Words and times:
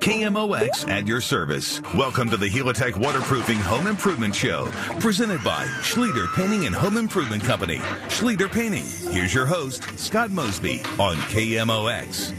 KMOX 0.00 0.88
at 0.88 1.06
your 1.06 1.20
service. 1.20 1.80
Welcome 1.94 2.28
to 2.30 2.36
the 2.36 2.48
Helitech 2.48 2.96
Waterproofing 2.96 3.58
Home 3.58 3.86
Improvement 3.86 4.34
Show, 4.34 4.66
presented 5.00 5.42
by 5.44 5.64
Schlueter 5.80 6.32
Painting 6.34 6.66
and 6.66 6.74
Home 6.74 6.96
Improvement 6.96 7.44
Company. 7.44 7.78
Schlueter 8.08 8.50
Painting. 8.50 8.84
Here's 9.12 9.32
your 9.32 9.46
host, 9.46 9.98
Scott 9.98 10.30
Mosby 10.30 10.80
on 10.98 11.16
KMOX. 11.16 12.34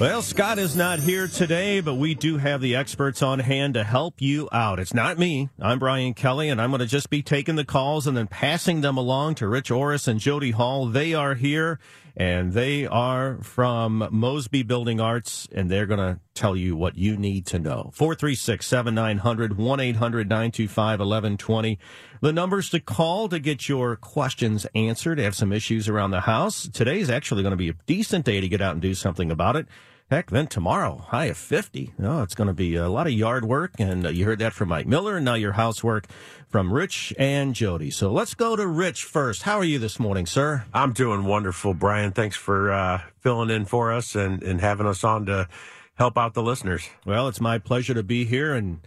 Well, 0.00 0.22
Scott 0.22 0.58
is 0.58 0.74
not 0.74 0.98
here 0.98 1.28
today, 1.28 1.80
but 1.80 1.94
we 1.94 2.14
do 2.14 2.36
have 2.36 2.60
the 2.60 2.74
experts 2.74 3.22
on 3.22 3.38
hand 3.38 3.74
to 3.74 3.84
help 3.84 4.20
you 4.20 4.48
out. 4.50 4.80
It's 4.80 4.94
not 4.94 5.16
me. 5.16 5.48
I'm 5.60 5.78
Brian 5.78 6.14
Kelly, 6.14 6.48
and 6.48 6.60
I'm 6.60 6.70
going 6.70 6.80
to 6.80 6.86
just 6.86 7.08
be 7.08 7.22
taking 7.22 7.54
the 7.54 7.64
calls 7.64 8.06
and 8.08 8.16
then 8.16 8.26
passing 8.26 8.80
them 8.80 8.96
along 8.96 9.36
to 9.36 9.46
Rich 9.46 9.70
Orris 9.70 10.08
and 10.08 10.18
Jody 10.18 10.50
Hall. 10.50 10.86
They 10.86 11.14
are 11.14 11.34
here, 11.34 11.78
and 12.16 12.52
they 12.52 12.84
are 12.84 13.36
from 13.42 14.08
Mosby 14.10 14.64
Building 14.64 15.00
Arts, 15.00 15.46
and 15.52 15.70
they're 15.70 15.86
going 15.86 16.00
to 16.00 16.18
tell 16.34 16.56
you 16.56 16.76
what 16.76 16.96
you 16.96 17.16
need 17.16 17.46
to 17.46 17.58
know. 17.58 17.90
436 17.94 18.66
7900 18.66 19.56
1 19.56 19.80
800 19.80 20.28
925 20.28 21.00
1120. 21.00 21.78
The 22.20 22.32
numbers 22.32 22.70
to 22.70 22.80
call 22.80 23.28
to 23.28 23.38
get 23.38 23.68
your 23.68 23.96
questions 23.96 24.66
answered. 24.74 25.18
Have 25.18 25.34
some 25.34 25.52
issues 25.52 25.88
around 25.88 26.10
the 26.10 26.20
house. 26.20 26.68
Today's 26.68 27.10
actually 27.10 27.42
going 27.42 27.52
to 27.52 27.56
be 27.56 27.68
a 27.68 27.74
decent 27.86 28.24
day 28.24 28.40
to 28.40 28.48
get 28.48 28.60
out 28.60 28.72
and 28.72 28.82
do 28.82 28.94
something 28.94 29.30
about 29.30 29.56
it. 29.56 29.66
Heck, 30.12 30.30
then 30.30 30.46
tomorrow, 30.46 30.98
high 31.08 31.24
of 31.26 31.38
50. 31.38 31.94
Oh, 32.02 32.22
it's 32.22 32.34
going 32.34 32.48
to 32.48 32.52
be 32.52 32.76
a 32.76 32.90
lot 32.90 33.06
of 33.06 33.14
yard 33.14 33.46
work. 33.46 33.72
And 33.78 34.04
uh, 34.04 34.10
you 34.10 34.26
heard 34.26 34.40
that 34.40 34.52
from 34.52 34.68
Mike 34.68 34.86
Miller. 34.86 35.16
And 35.16 35.24
now 35.24 35.34
your 35.34 35.52
housework 35.52 36.06
from 36.48 36.70
Rich 36.70 37.14
and 37.18 37.54
Jody. 37.54 37.90
So 37.90 38.12
let's 38.12 38.34
go 38.34 38.54
to 38.54 38.66
Rich 38.66 39.04
first. 39.04 39.44
How 39.44 39.56
are 39.56 39.64
you 39.64 39.78
this 39.78 39.98
morning, 39.98 40.26
sir? 40.26 40.66
I'm 40.74 40.92
doing 40.92 41.24
wonderful, 41.24 41.72
Brian. 41.72 42.12
Thanks 42.12 42.36
for 42.36 42.70
uh, 42.70 43.00
filling 43.20 43.48
in 43.48 43.64
for 43.64 43.90
us 43.90 44.14
and, 44.14 44.42
and 44.42 44.60
having 44.60 44.86
us 44.86 45.02
on 45.02 45.24
to 45.26 45.48
help 45.94 46.18
out 46.18 46.34
the 46.34 46.42
listeners. 46.42 46.88
Well, 47.04 47.28
it's 47.28 47.40
my 47.40 47.58
pleasure 47.58 47.94
to 47.94 48.02
be 48.02 48.24
here. 48.24 48.54
And 48.54 48.86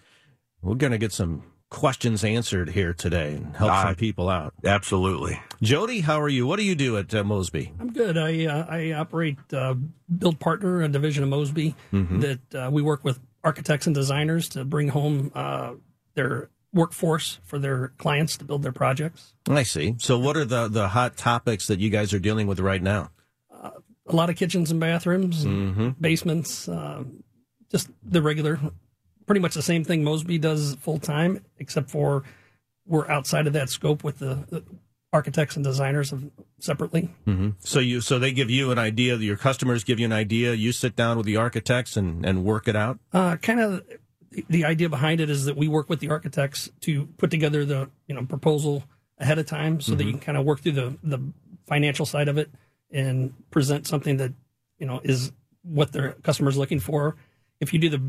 we're 0.62 0.76
going 0.76 0.92
to 0.92 0.98
get 0.98 1.12
some 1.12 1.44
questions 1.70 2.24
answered 2.24 2.70
here 2.70 2.94
today 2.94 3.34
and 3.34 3.56
help 3.56 3.72
uh, 3.72 3.84
some 3.84 3.96
people 3.96 4.30
out. 4.30 4.54
Absolutely. 4.64 5.40
Jody, 5.62 6.02
how 6.02 6.22
are 6.22 6.30
you? 6.30 6.48
What 6.48 6.58
do 6.58 6.64
you 6.64 6.76
do 6.76 6.98
at 6.98 7.14
uh, 7.14 7.24
Mosby? 7.24 7.74
I'm 7.80 7.92
good. 7.92 8.18
I 8.18 8.46
uh, 8.46 8.66
I 8.70 8.94
operate 8.94 9.38
uh, 9.52 9.76
Build 10.18 10.40
Partner, 10.40 10.82
a 10.82 10.88
division 10.88 11.24
of 11.24 11.30
Mosby 11.30 11.76
mm-hmm. 11.92 12.20
that 12.20 12.56
uh, 12.56 12.70
we 12.72 12.82
work 12.82 13.04
with 13.04 13.20
architects 13.44 13.88
and 13.88 13.96
designers 13.96 14.50
to 14.50 14.64
bring 14.64 14.90
home 14.90 15.32
uh, 15.36 15.74
their 16.14 16.50
workforce 16.74 17.40
for 17.44 17.58
their 17.58 17.90
clients 17.98 18.38
to 18.38 18.46
build 18.46 18.62
their 18.62 18.72
projects. 18.72 19.34
I 19.50 19.64
see. 19.64 19.96
So, 19.98 20.18
what 20.18 20.38
are 20.38 20.46
the 20.46 20.68
the 20.68 20.90
hot 20.90 21.18
topics 21.18 21.68
that 21.68 21.80
you 21.80 21.90
guys 21.90 22.14
are 22.14 22.20
dealing 22.20 22.48
with 22.48 22.60
right 22.60 22.82
now? 22.82 23.12
A 24.08 24.16
lot 24.16 24.30
of 24.30 24.36
kitchens 24.36 24.72
and 24.72 24.80
bathrooms, 24.80 25.46
mm-hmm. 25.46 25.90
basements, 26.00 26.70
just 27.72 27.90
the 28.04 28.22
regular 28.22 28.60
pretty 29.26 29.42
much 29.42 29.54
the 29.54 29.62
same 29.62 29.84
thing 29.84 30.04
Mosby 30.04 30.38
does 30.38 30.76
full 30.76 31.00
time, 31.00 31.44
except 31.58 31.90
for 31.90 32.24
we're 32.86 33.10
outside 33.10 33.48
of 33.48 33.54
that 33.54 33.70
scope 33.70 34.04
with 34.04 34.20
the, 34.20 34.46
the 34.50 34.64
architects 35.12 35.56
and 35.56 35.66
designers 35.66 36.12
of, 36.12 36.30
separately. 36.60 37.10
Mm-hmm. 37.26 37.52
So 37.60 37.80
you 37.80 38.02
so 38.02 38.20
they 38.20 38.32
give 38.32 38.50
you 38.50 38.72
an 38.72 38.80
idea. 38.80 39.16
Your 39.18 39.38
customers 39.38 39.84
give 39.84 40.00
you 40.00 40.06
an 40.06 40.14
idea. 40.14 40.54
You 40.54 40.72
sit 40.72 40.96
down 40.96 41.18
with 41.18 41.26
the 41.26 41.38
architects 41.38 41.98
and 41.98 42.26
and 42.26 42.44
work 42.44 42.68
it 42.68 42.76
out. 42.76 43.00
Uh, 43.14 43.38
kind 43.38 43.60
of. 43.60 43.84
The 44.50 44.66
idea 44.66 44.90
behind 44.90 45.22
it 45.22 45.30
is 45.30 45.46
that 45.46 45.56
we 45.56 45.70
work 45.70 45.90
with 45.90 46.02
the 46.02 46.10
architects 46.10 46.70
to 46.82 47.06
put 47.18 47.32
together 47.32 47.64
the 47.64 47.90
you 48.06 48.14
know 48.14 48.26
proposal 48.26 48.84
ahead 49.18 49.40
of 49.40 49.46
time, 49.46 49.80
so 49.80 49.92
mm-hmm. 49.92 49.98
that 49.98 50.04
you 50.04 50.12
can 50.12 50.20
kind 50.20 50.38
of 50.38 50.44
work 50.44 50.60
through 50.60 50.74
the 50.74 50.98
the 51.02 51.20
financial 51.68 52.06
side 52.06 52.28
of 52.28 52.38
it 52.38 52.52
and 52.96 53.34
present 53.52 53.86
something 53.86 54.18
that 54.18 54.34
you 54.80 54.88
know 54.88 55.02
is 55.04 55.32
what 55.62 55.92
their 55.92 56.14
customers 56.24 56.58
looking 56.58 56.80
for. 56.80 57.16
If 57.60 57.74
you 57.74 57.80
do 57.80 57.90
the 57.90 58.02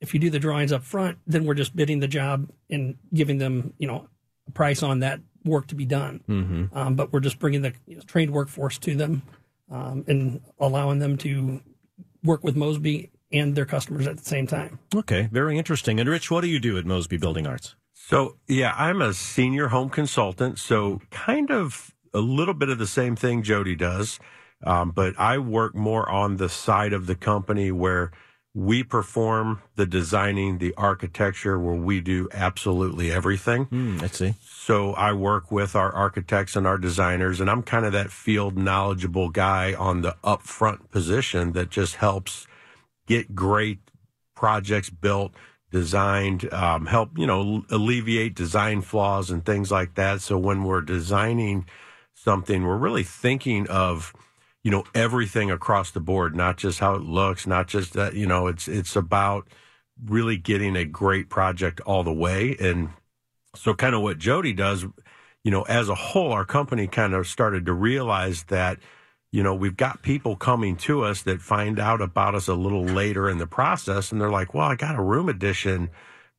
if 0.00 0.14
you 0.14 0.20
do 0.20 0.30
the 0.30 0.38
drawings 0.38 0.72
up 0.72 0.84
front, 0.84 1.18
then 1.26 1.44
we're 1.44 1.54
just 1.54 1.74
bidding 1.74 1.98
the 1.98 2.08
job 2.08 2.48
and 2.70 2.96
giving 3.12 3.38
them, 3.38 3.74
you 3.78 3.88
know, 3.88 4.08
a 4.46 4.50
price 4.52 4.82
on 4.82 5.00
that 5.00 5.20
work 5.44 5.66
to 5.68 5.74
be 5.74 5.84
done. 5.84 6.22
Mm-hmm. 6.28 6.78
Um, 6.78 6.94
but 6.94 7.12
we're 7.12 7.20
just 7.20 7.38
bringing 7.38 7.62
the 7.62 7.72
you 7.86 7.96
know, 7.96 8.02
trained 8.02 8.30
workforce 8.30 8.78
to 8.78 8.94
them 8.94 9.22
um, 9.70 10.04
and 10.06 10.40
allowing 10.60 11.00
them 11.00 11.16
to 11.18 11.60
work 12.22 12.44
with 12.44 12.56
Mosby 12.56 13.10
and 13.32 13.54
their 13.56 13.66
customers 13.66 14.06
at 14.06 14.18
the 14.18 14.24
same 14.24 14.46
time. 14.46 14.78
Okay, 14.94 15.28
very 15.32 15.58
interesting. 15.58 15.98
And 15.98 16.08
Rich, 16.08 16.30
what 16.30 16.42
do 16.42 16.48
you 16.48 16.60
do 16.60 16.78
at 16.78 16.86
Mosby 16.86 17.16
Building 17.16 17.46
Arts? 17.46 17.74
So, 17.92 18.36
yeah, 18.46 18.74
I'm 18.76 19.02
a 19.02 19.12
senior 19.12 19.68
home 19.68 19.90
consultant. 19.90 20.58
So, 20.58 21.00
kind 21.10 21.50
of 21.50 21.94
a 22.14 22.20
little 22.20 22.54
bit 22.54 22.68
of 22.68 22.78
the 22.78 22.86
same 22.86 23.16
thing 23.16 23.42
Jody 23.42 23.74
does, 23.74 24.18
um, 24.64 24.90
but 24.90 25.18
I 25.18 25.38
work 25.38 25.74
more 25.74 26.08
on 26.08 26.36
the 26.36 26.48
side 26.48 26.92
of 26.92 27.06
the 27.06 27.14
company 27.14 27.70
where 27.70 28.10
we 28.54 28.82
perform 28.82 29.62
the 29.76 29.86
designing, 29.86 30.58
the 30.58 30.74
architecture, 30.76 31.58
where 31.58 31.76
we 31.76 32.00
do 32.00 32.28
absolutely 32.32 33.12
everything. 33.12 33.66
Mm, 33.66 34.02
I 34.02 34.06
see. 34.08 34.34
So 34.42 34.94
I 34.94 35.12
work 35.12 35.52
with 35.52 35.76
our 35.76 35.92
architects 35.92 36.56
and 36.56 36.66
our 36.66 36.78
designers, 36.78 37.40
and 37.40 37.48
I'm 37.48 37.62
kind 37.62 37.86
of 37.86 37.92
that 37.92 38.10
field 38.10 38.58
knowledgeable 38.58 39.28
guy 39.28 39.74
on 39.74 40.02
the 40.02 40.16
upfront 40.24 40.90
position 40.90 41.52
that 41.52 41.70
just 41.70 41.96
helps 41.96 42.46
get 43.06 43.34
great 43.34 43.78
projects 44.34 44.90
built, 44.90 45.32
designed, 45.70 46.52
um, 46.52 46.86
help 46.86 47.16
you 47.16 47.26
know 47.26 47.64
alleviate 47.70 48.34
design 48.34 48.80
flaws 48.80 49.30
and 49.30 49.44
things 49.44 49.70
like 49.70 49.94
that. 49.94 50.20
So 50.20 50.36
when 50.36 50.64
we're 50.64 50.80
designing 50.80 51.66
something, 52.14 52.64
we're 52.64 52.76
really 52.76 53.04
thinking 53.04 53.68
of 53.68 54.12
you 54.64 54.70
know 54.70 54.84
everything 54.94 55.50
across 55.50 55.90
the 55.90 56.00
board, 56.00 56.34
not 56.36 56.56
just 56.56 56.80
how 56.80 56.94
it 56.94 57.02
looks, 57.02 57.46
not 57.46 57.68
just 57.68 57.92
that 57.94 58.14
you 58.14 58.26
know 58.26 58.46
it's 58.46 58.68
it's 58.68 58.96
about 58.96 59.48
really 60.04 60.36
getting 60.36 60.76
a 60.76 60.84
great 60.84 61.28
project 61.28 61.80
all 61.80 62.04
the 62.04 62.12
way. 62.12 62.56
And 62.60 62.90
so, 63.54 63.74
kind 63.74 63.94
of 63.94 64.02
what 64.02 64.18
Jody 64.18 64.52
does, 64.52 64.84
you 65.44 65.50
know, 65.50 65.62
as 65.62 65.88
a 65.88 65.94
whole, 65.94 66.32
our 66.32 66.44
company 66.44 66.86
kind 66.86 67.14
of 67.14 67.26
started 67.26 67.66
to 67.66 67.72
realize 67.72 68.44
that 68.44 68.78
you 69.32 69.42
know 69.42 69.54
we've 69.54 69.76
got 69.76 70.02
people 70.02 70.36
coming 70.36 70.76
to 70.76 71.04
us 71.04 71.22
that 71.22 71.40
find 71.40 71.78
out 71.78 72.00
about 72.00 72.34
us 72.34 72.48
a 72.48 72.54
little 72.54 72.84
later 72.84 73.28
in 73.28 73.38
the 73.38 73.46
process, 73.46 74.12
and 74.12 74.20
they're 74.20 74.30
like, 74.30 74.54
"Well, 74.54 74.66
I 74.68 74.74
got 74.76 74.98
a 74.98 75.02
room 75.02 75.28
addition 75.28 75.90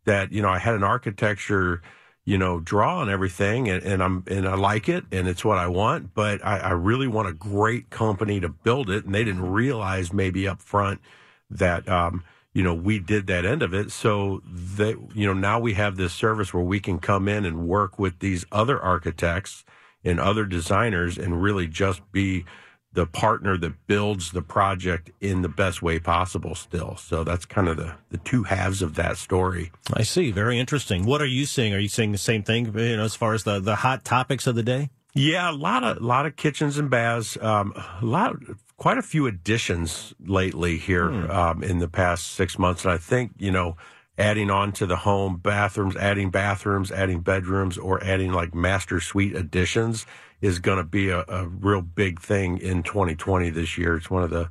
that 0.06 0.32
you 0.32 0.42
know 0.42 0.50
I 0.50 0.60
had 0.60 0.76
an 0.76 0.84
architecture." 0.84 1.82
You 2.30 2.38
know, 2.38 2.60
draw 2.60 3.02
and 3.02 3.10
everything, 3.10 3.68
and, 3.68 3.82
and, 3.82 4.04
I'm 4.04 4.24
and 4.28 4.48
I 4.48 4.54
like 4.54 4.88
it, 4.88 5.04
and 5.12 5.28
it's 5.28 5.44
what 5.44 5.58
I 5.58 5.66
want. 5.66 6.14
But 6.14 6.46
I, 6.46 6.60
I, 6.60 6.72
really 6.74 7.08
want 7.08 7.28
a 7.28 7.34
great 7.34 7.90
company 7.90 8.40
to 8.40 8.50
build 8.50 8.92
it, 8.92 9.04
and 9.04 9.16
they 9.16 9.24
didn't 9.24 9.50
realize 9.50 10.14
maybe 10.14 10.48
up 10.48 10.62
front 10.62 11.02
that 11.50 11.90
um, 11.90 12.24
you 12.54 12.62
know 12.62 12.76
we 12.76 13.00
did 13.00 13.26
that 13.26 13.46
end 13.48 13.64
of 13.64 13.74
it. 13.74 13.90
So 13.90 14.44
that 14.46 14.96
you 15.16 15.26
know 15.26 15.34
now 15.34 15.60
we 15.60 15.74
have 15.74 15.96
this 15.96 16.14
service 16.14 16.54
where 16.54 16.62
we 16.62 16.80
can 16.80 17.00
come 17.00 17.28
in 17.28 17.46
and 17.46 17.68
work 17.68 17.98
with 17.98 18.20
these 18.20 18.46
other 18.52 18.80
architects 18.80 19.66
and 20.04 20.20
other 20.20 20.46
designers, 20.46 21.18
and 21.18 21.42
really 21.42 21.66
just 21.66 22.12
be 22.12 22.46
the 22.94 23.06
partner 23.06 23.56
that 23.58 23.86
builds 23.88 24.32
the 24.32 24.42
project 24.42 25.12
in 25.22 25.42
the 25.42 25.50
best 25.50 25.82
way 25.82 26.00
possible 26.00 26.56
still. 26.56 26.96
So 26.98 27.24
that's 27.24 27.46
kind 27.46 27.68
of 27.68 27.78
the, 27.78 27.94
the 28.10 28.18
two 28.18 28.44
halves 28.44 28.82
of 28.82 28.96
that 28.96 29.18
story. 29.18 29.72
I 29.94 30.04
see. 30.04 30.32
Very 30.32 30.60
interesting. 30.60 31.06
What 31.06 31.22
are 31.22 31.28
you 31.28 31.46
seeing? 31.46 31.74
Are 31.74 31.80
you 31.80 31.88
seeing 31.88 32.12
the 32.12 32.18
same 32.18 32.44
thing, 32.44 32.66
you 32.78 32.98
know, 32.98 33.04
as 33.04 33.16
far 33.16 33.34
as 33.34 33.44
the, 33.44 33.60
the 33.60 33.76
hot 33.76 34.04
topics 34.04 34.48
of 34.48 34.56
the 34.56 34.64
day? 34.64 34.90
Yeah, 35.14 35.52
a 35.52 35.54
lot 35.54 35.84
of, 35.84 36.02
lot 36.02 36.26
of 36.26 36.36
kitchens 36.36 36.78
and 36.78 36.90
baths, 36.90 37.38
um, 37.42 37.74
a 37.76 38.06
lot, 38.06 38.36
quite 38.78 38.98
a 38.98 39.04
few 39.04 39.28
additions 39.28 40.14
lately 40.20 40.78
here, 40.78 41.10
hmm. 41.10 41.32
um, 41.32 41.64
in 41.64 41.80
the 41.80 41.88
past 41.88 42.28
six 42.28 42.58
months. 42.58 42.86
And 42.86 42.94
I 42.94 42.98
think, 42.98 43.34
you 43.38 43.52
know, 43.52 43.76
adding 44.18 44.50
on 44.50 44.72
to 44.74 44.86
the 44.86 44.98
home 44.98 45.38
bathrooms, 45.38 45.96
adding 45.96 46.30
bathrooms, 46.30 46.92
adding 46.92 47.22
bedrooms, 47.22 47.78
or 47.78 48.04
adding 48.04 48.34
like 48.34 48.54
master 48.54 49.00
suite 49.00 49.36
additions 49.36 50.06
is 50.42 50.60
going 50.60 50.78
to 50.78 50.84
be 50.84 51.10
a, 51.10 51.24
a, 51.28 51.48
real 51.48 51.82
big 51.82 52.22
thing 52.22 52.58
in 52.58 52.84
2020 52.84 53.50
this 53.50 53.78
year. 53.78 53.98
It's 53.98 54.10
one 54.10 54.24
of 54.24 54.30
the 54.30 54.50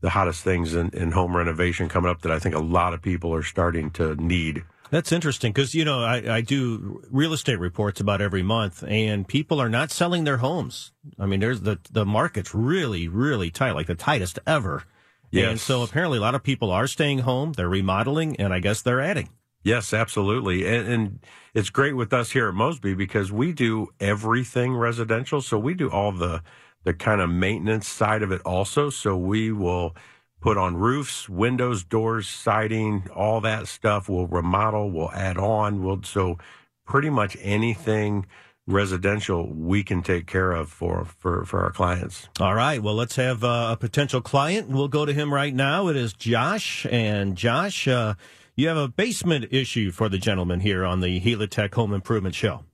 the 0.00 0.10
hottest 0.10 0.44
things 0.44 0.74
in, 0.74 0.90
in 0.90 1.12
home 1.12 1.34
renovation 1.34 1.88
coming 1.88 2.10
up 2.10 2.20
that 2.20 2.30
I 2.30 2.38
think 2.38 2.54
a 2.54 2.60
lot 2.60 2.92
of 2.92 3.00
people 3.00 3.32
are 3.32 3.42
starting 3.42 3.90
to 3.92 4.14
need. 4.16 4.62
That's 4.90 5.12
interesting 5.12 5.50
because 5.50 5.74
you 5.74 5.84
know 5.84 6.00
I, 6.00 6.36
I 6.36 6.40
do 6.42 7.02
real 7.10 7.32
estate 7.32 7.58
reports 7.58 8.00
about 8.00 8.20
every 8.20 8.42
month, 8.42 8.84
and 8.86 9.26
people 9.26 9.60
are 9.60 9.70
not 9.70 9.90
selling 9.90 10.24
their 10.24 10.36
homes. 10.36 10.92
I 11.18 11.26
mean, 11.26 11.40
there's 11.40 11.62
the 11.62 11.78
the 11.90 12.04
market's 12.04 12.54
really 12.54 13.08
really 13.08 13.50
tight, 13.50 13.72
like 13.72 13.86
the 13.86 13.94
tightest 13.94 14.38
ever. 14.46 14.84
Yes. 15.30 15.50
And 15.50 15.60
so 15.60 15.82
apparently 15.82 16.18
a 16.18 16.20
lot 16.20 16.36
of 16.36 16.44
people 16.44 16.70
are 16.70 16.86
staying 16.86 17.20
home, 17.20 17.54
they're 17.54 17.68
remodeling, 17.68 18.36
and 18.36 18.52
I 18.52 18.60
guess 18.60 18.82
they're 18.82 19.00
adding. 19.00 19.30
Yes, 19.64 19.92
absolutely. 19.92 20.66
And, 20.66 20.88
and, 20.88 21.18
it's 21.54 21.70
great 21.70 21.94
with 21.94 22.12
us 22.12 22.32
here 22.32 22.48
at 22.48 22.54
Mosby 22.54 22.94
because 22.94 23.30
we 23.30 23.52
do 23.52 23.86
everything 24.00 24.74
residential. 24.74 25.40
So 25.40 25.56
we 25.56 25.72
do 25.74 25.88
all 25.88 26.10
the, 26.10 26.42
the 26.82 26.92
kind 26.92 27.20
of 27.20 27.30
maintenance 27.30 27.86
side 27.86 28.22
of 28.24 28.32
it 28.32 28.42
also. 28.42 28.90
So 28.90 29.16
we 29.16 29.52
will 29.52 29.94
put 30.40 30.58
on 30.58 30.76
roofs, 30.76 31.28
windows, 31.28 31.84
doors, 31.84 32.28
siding, 32.28 33.08
all 33.14 33.40
that 33.42 33.68
stuff. 33.68 34.08
We'll 34.08 34.26
remodel, 34.26 34.90
we'll 34.90 35.12
add 35.12 35.38
on. 35.38 35.84
We'll, 35.84 36.02
so 36.02 36.38
pretty 36.86 37.08
much 37.08 37.36
anything 37.40 38.26
residential 38.66 39.52
we 39.52 39.82
can 39.82 40.02
take 40.02 40.26
care 40.26 40.52
of 40.52 40.70
for 40.70 41.04
for 41.04 41.44
for 41.44 41.62
our 41.62 41.70
clients. 41.70 42.28
All 42.40 42.54
right. 42.54 42.82
Well, 42.82 42.94
let's 42.94 43.16
have 43.16 43.44
uh, 43.44 43.68
a 43.72 43.76
potential 43.76 44.20
client. 44.20 44.68
We'll 44.68 44.88
go 44.88 45.04
to 45.04 45.12
him 45.12 45.32
right 45.32 45.54
now. 45.54 45.88
It 45.88 45.96
is 45.96 46.12
Josh, 46.12 46.86
and 46.90 47.36
Josh, 47.36 47.86
uh, 47.86 48.14
you 48.56 48.68
have 48.68 48.76
a 48.76 48.88
basement 48.88 49.46
issue 49.50 49.90
for 49.90 50.08
the 50.08 50.18
gentleman 50.18 50.60
here 50.60 50.84
on 50.84 51.00
the 51.00 51.20
Helitech 51.20 51.74
Home 51.74 51.92
Improvement 51.92 52.34
Show. 52.34 52.64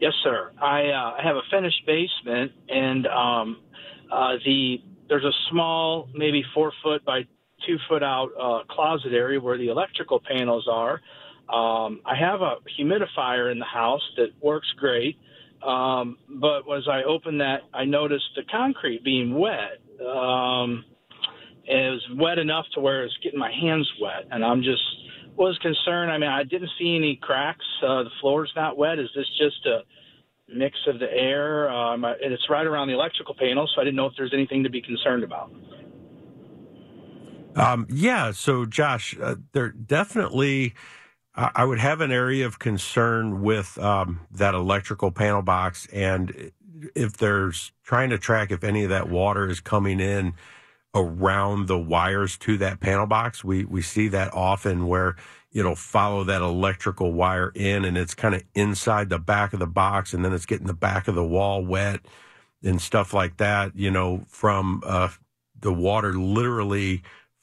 Yes, 0.00 0.12
sir. 0.22 0.52
I 0.60 0.88
uh, 0.88 1.22
have 1.22 1.36
a 1.36 1.42
finished 1.50 1.84
basement, 1.86 2.52
and 2.68 3.06
um, 3.06 3.56
uh, 4.12 4.34
the 4.44 4.76
there's 5.08 5.24
a 5.24 5.32
small, 5.50 6.08
maybe 6.14 6.42
four 6.54 6.72
foot 6.82 7.04
by 7.04 7.22
two 7.66 7.76
foot 7.88 8.02
out 8.02 8.28
uh, 8.40 8.64
closet 8.72 9.12
area 9.12 9.40
where 9.40 9.58
the 9.58 9.68
electrical 9.68 10.20
panels 10.20 10.68
are. 10.70 11.00
Um, 11.48 12.00
I 12.04 12.16
have 12.18 12.40
a 12.40 12.56
humidifier 12.78 13.52
in 13.52 13.58
the 13.58 13.66
house 13.66 14.02
that 14.16 14.28
works 14.42 14.66
great, 14.78 15.18
um, 15.66 16.18
but 16.28 16.62
as 16.74 16.88
I 16.90 17.02
opened 17.02 17.40
that, 17.40 17.62
I 17.72 17.84
noticed 17.84 18.24
the 18.36 18.42
concrete 18.50 19.04
being 19.04 19.34
wet. 19.34 19.80
Um, 20.00 20.84
it 21.66 21.90
was 21.90 22.06
wet 22.18 22.38
enough 22.38 22.66
to 22.74 22.80
where 22.80 23.04
it's 23.04 23.16
getting 23.22 23.38
my 23.38 23.50
hands 23.50 23.90
wet, 24.00 24.26
and 24.30 24.44
I'm 24.44 24.62
just 24.62 24.82
was 25.36 25.58
concerned. 25.58 26.10
I 26.10 26.18
mean, 26.18 26.30
I 26.30 26.44
didn't 26.44 26.70
see 26.78 26.96
any 26.96 27.18
cracks. 27.20 27.64
Uh, 27.82 28.04
the 28.04 28.10
floor's 28.20 28.52
not 28.54 28.76
wet. 28.76 28.98
Is 28.98 29.08
this 29.14 29.26
just 29.38 29.66
a 29.66 29.80
mix 30.48 30.76
of 30.86 30.98
the 31.00 31.10
air? 31.10 31.68
Um, 31.70 32.04
and 32.04 32.32
it's 32.32 32.48
right 32.48 32.66
around 32.66 32.88
the 32.88 32.94
electrical 32.94 33.34
panel, 33.34 33.68
so 33.74 33.80
I 33.80 33.84
didn't 33.84 33.96
know 33.96 34.06
if 34.06 34.12
there's 34.16 34.32
anything 34.32 34.62
to 34.62 34.70
be 34.70 34.80
concerned 34.80 35.24
about. 35.24 35.50
Um, 37.56 37.86
yeah. 37.90 38.32
So, 38.32 38.66
Josh, 38.66 39.16
uh, 39.20 39.36
there 39.52 39.70
definitely. 39.70 40.74
I 41.36 41.64
would 41.64 41.80
have 41.80 42.00
an 42.00 42.12
area 42.12 42.46
of 42.46 42.60
concern 42.60 43.42
with 43.42 43.76
um, 43.78 44.20
that 44.30 44.54
electrical 44.54 45.10
panel 45.10 45.42
box, 45.42 45.88
and 45.92 46.52
if 46.94 47.16
there's 47.16 47.72
trying 47.82 48.10
to 48.10 48.18
track 48.18 48.52
if 48.52 48.62
any 48.62 48.84
of 48.84 48.90
that 48.90 49.08
water 49.08 49.48
is 49.48 49.58
coming 49.58 49.98
in 49.98 50.34
around 50.94 51.66
the 51.66 51.78
wires 51.78 52.36
to 52.38 52.56
that 52.58 52.80
panel 52.80 53.06
box. 53.06 53.42
We 53.44 53.64
we 53.64 53.82
see 53.82 54.08
that 54.08 54.32
often 54.32 54.86
where 54.86 55.16
it'll 55.52 55.76
follow 55.76 56.24
that 56.24 56.42
electrical 56.42 57.12
wire 57.12 57.52
in 57.54 57.84
and 57.84 57.96
it's 57.96 58.14
kind 58.14 58.34
of 58.34 58.42
inside 58.54 59.08
the 59.08 59.18
back 59.18 59.52
of 59.52 59.60
the 59.60 59.66
box 59.66 60.12
and 60.12 60.24
then 60.24 60.32
it's 60.32 60.46
getting 60.46 60.66
the 60.66 60.74
back 60.74 61.08
of 61.08 61.14
the 61.14 61.24
wall 61.24 61.64
wet 61.64 62.00
and 62.62 62.80
stuff 62.80 63.12
like 63.12 63.36
that, 63.36 63.76
you 63.76 63.90
know, 63.90 64.24
from 64.28 64.82
uh, 64.84 65.08
the 65.60 65.72
water 65.72 66.12
literally 66.14 67.02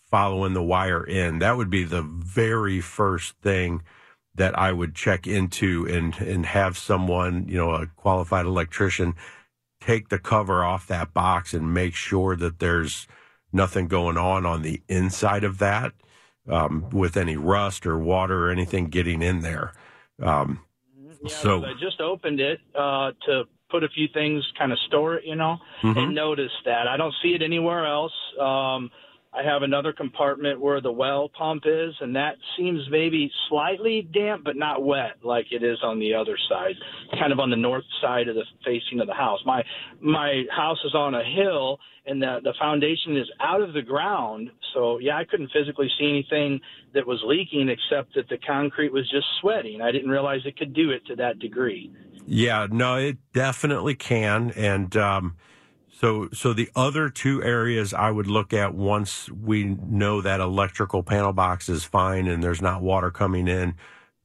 following 0.09 0.53
the 0.53 0.63
wire 0.63 1.03
in. 1.03 1.39
That 1.39 1.57
would 1.57 1.69
be 1.69 1.83
the 1.83 2.01
very 2.01 2.81
first 2.81 3.36
thing 3.42 3.81
that 4.36 4.57
I 4.57 4.71
would 4.71 4.95
check 4.95 5.27
into 5.27 5.86
and 5.88 6.15
and 6.18 6.45
have 6.45 6.77
someone, 6.77 7.48
you 7.48 7.57
know, 7.57 7.71
a 7.71 7.88
qualified 7.88 8.45
electrician 8.45 9.15
take 9.81 10.09
the 10.09 10.19
cover 10.19 10.63
off 10.63 10.88
that 10.88 11.13
box 11.13 11.53
and 11.53 11.74
make 11.74 11.95
sure 11.95 12.36
that 12.36 12.59
there's 12.59 13.07
nothing 13.51 13.88
going 13.88 14.18
on 14.18 14.45
on 14.45 14.62
the 14.62 14.81
inside 14.88 15.44
of 15.44 15.57
that 15.59 15.94
um, 16.50 16.89
with 16.92 17.18
any 17.18 17.36
rust 17.36 17.86
or 17.86 17.98
water 17.98 18.48
or 18.48 18.51
anything 18.51 18.88
getting 18.88 19.21
in 19.21 19.42
there. 19.42 19.74
Um, 20.21 20.62
yeah, 21.24 21.30
so 21.30 21.65
I 21.65 21.74
just 21.80 22.01
opened 22.01 22.39
it 22.39 22.59
uh, 22.75 23.12
to 23.25 23.44
put 23.69 23.83
a 23.83 23.89
few 23.89 24.07
things, 24.13 24.45
kind 24.57 24.71
of 24.71 24.80
store 24.88 25.15
it, 25.15 25.25
you 25.25 25.36
know, 25.36 25.57
mm-hmm. 25.81 25.98
and 25.98 26.15
noticed 26.15 26.65
that 26.65 26.88
I 26.88 26.98
don't 26.98 27.13
see 27.24 27.30
it 27.30 27.42
anywhere 27.42 27.86
else. 27.86 28.13
Um, 28.39 28.92
I 29.33 29.43
have 29.43 29.61
another 29.61 29.93
compartment 29.93 30.59
where 30.59 30.81
the 30.81 30.91
well 30.91 31.29
pump 31.29 31.63
is, 31.65 31.93
and 32.01 32.15
that 32.17 32.35
seems 32.57 32.81
maybe 32.89 33.31
slightly 33.47 34.01
damp, 34.13 34.43
but 34.43 34.57
not 34.57 34.83
wet 34.83 35.19
like 35.23 35.45
it 35.51 35.63
is 35.63 35.77
on 35.83 35.99
the 35.99 36.13
other 36.13 36.37
side, 36.49 36.75
kind 37.17 37.31
of 37.31 37.39
on 37.39 37.49
the 37.49 37.55
north 37.55 37.85
side 38.01 38.27
of 38.27 38.35
the 38.35 38.43
facing 38.65 38.99
of 38.99 39.07
the 39.07 39.13
house. 39.13 39.39
My 39.45 39.63
my 40.01 40.43
house 40.53 40.79
is 40.83 40.93
on 40.93 41.15
a 41.15 41.23
hill, 41.23 41.79
and 42.05 42.21
the 42.21 42.39
the 42.43 42.53
foundation 42.59 43.15
is 43.15 43.29
out 43.39 43.61
of 43.61 43.71
the 43.73 43.81
ground. 43.81 44.51
So 44.73 44.97
yeah, 44.99 45.17
I 45.17 45.23
couldn't 45.23 45.51
physically 45.53 45.89
see 45.97 46.09
anything 46.09 46.59
that 46.93 47.07
was 47.07 47.21
leaking, 47.25 47.69
except 47.69 48.15
that 48.15 48.27
the 48.27 48.37
concrete 48.45 48.91
was 48.91 49.09
just 49.09 49.27
sweating. 49.39 49.81
I 49.81 49.93
didn't 49.93 50.09
realize 50.09 50.41
it 50.45 50.57
could 50.57 50.73
do 50.73 50.91
it 50.91 51.05
to 51.05 51.15
that 51.15 51.39
degree. 51.39 51.89
Yeah, 52.27 52.67
no, 52.69 52.97
it 52.97 53.17
definitely 53.31 53.95
can, 53.95 54.51
and. 54.57 54.97
um 54.97 55.37
so, 56.01 56.30
so 56.33 56.51
the 56.51 56.68
other 56.75 57.09
two 57.09 57.44
areas 57.44 57.94
I 57.94 58.09
would 58.09 58.25
look 58.25 58.53
at 58.53 58.74
once 58.74 59.30
we 59.30 59.63
know 59.63 60.19
that 60.21 60.39
electrical 60.39 61.03
panel 61.03 61.31
box 61.31 61.69
is 61.69 61.83
fine 61.83 62.27
and 62.27 62.44
there's 62.44 62.62
not 62.62 62.81
water 62.81 63.12
coming 63.12 63.48
in 63.48 63.75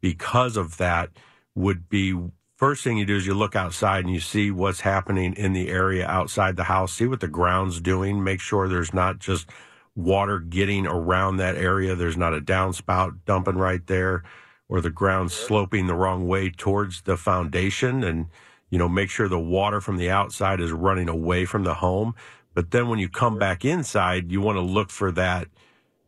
because 0.01 0.57
of 0.57 0.79
that 0.79 1.11
would 1.55 1.91
be 1.91 2.19
first 2.57 2.83
thing 2.83 2.97
you 2.97 3.05
do 3.05 3.17
is 3.17 3.27
you 3.27 3.35
look 3.35 3.55
outside 3.55 4.07
and 4.07 4.15
you 4.15 4.21
see 4.21 4.51
what's 4.51 4.81
happening 4.81 5.35
in 5.35 5.53
the 5.53 5.69
area 5.69 6.07
outside 6.07 6.57
the 6.57 6.65
house, 6.65 6.95
see 6.95 7.07
what 7.07 7.21
the 7.21 7.29
ground's 7.29 7.79
doing, 7.79 8.25
make 8.25 8.41
sure 8.41 8.69
there's 8.69 8.95
not 8.95 9.19
just 9.19 9.47
water 9.95 10.39
getting 10.39 10.87
around 10.87 11.37
that 11.37 11.57
area. 11.57 11.95
There's 11.95 12.17
not 12.17 12.33
a 12.33 12.41
downspout 12.41 13.19
dumping 13.27 13.57
right 13.57 13.87
there 13.87 14.23
or 14.67 14.81
the 14.81 14.89
ground 14.89 15.31
sloping 15.31 15.89
the 15.89 15.95
wrong 15.95 16.27
way 16.27 16.49
towards 16.49 17.03
the 17.03 17.19
foundation. 17.19 18.03
And 18.03 18.29
you 18.71 18.79
know, 18.79 18.89
make 18.89 19.11
sure 19.11 19.29
the 19.29 19.39
water 19.39 19.81
from 19.81 19.97
the 19.97 20.11
outside 20.11 20.61
is 20.61 20.73
running 20.73 21.09
away 21.09 21.45
from 21.45 21.65
the 21.65 21.75
home. 21.75 22.15
But 22.55 22.71
then 22.71 22.89
when 22.89 22.99
you 22.99 23.09
come 23.09 23.39
back 23.39 23.65
inside, 23.65 24.33
you 24.33 24.41
want 24.41 24.57
to 24.57 24.63
look 24.63 24.91
for 24.91 25.13
that 25.13 25.49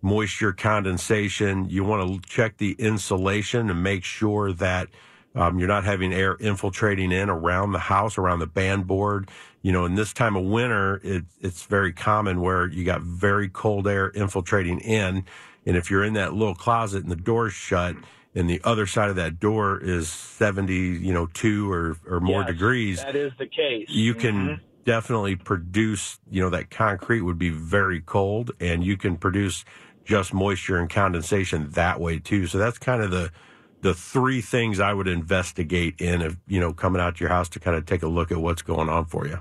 moisture 0.00 0.52
condensation. 0.52 1.68
You 1.68 1.84
want 1.84 2.22
to 2.22 2.28
check 2.28 2.56
the 2.56 2.72
insulation 2.78 3.70
and 3.70 3.82
make 3.82 4.04
sure 4.04 4.52
that 4.52 4.88
um, 5.34 5.58
you're 5.58 5.68
not 5.68 5.84
having 5.84 6.12
air 6.12 6.36
infiltrating 6.40 7.12
in 7.12 7.28
around 7.28 7.72
the 7.72 7.78
house, 7.78 8.18
around 8.18 8.38
the 8.40 8.46
band 8.46 8.86
board. 8.86 9.30
You 9.62 9.72
know, 9.72 9.84
in 9.84 9.94
this 9.94 10.12
time 10.12 10.36
of 10.36 10.44
winter, 10.44 11.00
it, 11.04 11.24
it's 11.40 11.64
very 11.64 11.92
common 11.92 12.40
where 12.40 12.66
you 12.66 12.84
got 12.84 13.02
very 13.02 13.48
cold 13.48 13.86
air 13.86 14.08
infiltrating 14.08 14.80
in. 14.80 15.24
And 15.66 15.76
if 15.76 15.90
you're 15.90 16.04
in 16.04 16.14
that 16.14 16.32
little 16.32 16.54
closet 16.54 17.02
and 17.02 17.12
the 17.12 17.16
door's 17.16 17.52
shut, 17.52 17.94
and 18.38 18.48
the 18.48 18.60
other 18.62 18.86
side 18.86 19.10
of 19.10 19.16
that 19.16 19.40
door 19.40 19.80
is 19.82 20.08
70, 20.08 20.72
you 20.72 21.12
know, 21.12 21.26
two 21.26 21.70
or, 21.72 21.96
or 22.06 22.20
more 22.20 22.42
yes, 22.42 22.50
degrees. 22.50 23.02
That 23.02 23.16
is 23.16 23.32
the 23.36 23.48
case. 23.48 23.88
You 23.88 24.14
can 24.14 24.34
mm-hmm. 24.34 24.64
definitely 24.84 25.34
produce, 25.34 26.20
you 26.30 26.40
know, 26.40 26.50
that 26.50 26.70
concrete 26.70 27.22
would 27.22 27.36
be 27.36 27.50
very 27.50 28.00
cold 28.00 28.52
and 28.60 28.84
you 28.84 28.96
can 28.96 29.16
produce 29.16 29.64
just 30.04 30.32
moisture 30.32 30.78
and 30.78 30.88
condensation 30.88 31.70
that 31.70 31.98
way 31.98 32.20
too. 32.20 32.46
So 32.46 32.58
that's 32.58 32.78
kind 32.78 33.02
of 33.02 33.10
the, 33.10 33.32
the 33.80 33.92
three 33.92 34.40
things 34.40 34.78
I 34.78 34.92
would 34.92 35.08
investigate 35.08 36.00
in 36.00 36.22
of, 36.22 36.36
you 36.46 36.60
know, 36.60 36.72
coming 36.72 37.02
out 37.02 37.16
to 37.16 37.20
your 37.24 37.30
house 37.30 37.48
to 37.50 37.58
kind 37.58 37.76
of 37.76 37.86
take 37.86 38.04
a 38.04 38.08
look 38.08 38.30
at 38.30 38.38
what's 38.38 38.62
going 38.62 38.88
on 38.88 39.06
for 39.06 39.26
you. 39.26 39.40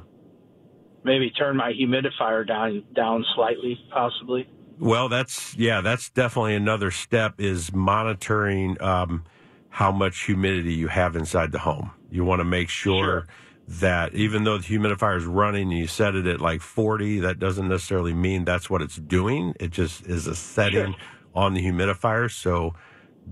Maybe 1.04 1.30
turn 1.30 1.56
my 1.56 1.72
humidifier 1.72 2.48
down, 2.48 2.84
down 2.96 3.24
slightly, 3.36 3.78
possibly. 3.94 4.50
Well, 4.80 5.10
that's 5.10 5.56
yeah, 5.56 5.82
that's 5.82 6.10
definitely 6.10 6.56
another 6.56 6.92
step 6.92 7.40
is 7.40 7.74
monitoring 7.74 8.82
um, 8.82 9.24
how 9.70 9.92
much 9.92 10.24
humidity 10.24 10.74
you 10.74 10.88
have 10.88 11.16
inside 11.16 11.52
the 11.52 11.60
home. 11.60 11.92
You 12.12 12.24
want 12.24 12.40
to 12.40 12.46
make 12.46 12.70
sure, 12.70 13.04
sure, 13.04 13.28
that 13.68 14.14
even 14.14 14.44
though 14.44 14.58
the 14.58 14.64
humidifier 14.64 15.18
is 15.18 15.26
running 15.26 15.64
and 15.64 15.78
you 15.78 15.88
set 15.88 16.16
it 16.16 16.26
at 16.28 16.42
like 16.42 16.62
40, 16.62 17.20
that 17.22 17.40
doesn't 17.40 17.68
necessarily 17.68 18.14
mean 18.14 18.46
that's 18.46 18.70
what 18.70 18.82
it's 18.82 18.96
doing. 18.96 19.54
It 19.60 19.72
just 19.72 20.06
is 20.06 20.28
a 20.28 20.36
setting 20.36 20.94
sure. 20.94 21.02
on 21.36 21.54
the 21.54 21.62
humidifier. 21.62 22.32
So 22.32 22.74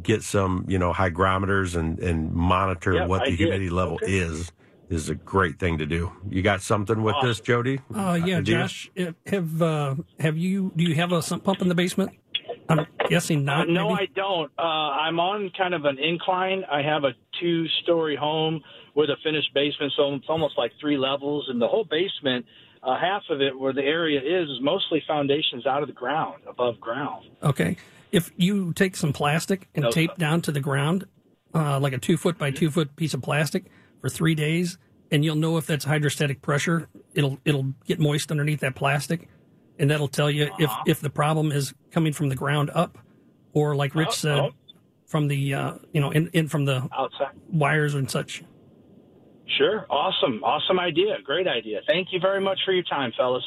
get 0.01 0.23
some, 0.23 0.65
you 0.67 0.77
know, 0.77 0.93
hygrometers 0.93 1.75
and, 1.75 1.99
and 1.99 2.33
monitor 2.33 2.93
yep, 2.93 3.07
what 3.07 3.25
the 3.25 3.31
I 3.31 3.35
humidity 3.35 3.65
did. 3.65 3.73
level 3.73 3.95
okay. 3.95 4.17
is 4.17 4.51
is 4.89 5.09
a 5.09 5.15
great 5.15 5.59
thing 5.59 5.77
to 5.79 5.85
do. 5.85 6.11
You 6.29 6.41
got 6.41 6.61
something 6.61 7.01
with 7.01 7.15
awesome. 7.15 7.29
this, 7.29 7.39
Jody? 7.39 7.79
Uh, 7.93 8.19
yeah, 8.23 8.37
Idea? 8.37 8.41
Josh. 8.41 8.91
Have 9.27 9.61
uh, 9.61 9.95
have 10.19 10.37
you? 10.37 10.71
Do 10.75 10.83
you 10.83 10.95
have 10.95 11.11
a 11.11 11.21
sump 11.21 11.43
pump 11.43 11.61
in 11.61 11.69
the 11.69 11.75
basement? 11.75 12.11
I'm 12.67 12.87
guessing 13.09 13.45
not. 13.45 13.69
Uh, 13.69 13.71
no, 13.71 13.89
maybe? 13.89 14.01
I 14.01 14.05
don't. 14.15 14.51
Uh, 14.57 14.61
I'm 14.61 15.19
on 15.19 15.51
kind 15.57 15.73
of 15.73 15.85
an 15.85 15.99
incline. 15.99 16.63
I 16.71 16.81
have 16.81 17.03
a 17.03 17.11
two-story 17.39 18.15
home 18.15 18.61
with 18.95 19.09
a 19.09 19.17
finished 19.23 19.53
basement, 19.53 19.93
so 19.95 20.13
it's 20.15 20.25
almost 20.29 20.57
like 20.57 20.71
three 20.79 20.97
levels, 20.97 21.45
and 21.49 21.61
the 21.61 21.67
whole 21.67 21.85
basement. 21.85 22.45
Uh, 22.81 22.95
half 22.99 23.23
of 23.31 23.41
it, 23.41 23.57
where 23.57 23.73
the 23.73 23.81
area 23.81 24.19
is, 24.19 24.47
is 24.47 24.59
mostly 24.61 25.03
foundations 25.07 25.65
out 25.65 25.81
of 25.81 25.87
the 25.87 25.93
ground, 25.93 26.43
above 26.47 26.79
ground. 26.79 27.25
Okay. 27.41 27.77
If 28.11 28.31
you 28.37 28.73
take 28.73 28.95
some 28.95 29.11
plastic 29.11 29.67
and 29.73 29.85
no, 29.85 29.91
tape 29.91 30.15
down 30.17 30.41
to 30.43 30.51
the 30.51 30.59
ground, 30.59 31.05
uh, 31.55 31.79
like 31.79 31.93
a 31.93 31.97
two 31.97 32.15
foot 32.15 32.37
by 32.37 32.51
two 32.51 32.69
foot 32.69 32.95
piece 32.95 33.15
of 33.15 33.23
plastic, 33.23 33.65
for 34.05 34.09
three 34.09 34.35
days, 34.35 34.77
and 35.09 35.25
you'll 35.25 35.35
know 35.35 35.57
if 35.57 35.65
that's 35.65 35.83
hydrostatic 35.83 36.39
pressure. 36.39 36.87
It'll 37.15 37.39
it'll 37.43 37.73
get 37.87 37.99
moist 37.99 38.29
underneath 38.29 38.59
that 38.59 38.75
plastic, 38.75 39.27
and 39.79 39.89
that'll 39.89 40.07
tell 40.07 40.29
you 40.29 40.45
uh-huh. 40.45 40.83
if 40.85 40.97
if 40.97 40.99
the 41.01 41.09
problem 41.09 41.51
is 41.51 41.73
coming 41.89 42.13
from 42.13 42.29
the 42.29 42.35
ground 42.35 42.69
up, 42.75 42.99
or 43.53 43.75
like 43.75 43.95
Rich 43.95 44.09
oh, 44.09 44.11
said, 44.11 44.37
oh. 44.37 44.51
from 45.07 45.27
the 45.27 45.55
uh, 45.55 45.73
you 45.91 46.01
know 46.01 46.11
in, 46.11 46.29
in 46.33 46.47
from 46.47 46.65
the 46.65 46.87
outside 46.95 47.31
wires 47.51 47.95
and 47.95 48.11
such. 48.11 48.43
Sure, 49.57 49.87
awesome, 49.89 50.43
awesome 50.43 50.79
idea, 50.79 51.17
great 51.23 51.47
idea. 51.47 51.79
Thank 51.87 52.09
you 52.11 52.19
very 52.19 52.41
much 52.41 52.59
for 52.63 52.73
your 52.73 52.83
time, 52.83 53.11
fellas. 53.17 53.43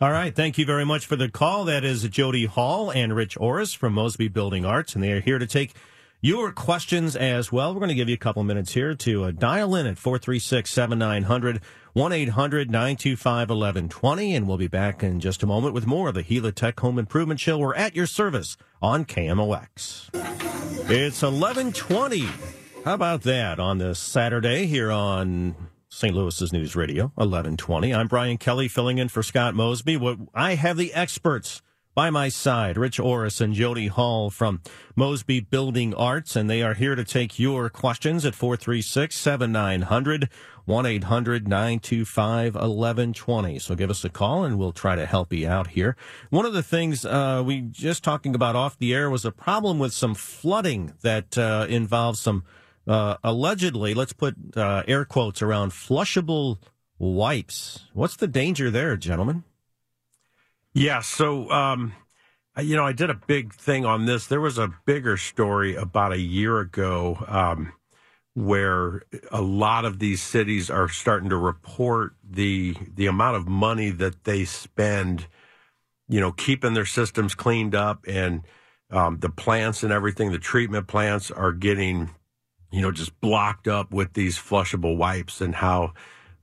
All 0.00 0.10
right. 0.10 0.34
Thank 0.34 0.58
you 0.58 0.66
very 0.66 0.84
much 0.84 1.06
for 1.06 1.14
the 1.14 1.28
call. 1.28 1.64
That 1.64 1.84
is 1.84 2.02
Jody 2.08 2.46
Hall 2.46 2.90
and 2.90 3.14
Rich 3.14 3.36
Orris 3.38 3.72
from 3.72 3.92
Mosby 3.92 4.28
Building 4.28 4.64
Arts, 4.64 4.94
and 4.94 5.04
they 5.04 5.12
are 5.12 5.20
here 5.20 5.38
to 5.38 5.46
take 5.46 5.74
your 6.20 6.52
questions 6.52 7.14
as 7.14 7.52
well. 7.52 7.72
We're 7.72 7.80
going 7.80 7.88
to 7.90 7.94
give 7.94 8.08
you 8.08 8.14
a 8.14 8.18
couple 8.18 8.42
minutes 8.44 8.72
here 8.72 8.94
to 8.94 9.24
uh, 9.24 9.30
dial 9.30 9.74
in 9.74 9.86
at 9.86 9.98
436 9.98 10.70
7900 10.70 11.60
1 11.92 12.12
800 12.12 12.70
925 12.70 13.50
1120. 13.50 14.34
And 14.34 14.48
we'll 14.48 14.56
be 14.56 14.68
back 14.68 15.02
in 15.02 15.20
just 15.20 15.42
a 15.42 15.46
moment 15.46 15.74
with 15.74 15.86
more 15.86 16.08
of 16.08 16.14
the 16.14 16.22
Helitech 16.22 16.78
Home 16.80 16.98
Improvement 16.98 17.40
Show. 17.40 17.58
We're 17.58 17.74
at 17.74 17.94
your 17.94 18.06
service 18.06 18.56
on 18.82 19.04
KMOX. 19.04 20.10
It's 20.90 21.22
1120. 21.22 22.28
How 22.84 22.94
about 22.94 23.22
that 23.22 23.58
on 23.58 23.78
this 23.78 23.98
Saturday 23.98 24.66
here 24.66 24.92
on 24.92 25.56
St. 25.88 26.14
Louis's 26.14 26.52
News 26.52 26.76
Radio, 26.76 27.04
1120. 27.14 27.94
I'm 27.94 28.06
Brian 28.06 28.36
Kelly 28.36 28.68
filling 28.68 28.98
in 28.98 29.08
for 29.08 29.22
Scott 29.22 29.54
Mosby. 29.54 29.98
I 30.34 30.54
have 30.54 30.76
the 30.76 30.92
experts 30.92 31.62
by 31.96 32.10
my 32.10 32.28
side, 32.28 32.76
Rich 32.76 33.00
Orris 33.00 33.40
and 33.40 33.54
Jody 33.54 33.86
Hall 33.86 34.28
from 34.28 34.60
Mosby 34.96 35.40
Building 35.40 35.94
Arts, 35.94 36.36
and 36.36 36.48
they 36.48 36.62
are 36.62 36.74
here 36.74 36.94
to 36.94 37.04
take 37.04 37.38
your 37.38 37.70
questions 37.70 38.26
at 38.26 38.34
436 38.34 39.16
7900 39.16 40.28
1 40.66 40.86
800 40.86 41.48
925 41.48 42.54
1120. 42.54 43.58
So 43.58 43.74
give 43.74 43.88
us 43.88 44.04
a 44.04 44.10
call 44.10 44.44
and 44.44 44.58
we'll 44.58 44.72
try 44.72 44.94
to 44.94 45.06
help 45.06 45.32
you 45.32 45.48
out 45.48 45.68
here. 45.68 45.96
One 46.28 46.44
of 46.44 46.52
the 46.52 46.62
things 46.62 47.06
uh, 47.06 47.42
we 47.42 47.62
just 47.62 48.04
talking 48.04 48.34
about 48.34 48.54
off 48.54 48.78
the 48.78 48.92
air 48.92 49.08
was 49.08 49.24
a 49.24 49.32
problem 49.32 49.78
with 49.78 49.94
some 49.94 50.14
flooding 50.14 50.92
that 51.00 51.38
uh, 51.38 51.64
involves 51.66 52.20
some 52.20 52.44
uh, 52.86 53.16
allegedly, 53.24 53.94
let's 53.94 54.12
put 54.12 54.36
uh, 54.54 54.82
air 54.86 55.06
quotes 55.06 55.40
around 55.40 55.72
flushable 55.72 56.58
wipes. 56.98 57.86
What's 57.94 58.16
the 58.16 58.28
danger 58.28 58.70
there, 58.70 58.98
gentlemen? 58.98 59.44
Yeah. 60.76 61.00
So, 61.00 61.50
um, 61.50 61.94
you 62.58 62.76
know, 62.76 62.84
I 62.84 62.92
did 62.92 63.08
a 63.08 63.14
big 63.14 63.54
thing 63.54 63.86
on 63.86 64.04
this. 64.04 64.26
There 64.26 64.42
was 64.42 64.58
a 64.58 64.74
bigger 64.84 65.16
story 65.16 65.74
about 65.74 66.12
a 66.12 66.18
year 66.18 66.60
ago 66.60 67.24
um, 67.28 67.72
where 68.34 69.02
a 69.30 69.40
lot 69.40 69.86
of 69.86 70.00
these 70.00 70.20
cities 70.20 70.68
are 70.68 70.90
starting 70.90 71.30
to 71.30 71.36
report 71.38 72.12
the 72.22 72.76
the 72.94 73.06
amount 73.06 73.36
of 73.36 73.48
money 73.48 73.88
that 73.88 74.24
they 74.24 74.44
spend, 74.44 75.28
you 76.10 76.20
know, 76.20 76.32
keeping 76.32 76.74
their 76.74 76.84
systems 76.84 77.34
cleaned 77.34 77.74
up 77.74 78.04
and 78.06 78.42
um, 78.90 79.20
the 79.20 79.30
plants 79.30 79.82
and 79.82 79.94
everything. 79.94 80.30
The 80.30 80.38
treatment 80.38 80.88
plants 80.88 81.30
are 81.30 81.52
getting, 81.52 82.10
you 82.70 82.82
know, 82.82 82.92
just 82.92 83.18
blocked 83.22 83.66
up 83.66 83.92
with 83.94 84.12
these 84.12 84.36
flushable 84.36 84.98
wipes 84.98 85.40
and 85.40 85.54
how 85.54 85.94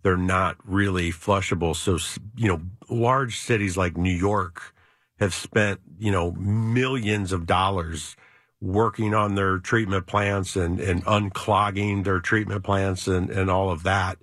they're 0.04 0.18
not 0.18 0.58
really 0.66 1.12
flushable. 1.12 1.76
So, 1.76 1.98
you 2.36 2.50
know, 2.50 2.62
large 2.90 3.40
cities 3.40 3.78
like 3.78 3.98
New 3.98 4.14
York 4.14 4.76
have 5.20 5.34
spent, 5.34 5.80
you 5.98 6.12
know, 6.12 6.32
millions 6.34 7.32
of 7.32 7.46
dollars 7.46 8.16
working 8.62 9.14
on 9.14 9.36
their 9.36 9.60
treatment 9.60 10.06
plants 10.06 10.56
and, 10.56 10.80
and 10.80 11.04
unclogging 11.06 12.04
their 12.04 12.20
treatment 12.20 12.64
plants 12.64 13.08
and, 13.08 13.30
and 13.30 13.50
all 13.50 13.72
of 13.72 13.84
that 13.84 14.18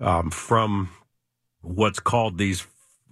um, 0.00 0.30
from 0.30 0.88
what's 1.62 2.00
called 2.00 2.38
these, 2.38 2.66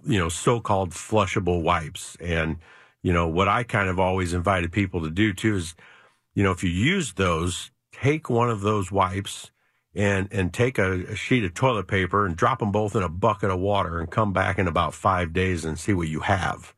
you 0.05 0.19
know, 0.19 0.29
so 0.29 0.59
called 0.59 0.91
flushable 0.91 1.61
wipes. 1.61 2.17
And, 2.19 2.57
you 3.01 3.11
know, 3.13 3.27
what 3.27 3.47
I 3.47 3.63
kind 3.63 3.89
of 3.89 3.99
always 3.99 4.33
invited 4.33 4.71
people 4.71 5.01
to 5.01 5.09
do 5.09 5.33
too 5.33 5.57
is, 5.57 5.75
you 6.35 6.43
know, 6.43 6.51
if 6.51 6.63
you 6.63 6.69
use 6.69 7.13
those, 7.13 7.71
take 7.91 8.29
one 8.29 8.49
of 8.49 8.61
those 8.61 8.91
wipes 8.91 9.51
and 9.95 10.27
and 10.31 10.53
take 10.53 10.77
a, 10.77 11.05
a, 11.11 11.15
sheet 11.15 11.43
of 11.43 11.53
toilet 11.53 11.87
paper 11.87 12.25
and 12.25 12.35
drop 12.35 12.59
them 12.59 12.71
both 12.71 12.95
in 12.95 13.03
a 13.03 13.09
bucket 13.09 13.51
of 13.51 13.59
water 13.59 13.99
and 13.99 14.09
come 14.09 14.33
back 14.33 14.57
in 14.57 14.67
about 14.67 14.93
five 14.93 15.33
days 15.33 15.65
and 15.65 15.79
see 15.79 15.93
what 15.93 16.07
you 16.07 16.21
have, 16.21 16.73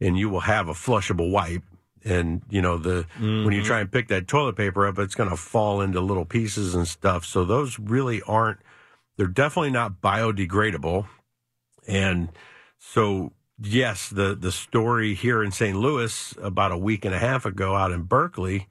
and 0.00 0.18
you 0.18 0.28
will 0.28 0.40
have 0.40 0.68
a 0.68 0.72
flushable 0.74 1.30
wipe. 1.30 1.62
And 2.04 2.42
you 2.48 2.62
know 2.62 2.78
the 2.78 3.06
mm-hmm. 3.14 3.44
when 3.44 3.52
you 3.52 3.60
mm-hmm. 3.60 3.66
try 3.66 3.80
and 3.80 3.90
pick 3.90 4.08
that 4.08 4.28
toilet 4.28 4.56
paper 4.56 4.86
up, 4.86 4.98
it's 4.98 5.14
going 5.14 5.30
to 5.30 5.36
fall 5.36 5.80
into 5.80 6.00
little 6.00 6.24
pieces 6.24 6.74
and 6.74 6.86
stuff. 6.86 7.24
So 7.24 7.44
those 7.44 7.78
really 7.78 8.22
aren't. 8.22 8.58
They're 9.16 9.26
definitely 9.26 9.70
not 9.70 10.00
biodegradable, 10.00 11.06
and 11.88 12.28
so 12.78 13.32
yes, 13.60 14.08
the 14.08 14.34
the 14.34 14.52
story 14.52 15.14
here 15.14 15.42
in 15.42 15.50
St. 15.50 15.76
Louis 15.76 16.34
about 16.40 16.72
a 16.72 16.78
week 16.78 17.04
and 17.04 17.14
a 17.14 17.18
half 17.18 17.46
ago 17.46 17.74
out 17.74 17.92
in 17.92 18.02
Berkeley 18.02 18.68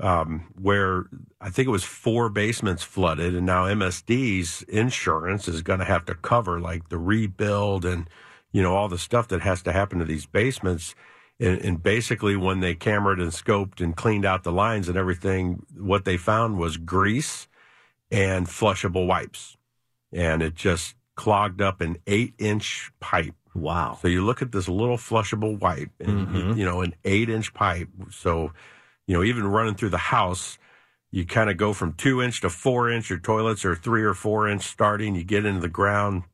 um, 0.00 0.46
where 0.60 1.06
I 1.40 1.50
think 1.50 1.68
it 1.68 1.70
was 1.70 1.84
four 1.84 2.28
basements 2.28 2.82
flooded, 2.82 3.34
and 3.34 3.46
now 3.46 3.64
MSD's 3.66 4.62
insurance 4.62 5.46
is 5.46 5.62
going 5.62 5.78
to 5.78 5.84
have 5.84 6.04
to 6.06 6.14
cover 6.14 6.58
like 6.58 6.88
the 6.88 6.98
rebuild 6.98 7.84
and 7.84 8.08
you 8.52 8.62
know 8.62 8.74
all 8.74 8.88
the 8.88 8.98
stuff 8.98 9.28
that 9.28 9.42
has 9.42 9.62
to 9.62 9.72
happen 9.72 9.98
to 9.98 10.04
these 10.04 10.26
basements. 10.26 10.94
And, 11.38 11.58
and 11.62 11.82
basically, 11.82 12.36
when 12.36 12.60
they 12.60 12.74
cameraed 12.74 13.20
and 13.20 13.30
scoped 13.30 13.80
and 13.80 13.96
cleaned 13.96 14.24
out 14.24 14.42
the 14.42 14.52
lines 14.52 14.88
and 14.88 14.96
everything, 14.96 15.64
what 15.76 16.04
they 16.04 16.16
found 16.16 16.58
was 16.58 16.76
grease 16.76 17.48
and 18.10 18.46
flushable 18.46 19.06
wipes, 19.06 19.56
and 20.12 20.42
it 20.42 20.54
just 20.54 20.96
clogged 21.14 21.60
up 21.60 21.80
an 21.80 21.98
eight-inch 22.06 22.90
pipe. 23.00 23.34
Wow! 23.54 23.98
So 24.00 24.08
you 24.08 24.24
look 24.24 24.42
at 24.42 24.52
this 24.52 24.68
little 24.68 24.96
flushable 24.96 25.58
wipe, 25.58 25.90
and 26.00 26.26
mm-hmm. 26.26 26.58
you 26.58 26.64
know 26.64 26.80
an 26.80 26.94
eight-inch 27.04 27.52
pipe. 27.54 27.88
So 28.10 28.52
you 29.06 29.16
know, 29.16 29.22
even 29.22 29.46
running 29.46 29.74
through 29.74 29.90
the 29.90 29.98
house, 29.98 30.58
you 31.10 31.26
kind 31.26 31.50
of 31.50 31.56
go 31.56 31.72
from 31.72 31.94
two 31.94 32.22
inch 32.22 32.40
to 32.42 32.50
four 32.50 32.90
inch. 32.90 33.10
Your 33.10 33.18
toilets 33.18 33.64
are 33.64 33.74
three 33.74 34.02
or 34.02 34.14
four 34.14 34.48
inch 34.48 34.62
starting. 34.62 35.14
You 35.14 35.24
get 35.24 35.44
into 35.44 35.60
the 35.60 35.68
ground, 35.68 36.24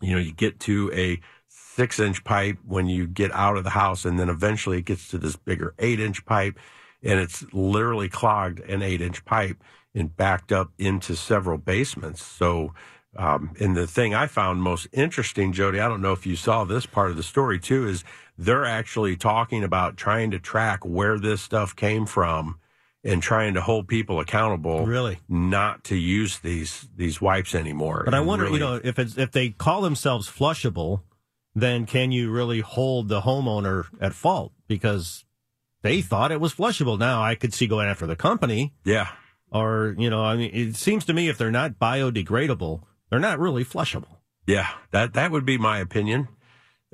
you 0.00 0.12
know, 0.14 0.20
you 0.20 0.32
get 0.32 0.58
to 0.60 0.90
a 0.92 1.20
six 1.48 2.00
inch 2.00 2.24
pipe 2.24 2.58
when 2.66 2.86
you 2.88 3.06
get 3.06 3.32
out 3.32 3.56
of 3.56 3.64
the 3.64 3.70
house, 3.70 4.04
and 4.04 4.18
then 4.18 4.28
eventually 4.28 4.78
it 4.78 4.84
gets 4.86 5.08
to 5.08 5.18
this 5.18 5.36
bigger 5.36 5.74
eight 5.78 6.00
inch 6.00 6.24
pipe, 6.24 6.58
and 7.02 7.20
it's 7.20 7.44
literally 7.52 8.08
clogged 8.08 8.60
an 8.60 8.82
eight 8.82 9.00
inch 9.00 9.24
pipe 9.24 9.62
and 9.94 10.16
backed 10.16 10.52
up 10.52 10.72
into 10.78 11.14
several 11.14 11.58
basements. 11.58 12.22
So, 12.22 12.74
um, 13.18 13.54
and 13.60 13.76
the 13.76 13.86
thing 13.86 14.14
I 14.14 14.26
found 14.26 14.62
most 14.62 14.88
interesting, 14.92 15.52
Jody, 15.52 15.80
I 15.80 15.88
don't 15.88 16.02
know 16.02 16.12
if 16.12 16.26
you 16.26 16.36
saw 16.36 16.64
this 16.64 16.86
part 16.86 17.10
of 17.10 17.16
the 17.16 17.22
story 17.22 17.58
too, 17.58 17.86
is 17.86 18.04
they're 18.38 18.64
actually 18.64 19.16
talking 19.16 19.64
about 19.64 19.96
trying 19.96 20.30
to 20.32 20.38
track 20.38 20.84
where 20.84 21.18
this 21.18 21.40
stuff 21.40 21.74
came 21.74 22.06
from 22.06 22.58
and 23.04 23.22
trying 23.22 23.54
to 23.54 23.60
hold 23.60 23.86
people 23.86 24.18
accountable 24.18 24.84
really? 24.84 25.18
not 25.28 25.84
to 25.84 25.94
use 25.94 26.40
these 26.40 26.88
these 26.96 27.20
wipes 27.20 27.54
anymore 27.54 28.02
but 28.04 28.14
i 28.14 28.18
wonder 28.18 28.46
really, 28.46 28.58
you 28.58 28.64
know 28.64 28.80
if 28.82 28.98
it's 28.98 29.16
if 29.16 29.30
they 29.30 29.50
call 29.50 29.80
themselves 29.80 30.28
flushable 30.28 31.02
then 31.56 31.86
can 31.86 32.12
you 32.12 32.30
really 32.30 32.60
hold 32.60 33.08
the 33.08 33.22
homeowner 33.22 33.86
at 33.98 34.12
fault? 34.12 34.52
Because 34.68 35.24
they 35.82 36.02
thought 36.02 36.30
it 36.30 36.40
was 36.40 36.54
flushable. 36.54 36.98
Now 36.98 37.22
i 37.22 37.34
could 37.34 37.54
see 37.54 37.66
going 37.66 37.88
after 37.88 38.06
the 38.06 38.14
company. 38.14 38.74
Yeah. 38.84 39.08
Or 39.50 39.94
you 39.98 40.10
know 40.10 40.22
i 40.22 40.36
mean 40.36 40.50
it 40.52 40.76
seems 40.76 41.04
to 41.06 41.14
me 41.14 41.28
if 41.28 41.38
they're 41.38 41.50
not 41.50 41.78
biodegradable 41.80 42.82
they're 43.10 43.18
not 43.18 43.38
really 43.38 43.64
flushable 43.64 44.18
yeah 44.46 44.68
that 44.90 45.14
that 45.14 45.30
would 45.30 45.44
be 45.44 45.58
my 45.58 45.78
opinion 45.78 46.28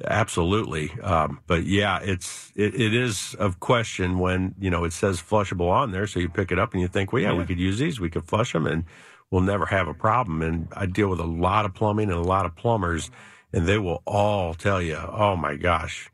Absolutely. 0.04 0.90
Um, 1.00 1.40
but 1.46 1.64
yeah, 1.64 2.00
it's, 2.02 2.50
it, 2.56 2.74
it 2.74 2.94
is 2.94 3.34
of 3.34 3.60
question 3.60 4.18
when, 4.18 4.54
you 4.58 4.70
know, 4.70 4.84
it 4.84 4.92
says 4.92 5.20
flushable 5.20 5.68
on 5.68 5.92
there. 5.92 6.06
So 6.06 6.18
you 6.18 6.28
pick 6.28 6.50
it 6.50 6.58
up 6.58 6.72
and 6.72 6.80
you 6.80 6.88
think, 6.88 7.12
well, 7.12 7.22
yeah, 7.22 7.32
yeah, 7.32 7.38
we 7.38 7.44
could 7.44 7.58
use 7.58 7.78
these. 7.78 8.00
We 8.00 8.10
could 8.10 8.24
flush 8.24 8.52
them 8.52 8.66
and 8.66 8.84
we'll 9.30 9.42
never 9.42 9.66
have 9.66 9.88
a 9.88 9.94
problem. 9.94 10.42
And 10.42 10.68
I 10.72 10.86
deal 10.86 11.08
with 11.08 11.20
a 11.20 11.26
lot 11.26 11.64
of 11.66 11.74
plumbing 11.74 12.10
and 12.10 12.18
a 12.18 12.22
lot 12.22 12.46
of 12.46 12.56
plumbers 12.56 13.10
and 13.52 13.66
they 13.66 13.78
will 13.78 14.02
all 14.06 14.54
tell 14.54 14.80
you, 14.80 14.96
oh 14.96 15.36
my 15.36 15.56
gosh, 15.56 16.10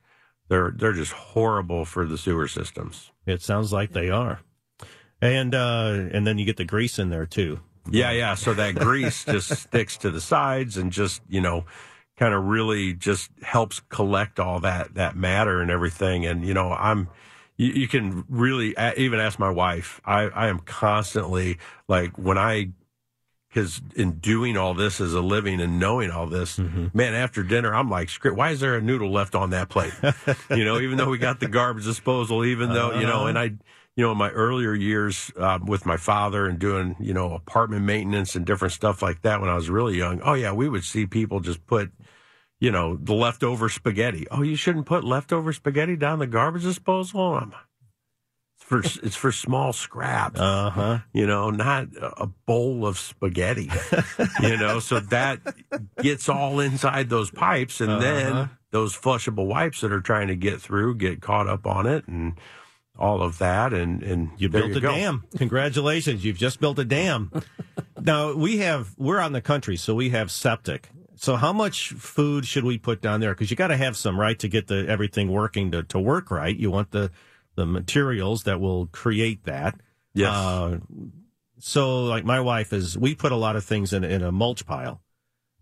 they're, 0.48 0.72
they're 0.74 0.92
just 0.92 1.12
horrible 1.12 1.84
for 1.84 2.04
the 2.04 2.18
sewer 2.18 2.48
systems. 2.48 3.12
It 3.26 3.42
sounds 3.42 3.72
like 3.72 3.92
they 3.92 4.10
are. 4.10 4.40
And, 5.20 5.54
uh, 5.54 6.08
and 6.12 6.26
then 6.26 6.38
you 6.38 6.44
get 6.44 6.56
the 6.56 6.64
grease 6.64 6.98
in 6.98 7.10
there 7.10 7.26
too. 7.26 7.60
Yeah. 7.90 8.10
Yeah. 8.12 8.34
So 8.34 8.54
that 8.54 8.74
grease 8.74 9.24
just 9.24 9.56
sticks 9.56 9.96
to 9.98 10.10
the 10.10 10.20
sides 10.20 10.76
and 10.76 10.92
just, 10.92 11.22
you 11.28 11.40
know, 11.40 11.64
kind 12.16 12.34
of 12.34 12.44
really 12.44 12.94
just 12.94 13.30
helps 13.42 13.80
collect 13.88 14.40
all 14.40 14.60
that 14.60 14.94
that 14.94 15.16
matter 15.16 15.60
and 15.60 15.70
everything. 15.70 16.26
And 16.26 16.44
you 16.44 16.54
know, 16.54 16.72
I'm 16.72 17.08
you, 17.56 17.72
you 17.72 17.88
can 17.88 18.24
really 18.28 18.74
even 18.96 19.20
ask 19.20 19.38
my 19.38 19.50
wife. 19.50 20.00
I 20.04 20.22
I 20.24 20.48
am 20.48 20.60
constantly 20.60 21.58
like 21.88 22.18
when 22.18 22.38
I 22.38 22.70
because 23.48 23.80
in 23.96 24.12
doing 24.18 24.56
all 24.56 24.74
this 24.74 25.00
as 25.00 25.14
a 25.14 25.20
living 25.20 25.60
and 25.60 25.80
knowing 25.80 26.10
all 26.10 26.26
this, 26.26 26.58
mm-hmm. 26.58 26.88
man, 26.92 27.14
after 27.14 27.42
dinner, 27.42 27.74
I'm 27.74 27.88
like, 27.88 28.10
why 28.22 28.50
is 28.50 28.60
there 28.60 28.76
a 28.76 28.80
noodle 28.80 29.10
left 29.10 29.34
on 29.34 29.50
that 29.50 29.68
plate? 29.68 29.94
you 30.50 30.64
know, 30.64 30.78
even 30.78 30.98
though 30.98 31.08
we 31.08 31.18
got 31.18 31.40
the 31.40 31.48
garbage 31.48 31.84
disposal, 31.84 32.44
even 32.44 32.72
though, 32.72 32.90
uh-huh. 32.90 33.00
you 33.00 33.06
know, 33.06 33.26
and 33.26 33.38
I, 33.38 33.52
you 33.98 34.04
know, 34.04 34.12
in 34.12 34.16
my 34.16 34.30
earlier 34.30 34.74
years 34.74 35.32
uh, 35.36 35.58
with 35.60 35.84
my 35.84 35.96
father 35.96 36.46
and 36.46 36.60
doing, 36.60 36.94
you 37.00 37.12
know, 37.12 37.32
apartment 37.34 37.84
maintenance 37.84 38.36
and 38.36 38.46
different 38.46 38.72
stuff 38.72 39.02
like 39.02 39.22
that 39.22 39.40
when 39.40 39.50
I 39.50 39.56
was 39.56 39.68
really 39.68 39.98
young. 39.98 40.20
Oh, 40.22 40.34
yeah, 40.34 40.52
we 40.52 40.68
would 40.68 40.84
see 40.84 41.04
people 41.04 41.40
just 41.40 41.66
put, 41.66 41.90
you 42.60 42.70
know, 42.70 42.96
the 42.96 43.12
leftover 43.12 43.68
spaghetti. 43.68 44.28
Oh, 44.30 44.42
you 44.42 44.54
shouldn't 44.54 44.86
put 44.86 45.02
leftover 45.02 45.52
spaghetti 45.52 45.96
down 45.96 46.20
the 46.20 46.28
garbage 46.28 46.62
disposal. 46.62 47.42
It's 48.54 48.64
for 48.64 48.78
it's 49.04 49.16
for 49.16 49.32
small 49.32 49.72
scraps. 49.72 50.38
Uh 50.38 50.70
huh. 50.70 50.98
You 51.12 51.26
know, 51.26 51.50
not 51.50 51.88
a 52.00 52.28
bowl 52.46 52.86
of 52.86 53.00
spaghetti. 53.00 53.68
you 54.42 54.56
know, 54.56 54.78
so 54.78 55.00
that 55.00 55.40
gets 56.00 56.28
all 56.28 56.60
inside 56.60 57.08
those 57.08 57.32
pipes, 57.32 57.80
and 57.80 57.90
uh-huh. 57.90 58.00
then 58.00 58.50
those 58.70 58.96
flushable 58.96 59.46
wipes 59.46 59.80
that 59.80 59.90
are 59.90 60.00
trying 60.00 60.28
to 60.28 60.36
get 60.36 60.60
through 60.60 60.94
get 60.94 61.20
caught 61.20 61.48
up 61.48 61.66
on 61.66 61.86
it, 61.86 62.06
and 62.06 62.34
all 62.98 63.22
of 63.22 63.38
that, 63.38 63.72
and 63.72 64.02
and 64.02 64.30
You 64.38 64.48
built 64.48 64.70
you 64.70 64.76
a 64.76 64.80
go. 64.80 64.92
dam. 64.92 65.24
Congratulations. 65.36 66.24
You've 66.24 66.38
just 66.38 66.60
built 66.60 66.78
a 66.78 66.84
dam. 66.84 67.30
now 68.00 68.32
we 68.34 68.58
have, 68.58 68.94
we're 68.96 69.18
out 69.18 69.28
in 69.28 69.32
the 69.32 69.40
country, 69.40 69.76
so 69.76 69.94
we 69.94 70.10
have 70.10 70.30
septic. 70.30 70.90
So 71.16 71.36
how 71.36 71.52
much 71.52 71.90
food 71.90 72.46
should 72.46 72.64
we 72.64 72.78
put 72.78 73.00
down 73.02 73.20
there? 73.20 73.34
Because 73.34 73.50
you 73.50 73.56
got 73.56 73.68
to 73.68 73.76
have 73.76 73.96
some, 73.96 74.18
right, 74.18 74.38
to 74.38 74.48
get 74.48 74.68
the 74.68 74.86
everything 74.88 75.32
working 75.32 75.70
to, 75.72 75.82
to 75.84 75.98
work 75.98 76.30
right. 76.30 76.56
You 76.56 76.70
want 76.70 76.92
the, 76.92 77.10
the 77.56 77.66
materials 77.66 78.44
that 78.44 78.60
will 78.60 78.86
create 78.86 79.44
that. 79.44 79.80
Yes. 80.14 80.32
Uh, 80.32 80.78
so 81.58 82.04
like 82.04 82.24
my 82.24 82.40
wife 82.40 82.72
is, 82.72 82.96
we 82.96 83.14
put 83.16 83.32
a 83.32 83.36
lot 83.36 83.56
of 83.56 83.64
things 83.64 83.92
in, 83.92 84.04
in 84.04 84.22
a 84.22 84.30
mulch 84.30 84.64
pile 84.64 85.00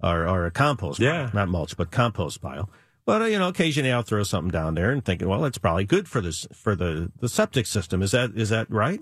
or, 0.02 0.28
or 0.28 0.44
a 0.44 0.50
compost 0.50 1.00
pile. 1.00 1.08
Yeah. 1.08 1.30
Not 1.32 1.48
mulch, 1.48 1.74
but 1.76 1.90
compost 1.90 2.42
pile. 2.42 2.68
But, 3.06 3.22
uh, 3.22 3.24
you 3.26 3.38
know, 3.38 3.48
occasionally 3.48 3.92
I'll 3.92 4.02
throw 4.02 4.24
something 4.24 4.50
down 4.50 4.74
there 4.74 4.90
and 4.90 5.02
thinking, 5.04 5.28
well, 5.28 5.44
it's 5.46 5.58
probably 5.58 5.84
good 5.84 6.08
for 6.08 6.20
this, 6.20 6.46
for 6.52 6.74
the, 6.74 7.10
the 7.20 7.28
septic 7.28 7.64
system. 7.66 8.02
Is 8.02 8.10
that, 8.10 8.32
is 8.34 8.50
that 8.50 8.68
right? 8.70 9.00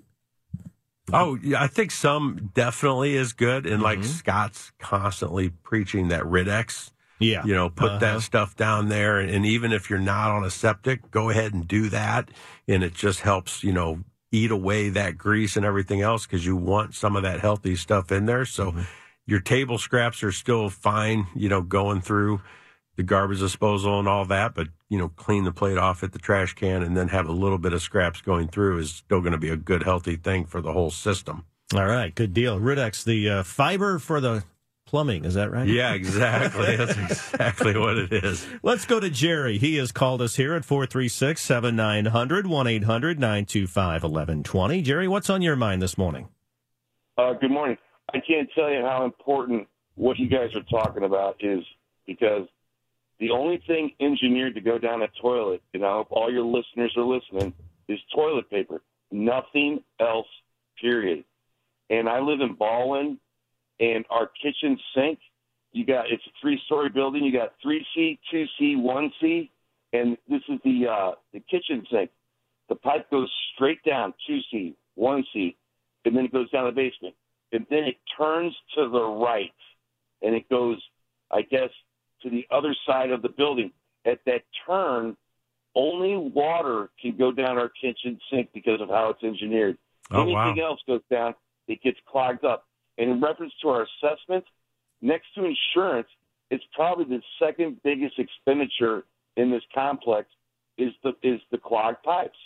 Oh, 1.13 1.37
yeah, 1.43 1.63
I 1.63 1.67
think 1.67 1.91
some 1.91 2.51
definitely 2.55 3.15
is 3.17 3.33
good, 3.33 3.67
and 3.67 3.83
Mm-hmm. 3.83 3.83
like 3.83 4.05
Scott's 4.05 4.73
constantly 4.79 5.51
preaching 5.51 6.09
that 6.09 6.27
Rid-X. 6.27 6.93
Yeah. 7.19 7.45
You 7.45 7.55
know, 7.55 7.69
put 7.71 7.93
Uh-huh. 7.93 7.99
that 8.01 8.21
stuff 8.23 8.57
down 8.57 8.89
there, 8.89 9.19
and, 9.19 9.31
and 9.31 9.47
even 9.47 9.73
if 9.73 9.89
you're 9.91 9.99
not 9.99 10.31
on 10.31 10.45
a 10.45 10.51
septic, 10.51 11.11
go 11.11 11.31
ahead 11.31 11.53
and 11.53 11.69
do 11.69 11.89
that, 11.91 12.31
and 12.67 12.83
it 12.83 12.95
just 12.95 13.21
helps. 13.21 13.63
You 13.63 13.73
know, 13.73 14.01
eat 14.33 14.51
away 14.51 14.89
that 14.89 15.17
grease 15.17 15.57
and 15.57 15.65
everything 15.65 16.01
else 16.01 16.27
because 16.27 16.45
you 16.45 16.57
want 16.57 16.95
some 16.95 17.17
of 17.17 17.23
that 17.23 17.41
healthy 17.41 17.77
stuff 17.77 18.11
in 18.11 18.27
there. 18.27 18.45
So 18.45 18.73
Mm-hmm. 18.73 18.81
your 19.27 19.41
table 19.41 19.79
scraps 19.79 20.23
are 20.23 20.33
still 20.33 20.71
fine. 20.71 21.27
You 21.37 21.49
know, 21.51 21.61
going 21.63 22.01
through 22.01 22.41
the 22.97 23.03
garbage 23.03 23.41
disposal 23.41 23.99
and 23.99 24.09
all 24.09 24.25
that, 24.27 24.55
but 24.55 24.69
you 24.89 24.99
know, 24.99 25.09
clean 25.09 25.45
the 25.45 25.53
plate 25.53 25.79
off 25.79 26.03
at 26.03 26.13
the 26.13 26.19
trash 26.19 26.55
can 26.55 26.83
and 26.83 26.97
then 26.97 27.09
have 27.09 27.29
a 27.29 27.33
little 27.33 27.59
bit 27.59 27.73
of 27.73 27.83
scraps 27.83 28.21
going 28.21 28.49
through 28.49 28.79
is 28.79 28.91
still 28.91 29.21
going 29.21 29.33
to 29.33 29.39
be 29.39 29.49
a 29.51 29.57
good, 29.57 29.83
healthy 29.83 30.17
thing 30.17 30.45
for 30.45 30.61
the 30.61 30.73
whole 30.73 30.91
system. 30.91 31.45
All 31.75 31.87
right, 31.87 32.15
good 32.15 32.35
deal. 32.35 32.59
Rid-X, 32.61 33.05
the 33.05 33.29
uh, 33.29 33.43
fiber 33.43 33.99
for 33.99 34.21
the 34.21 34.45
plumbing, 34.87 35.25
is 35.25 35.35
that 35.35 35.51
right? 35.51 35.67
Yeah, 35.67 35.95
exactly. 35.95 36.77
That's 36.77 36.97
exactly 36.97 37.77
what 37.77 37.97
it 37.97 38.13
is. 38.13 38.47
Let's 38.63 38.85
go 38.85 39.01
to 39.01 39.11
Jerry. 39.11 39.59
He 39.59 39.77
has 39.77 39.91
called 39.91 40.23
us 40.23 40.37
here 40.37 40.55
at 40.55 40.65
436 40.65 41.41
7900 41.41 42.47
1 42.47 42.67
800 42.67 43.19
925 43.19 44.03
1120. 44.05 44.83
Jerry, 44.83 45.09
what's 45.09 45.29
on 45.31 45.43
your 45.43 45.57
mind 45.57 45.83
this 45.83 45.99
morning? 45.99 46.29
Uh, 47.19 47.33
good 47.33 47.51
morning. 47.51 47.77
I 48.13 48.19
can't 48.21 48.49
tell 48.55 48.71
you 48.71 48.83
how 48.83 49.05
important 49.05 49.67
what 49.97 50.19
you 50.19 50.29
guys 50.29 50.51
are 50.55 50.63
talking 50.63 51.05
about 51.05 51.37
is 51.41 51.65
because 52.07 52.47
the 53.21 53.31
only 53.31 53.63
thing 53.67 53.93
engineered 54.01 54.55
to 54.55 54.61
go 54.61 54.79
down 54.79 55.03
a 55.03 55.09
toilet, 55.21 55.63
and 55.73 55.85
I 55.85 55.93
hope 55.93 56.09
all 56.11 56.33
your 56.33 56.45
listeners 56.45 56.93
are 56.97 57.05
listening, 57.05 57.55
is 57.89 57.99
toilet 58.15 58.51
paper. 58.51 58.83
Nothing 59.11 59.83
else, 60.01 60.27
period. 60.81 61.25
And 61.91 62.09
I 62.09 62.21
live 62.21 62.41
in 62.41 62.55
Baldwin, 62.55 63.19
and 63.79 64.05
our 64.11 64.31
kitchen 64.43 64.79
sink, 64.95 65.19
you 65.73 65.85
got 65.85 66.11
it's 66.11 66.23
a 66.27 66.31
three 66.41 66.61
story 66.67 66.89
building. 66.89 67.25
You 67.25 67.33
got 67.33 67.53
three 67.63 67.85
C, 67.95 68.19
two 68.31 68.47
C, 68.59 68.77
one 68.77 69.13
C, 69.21 69.51
and 69.93 70.17
this 70.29 70.43
is 70.49 70.59
the 70.65 70.87
uh, 70.89 71.13
the 71.33 71.41
kitchen 71.41 71.85
sink. 71.91 72.11
The 72.69 72.77
pipe 72.77 73.11
goes 73.11 73.31
straight 73.55 73.83
down 73.85 74.15
two 74.27 74.39
C, 74.51 74.77
one 74.95 75.25
C, 75.33 75.57
and 76.05 76.17
then 76.17 76.25
it 76.25 76.33
goes 76.33 76.51
down 76.51 76.67
the 76.67 76.73
basement, 76.73 77.15
and 77.53 77.67
then 77.71 77.85
it 77.85 77.97
turns 78.17 78.55
to 78.77 78.89
the 78.89 79.03
right, 79.03 79.53
and 80.23 80.35
it 80.35 80.49
goes, 80.49 80.81
I 81.31 81.43
guess, 81.43 81.71
to 82.25 82.31
the 82.31 82.47
other 82.51 82.75
side 82.87 83.11
of 83.11 83.23
the 83.23 83.29
building. 83.29 83.71
At 84.05 84.19
that 84.27 84.43
turn, 84.67 85.17
only 85.75 86.17
water 86.17 86.91
can 87.01 87.17
go 87.17 87.33
down 87.33 87.59
our 87.59 87.69
kitchen 87.69 88.19
sink 88.31 88.51
because 88.53 88.81
of 88.81 88.89
how 88.89 89.11
it's 89.11 89.23
engineered. 89.23 89.79
Oh, 90.11 90.23
Anything 90.23 90.63
wow. 90.63 90.71
else 90.71 90.81
goes 90.87 91.01
down, 91.11 91.35
it 91.69 91.83
gets 91.83 91.99
clogged 92.07 92.45
up. 92.45 92.67
And 92.99 93.11
in 93.11 93.21
reference 93.21 93.53
to 93.63 93.69
our 93.69 93.87
assessment, 94.03 94.45
next 95.01 95.27
to 95.37 95.45
insurance, 95.45 96.09
it's 96.51 96.65
probably 96.75 97.05
the 97.05 97.23
second 97.39 97.81
biggest 97.83 98.19
expenditure 98.19 99.05
in 99.37 99.51
this 99.51 99.63
complex 99.75 100.29
is 100.77 100.93
the 101.03 101.15
is 101.23 101.41
the 101.51 101.59
clogged 101.59 102.03
pipes. 102.03 102.39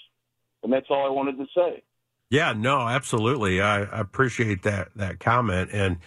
And 0.63 0.73
that's 0.73 0.87
all 0.91 1.07
I 1.07 1.11
wanted 1.11 1.39
to 1.39 1.47
say. 1.55 1.83
Yeah, 2.31 2.53
no, 2.53 2.81
absolutely. 2.81 3.61
I, 3.61 3.83
I 3.83 4.01
appreciate 4.01 4.63
that 4.63 4.89
that 4.97 5.19
comment, 5.19 5.71
and 5.73 5.99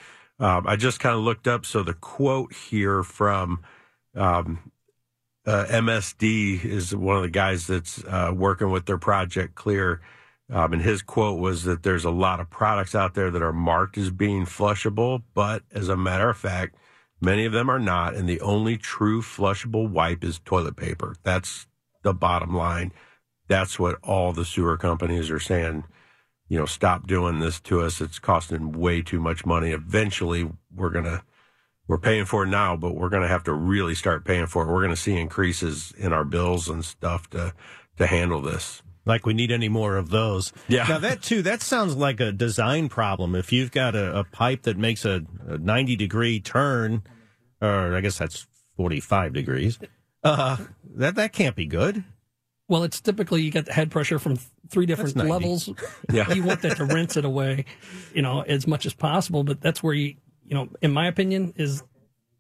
um, 0.41 0.65
I 0.67 0.75
just 0.75 0.99
kind 0.99 1.15
of 1.15 1.21
looked 1.21 1.47
up. 1.47 1.65
So 1.65 1.84
the 1.84 1.93
quote 1.93 2.54
here 2.54 3.04
from 3.04 3.62
um, 4.15 4.71
uh, 5.45 5.65
MSD 5.69 6.65
is 6.65 6.95
one 6.95 7.15
of 7.15 7.21
the 7.21 7.30
guys 7.30 7.67
that's 7.67 8.04
uh, 8.06 8.34
working 8.36 8.71
with 8.71 8.88
their 8.88 8.97
project 8.97 9.54
Clear, 9.54 10.01
um, 10.51 10.73
and 10.73 10.82
his 10.82 11.04
quote 11.04 11.39
was 11.39 11.63
that 11.63 11.84
there's 11.84 12.06
a 12.06 12.12
lot 12.12 12.39
of 12.39 12.49
products 12.49 12.95
out 12.95 13.13
there 13.13 13.30
that 13.30 13.43
are 13.43 13.54
marked 13.54 13.97
as 13.99 14.10
being 14.10 14.45
flushable, 14.45 15.21
but 15.36 15.62
as 15.71 15.88
a 15.88 15.95
matter 15.95 16.30
of 16.30 16.38
fact, 16.38 16.75
many 17.21 17.45
of 17.45 17.54
them 17.54 17.69
are 17.69 17.80
not, 17.80 18.15
and 18.15 18.27
the 18.27 18.41
only 18.41 18.77
true 18.77 19.21
flushable 19.21 19.88
wipe 19.88 20.23
is 20.23 20.39
toilet 20.43 20.75
paper. 20.75 21.15
That's 21.23 21.67
the 22.01 22.13
bottom 22.13 22.56
line. 22.56 22.91
That's 23.47 23.77
what 23.77 23.99
all 24.04 24.34
the 24.34 24.45
sewer 24.45 24.75
companies 24.75 25.30
are 25.30 25.39
saying 25.39 25.84
you 26.52 26.58
know, 26.58 26.66
stop 26.66 27.08
doing 27.08 27.40
this 27.40 27.62
to 27.62 27.80
us. 27.80 28.02
It's 28.02 28.20
costing 28.20 28.74
way 28.74 29.02
too 29.02 29.22
much 29.22 29.46
money. 29.46 29.72
Eventually, 29.72 30.50
we're 30.76 30.90
gonna 30.90 31.24
we're 31.88 31.98
paying 31.98 32.26
for 32.26 32.44
it 32.44 32.48
now, 32.48 32.76
but 32.76 32.94
we're 32.94 33.08
gonna 33.08 33.30
have 33.30 33.46
to 33.46 33.54
really 33.54 33.96
start 33.96 34.26
paying 34.26 34.48
for 34.48 34.64
it. 34.64 34.70
We're 34.70 34.82
gonna 34.82 34.98
see 34.98 35.18
increases 35.18 35.94
in 35.98 36.12
our 36.12 36.26
bills 36.26 36.68
and 36.68 36.84
stuff 36.84 37.30
to 37.30 37.54
to 38.00 38.06
handle 38.06 38.42
this. 38.42 38.84
Like 39.06 39.26
we 39.26 39.34
need 39.34 39.50
any 39.50 39.70
more 39.70 39.96
of 39.96 40.10
those. 40.10 40.52
Yeah. 40.68 40.86
Now 40.90 40.98
that 40.98 41.22
too, 41.22 41.42
that 41.44 41.62
sounds 41.62 41.96
like 41.96 42.20
a 42.20 42.34
design 42.34 42.90
problem. 42.90 43.34
If 43.34 43.54
you've 43.54 43.72
got 43.72 43.96
a, 43.96 44.20
a 44.20 44.26
pipe 44.26 44.64
that 44.64 44.78
makes 44.78 45.06
a, 45.06 45.24
a 45.48 45.58
90 45.58 45.96
degree 45.96 46.42
turn, 46.42 47.04
or 47.62 47.96
I 47.96 48.02
guess 48.02 48.18
that's 48.18 48.46
45 48.76 49.32
degrees, 49.32 49.80
uh, 50.22 50.58
that, 50.96 51.16
that 51.16 51.32
can't 51.32 51.56
be 51.56 51.66
good. 51.66 52.04
Well, 52.72 52.84
it's 52.86 53.02
typically 53.02 53.42
you 53.42 53.52
get 53.52 53.66
the 53.66 53.74
head 53.74 53.92
pressure 53.92 54.18
from 54.18 54.38
three 54.70 54.86
different 54.86 55.18
levels. 55.18 55.70
Yeah. 56.10 56.32
You 56.32 56.42
want 56.44 56.62
that 56.62 56.78
to 56.78 56.86
rinse 56.86 57.18
it 57.18 57.26
away, 57.26 57.66
you 58.14 58.22
know, 58.22 58.42
as 58.44 58.66
much 58.66 58.86
as 58.86 58.94
possible. 58.94 59.44
But 59.44 59.60
that's 59.60 59.84
where 59.84 59.94
you, 59.94 60.16
you 60.46 60.56
know, 60.56 60.70
in 60.82 60.94
my 60.94 61.08
opinion, 61.08 61.54
is 61.58 61.84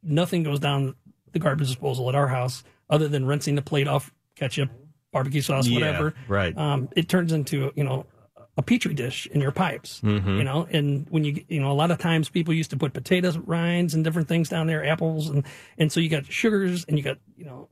nothing 0.01 0.43
goes 0.43 0.61
down 0.61 0.95
the 1.33 1.39
garbage 1.39 1.67
disposal 1.67 2.07
at 2.07 2.15
our 2.15 2.27
house 2.27 2.63
other 2.89 3.09
than 3.09 3.25
rinsing 3.25 3.55
the 3.55 3.61
plate 3.61 3.89
off, 3.89 4.09
ketchup, 4.37 4.69
barbecue 5.11 5.41
sauce, 5.41 5.67
Yeah, 5.67 5.75
whatever. 5.75 6.13
right. 6.29 6.57
Um, 6.57 6.87
it 6.95 7.09
turns 7.09 7.33
into, 7.33 7.73
you 7.75 7.83
know, 7.83 8.05
a 8.57 8.61
petri 8.61 8.93
dish 8.93 9.27
in 9.27 9.39
your 9.39 9.51
pipes, 9.51 10.01
Mm-hmm. 10.01 10.37
you 10.37 10.43
know, 10.43 10.67
and 10.71 11.07
when 11.09 11.23
you, 11.23 11.43
you 11.47 11.59
know, 11.61 11.71
a 11.71 11.73
lot 11.73 11.89
of 11.89 11.99
times 11.99 12.29
people 12.29 12.53
used 12.53 12.69
to 12.71 12.77
put 12.77 12.93
potatoes 12.93 13.37
rinds 13.37 13.93
and 13.93 14.03
different 14.03 14.27
things 14.27 14.49
down 14.49 14.67
there, 14.67 14.85
apples, 14.85 15.29
and, 15.29 15.45
and 15.77 15.91
so 15.91 15.99
you 15.99 16.09
got 16.09 16.25
sugars 16.25 16.85
and 16.87 16.97
you 16.97 17.03
got, 17.03 17.17
you 17.37 17.45
know, 17.45 17.69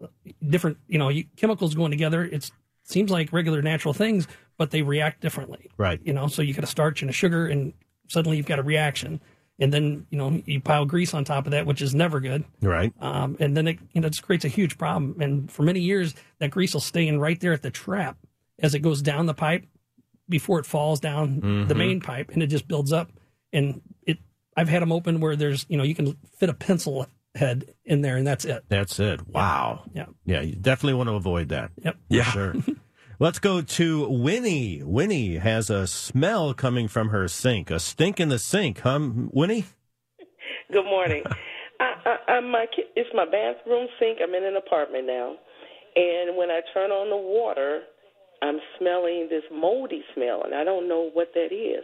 different, 0.47 0.77
you 0.87 0.97
know, 0.97 1.09
you, 1.09 1.25
chemicals 1.35 1.75
going 1.75 1.91
together. 1.91 2.23
It 2.23 2.49
seems 2.83 3.11
like 3.11 3.33
regular 3.33 3.61
natural 3.61 3.93
things, 3.93 4.27
but 4.57 4.71
they 4.71 4.81
react 4.81 5.21
differently. 5.21 5.69
Right. 5.77 5.99
You 6.03 6.13
know, 6.13 6.27
so 6.27 6.41
you 6.41 6.53
got 6.53 6.63
a 6.63 6.67
starch 6.67 7.01
and 7.01 7.09
a 7.09 7.13
sugar 7.13 7.47
and 7.47 7.73
suddenly 8.07 8.37
you've 8.37 8.45
got 8.45 8.59
a 8.59 8.63
reaction. 8.63 9.19
And 9.61 9.73
then, 9.73 10.07
you 10.09 10.17
know, 10.17 10.41
you 10.45 10.61
pile 10.61 10.85
grease 10.85 11.13
on 11.13 11.25
top 11.25 11.45
of 11.45 11.51
that, 11.51 11.65
which 11.65 11.81
is 11.81 11.93
never 11.93 12.21
good. 12.21 12.45
Right. 12.61 12.93
Um, 13.01 13.35
and 13.41 13.57
then 13.57 13.67
it, 13.67 13.79
you 13.91 13.99
know, 13.99 14.07
just 14.07 14.23
creates 14.23 14.45
a 14.45 14.47
huge 14.47 14.77
problem. 14.77 15.17
And 15.19 15.51
for 15.51 15.63
many 15.63 15.81
years, 15.81 16.15
that 16.39 16.51
grease 16.51 16.73
will 16.73 16.79
stay 16.79 17.05
in 17.05 17.19
right 17.19 17.37
there 17.37 17.51
at 17.51 17.61
the 17.61 17.69
trap 17.69 18.17
as 18.59 18.73
it 18.73 18.79
goes 18.79 19.01
down 19.01 19.25
the 19.25 19.33
pipe 19.33 19.65
before 20.29 20.59
it 20.59 20.65
falls 20.65 20.99
down 20.99 21.39
the 21.39 21.47
mm-hmm. 21.47 21.77
main 21.77 21.99
pipe 21.99 22.29
and 22.31 22.43
it 22.43 22.47
just 22.47 22.67
builds 22.67 22.93
up. 22.93 23.11
And 23.51 23.81
it, 24.03 24.19
I've 24.55 24.69
had 24.69 24.81
them 24.81 24.91
open 24.91 25.19
where 25.19 25.35
there's, 25.35 25.65
you 25.69 25.77
know, 25.77 25.83
you 25.83 25.95
can 25.95 26.17
fit 26.37 26.49
a 26.49 26.53
pencil 26.53 27.07
head 27.35 27.73
in 27.85 28.01
there 28.01 28.17
and 28.17 28.25
that's 28.25 28.45
it. 28.45 28.63
That's 28.69 28.99
it. 28.99 29.27
Wow. 29.27 29.83
Yeah. 29.93 30.05
Yeah, 30.25 30.41
you 30.41 30.55
definitely 30.55 30.95
want 30.95 31.09
to 31.09 31.15
avoid 31.15 31.49
that. 31.49 31.71
Yep. 31.83 31.95
For 31.95 31.99
Yeah. 32.15 32.23
Sure. 32.23 32.55
Let's 33.21 33.39
go 33.39 33.61
to 33.61 34.07
Winnie. 34.07 34.81
Winnie 34.81 35.35
has 35.39 35.69
a 35.69 35.87
smell 35.87 36.53
coming 36.53 36.87
from 36.87 37.09
her 37.09 37.27
sink, 37.27 37.69
a 37.69 37.77
stink 37.77 38.17
in 38.17 38.29
the 38.29 38.39
sink, 38.39 38.79
huh, 38.79 38.99
Winnie? 39.01 39.65
Good 40.71 40.85
morning. 40.85 41.23
I, 41.81 41.93
I, 42.05 42.31
I'm 42.33 42.49
my 42.49 42.65
it's 42.95 43.09
my 43.13 43.25
bathroom 43.25 43.87
sink. 43.99 44.19
I'm 44.23 44.33
in 44.35 44.45
an 44.45 44.55
apartment 44.55 45.05
now, 45.05 45.35
and 45.95 46.37
when 46.37 46.49
I 46.49 46.61
turn 46.73 46.91
on 46.91 47.09
the 47.09 47.17
water, 47.17 47.81
I'm 48.41 48.59
smelling 48.77 49.27
this 49.29 49.43
moldy 49.51 50.03
smell, 50.15 50.43
and 50.43 50.55
I 50.55 50.63
don't 50.63 50.87
know 50.87 51.09
what 51.13 51.29
that 51.33 51.51
is. 51.53 51.83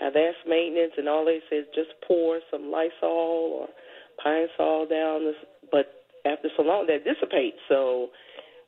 I've 0.00 0.14
asked 0.16 0.46
maintenance, 0.46 0.92
and 0.96 1.08
all 1.08 1.24
they 1.24 1.40
say 1.50 1.56
is 1.56 1.66
just 1.74 1.90
pour 2.06 2.40
some 2.50 2.70
Lysol 2.70 3.60
or 3.60 3.68
Pine 4.22 4.46
Sol 4.56 4.86
down. 4.86 5.24
This, 5.24 5.34
but 5.72 5.86
after 6.24 6.48
so 6.56 6.62
long, 6.62 6.86
that 6.86 7.04
dissipates. 7.04 7.56
So, 7.68 8.08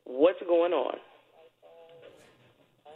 what's 0.05 0.41
going 0.49 0.73
on? 0.73 0.97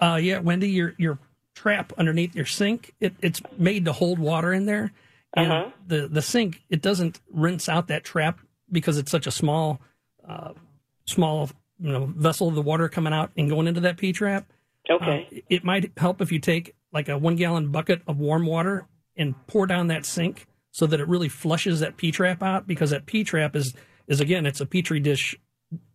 Uh, 0.01 0.17
yeah, 0.17 0.39
Wendy, 0.39 0.71
your 0.71 0.95
your 0.99 1.19
trap 1.55 1.93
underneath 1.99 2.35
your 2.35 2.47
sink, 2.47 2.95
it, 3.01 3.15
it's 3.23 3.41
made 3.57 3.85
to 3.85 3.93
hold 3.93 4.19
water 4.19 4.53
in 4.53 4.67
there. 4.67 4.93
And 5.35 5.53
Uh-huh. 5.53 5.71
the 5.87 6.09
the 6.09 6.23
sink, 6.23 6.63
it 6.69 6.83
doesn't 6.83 7.21
rinse 7.33 7.69
out 7.69 7.89
that 7.89 8.05
trap 8.05 8.41
because 8.71 8.99
it's 8.99 9.11
such 9.11 9.27
a 9.27 9.31
small, 9.31 9.81
uh, 10.29 10.53
small 11.07 11.51
you 11.85 11.93
know 11.93 12.13
vessel 12.17 12.49
of 12.49 12.55
the 12.55 12.63
water 12.63 12.89
coming 12.89 13.13
out 13.13 13.31
and 13.37 13.51
going 13.51 13.67
into 13.67 13.81
that 13.81 13.99
P 13.99 14.13
trap. 14.13 14.51
Okay. 14.91 15.29
Uh, 15.31 15.41
it 15.51 15.65
might 15.65 15.93
help 15.99 16.21
if 16.21 16.33
you 16.33 16.39
take 16.39 16.75
like 16.93 17.09
a 17.09 17.19
one 17.19 17.37
gallon 17.37 17.71
bucket 17.71 18.01
of 18.07 18.19
warm 18.19 18.47
water 18.47 18.87
and 19.17 19.35
pour 19.47 19.67
down 19.67 19.89
that 19.89 20.07
sink 20.07 20.47
so 20.71 20.87
that 20.87 20.99
it 20.99 21.07
really 21.07 21.29
flushes 21.29 21.81
that 21.81 21.97
P 21.97 22.11
trap 22.11 22.43
out 22.43 22.67
because 22.67 22.91
that 22.91 23.05
P 23.05 23.23
trap 23.23 23.55
is 23.55 23.75
is 24.09 24.21
again 24.21 24.47
it's 24.47 24.61
a 24.61 24.67
petri 24.67 24.99
dish 24.99 25.37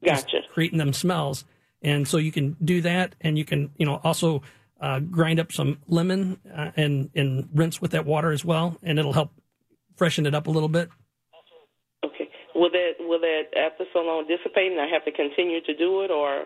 Gotcha. 0.06 0.42
creating 0.54 0.78
them 0.78 0.94
smells. 0.94 1.46
And 1.82 2.08
so 2.08 2.18
you 2.18 2.32
can 2.32 2.58
do 2.64 2.82
that, 2.82 3.16
and 3.22 3.38
you 3.38 3.46
can, 3.46 3.72
you 3.78 3.86
know, 3.86 4.02
also 4.04 4.42
uh, 4.82 5.00
grind 5.00 5.40
up 5.40 5.52
some 5.52 5.80
lemon 5.88 6.38
uh, 6.54 6.72
and 6.76 7.10
and 7.16 7.48
rinse 7.54 7.82
with 7.82 7.92
that 7.92 8.06
water 8.06 8.32
as 8.32 8.44
well, 8.44 8.78
and 8.84 9.00
it'll 9.00 9.14
help 9.14 9.32
freshen 9.96 10.26
it 10.26 10.36
up 10.36 10.48
a 10.48 10.52
little 10.52 10.68
bit. 10.68 10.90
Okay. 12.04 12.30
Will 12.54 12.70
that 12.72 12.94
will 13.10 13.20
that 13.20 13.46
after 13.58 13.84
so 13.92 14.00
long 14.00 14.26
dissipate, 14.28 14.72
and 14.72 14.80
I 14.80 14.88
have 14.88 15.04
to 15.06 15.12
continue 15.12 15.60
to 15.62 15.76
do 15.76 16.02
it, 16.04 16.12
or 16.12 16.46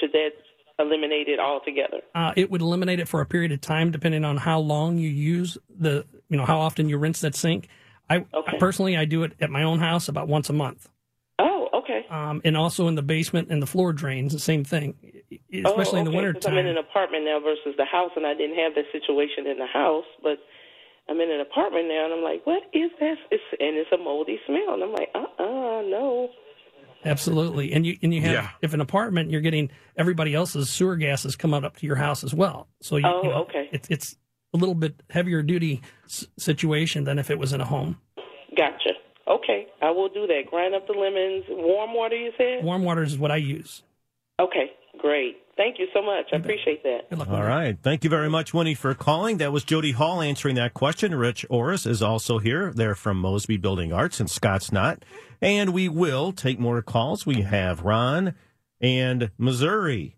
should 0.00 0.12
that 0.12 0.30
eliminate 0.78 1.28
it 1.28 1.38
altogether? 1.38 2.00
Uh, 2.14 2.32
it 2.36 2.50
would 2.50 2.60
eliminate 2.60 3.00
it 3.00 3.08
for 3.08 3.20
a 3.20 3.26
period 3.26 3.52
of 3.52 3.60
time, 3.60 3.90
depending 3.90 4.24
on 4.24 4.36
how 4.38 4.58
long 4.60 4.96
you 4.98 5.08
use 5.08 5.58
the, 5.68 6.04
you 6.28 6.36
know, 6.36 6.46
how 6.46 6.58
often 6.58 6.88
you 6.88 6.96
rinse 6.98 7.20
that 7.20 7.34
sink. 7.34 7.68
I, 8.08 8.24
Okay. 8.32 8.56
I 8.56 8.58
personally, 8.58 8.96
I 8.96 9.04
do 9.04 9.22
it 9.24 9.32
at 9.40 9.50
my 9.50 9.62
own 9.62 9.78
house 9.78 10.08
about 10.08 10.28
once 10.28 10.48
a 10.50 10.52
month. 10.52 10.88
Oh, 11.38 11.68
okay. 11.74 12.06
um, 12.10 12.40
and 12.44 12.56
also 12.56 12.86
in 12.86 12.94
the 12.94 13.02
basement 13.02 13.48
and 13.50 13.60
the 13.60 13.66
floor 13.66 13.92
drains, 13.92 14.32
the 14.32 14.38
same 14.38 14.62
thing, 14.64 14.94
especially 15.52 15.98
oh, 15.98 16.04
in 16.04 16.04
the 16.04 16.10
okay, 16.10 16.16
winter 16.16 16.32
'cause 16.34 16.46
I'm 16.46 16.58
in 16.58 16.66
an 16.66 16.78
apartment 16.78 17.24
now 17.24 17.40
versus 17.40 17.74
the 17.76 17.84
house, 17.84 18.12
and 18.16 18.24
I 18.26 18.34
didn't 18.34 18.56
have 18.56 18.74
that 18.76 18.86
situation 18.92 19.46
in 19.46 19.58
the 19.58 19.66
house, 19.66 20.04
but 20.22 20.38
I'm 21.08 21.20
in 21.20 21.30
an 21.30 21.40
apartment 21.40 21.88
now, 21.88 22.04
and 22.06 22.14
I'm 22.14 22.22
like, 22.22 22.46
what 22.46 22.62
is 22.72 22.90
that? 23.00 23.16
It's, 23.30 23.42
and 23.60 23.76
it's 23.76 23.90
a 23.92 23.98
moldy 23.98 24.38
smell, 24.46 24.74
and 24.74 24.82
I'm 24.82 24.92
like, 24.92 25.10
uh, 25.14 25.42
uh 25.42 25.82
no. 25.82 26.30
Absolutely, 27.04 27.72
and 27.72 27.84
you 27.84 27.98
and 28.02 28.14
you 28.14 28.22
have 28.22 28.32
Yeah. 28.32 28.48
if 28.62 28.72
an 28.72 28.80
apartment, 28.80 29.30
you're 29.30 29.42
getting 29.42 29.70
everybody 29.96 30.34
else's 30.34 30.70
sewer 30.70 30.96
gases 30.96 31.36
come 31.36 31.52
out 31.52 31.62
up 31.64 31.76
to 31.76 31.86
your 31.86 31.96
house 31.96 32.24
as 32.24 32.32
well. 32.32 32.68
So 32.80 32.96
you, 32.96 33.06
Oh, 33.06 33.22
you 33.22 33.28
know, 33.28 33.42
okay. 33.42 33.68
it's 33.72 33.88
it's 33.90 34.16
a 34.54 34.56
little 34.56 34.74
bit 34.74 35.02
heavier 35.10 35.42
duty 35.42 35.82
s- 36.06 36.26
situation 36.38 37.04
than 37.04 37.18
if 37.18 37.30
it 37.30 37.38
was 37.38 37.52
in 37.52 37.60
a 37.60 37.66
home. 37.66 37.98
Gotcha. 38.56 38.92
Okay, 39.28 39.66
I 39.82 39.90
will 39.90 40.08
do 40.08 40.26
that. 40.26 40.44
Grind 40.48 40.74
up 40.74 40.86
the 40.86 40.94
lemons. 40.94 41.44
Warm 41.50 41.92
water, 41.94 42.16
you 42.16 42.30
said? 42.38 42.64
Warm 42.64 42.84
water 42.84 43.02
is 43.02 43.18
what 43.18 43.30
I 43.30 43.36
use. 43.36 43.82
Okay, 44.40 44.72
great. 44.98 45.38
Thank 45.56 45.78
you 45.78 45.86
so 45.94 46.02
much. 46.02 46.26
I 46.32 46.36
appreciate 46.36 46.82
that. 46.82 47.08
Good 47.10 47.18
luck. 47.18 47.28
All 47.28 47.34
with 47.38 47.44
it. 47.44 47.48
right. 47.48 47.78
Thank 47.80 48.02
you 48.02 48.10
very 48.10 48.28
much, 48.28 48.52
Winnie, 48.52 48.74
for 48.74 48.92
calling. 48.94 49.36
That 49.38 49.52
was 49.52 49.62
Jody 49.62 49.92
Hall 49.92 50.20
answering 50.20 50.56
that 50.56 50.74
question. 50.74 51.14
Rich 51.14 51.46
Orris 51.48 51.86
is 51.86 52.02
also 52.02 52.38
here. 52.38 52.72
They're 52.74 52.96
from 52.96 53.18
Mosby 53.18 53.56
Building 53.58 53.92
Arts, 53.92 54.18
and 54.18 54.28
Scott's 54.28 54.72
not. 54.72 55.04
And 55.40 55.72
we 55.72 55.88
will 55.88 56.32
take 56.32 56.58
more 56.58 56.82
calls. 56.82 57.24
We 57.24 57.42
have 57.42 57.82
Ron 57.82 58.34
and 58.80 59.30
Missouri 59.38 60.16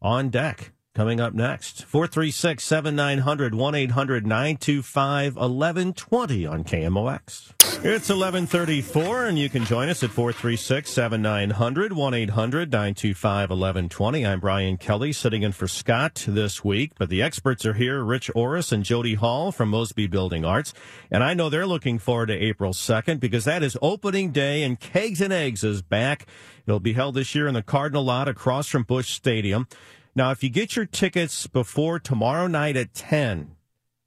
on 0.00 0.30
deck 0.30 0.72
coming 0.94 1.20
up 1.20 1.32
next. 1.32 1.84
436 1.84 2.62
7900 2.62 3.54
1 3.54 3.74
800 3.74 4.26
925 4.26 5.36
1120 5.36 6.46
on 6.46 6.64
KMOX. 6.64 7.52
It's 7.84 8.10
1134, 8.10 9.26
and 9.26 9.38
you 9.38 9.48
can 9.48 9.64
join 9.64 9.88
us 9.88 10.02
at 10.04 10.10
436 10.10 10.88
7900 10.90 11.92
1 11.92 12.14
800 12.14 12.70
925 12.70 13.50
1120. 13.50 14.26
I'm 14.26 14.40
Brian 14.40 14.76
Kelly, 14.76 15.12
sitting 15.12 15.42
in 15.42 15.52
for 15.52 15.66
Scott 15.66 16.24
this 16.28 16.62
week, 16.62 16.92
but 16.98 17.08
the 17.08 17.22
experts 17.22 17.66
are 17.66 17.74
here 17.74 18.04
Rich 18.04 18.30
Orris 18.34 18.70
and 18.70 18.84
Jody 18.84 19.14
Hall 19.14 19.50
from 19.50 19.70
Mosby 19.70 20.06
Building 20.06 20.44
Arts. 20.44 20.72
And 21.10 21.24
I 21.24 21.34
know 21.34 21.48
they're 21.48 21.66
looking 21.66 21.98
forward 21.98 22.26
to 22.26 22.34
April 22.34 22.72
2nd 22.72 23.18
because 23.18 23.44
that 23.46 23.62
is 23.62 23.76
opening 23.82 24.30
day, 24.30 24.62
and 24.62 24.78
Kegs 24.78 25.20
and 25.20 25.32
Eggs 25.32 25.64
is 25.64 25.82
back. 25.82 26.26
It'll 26.66 26.78
be 26.78 26.92
held 26.92 27.16
this 27.16 27.34
year 27.34 27.48
in 27.48 27.54
the 27.54 27.62
Cardinal 27.62 28.04
Lot 28.04 28.28
across 28.28 28.68
from 28.68 28.84
Busch 28.84 29.10
Stadium. 29.10 29.66
Now, 30.14 30.30
if 30.30 30.42
you 30.42 30.50
get 30.50 30.76
your 30.76 30.84
tickets 30.84 31.46
before 31.46 31.98
tomorrow 31.98 32.46
night 32.46 32.76
at 32.76 32.92
10, 32.92 33.56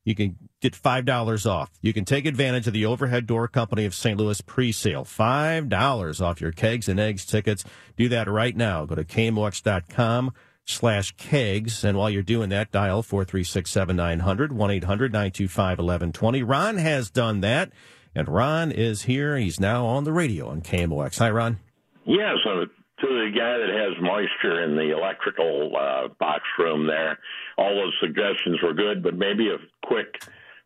you 0.04 0.14
can 0.14 0.38
get 0.62 0.74
$5 0.74 1.50
off. 1.50 1.72
You 1.82 1.94
can 1.94 2.06
take 2.06 2.28
advantage 2.28 2.68
of 2.68 2.74
the 2.74 2.86
Overhead 2.86 3.26
Door 3.26 3.48
Company 3.48 3.86
of 3.86 3.96
St. 3.96 4.20
Louis 4.20 4.40
pre-sale. 4.42 5.04
$5 5.04 6.22
off 6.22 6.40
your 6.40 6.52
kegs 6.52 6.88
and 6.88 7.00
eggs 7.00 7.26
tickets. 7.26 7.64
Do 7.98 8.08
that 8.10 8.30
right 8.30 8.56
now. 8.56 8.86
Go 8.86 8.94
to 8.96 9.04
kmox.com 9.04 10.32
slash 10.64 11.16
kegs. 11.18 11.84
And 11.84 11.98
while 11.98 12.12
you're 12.12 12.22
doing 12.22 12.50
that, 12.50 12.72
dial 12.72 13.02
436-7900, 13.02 14.50
1-800-925-1120. 14.50 16.44
Ron 16.48 16.78
has 16.78 17.10
done 17.10 17.42
that. 17.42 17.72
And 18.14 18.30
Ron 18.30 18.72
is 18.72 19.02
here. 19.04 19.38
He's 19.38 19.60
now 19.60 19.86
on 19.86 20.04
the 20.04 20.14
radio 20.14 20.48
on 20.48 20.62
KMOX. 20.62 21.18
Hi, 21.20 21.30
Ron. 21.32 21.58
Yeah, 22.06 22.34
uh, 22.34 22.38
so 22.44 22.66
to 23.02 23.08
the 23.08 23.32
guy 23.38 23.58
that 23.58 23.70
has 23.70 24.02
moisture 24.02 24.64
in 24.64 24.76
the 24.76 24.96
electrical 24.96 25.72
uh, 25.76 26.08
box 26.20 26.44
room 26.58 26.88
there, 26.88 27.20
all 27.58 27.76
those 27.76 27.94
suggestions 28.00 28.62
were 28.64 28.74
good, 28.74 29.04
but 29.04 29.18
maybe 29.18 29.50
a 29.50 29.58
quick 29.86 30.24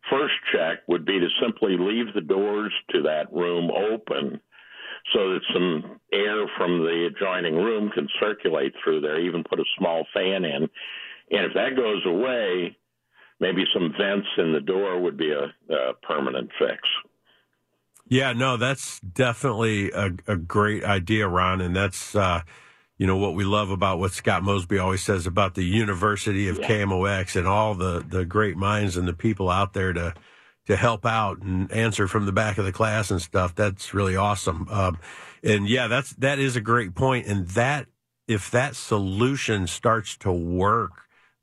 first 0.09 0.35
check 0.51 0.79
would 0.87 1.05
be 1.05 1.19
to 1.19 1.27
simply 1.41 1.77
leave 1.77 2.13
the 2.13 2.21
doors 2.21 2.73
to 2.91 3.01
that 3.03 3.31
room 3.33 3.69
open 3.71 4.39
so 5.13 5.33
that 5.33 5.41
some 5.53 5.99
air 6.13 6.45
from 6.57 6.79
the 6.79 7.09
adjoining 7.11 7.55
room 7.55 7.89
can 7.89 8.07
circulate 8.19 8.73
through 8.83 9.01
there, 9.01 9.19
even 9.19 9.43
put 9.43 9.59
a 9.59 9.65
small 9.77 10.05
fan 10.13 10.45
in. 10.45 10.69
And 11.31 11.45
if 11.45 11.53
that 11.53 11.75
goes 11.75 12.05
away, 12.05 12.77
maybe 13.39 13.63
some 13.73 13.93
vents 13.97 14.27
in 14.37 14.53
the 14.53 14.59
door 14.59 14.99
would 14.99 15.17
be 15.17 15.31
a, 15.31 15.73
a 15.73 15.93
permanent 16.03 16.49
fix. 16.59 16.79
Yeah, 18.09 18.33
no, 18.33 18.57
that's 18.57 18.99
definitely 19.01 19.91
a, 19.91 20.11
a 20.27 20.35
great 20.35 20.83
idea, 20.83 21.27
Ron, 21.27 21.61
and 21.61 21.75
that's 21.75 22.15
uh, 22.15 22.41
you 22.97 23.07
know 23.07 23.17
what 23.17 23.35
we 23.35 23.43
love 23.43 23.69
about 23.69 23.99
what 23.99 24.11
Scott 24.13 24.43
Mosby 24.43 24.79
always 24.79 25.03
says 25.03 25.27
about 25.27 25.55
the 25.55 25.63
University 25.63 26.47
of 26.47 26.59
KMOX 26.59 27.35
and 27.35 27.47
all 27.47 27.75
the 27.75 28.03
the 28.07 28.25
great 28.25 28.57
minds 28.57 28.97
and 28.97 29.07
the 29.07 29.13
people 29.13 29.49
out 29.49 29.73
there 29.73 29.93
to 29.93 30.15
to 30.65 30.75
help 30.75 31.05
out 31.05 31.41
and 31.41 31.71
answer 31.71 32.07
from 32.07 32.25
the 32.25 32.31
back 32.31 32.57
of 32.57 32.65
the 32.65 32.71
class 32.71 33.11
and 33.11 33.21
stuff. 33.21 33.55
That's 33.55 33.93
really 33.93 34.15
awesome. 34.15 34.67
Um, 34.69 34.97
and 35.43 35.69
yeah, 35.69 35.87
that's 35.87 36.11
that 36.13 36.39
is 36.39 36.55
a 36.55 36.61
great 36.61 36.95
point. 36.95 37.27
And 37.27 37.47
that 37.49 37.87
if 38.27 38.51
that 38.51 38.75
solution 38.75 39.67
starts 39.67 40.17
to 40.17 40.31
work, 40.31 40.91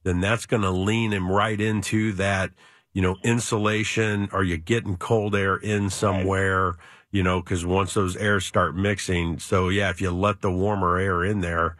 then 0.04 0.20
that's 0.20 0.46
going 0.46 0.62
to 0.62 0.70
lean 0.70 1.12
him 1.12 1.30
right 1.30 1.60
into 1.60 2.12
that 2.12 2.50
you 2.96 3.02
know, 3.02 3.18
insulation? 3.22 4.26
Are 4.32 4.42
you 4.42 4.56
getting 4.56 4.96
cold 4.96 5.36
air 5.36 5.56
in 5.58 5.90
somewhere? 5.90 6.76
You 7.10 7.22
know, 7.22 7.42
because 7.42 7.66
once 7.66 7.92
those 7.92 8.16
airs 8.16 8.46
start 8.46 8.74
mixing, 8.74 9.38
so 9.38 9.68
yeah, 9.68 9.90
if 9.90 10.00
you 10.00 10.10
let 10.10 10.40
the 10.40 10.50
warmer 10.50 10.96
air 10.96 11.22
in 11.22 11.42
there, 11.42 11.76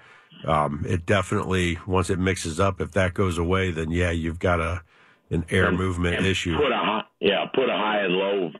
um, 0.47 0.85
it 0.87 1.07
definitely 1.07 1.79
once 1.87 2.11
it 2.11 2.19
mixes 2.19 2.61
up, 2.61 2.83
if 2.83 2.93
that 2.93 3.15
goes 3.15 3.39
away, 3.39 3.71
then 3.71 3.91
yeah, 3.91 4.11
you've 4.11 4.39
got 4.39 4.61
a 4.61 4.83
an 5.31 5.47
air 5.49 5.69
And- 5.69 5.79
movement 5.79 6.17
and 6.17 6.27
issue. 6.27 6.55
Put 6.55 6.71
a 6.71 6.77
hi- 6.77 7.05
yeah, 7.21 7.47
put 7.55 7.71
a 7.71 7.77
high 7.77 8.01
and 8.03 8.13
low 8.13 8.51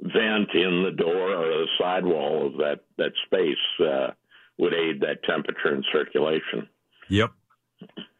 vent 0.00 0.54
in 0.54 0.84
the 0.84 0.92
door 0.96 1.34
or 1.34 1.48
the 1.48 1.66
sidewall 1.78 2.46
of 2.46 2.54
that 2.54 2.80
that 2.96 3.12
space 3.26 3.86
uh, 3.86 4.12
would 4.56 4.72
aid 4.72 5.00
that 5.02 5.22
temperature 5.24 5.68
and 5.74 5.84
circulation. 5.92 6.66
Yep, 7.10 7.32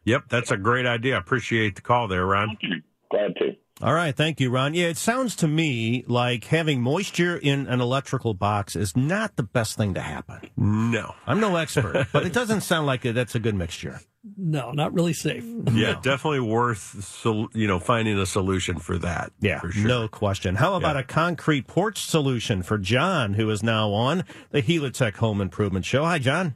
yep, 0.05 0.25
that's 0.29 0.51
a 0.51 0.57
great 0.57 0.85
idea. 0.85 1.15
I 1.15 1.17
appreciate 1.17 1.75
the 1.75 1.81
call 1.81 2.07
there, 2.07 2.27
Ron. 2.27 2.49
Thank 2.49 2.59
you. 2.61 2.81
Glad 3.09 3.35
to. 3.37 3.55
All 3.79 3.93
right, 3.93 4.15
thank 4.15 4.39
you, 4.39 4.49
Ron. 4.49 4.73
Yeah, 4.73 4.87
it 4.87 4.97
sounds 4.97 5.35
to 5.37 5.47
me 5.47 6.03
like 6.07 6.45
having 6.45 6.81
moisture 6.81 7.37
in 7.37 7.67
an 7.67 7.79
electrical 7.79 8.33
box 8.33 8.75
is 8.75 8.97
not 8.97 9.35
the 9.35 9.43
best 9.43 9.77
thing 9.77 9.93
to 9.93 10.01
happen. 10.01 10.49
No, 10.57 11.13
I'm 11.27 11.39
no 11.39 11.55
expert, 11.57 12.07
but 12.11 12.25
it 12.25 12.33
doesn't 12.33 12.61
sound 12.61 12.87
like 12.87 13.03
that's 13.03 13.35
a 13.35 13.39
good 13.39 13.53
mixture. 13.53 13.99
No, 14.35 14.71
not 14.71 14.93
really 14.93 15.13
safe. 15.13 15.45
yeah, 15.71 15.93
definitely 16.01 16.39
worth 16.39 17.03
sol- 17.03 17.49
you 17.53 17.67
know 17.67 17.77
finding 17.77 18.17
a 18.17 18.25
solution 18.25 18.79
for 18.79 18.97
that. 18.97 19.31
Yeah, 19.39 19.59
for 19.59 19.71
sure. 19.71 19.87
no 19.87 20.07
question. 20.07 20.55
How 20.55 20.73
about 20.73 20.95
Yeah. 20.95 21.01
a 21.01 21.03
concrete 21.03 21.67
porch 21.67 21.99
solution 22.03 22.63
for 22.63 22.79
John, 22.79 23.35
who 23.35 23.47
is 23.51 23.61
now 23.61 23.91
on 23.91 24.23
the 24.49 24.63
Helitech 24.63 25.17
Home 25.17 25.39
Improvement 25.39 25.85
Show? 25.85 26.03
Hi, 26.03 26.17
John. 26.17 26.55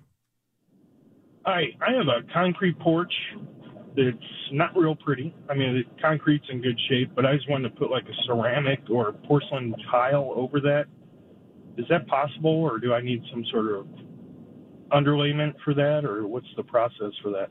Hi, 1.45 1.65
I 1.88 1.93
have 1.93 2.07
a 2.07 2.34
concrete 2.34 2.79
porch 2.79 3.13
that's 3.95 4.51
not 4.51 4.75
real 4.75 4.95
pretty. 4.95 5.36
I 5.49 5.54
mean, 5.54 5.73
the 5.73 6.01
concrete's 6.01 6.45
in 6.49 6.62
good 6.62 6.80
shape, 6.89 7.12
but 7.15 7.25
I 7.25 7.36
just 7.36 7.49
wanted 7.49 7.69
to 7.69 7.75
put 7.75 7.91
like 7.91 8.06
a 8.06 8.23
ceramic 8.25 8.82
or 8.89 9.12
porcelain 9.12 9.75
tile 9.89 10.32
over 10.36 10.60
that. 10.62 10.86
Is 11.77 11.86
that 11.89 12.08
possible, 12.08 12.51
or 12.51 12.80
do 12.80 12.93
I 12.93 13.01
need 13.01 13.23
some 13.32 13.43
sort 13.51 13.71
of 13.71 13.88
underlayment 14.91 15.54
for 15.63 15.73
that, 15.73 16.06
or 16.06 16.27
what's 16.27 16.47
the 16.58 16.63
process 16.63 17.12
for 17.21 17.32
that? 17.32 17.49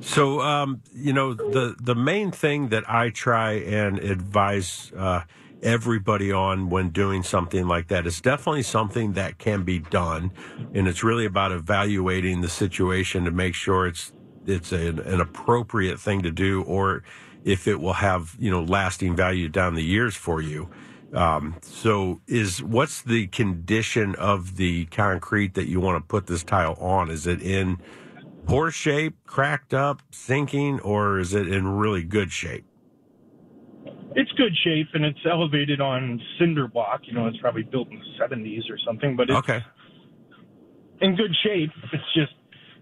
So, 0.00 0.40
um, 0.40 0.82
you 0.94 1.12
know, 1.12 1.34
the 1.34 1.76
the 1.80 1.94
main 1.94 2.30
thing 2.30 2.68
that 2.68 2.88
I 2.88 3.10
try 3.10 3.52
and 3.52 3.98
advise 3.98 4.92
uh, 4.96 5.22
everybody 5.62 6.30
on 6.30 6.68
when 6.68 6.90
doing 6.90 7.22
something 7.22 7.66
like 7.66 7.88
that 7.88 8.06
is 8.06 8.20
definitely 8.20 8.62
something 8.62 9.14
that 9.14 9.38
can 9.38 9.62
be 9.62 9.78
done, 9.78 10.32
and 10.74 10.86
it's 10.86 11.02
really 11.02 11.24
about 11.24 11.52
evaluating 11.52 12.40
the 12.40 12.48
situation 12.48 13.24
to 13.24 13.30
make 13.30 13.54
sure 13.54 13.86
it's 13.86 14.12
it's 14.46 14.72
an, 14.72 14.98
an 15.00 15.20
appropriate 15.20 16.00
thing 16.00 16.22
to 16.22 16.30
do, 16.30 16.62
or 16.62 17.02
if 17.44 17.68
it 17.68 17.80
will 17.80 17.94
have 17.94 18.36
you 18.38 18.50
know 18.50 18.62
lasting 18.62 19.16
value 19.16 19.48
down 19.48 19.74
the 19.74 19.84
years 19.84 20.14
for 20.16 20.40
you. 20.40 20.68
Um, 21.12 21.56
so, 21.62 22.20
is 22.26 22.62
what's 22.62 23.02
the 23.02 23.28
condition 23.28 24.14
of 24.16 24.56
the 24.56 24.86
concrete 24.86 25.54
that 25.54 25.68
you 25.68 25.80
want 25.80 26.02
to 26.02 26.06
put 26.06 26.26
this 26.26 26.42
tile 26.44 26.74
on? 26.80 27.10
Is 27.10 27.26
it 27.26 27.40
in 27.42 27.78
poor 28.46 28.70
shape, 28.70 29.16
cracked 29.26 29.72
up, 29.74 30.02
sinking, 30.10 30.80
or 30.80 31.18
is 31.18 31.34
it 31.34 31.48
in 31.48 31.66
really 31.68 32.04
good 32.04 32.32
shape? 32.32 32.64
It's 34.14 34.32
good 34.32 34.56
shape 34.64 34.88
and 34.94 35.04
it's 35.04 35.18
elevated 35.30 35.80
on 35.80 36.20
cinder 36.38 36.68
block. 36.68 37.02
You 37.04 37.14
know, 37.14 37.26
it's 37.26 37.38
probably 37.38 37.64
built 37.64 37.88
in 37.90 37.98
the 37.98 38.24
70s 38.24 38.70
or 38.70 38.78
something, 38.86 39.14
but 39.16 39.28
it's 39.28 39.38
Okay. 39.38 39.62
in 41.00 41.16
good 41.16 41.34
shape. 41.44 41.70
It's 41.92 42.14
just 42.14 42.32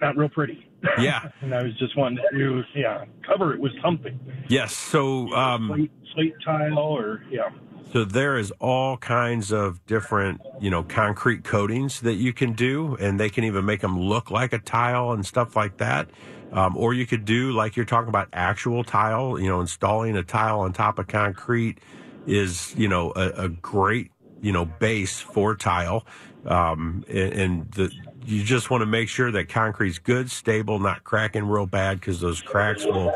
not 0.00 0.16
real 0.16 0.28
pretty. 0.28 0.66
Yeah. 0.98 1.28
and 1.40 1.54
I 1.54 1.62
was 1.62 1.76
just 1.78 1.96
wanting 1.96 2.18
to, 2.32 2.62
yeah, 2.74 3.04
cover 3.26 3.54
it 3.54 3.60
with 3.60 3.72
something. 3.82 4.18
Yes. 4.48 4.76
So, 4.76 5.32
um, 5.34 5.68
slate, 5.68 5.92
slate 6.14 6.34
tile 6.44 6.78
or, 6.78 7.24
yeah. 7.30 7.50
So 7.92 8.04
there 8.04 8.36
is 8.38 8.50
all 8.58 8.96
kinds 8.96 9.52
of 9.52 9.84
different, 9.86 10.40
you 10.60 10.68
know, 10.68 10.82
concrete 10.82 11.44
coatings 11.44 12.00
that 12.00 12.14
you 12.14 12.32
can 12.32 12.52
do, 12.52 12.96
and 12.96 13.20
they 13.20 13.30
can 13.30 13.44
even 13.44 13.64
make 13.64 13.82
them 13.82 14.00
look 14.00 14.32
like 14.32 14.52
a 14.52 14.58
tile 14.58 15.12
and 15.12 15.24
stuff 15.24 15.54
like 15.54 15.76
that. 15.76 16.08
Um, 16.50 16.76
or 16.76 16.92
you 16.92 17.06
could 17.06 17.24
do 17.24 17.52
like 17.52 17.76
you're 17.76 17.84
talking 17.84 18.08
about 18.08 18.28
actual 18.32 18.82
tile. 18.82 19.38
You 19.38 19.48
know, 19.48 19.60
installing 19.60 20.16
a 20.16 20.24
tile 20.24 20.60
on 20.60 20.72
top 20.72 20.98
of 20.98 21.06
concrete 21.06 21.78
is, 22.26 22.74
you 22.76 22.88
know, 22.88 23.12
a, 23.14 23.44
a 23.44 23.48
great, 23.48 24.10
you 24.40 24.50
know, 24.50 24.64
base 24.64 25.20
for 25.20 25.54
tile. 25.54 26.04
Um, 26.46 27.04
and, 27.08 27.32
and 27.32 27.72
the, 27.72 27.92
you 28.24 28.42
just 28.42 28.70
want 28.70 28.82
to 28.82 28.86
make 28.86 29.08
sure 29.08 29.30
that 29.30 29.48
concrete's 29.48 29.98
good, 29.98 30.30
stable, 30.30 30.78
not 30.78 31.04
cracking 31.04 31.44
real 31.46 31.66
bad 31.66 32.00
because 32.00 32.20
those 32.20 32.40
cracks 32.42 32.84
will 32.84 33.12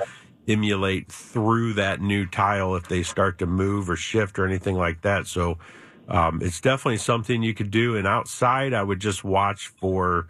emulate 0.47 1.11
through 1.11 1.75
that 1.75 2.01
new 2.01 2.27
tile 2.27 2.75
if 2.75 2.89
they 2.89 3.03
start 3.03 3.39
to 3.39 3.47
move 3.47 3.91
or 3.91 3.97
shift 3.97 4.39
or 4.39 4.47
anything 4.47 4.77
like 4.77 5.03
that. 5.03 5.27
So 5.27 5.59
um, 6.09 6.41
it's 6.43 6.61
definitely 6.61 6.99
something 6.99 7.43
you 7.43 7.55
could 7.55 7.71
do. 7.71 7.97
And 7.97 8.07
outside, 8.07 8.73
I 8.73 8.83
would 8.83 9.01
just 9.01 9.25
watch 9.25 9.69
for, 9.69 10.29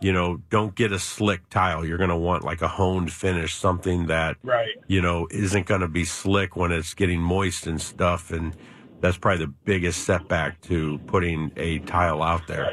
you 0.00 0.12
know, 0.12 0.40
don't 0.50 0.74
get 0.74 0.92
a 0.92 0.98
slick 0.98 1.48
tile. 1.50 1.84
You're 1.84 1.98
going 1.98 2.10
to 2.10 2.16
want 2.16 2.44
like 2.44 2.62
a 2.62 2.68
honed 2.68 3.12
finish, 3.12 3.54
something 3.54 4.06
that, 4.06 4.36
Right. 4.42 4.68
you 4.86 5.02
know, 5.02 5.26
isn't 5.30 5.66
going 5.66 5.80
to 5.80 5.88
be 5.88 6.04
slick 6.04 6.54
when 6.56 6.70
it's 6.70 6.94
getting 6.94 7.20
moist 7.20 7.66
and 7.66 7.80
stuff. 7.80 8.30
And 8.30 8.54
that's 9.00 9.18
probably 9.18 9.46
the 9.46 9.52
biggest 9.64 10.04
setback 10.04 10.60
to 10.62 10.98
putting 11.06 11.50
a 11.56 11.80
tile 11.80 12.22
out 12.22 12.46
there. 12.46 12.72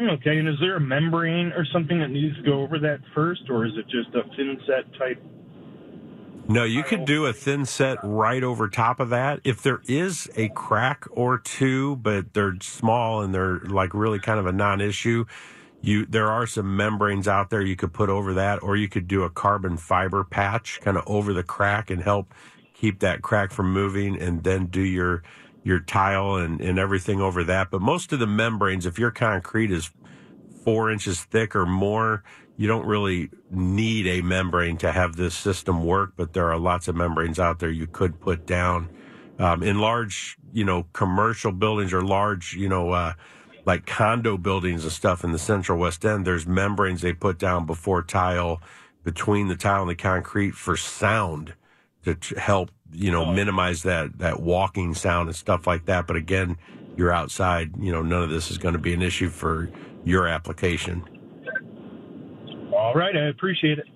Okay, 0.00 0.38
and 0.38 0.48
is 0.48 0.56
there 0.60 0.76
a 0.76 0.80
membrane 0.80 1.52
or 1.52 1.64
something 1.72 2.00
that 2.00 2.08
needs 2.08 2.36
to 2.36 2.42
go 2.42 2.62
over 2.62 2.78
that 2.80 2.98
first, 3.14 3.42
or 3.48 3.64
is 3.64 3.72
it 3.76 3.84
just 3.84 4.08
a 4.14 4.22
thin 4.36 4.58
set 4.66 4.92
type? 4.98 5.22
No, 6.48 6.64
you 6.64 6.82
could 6.82 7.06
do 7.06 7.24
a 7.26 7.32
thin 7.32 7.64
set 7.64 7.98
right 8.02 8.42
over 8.42 8.68
top 8.68 9.00
of 9.00 9.08
that. 9.10 9.40
If 9.44 9.62
there 9.62 9.80
is 9.88 10.28
a 10.36 10.48
crack 10.50 11.06
or 11.12 11.38
two, 11.38 11.96
but 11.96 12.34
they're 12.34 12.56
small 12.60 13.22
and 13.22 13.34
they're 13.34 13.60
like 13.60 13.94
really 13.94 14.18
kind 14.18 14.38
of 14.38 14.46
a 14.46 14.52
non-issue, 14.52 15.24
you 15.80 16.04
there 16.04 16.30
are 16.30 16.46
some 16.46 16.76
membranes 16.76 17.28
out 17.28 17.50
there 17.50 17.62
you 17.62 17.76
could 17.76 17.92
put 17.92 18.10
over 18.10 18.34
that, 18.34 18.62
or 18.62 18.76
you 18.76 18.88
could 18.88 19.08
do 19.08 19.22
a 19.22 19.30
carbon 19.30 19.76
fiber 19.76 20.24
patch 20.24 20.80
kind 20.82 20.96
of 20.96 21.04
over 21.06 21.32
the 21.32 21.44
crack 21.44 21.88
and 21.88 22.02
help 22.02 22.34
keep 22.74 22.98
that 23.00 23.22
crack 23.22 23.52
from 23.52 23.72
moving, 23.72 24.20
and 24.20 24.42
then 24.42 24.66
do 24.66 24.82
your 24.82 25.22
your 25.64 25.80
tile 25.80 26.36
and, 26.36 26.60
and 26.60 26.78
everything 26.78 27.20
over 27.20 27.42
that. 27.44 27.70
But 27.70 27.80
most 27.80 28.12
of 28.12 28.20
the 28.20 28.26
membranes, 28.26 28.86
if 28.86 28.98
your 28.98 29.10
concrete 29.10 29.72
is 29.72 29.90
four 30.62 30.90
inches 30.90 31.24
thick 31.24 31.56
or 31.56 31.66
more, 31.66 32.22
you 32.56 32.68
don't 32.68 32.86
really 32.86 33.30
need 33.50 34.06
a 34.06 34.20
membrane 34.20 34.76
to 34.76 34.92
have 34.92 35.16
this 35.16 35.34
system 35.34 35.84
work, 35.84 36.12
but 36.16 36.34
there 36.34 36.50
are 36.52 36.58
lots 36.58 36.86
of 36.86 36.94
membranes 36.94 37.40
out 37.40 37.58
there 37.58 37.70
you 37.70 37.86
could 37.86 38.20
put 38.20 38.46
down. 38.46 38.88
Um, 39.38 39.62
in 39.64 39.78
large, 39.78 40.36
you 40.52 40.64
know, 40.64 40.86
commercial 40.92 41.50
buildings 41.50 41.92
or 41.92 42.02
large, 42.02 42.54
you 42.54 42.68
know, 42.68 42.90
uh, 42.90 43.14
like 43.64 43.86
condo 43.86 44.36
buildings 44.36 44.84
and 44.84 44.92
stuff 44.92 45.24
in 45.24 45.32
the 45.32 45.38
central 45.38 45.78
west 45.78 46.04
end, 46.04 46.24
there's 46.24 46.46
membranes 46.46 47.00
they 47.00 47.14
put 47.14 47.38
down 47.38 47.66
before 47.66 48.02
tile, 48.02 48.60
between 49.02 49.48
the 49.48 49.56
tile 49.56 49.82
and 49.82 49.90
the 49.90 49.96
concrete 49.96 50.52
for 50.52 50.76
sound 50.76 51.54
to 52.04 52.14
tr- 52.14 52.38
help, 52.38 52.70
you 52.92 53.10
know, 53.10 53.26
minimize 53.26 53.82
that, 53.82 54.18
that 54.18 54.40
walking 54.40 54.94
sound 54.94 55.28
and 55.28 55.36
stuff 55.36 55.66
like 55.66 55.86
that. 55.86 56.06
But 56.06 56.16
again, 56.16 56.56
you're 56.96 57.12
outside, 57.12 57.72
you 57.78 57.92
know, 57.92 58.02
none 58.02 58.22
of 58.22 58.30
this 58.30 58.50
is 58.50 58.58
going 58.58 58.74
to 58.74 58.80
be 58.80 58.94
an 58.94 59.02
issue 59.02 59.28
for 59.28 59.70
your 60.04 60.26
application. 60.26 61.04
All 62.72 62.94
right, 62.94 63.16
I 63.16 63.28
appreciate 63.28 63.78
it. 63.78 63.86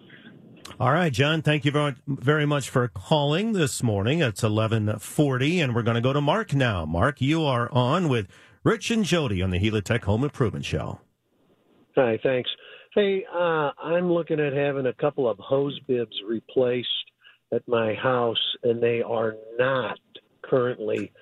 All 0.81 0.92
right, 0.92 1.12
John, 1.12 1.42
thank 1.42 1.64
you 1.64 1.73
very, 1.73 1.97
very 2.07 2.47
much 2.47 2.71
for 2.71 2.88
calling 2.88 3.53
this 3.53 3.83
morning. 3.83 4.21
It's 4.21 4.42
1140, 4.42 5.61
and 5.61 5.75
we're 5.75 5.83
going 5.83 5.97
to 5.97 6.01
go 6.01 6.12
to 6.12 6.21
Mark 6.21 6.55
now. 6.55 6.85
Mark, 6.85 7.21
you 7.21 7.42
are 7.44 7.68
on 7.73 8.09
with 8.09 8.29
Rich 8.62 8.90
and 8.90 9.05
Jody 9.05 9.42
on 9.42 9.51
the 9.51 9.59
Helitech 9.59 10.05
Home 10.05 10.23
Improvement 10.23 10.64
Show. 10.64 11.01
Hi, 11.97 12.18
thanks. 12.23 12.51
Hey, 12.94 13.25
uh, 13.33 13.71
I'm 13.83 14.12
looking 14.12 14.38
at 14.38 14.53
having 14.53 14.87
a 14.87 14.92
couple 14.92 15.29
of 15.29 15.38
hose 15.38 15.79
bibs 15.88 16.14
replaced 16.29 16.88
at 17.52 17.66
my 17.66 17.94
house, 17.94 18.56
and 18.62 18.82
they 18.82 19.02
are 19.02 19.34
not 19.58 19.98
currently 20.42 21.12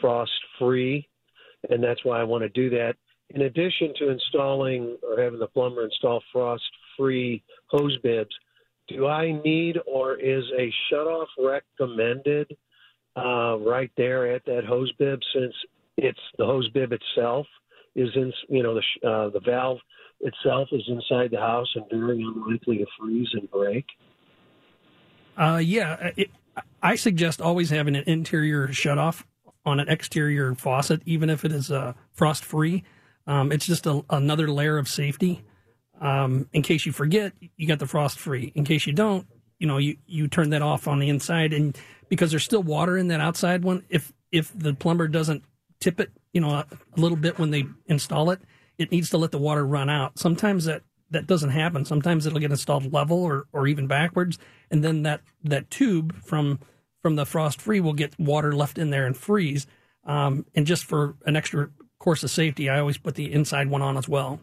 frost 0.00 0.32
free, 0.58 1.08
and 1.70 1.82
that's 1.82 2.04
why 2.04 2.20
I 2.20 2.24
want 2.24 2.42
to 2.42 2.48
do 2.48 2.70
that. 2.70 2.94
In 3.30 3.42
addition 3.42 3.92
to 3.98 4.10
installing 4.10 4.96
or 5.02 5.22
having 5.22 5.38
the 5.38 5.48
plumber 5.48 5.84
install 5.84 6.22
frost 6.32 6.64
free 6.96 7.42
hose 7.66 7.98
bibs, 8.02 8.34
do 8.88 9.06
I 9.06 9.32
need 9.44 9.76
or 9.86 10.16
is 10.16 10.44
a 10.58 10.72
shutoff 10.90 11.26
recommended 11.38 12.56
uh, 13.16 13.58
right 13.58 13.90
there 13.96 14.32
at 14.34 14.44
that 14.46 14.64
hose 14.64 14.92
bib 14.98 15.20
since 15.34 15.54
it's 15.96 16.20
the 16.38 16.46
hose 16.46 16.68
bib 16.70 16.92
itself 16.92 17.46
is 17.94 18.08
in 18.14 18.32
you 18.48 18.62
know 18.62 18.74
the 18.74 19.08
uh, 19.08 19.28
the 19.30 19.40
valve 19.40 19.78
itself 20.20 20.68
is 20.72 20.82
inside 20.88 21.30
the 21.30 21.38
house 21.38 21.68
and 21.74 21.84
very 21.90 22.22
unlikely 22.22 22.78
to 22.78 22.86
freeze 22.98 23.28
and 23.34 23.50
break. 23.50 23.84
Uh, 25.38 25.58
yeah, 25.58 26.10
it, 26.16 26.30
I 26.82 26.96
suggest 26.96 27.40
always 27.40 27.70
having 27.70 27.94
an 27.94 28.04
interior 28.06 28.68
shutoff 28.68 29.24
on 29.64 29.78
an 29.80 29.88
exterior 29.88 30.54
faucet, 30.54 31.02
even 31.06 31.30
if 31.30 31.44
it 31.44 31.52
is 31.52 31.70
uh, 31.70 31.92
frost 32.12 32.44
free. 32.44 32.84
Um, 33.26 33.52
it's 33.52 33.66
just 33.66 33.86
a, 33.86 34.04
another 34.10 34.48
layer 34.48 34.78
of 34.78 34.88
safety. 34.88 35.44
Um, 36.00 36.48
in 36.52 36.62
case 36.62 36.86
you 36.86 36.92
forget, 36.92 37.32
you 37.56 37.68
got 37.68 37.78
the 37.78 37.86
frost 37.86 38.18
free. 38.18 38.52
In 38.54 38.64
case 38.64 38.86
you 38.86 38.92
don't, 38.92 39.26
you 39.58 39.66
know, 39.66 39.78
you, 39.78 39.96
you 40.06 40.28
turn 40.28 40.50
that 40.50 40.62
off 40.62 40.88
on 40.88 40.98
the 40.98 41.08
inside, 41.08 41.52
and 41.52 41.76
because 42.08 42.30
there's 42.30 42.44
still 42.44 42.62
water 42.62 42.96
in 42.96 43.08
that 43.08 43.20
outside 43.20 43.62
one, 43.62 43.84
if 43.88 44.12
if 44.30 44.52
the 44.56 44.74
plumber 44.74 45.08
doesn't 45.08 45.42
tip 45.80 46.00
it, 46.00 46.10
you 46.32 46.40
know, 46.40 46.50
a, 46.50 46.66
a 46.96 47.00
little 47.00 47.16
bit 47.16 47.38
when 47.38 47.50
they 47.50 47.64
install 47.86 48.30
it, 48.30 48.40
it 48.78 48.92
needs 48.92 49.10
to 49.10 49.18
let 49.18 49.32
the 49.32 49.38
water 49.38 49.66
run 49.66 49.90
out. 49.90 50.18
Sometimes 50.18 50.64
that 50.66 50.82
that 51.10 51.26
doesn't 51.26 51.50
happen. 51.50 51.84
Sometimes 51.84 52.26
it'll 52.26 52.38
get 52.38 52.50
installed 52.50 52.92
level 52.92 53.22
or, 53.22 53.46
or 53.52 53.66
even 53.66 53.86
backwards, 53.86 54.38
and 54.70 54.84
then 54.84 55.02
that 55.02 55.22
that 55.44 55.70
tube 55.70 56.14
from 56.22 56.58
from 57.02 57.16
the 57.16 57.26
frost 57.26 57.60
free 57.60 57.80
will 57.80 57.92
get 57.92 58.18
water 58.18 58.52
left 58.52 58.78
in 58.78 58.90
there 58.90 59.06
and 59.06 59.16
freeze. 59.16 59.66
Um, 60.04 60.46
and 60.54 60.66
just 60.66 60.84
for 60.84 61.16
an 61.26 61.36
extra 61.36 61.70
course 61.98 62.22
of 62.22 62.30
safety, 62.30 62.68
I 62.68 62.80
always 62.80 62.98
put 62.98 63.14
the 63.14 63.32
inside 63.32 63.68
one 63.68 63.82
on 63.82 63.96
as 63.96 64.08
well. 64.08 64.40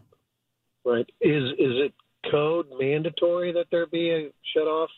Right? 0.84 1.10
Is 1.22 1.44
is 1.58 1.74
it 1.86 1.94
code 2.32 2.68
mandatory 2.80 3.52
that 3.54 3.68
there 3.72 3.86
be 3.88 4.10
a 4.12 4.32
shut 4.54 4.68
off? 4.68 4.90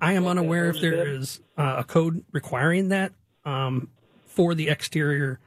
I 0.00 0.14
am 0.14 0.26
unaware 0.26 0.70
if 0.70 0.80
there 0.80 1.06
is 1.06 1.40
uh, 1.56 1.76
a 1.78 1.84
code 1.84 2.24
requiring 2.32 2.88
that 2.88 3.12
um, 3.44 3.88
for 4.26 4.54
the 4.54 4.68
exterior. 4.68 5.38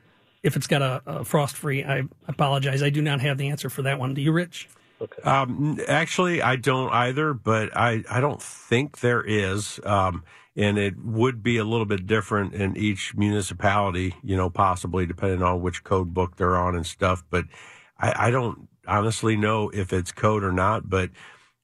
If 0.41 0.55
it's 0.55 0.67
got 0.67 0.81
a, 0.81 1.01
a 1.05 1.25
frost 1.25 1.57
free, 1.57 1.83
I 1.83 2.03
apologize. 2.27 2.81
I 2.81 2.89
do 2.89 3.01
not 3.01 3.19
have 3.21 3.37
the 3.37 3.49
answer 3.49 3.69
for 3.69 3.81
that 3.81 3.99
one. 3.99 4.13
Do 4.13 4.21
you, 4.21 4.31
Rich? 4.31 4.69
Um, 5.23 5.79
actually, 5.87 6.41
I 6.41 6.55
don't 6.55 6.91
either, 6.91 7.33
but 7.33 7.75
I, 7.75 8.03
I 8.09 8.19
don't 8.19 8.41
think 8.41 8.99
there 8.99 9.21
is. 9.21 9.79
Um, 9.83 10.23
and 10.55 10.77
it 10.79 10.97
would 10.97 11.43
be 11.43 11.57
a 11.57 11.63
little 11.63 11.85
bit 11.85 12.07
different 12.07 12.53
in 12.53 12.75
each 12.75 13.15
municipality, 13.15 14.15
you 14.23 14.35
know, 14.35 14.49
possibly 14.49 15.05
depending 15.05 15.43
on 15.43 15.61
which 15.61 15.83
code 15.83 16.13
book 16.13 16.35
they're 16.35 16.57
on 16.57 16.75
and 16.75 16.85
stuff. 16.85 17.23
But 17.29 17.45
I, 17.99 18.27
I 18.27 18.31
don't 18.31 18.67
honestly 18.87 19.37
know 19.37 19.69
if 19.69 19.93
it's 19.93 20.11
code 20.11 20.43
or 20.43 20.51
not. 20.51 20.89
But 20.89 21.11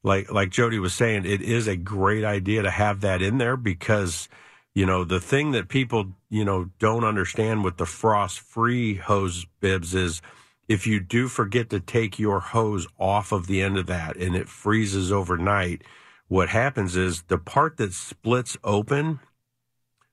like, 0.04 0.32
like 0.32 0.52
Jody 0.52 0.78
was 0.78 0.94
saying, 0.94 1.26
it 1.26 1.42
is 1.42 1.68
a 1.68 1.76
great 1.76 2.24
idea 2.24 2.62
to 2.62 2.70
have 2.70 3.02
that 3.02 3.24
in 3.24 3.40
there 3.40 3.58
because, 3.58 4.30
you 4.76 4.86
know, 4.86 5.04
the 5.04 5.20
thing 5.20 5.54
that 5.54 5.70
people, 5.70 6.14
you 6.30 6.46
know, 6.46 6.70
don't 6.78 7.04
understand 7.04 7.64
with 7.64 7.78
the 7.78 7.88
frost 7.88 8.42
free 8.42 8.96
hose 8.96 9.48
bibs 9.60 9.96
is, 9.96 10.22
if 10.68 10.88
you 10.88 11.00
do 11.00 11.28
forget 11.28 11.70
to 11.70 11.80
take 11.80 12.18
your 12.20 12.40
hose 12.40 12.88
off 12.98 13.32
of 13.32 13.48
the 13.48 13.62
end 13.62 13.78
of 13.78 13.88
that 13.88 14.16
and 14.18 14.36
it 14.36 14.48
freezes 14.48 15.12
overnight, 15.12 15.84
what 16.28 16.50
happens 16.50 16.96
is 16.96 17.24
the 17.24 17.38
part 17.38 17.78
that 17.78 17.94
splits 17.94 18.58
open, 18.64 19.20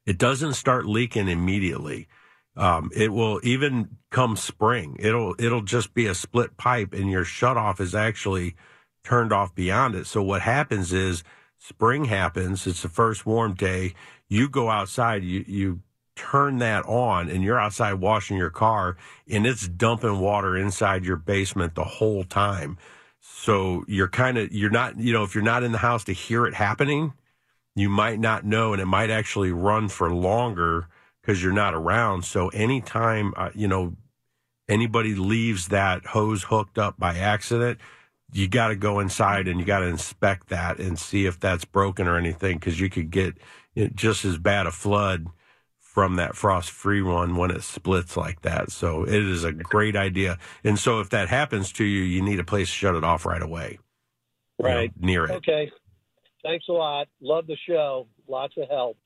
it 0.07 0.19
doesn't 0.19 0.55
start 0.55 0.87
leaking 0.87 1.29
immediately. 1.29 2.09
Um, 2.57 2.91
it 2.95 3.13
will 3.13 3.41
even 3.45 3.97
come 4.11 4.37
spring. 4.37 4.97
It'll 4.99 5.35
it'll 5.39 5.63
just 5.63 5.95
be 5.95 6.07
a 6.07 6.15
split 6.15 6.57
pipe, 6.57 6.93
and 6.93 7.11
your 7.11 7.25
shutoff 7.25 7.81
is 7.81 7.95
actually 7.95 8.57
turned 9.05 9.33
off 9.33 9.55
beyond 9.55 9.95
it. 9.95 10.07
So 10.07 10.23
what 10.23 10.43
happens 10.43 10.93
is 10.93 11.23
spring 11.59 12.07
happens. 12.07 12.67
It's 12.67 12.83
the 12.83 12.89
first 12.89 13.25
warm 13.25 13.55
day. 13.55 13.95
You 14.29 14.49
go 14.49 14.69
outside. 14.69 15.23
You 15.23 15.45
you 15.47 15.81
turn 16.21 16.59
that 16.59 16.85
on 16.85 17.31
and 17.31 17.43
you're 17.43 17.59
outside 17.59 17.95
washing 17.95 18.37
your 18.37 18.51
car 18.51 18.97
and 19.29 19.47
it's 19.47 19.67
dumping 19.67 20.21
water 20.21 20.57
inside 20.57 21.05
your 21.05 21.17
basement 21.17 21.75
the 21.75 21.85
whole 21.85 22.25
time. 22.25 22.77
So 23.21 23.85
you're 23.89 24.09
kind 24.09 24.37
of 24.37 24.53
you're 24.53 24.71
not 24.71 24.99
you 24.99 25.13
know 25.13 25.25
if 25.25 25.35
you're 25.35 25.45
not 25.45 25.63
in 25.63 25.73
the 25.73 25.79
house 25.79 26.05
to 26.05 26.13
hear 26.13 26.47
it 26.47 26.55
happening, 26.55 27.15
you 27.75 27.89
might 27.89 28.21
not 28.21 28.45
know, 28.45 28.73
and 28.73 28.83
it 28.83 28.87
might 28.87 29.11
actually 29.11 29.51
run 29.51 29.89
for 29.89 30.13
longer 30.13 30.89
because 31.21 31.43
you're 31.43 31.53
not 31.53 31.75
around. 31.75 32.25
So 32.25 32.49
anytime 32.49 33.33
uh, 33.37 33.51
you 33.55 33.69
know 33.69 33.97
anybody 34.69 35.15
leaves 35.15 35.69
that 35.69 36.07
hose 36.07 36.45
hooked 36.45 36.79
up 36.79 36.99
by 36.99 37.17
accident, 37.17 37.79
you 38.33 38.47
got 38.47 38.69
to 38.69 38.77
go 38.77 39.01
inside 39.01 39.49
and 39.49 39.59
you 39.59 39.67
got 39.67 39.81
to 39.81 39.87
inspect 39.87 40.49
that 40.49 40.79
and 40.79 40.99
see 40.99 41.25
if 41.25 41.41
that's 41.41 41.65
broken 41.65 42.07
or 42.07 42.17
anything 42.19 42.59
because 42.59 42.79
you 42.79 42.91
could 42.91 43.11
get 43.11 43.37
just 43.95 44.25
as 44.25 44.37
bad 44.37 44.67
a 44.67 44.71
flood 44.71 45.27
from 45.93 46.15
that 46.15 46.37
frost 46.37 46.71
free 46.71 47.03
one 47.03 47.35
when 47.35 47.51
it 47.51 47.65
splits 47.65 48.17
like 48.17 48.43
that. 48.43 48.71
So 48.71 49.03
it 49.03 49.13
is 49.13 49.43
a 49.43 49.51
great 49.51 49.97
idea. 49.97 50.39
And 50.63 50.79
so 50.79 51.01
if 51.01 51.11
that 51.11 51.29
happens 51.29 51.73
to 51.73 51.85
you, 51.85 52.03
you 52.03 52.23
need 52.23 52.39
a 52.39 52.45
place 52.45 52.69
to 52.69 52.75
shut 52.75 52.95
it 52.95 53.03
off 53.03 53.27
right 53.27 53.43
away. 53.43 53.81
Right. 54.61 54.93
You 54.95 55.03
know, 55.03 55.07
near 55.07 55.25
it. 55.25 55.31
Okay. 55.33 55.73
Thanks 56.45 56.67
a 56.69 56.73
lot. 56.73 57.09
Love 57.21 57.49
the 57.49 57.57
show. 57.69 58.07
Lots 58.29 58.55
of 58.57 58.69
help. 58.69 58.99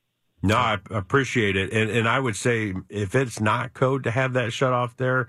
No, 0.42 0.56
I 0.56 0.78
appreciate 0.90 1.56
it. 1.56 1.72
And, 1.72 1.90
and 1.90 2.06
I 2.06 2.20
would 2.20 2.36
say 2.36 2.74
if 2.90 3.14
it's 3.14 3.40
not 3.40 3.72
code 3.72 4.04
to 4.04 4.10
have 4.10 4.34
that 4.34 4.52
shut 4.52 4.74
off 4.74 4.94
there, 4.98 5.28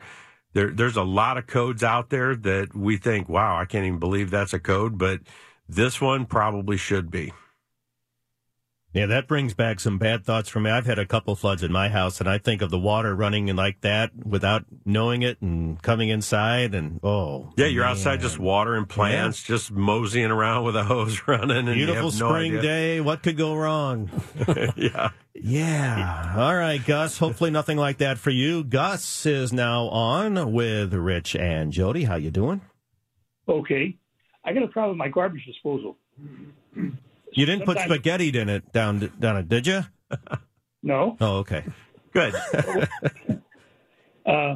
there, 0.51 0.71
there's 0.71 0.97
a 0.97 1.03
lot 1.03 1.37
of 1.37 1.47
codes 1.47 1.83
out 1.83 2.09
there 2.09 2.35
that 2.35 2.75
we 2.75 2.97
think, 2.97 3.29
wow, 3.29 3.57
I 3.57 3.63
can't 3.63 3.85
even 3.85 3.99
believe 3.99 4.29
that's 4.29 4.53
a 4.53 4.59
code, 4.59 4.97
but 4.97 5.21
this 5.69 6.01
one 6.01 6.25
probably 6.25 6.75
should 6.75 7.09
be. 7.09 7.31
Yeah, 8.95 9.07
that 9.07 9.27
brings 9.27 9.53
back 9.53 9.81
some 9.81 9.97
bad 9.97 10.23
thoughts 10.23 10.47
for 10.47 10.61
me. 10.61 10.71
I've 10.71 10.85
had 10.85 10.99
a 10.99 11.05
couple 11.05 11.35
floods 11.35 11.63
in 11.63 11.69
my 11.69 11.89
house, 11.89 12.21
and 12.21 12.29
I 12.29 12.37
think 12.37 12.61
of 12.61 12.71
the 12.71 12.79
water 12.79 13.13
running 13.13 13.53
like 13.53 13.81
that 13.81 14.11
without 14.15 14.63
knowing 14.85 15.21
it 15.21 15.41
and 15.41 15.81
coming 15.81 16.07
inside, 16.07 16.73
and 16.73 17.01
oh, 17.03 17.51
yeah, 17.57 17.65
you're 17.65 17.83
man. 17.83 17.91
outside 17.91 18.21
just 18.21 18.39
watering 18.39 18.85
plants, 18.85 19.43
yeah. 19.43 19.53
just 19.53 19.69
moseying 19.69 20.31
around 20.31 20.63
with 20.63 20.77
a 20.77 20.83
hose 20.85 21.21
running. 21.27 21.67
And 21.67 21.73
Beautiful 21.73 22.03
no 22.03 22.09
spring 22.09 22.57
idea. 22.57 22.61
day. 22.61 23.01
What 23.01 23.21
could 23.21 23.35
go 23.35 23.53
wrong? 23.53 24.09
yeah, 24.77 25.09
yeah. 25.33 26.33
All 26.37 26.55
right, 26.55 26.83
Gus. 26.85 27.17
Hopefully, 27.17 27.51
nothing 27.51 27.77
like 27.77 27.97
that 27.97 28.17
for 28.17 28.29
you. 28.29 28.63
Gus 28.63 29.25
is 29.25 29.51
now 29.51 29.87
on 29.89 30.53
with 30.53 30.93
Rich 30.93 31.35
and 31.35 31.73
Jody. 31.73 32.05
How 32.05 32.15
you 32.15 32.31
doing? 32.31 32.61
Okay, 33.49 33.97
I 34.45 34.53
got 34.53 34.63
a 34.63 34.69
problem 34.69 34.97
with 34.97 35.05
my 35.05 35.09
garbage 35.09 35.45
disposal. 35.45 35.97
You 37.35 37.45
didn't 37.45 37.65
put 37.65 37.77
spaghetti 37.79 38.29
in 38.37 38.49
it 38.49 38.71
down 38.71 39.11
down 39.19 39.37
it, 39.37 39.49
did 39.49 39.67
you? 39.67 39.81
No. 40.85 41.17
Oh, 41.19 41.37
okay. 41.37 41.63
Good. 42.13 42.35
uh, 44.27 44.55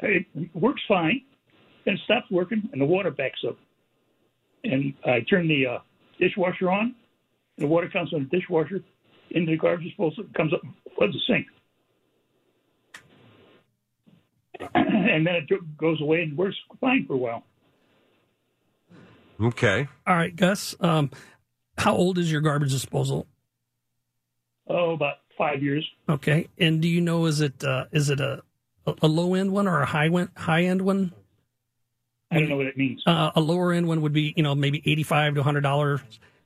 it 0.00 0.26
works 0.52 0.82
fine. 0.86 1.22
Then 1.86 1.94
it 1.94 2.00
stops 2.04 2.30
working, 2.30 2.68
and 2.70 2.80
the 2.80 2.84
water 2.84 3.10
backs 3.10 3.40
up. 3.48 3.56
And 4.64 4.92
I 5.06 5.20
turn 5.20 5.48
the 5.48 5.66
uh, 5.66 5.78
dishwasher 6.20 6.70
on, 6.70 6.94
and 7.56 7.64
the 7.64 7.66
water 7.66 7.88
comes 7.88 8.10
from 8.10 8.28
the 8.30 8.38
dishwasher 8.38 8.84
into 9.30 9.52
the 9.52 9.56
garbage 9.56 9.86
disposal, 9.86 10.24
comes 10.36 10.52
up, 10.52 10.60
floods 10.94 11.14
the 11.14 11.20
sink. 11.26 11.46
and 14.74 15.26
then 15.26 15.34
it 15.36 15.78
goes 15.78 16.02
away 16.02 16.20
and 16.22 16.36
works 16.36 16.56
fine 16.82 17.06
for 17.06 17.14
a 17.14 17.16
while. 17.16 17.44
Okay. 19.40 19.88
All 20.06 20.14
right, 20.14 20.36
Gus. 20.36 20.76
Um, 20.80 21.10
how 21.78 21.94
old 21.94 22.18
is 22.18 22.30
your 22.30 22.40
garbage 22.40 22.70
disposal? 22.70 23.26
Oh, 24.68 24.92
about 24.92 25.16
five 25.36 25.62
years. 25.62 25.88
Okay. 26.08 26.48
And 26.58 26.80
do 26.80 26.88
you 26.88 27.00
know 27.00 27.26
is 27.26 27.40
it 27.40 27.64
uh, 27.64 27.86
is 27.92 28.10
it 28.10 28.20
a 28.20 28.42
a 28.86 29.08
low 29.08 29.34
end 29.34 29.52
one 29.52 29.68
or 29.68 29.80
a 29.80 29.86
high 29.86 30.08
one, 30.08 30.30
high 30.36 30.64
end 30.64 30.82
one? 30.82 31.12
I 32.30 32.40
don't 32.40 32.48
know 32.48 32.56
what 32.56 32.66
it 32.66 32.78
means. 32.78 33.02
Uh, 33.06 33.30
a 33.34 33.40
lower 33.40 33.72
end 33.72 33.86
one 33.86 34.00
would 34.02 34.12
be 34.12 34.32
you 34.36 34.42
know 34.42 34.54
maybe 34.54 34.82
eighty 34.86 35.02
five 35.02 35.34
to 35.34 35.42
hundred 35.42 35.62
dollars. 35.62 36.00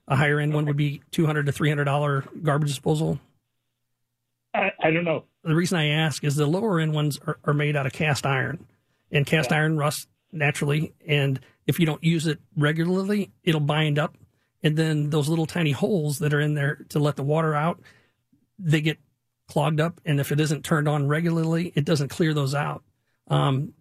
A 0.07 0.15
higher 0.15 0.39
end 0.39 0.53
one 0.53 0.65
would 0.65 0.77
be 0.77 1.01
two 1.11 1.25
hundred 1.25 1.45
to 1.47 1.51
three 1.51 1.69
hundred 1.69 1.85
dollar 1.85 2.23
garbage 2.43 2.69
disposal. 2.69 3.19
I, 4.53 4.71
I, 4.81 4.91
don't 4.91 5.03
know. 5.03 5.25
The 5.43 5.53
reason 5.53 5.77
I 5.77 5.89
ask 5.89 6.23
is 6.23 6.35
the 6.35 6.47
lower 6.47 6.79
end 6.79 6.93
ones 6.93 7.19
are, 7.27 7.37
are 7.43 7.53
made 7.53 7.75
out 7.75 7.85
of 7.85 7.93
cast 7.93 8.25
iron, 8.25 8.65
and 9.11 9.25
cast 9.25 9.51
yeah. 9.51 9.57
iron 9.57 9.77
rusts 9.77 10.07
naturally. 10.31 10.93
And 11.07 11.39
if 11.67 11.79
you 11.79 11.85
don't 11.85 12.03
use 12.03 12.25
it 12.25 12.39
regularly, 12.55 13.31
it'll 13.43 13.61
bind 13.61 13.99
up 13.99 14.15
and 14.67 14.75
then 14.75 15.11
those 15.11 15.29
little 15.29 15.45
tiny 15.45 15.71
holes 15.71 16.19
that 16.19 16.33
are 16.33 16.41
in 16.41 16.53
there 16.53 16.85
to 16.89 16.99
let 16.99 17.15
the 17.15 17.23
water 17.23 17.55
out, 17.55 17.79
they 18.59 18.81
get 18.81 18.97
clogged 19.47 19.79
up. 19.79 20.01
And 20.03 20.19
if 20.19 20.33
it 20.33 20.41
isn't 20.41 20.65
turned 20.65 20.89
on 20.89 21.07
regularly, 21.07 21.71
it 21.73 21.85
doesn't 21.85 22.09
clear 22.09 22.33
those 22.33 22.53
out. 22.53 22.83
Um, 23.29 23.71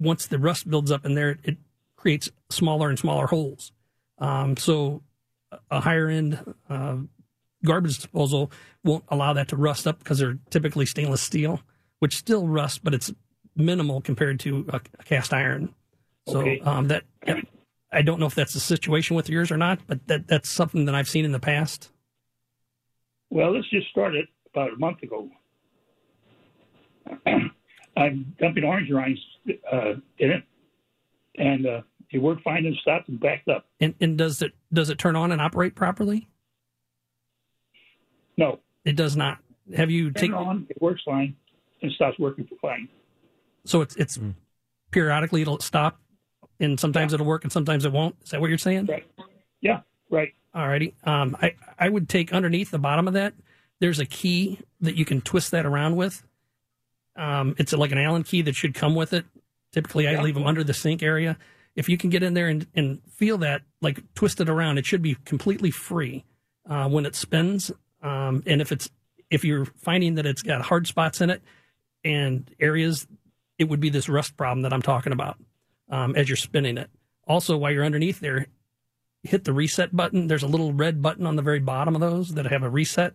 once 0.00 0.26
the 0.26 0.38
rust 0.38 0.70
builds 0.70 0.90
up 0.90 1.04
in 1.04 1.14
there, 1.14 1.38
it 1.44 1.58
creates 1.96 2.30
smaller 2.48 2.88
and 2.88 2.98
smaller 2.98 3.26
holes. 3.26 3.72
Um, 4.16 4.56
so 4.56 5.02
a 5.70 5.80
higher 5.80 6.08
end 6.08 6.54
uh, 6.70 6.96
garbage 7.62 7.96
disposal 7.96 8.50
won't 8.84 9.04
allow 9.08 9.34
that 9.34 9.48
to 9.48 9.56
rust 9.56 9.86
up 9.86 9.98
because 9.98 10.18
they're 10.18 10.38
typically 10.48 10.86
stainless 10.86 11.20
steel, 11.20 11.60
which 11.98 12.16
still 12.16 12.48
rusts, 12.48 12.78
but 12.78 12.94
it's 12.94 13.12
minimal 13.54 14.00
compared 14.00 14.40
to 14.40 14.64
a, 14.72 14.80
a 14.98 15.02
cast 15.02 15.34
iron. 15.34 15.74
So 16.26 16.40
okay. 16.40 16.60
um, 16.60 16.88
that 16.88 17.04
I 17.92 18.02
don't 18.02 18.18
know 18.18 18.26
if 18.26 18.34
that's 18.34 18.54
the 18.54 18.60
situation 18.60 19.16
with 19.16 19.28
yours 19.28 19.50
or 19.50 19.56
not, 19.56 19.80
but 19.86 20.06
that 20.06 20.26
that's 20.26 20.48
something 20.48 20.86
that 20.86 20.94
I've 20.94 21.08
seen 21.08 21.24
in 21.24 21.32
the 21.32 21.40
past. 21.40 21.90
Well, 23.30 23.52
this 23.52 23.64
just 23.70 23.88
started 23.90 24.26
about 24.52 24.72
a 24.72 24.78
month 24.78 25.02
ago. 25.02 25.28
I'm 27.96 28.34
dumping 28.40 28.64
orange 28.64 28.90
rinds 28.90 29.20
uh, 29.70 29.94
in 30.18 30.30
it, 30.30 30.42
and 31.36 31.66
uh, 31.66 31.82
it 32.10 32.18
worked 32.18 32.42
fine 32.42 32.64
and 32.64 32.74
stopped 32.76 33.08
and 33.08 33.20
backed 33.20 33.48
up. 33.48 33.66
And, 33.80 33.94
and 34.00 34.16
does 34.16 34.40
it 34.40 34.52
does 34.72 34.90
it 34.90 34.98
turn 34.98 35.16
on 35.16 35.32
and 35.32 35.40
operate 35.40 35.74
properly? 35.74 36.28
No, 38.38 38.60
it 38.84 38.96
does 38.96 39.16
not. 39.16 39.38
Have 39.76 39.90
you 39.90 40.10
taken 40.10 40.34
on? 40.34 40.66
It 40.70 40.80
works 40.80 41.02
fine 41.04 41.36
and 41.82 41.92
stops 41.92 42.18
working 42.18 42.48
fine. 42.60 42.88
So 43.64 43.82
it's 43.82 43.96
it's 43.96 44.18
mm. 44.18 44.34
periodically 44.90 45.42
it'll 45.42 45.60
stop 45.60 46.00
and 46.60 46.78
sometimes 46.78 47.12
yeah. 47.12 47.16
it'll 47.16 47.26
work 47.26 47.44
and 47.44 47.52
sometimes 47.52 47.84
it 47.84 47.92
won't. 47.92 48.16
Is 48.24 48.30
that 48.30 48.40
what 48.40 48.48
you're 48.48 48.58
saying? 48.58 48.86
Right. 48.86 49.04
Yeah. 49.60 49.80
Right. 50.10 50.34
All 50.54 50.68
righty. 50.68 50.94
Um, 51.04 51.36
I 51.40 51.54
I 51.78 51.88
would 51.88 52.08
take 52.08 52.32
underneath 52.32 52.70
the 52.70 52.78
bottom 52.78 53.08
of 53.08 53.14
that. 53.14 53.34
There's 53.80 53.98
a 53.98 54.06
key 54.06 54.60
that 54.80 54.96
you 54.96 55.04
can 55.04 55.20
twist 55.20 55.50
that 55.52 55.66
around 55.66 55.96
with. 55.96 56.22
Um, 57.16 57.54
it's 57.58 57.72
like 57.72 57.92
an 57.92 57.98
Allen 57.98 58.22
key 58.22 58.42
that 58.42 58.54
should 58.54 58.74
come 58.74 58.94
with 58.94 59.12
it. 59.12 59.24
Typically, 59.72 60.06
I 60.06 60.12
yeah. 60.12 60.22
leave 60.22 60.34
them 60.34 60.46
under 60.46 60.62
the 60.62 60.74
sink 60.74 61.02
area. 61.02 61.38
If 61.74 61.88
you 61.88 61.96
can 61.96 62.10
get 62.10 62.22
in 62.22 62.34
there 62.34 62.48
and, 62.48 62.66
and 62.74 63.00
feel 63.08 63.38
that, 63.38 63.62
like 63.80 64.02
twist 64.14 64.40
it 64.40 64.48
around, 64.48 64.76
it 64.76 64.84
should 64.84 65.00
be 65.00 65.16
completely 65.24 65.70
free 65.70 66.24
uh, 66.68 66.88
when 66.88 67.06
it 67.06 67.14
spins. 67.14 67.70
Um, 68.02 68.42
and 68.46 68.60
if 68.60 68.72
it's 68.72 68.90
if 69.30 69.44
you're 69.44 69.64
finding 69.64 70.16
that 70.16 70.26
it's 70.26 70.42
got 70.42 70.60
hard 70.60 70.86
spots 70.86 71.22
in 71.22 71.30
it 71.30 71.42
and 72.04 72.50
areas, 72.60 73.06
it 73.58 73.64
would 73.64 73.80
be 73.80 73.88
this 73.88 74.08
rust 74.08 74.36
problem 74.36 74.62
that 74.62 74.72
I'm 74.72 74.82
talking 74.82 75.12
about 75.12 75.38
um, 75.92 76.16
as 76.16 76.28
you're 76.28 76.36
spinning 76.36 76.78
it. 76.78 76.90
Also, 77.28 77.56
while 77.56 77.70
you're 77.70 77.84
underneath 77.84 78.18
there, 78.18 78.46
hit 79.22 79.44
the 79.44 79.52
reset 79.52 79.94
button. 79.94 80.26
There's 80.26 80.42
a 80.42 80.48
little 80.48 80.72
red 80.72 81.00
button 81.00 81.26
on 81.26 81.36
the 81.36 81.42
very 81.42 81.60
bottom 81.60 81.94
of 81.94 82.00
those 82.00 82.34
that 82.34 82.46
have 82.46 82.64
a 82.64 82.70
reset. 82.70 83.14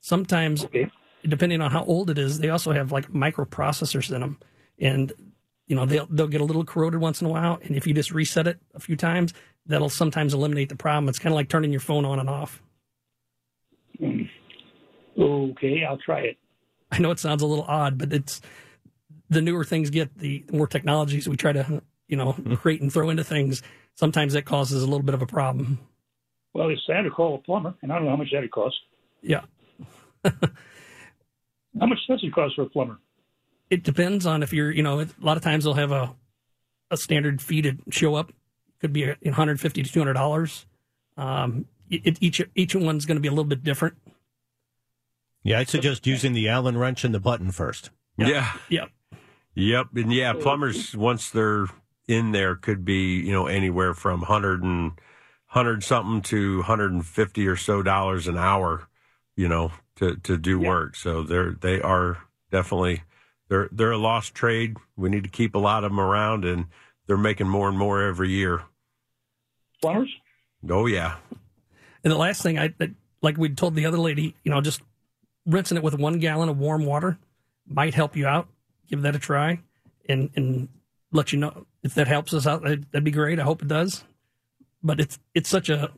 Sometimes, 0.00 0.64
okay. 0.64 0.90
depending 1.24 1.60
on 1.60 1.72
how 1.72 1.82
old 1.84 2.10
it 2.10 2.18
is, 2.18 2.38
they 2.38 2.50
also 2.50 2.70
have 2.72 2.92
like 2.92 3.10
microprocessors 3.10 4.12
in 4.14 4.20
them, 4.20 4.38
and 4.78 5.12
you 5.66 5.74
know 5.74 5.86
they'll 5.86 6.06
they'll 6.06 6.28
get 6.28 6.40
a 6.40 6.44
little 6.44 6.64
corroded 6.64 7.00
once 7.00 7.20
in 7.20 7.26
a 7.26 7.30
while. 7.30 7.58
And 7.64 7.74
if 7.74 7.86
you 7.86 7.94
just 7.94 8.12
reset 8.12 8.46
it 8.46 8.60
a 8.74 8.80
few 8.80 8.94
times, 8.94 9.34
that'll 9.66 9.88
sometimes 9.88 10.34
eliminate 10.34 10.68
the 10.68 10.76
problem. 10.76 11.08
It's 11.08 11.18
kind 11.18 11.32
of 11.32 11.36
like 11.36 11.48
turning 11.48 11.72
your 11.72 11.80
phone 11.80 12.04
on 12.04 12.20
and 12.20 12.30
off. 12.30 12.62
Mm. 14.00 14.28
Okay, 15.18 15.82
I'll 15.82 15.98
try 15.98 16.20
it. 16.20 16.36
I 16.92 16.98
know 16.98 17.10
it 17.10 17.18
sounds 17.18 17.42
a 17.42 17.46
little 17.46 17.64
odd, 17.64 17.98
but 17.98 18.12
it's 18.12 18.40
the 19.28 19.42
newer 19.42 19.64
things 19.64 19.90
get, 19.90 20.16
the 20.16 20.44
more 20.52 20.66
technologies 20.66 21.28
we 21.28 21.36
try 21.36 21.52
to 21.52 21.82
you 22.08 22.16
know, 22.16 22.32
create 22.56 22.80
and 22.80 22.92
throw 22.92 23.10
into 23.10 23.24
things, 23.24 23.62
sometimes 23.94 24.32
that 24.32 24.44
causes 24.44 24.82
a 24.82 24.86
little 24.86 25.04
bit 25.04 25.14
of 25.14 25.22
a 25.22 25.26
problem. 25.26 25.78
Well, 26.54 26.70
it's 26.70 26.82
sad 26.86 27.02
to 27.02 27.10
call 27.10 27.36
a 27.36 27.38
plumber, 27.38 27.74
and 27.82 27.92
I 27.92 27.96
don't 27.96 28.04
know 28.04 28.10
how 28.10 28.16
much 28.16 28.28
that 28.32 28.40
would 28.40 28.50
cost. 28.50 28.76
Yeah. 29.22 29.42
how 30.24 30.32
much 31.86 31.98
does 32.08 32.20
it 32.22 32.34
cost 32.34 32.56
for 32.56 32.62
a 32.62 32.66
plumber? 32.66 32.98
It 33.70 33.84
depends 33.84 34.26
on 34.26 34.42
if 34.42 34.52
you're, 34.52 34.70
you 34.70 34.82
know, 34.82 35.00
a 35.00 35.08
lot 35.20 35.36
of 35.36 35.42
times 35.42 35.64
they'll 35.64 35.74
have 35.74 35.92
a 35.92 36.16
a 36.90 36.96
standard 36.96 37.42
fee 37.42 37.62
to 37.62 37.76
show 37.90 38.14
up. 38.14 38.32
Could 38.80 38.92
be 38.92 39.06
150 39.06 39.82
to 39.82 39.92
200 39.92 40.12
dollars. 40.14 40.66
Um, 41.16 41.66
it, 41.90 42.18
each 42.20 42.40
each 42.54 42.74
one's 42.74 43.06
going 43.06 43.16
to 43.16 43.20
be 43.20 43.28
a 43.28 43.32
little 43.32 43.44
bit 43.44 43.64
different. 43.64 43.96
Yeah, 45.42 45.58
I 45.58 45.64
suggest 45.64 46.06
using 46.06 46.32
the 46.32 46.48
Allen 46.48 46.76
wrench 46.76 47.04
and 47.04 47.14
the 47.14 47.20
button 47.20 47.50
first. 47.50 47.90
Yeah. 48.16 48.52
Yeah. 48.68 48.86
Yep. 49.54 49.88
And 49.96 50.12
yeah, 50.12 50.32
plumbers 50.34 50.96
once 50.96 51.30
they're 51.30 51.66
in 52.08 52.32
there 52.32 52.56
could 52.56 52.84
be, 52.84 53.16
you 53.20 53.32
know, 53.32 53.46
anywhere 53.46 53.94
from 53.94 54.20
100 54.20 54.62
and 54.62 54.92
100 55.52 55.84
something 55.84 56.22
to 56.22 56.56
150 56.58 57.46
or 57.46 57.56
so 57.56 57.82
dollars 57.82 58.26
an 58.26 58.36
hour, 58.36 58.88
you 59.36 59.46
know, 59.46 59.70
to, 59.96 60.16
to 60.16 60.36
do 60.36 60.60
yeah. 60.60 60.68
work. 60.68 60.96
So 60.96 61.22
they're, 61.22 61.52
they 61.52 61.80
are 61.80 62.18
definitely, 62.50 63.02
they're, 63.48 63.68
they're 63.70 63.92
a 63.92 63.98
lost 63.98 64.34
trade. 64.34 64.76
We 64.96 65.10
need 65.10 65.24
to 65.24 65.30
keep 65.30 65.54
a 65.54 65.58
lot 65.58 65.84
of 65.84 65.90
them 65.90 66.00
around 66.00 66.44
and 66.44 66.66
they're 67.06 67.16
making 67.16 67.48
more 67.48 67.68
and 67.68 67.78
more 67.78 68.02
every 68.02 68.30
year. 68.30 68.62
plumbers. 69.80 70.14
Oh 70.68 70.86
yeah. 70.86 71.16
And 72.04 72.12
the 72.12 72.18
last 72.18 72.42
thing 72.42 72.58
I 72.58 72.72
like 73.22 73.36
we 73.36 73.48
told 73.50 73.74
the 73.74 73.86
other 73.86 73.98
lady, 73.98 74.34
you 74.44 74.50
know, 74.50 74.60
just 74.60 74.82
rinsing 75.46 75.76
it 75.76 75.82
with 75.82 75.98
one 75.98 76.18
gallon 76.18 76.48
of 76.48 76.58
warm 76.58 76.84
water 76.84 77.18
might 77.66 77.94
help 77.94 78.16
you 78.16 78.26
out. 78.26 78.48
Give 78.88 79.02
that 79.02 79.14
a 79.14 79.18
try, 79.18 79.60
and 80.08 80.30
and 80.36 80.68
let 81.12 81.32
you 81.32 81.38
know 81.38 81.66
if 81.82 81.94
that 81.94 82.08
helps 82.08 82.34
us 82.34 82.46
out. 82.46 82.62
That'd 82.62 83.04
be 83.04 83.10
great. 83.10 83.40
I 83.40 83.44
hope 83.44 83.62
it 83.62 83.68
does. 83.68 84.04
But 84.82 85.00
it's 85.00 85.18
it's 85.34 85.48
such 85.48 85.68
a 85.68 85.90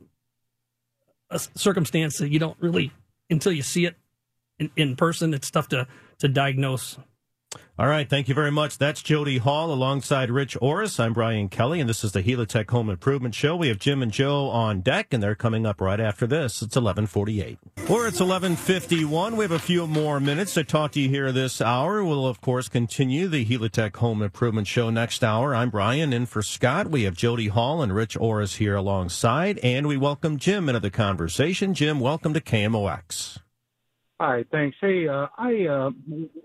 a 1.31 1.39
circumstance 1.39 2.19
that 2.19 2.31
you 2.31 2.39
don't 2.39 2.57
really 2.61 2.93
until 3.29 3.53
you 3.53 3.63
see 3.63 3.85
it 3.87 3.97
in, 4.59 4.71
in 4.77 4.97
person. 4.97 5.35
It's 5.35 5.51
tough 5.51 5.69
to 5.69 5.87
to 6.19 6.29
diagnose. 6.29 6.99
All 7.81 7.89
right. 7.89 8.07
Thank 8.07 8.29
you 8.29 8.35
very 8.35 8.51
much. 8.51 8.77
That's 8.77 9.01
Jody 9.01 9.39
Hall 9.39 9.73
alongside 9.73 10.31
Rich 10.31 10.55
Orris. 10.61 11.01
I'm 11.01 11.15
Brian 11.15 11.49
Kelly, 11.49 11.81
and 11.81 11.89
this 11.89 12.05
is 12.05 12.13
the 12.13 12.23
Helitech 12.23 12.69
Home 12.71 12.91
Improvement 12.91 13.35
Show. 13.35 13.57
We 13.57 13.69
have 13.69 13.79
Jim 13.79 14.03
and 14.03 14.13
Joe 14.13 14.51
on 14.51 14.83
deck, 14.83 15.15
and 15.15 15.23
they're 15.23 15.35
coming 15.35 15.65
up 15.65 15.81
right 15.81 15.99
after 15.99 16.27
this. 16.27 16.57
It's 16.57 16.77
1148. 16.77 17.59
Or 17.89 18.07
it's 18.07 18.21
1151. 18.21 19.35
We 19.35 19.45
have 19.45 19.51
a 19.51 19.59
few 19.59 19.87
more 19.87 20.21
minutes 20.21 20.53
to 20.55 20.65
talk 20.65 20.93
to 20.93 21.01
you 21.01 21.09
here 21.09 21.33
this 21.33 21.63
hour. 21.63 22.05
We'll, 22.05 22.27
of 22.27 22.43
course, 22.43 22.69
continue 22.69 23.29
the 23.29 23.47
Helitech 23.47 23.97
Home 23.97 24.21
Improvement 24.21 24.67
Show 24.67 24.91
next 24.91 25.25
hour. 25.25 25.55
I'm 25.55 25.71
Brian, 25.71 26.13
in 26.13 26.27
for 26.27 26.43
Scott. 26.43 26.91
We 26.91 27.05
have 27.05 27.17
Jody 27.17 27.49
Hall 27.49 27.83
and 27.83 27.95
Rich 27.95 28.15
Orris 28.19 28.57
here 28.57 28.77
alongside, 28.77 29.59
and 29.61 29.89
we 29.89 29.97
welcome 29.97 30.37
Jim 30.37 30.69
into 30.69 30.81
the 30.81 30.91
conversation. 30.91 31.73
Jim, 31.73 31.99
welcome 31.99 32.35
to 32.35 32.43
KMOX. 32.43 33.39
Hi, 34.21 34.45
thanks. 34.53 34.77
Hey, 34.83 35.09
uh, 35.09 35.29
I 35.39 35.65
uh, 35.65 35.91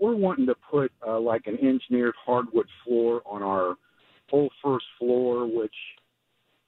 we're 0.00 0.16
wanting 0.16 0.46
to 0.46 0.54
put 0.70 0.90
uh, 1.06 1.20
like 1.20 1.42
an 1.46 1.58
engineered 1.58 2.14
hardwood 2.24 2.66
floor 2.82 3.20
on 3.26 3.42
our 3.42 3.74
whole 4.30 4.48
first 4.64 4.86
floor, 4.98 5.46
which 5.46 5.74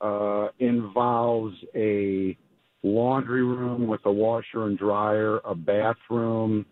uh, 0.03 0.49
involves 0.59 1.57
a 1.75 2.37
laundry 2.83 3.43
room 3.43 3.87
with 3.87 4.03
a 4.05 4.13
washer 4.13 4.67
and 4.67 4.77
dryer, 4.77 5.39
a 5.47 5.55
bathroom, 5.55 6.67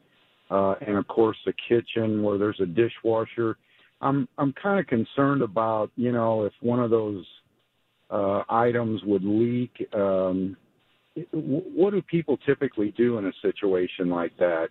uh, 0.51 0.75
and 0.87 0.99
of 0.99 1.09
course 1.09 1.39
the 1.47 1.55
kitchen 1.67 2.23
where 2.23 2.37
there's 2.37 2.61
a 2.61 2.67
dishwasher. 2.67 3.57
I'm 4.03 4.29
I'm 4.37 4.53
kind 4.63 4.79
of 4.79 4.87
concerned 4.87 5.41
about 5.41 5.91
you 5.97 6.13
know 6.13 6.45
if 6.45 6.53
one 6.61 6.81
of 6.81 6.91
those 6.91 7.25
uh, 8.11 8.43
items 8.51 9.01
would 9.05 9.25
leak. 9.25 9.73
Um, 9.95 10.59
what 11.33 11.91
do 11.93 12.03
people 12.03 12.37
typically 12.39 12.93
do 12.97 13.19
in 13.19 13.27
a 13.27 13.33
situation 13.43 14.11
like 14.11 14.37
that? 14.39 14.69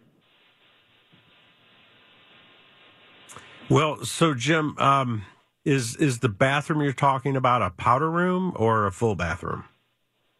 Well, 3.70 4.06
so 4.06 4.34
Jim, 4.34 4.78
um, 4.78 5.26
is 5.64 5.96
is 5.96 6.20
the 6.20 6.30
bathroom 6.30 6.82
you're 6.82 6.94
talking 6.94 7.36
about 7.36 7.62
a 7.62 7.72
powder 7.72 8.10
room 8.10 8.54
or 8.56 8.86
a 8.86 8.92
full 8.92 9.16
bathroom? 9.16 9.66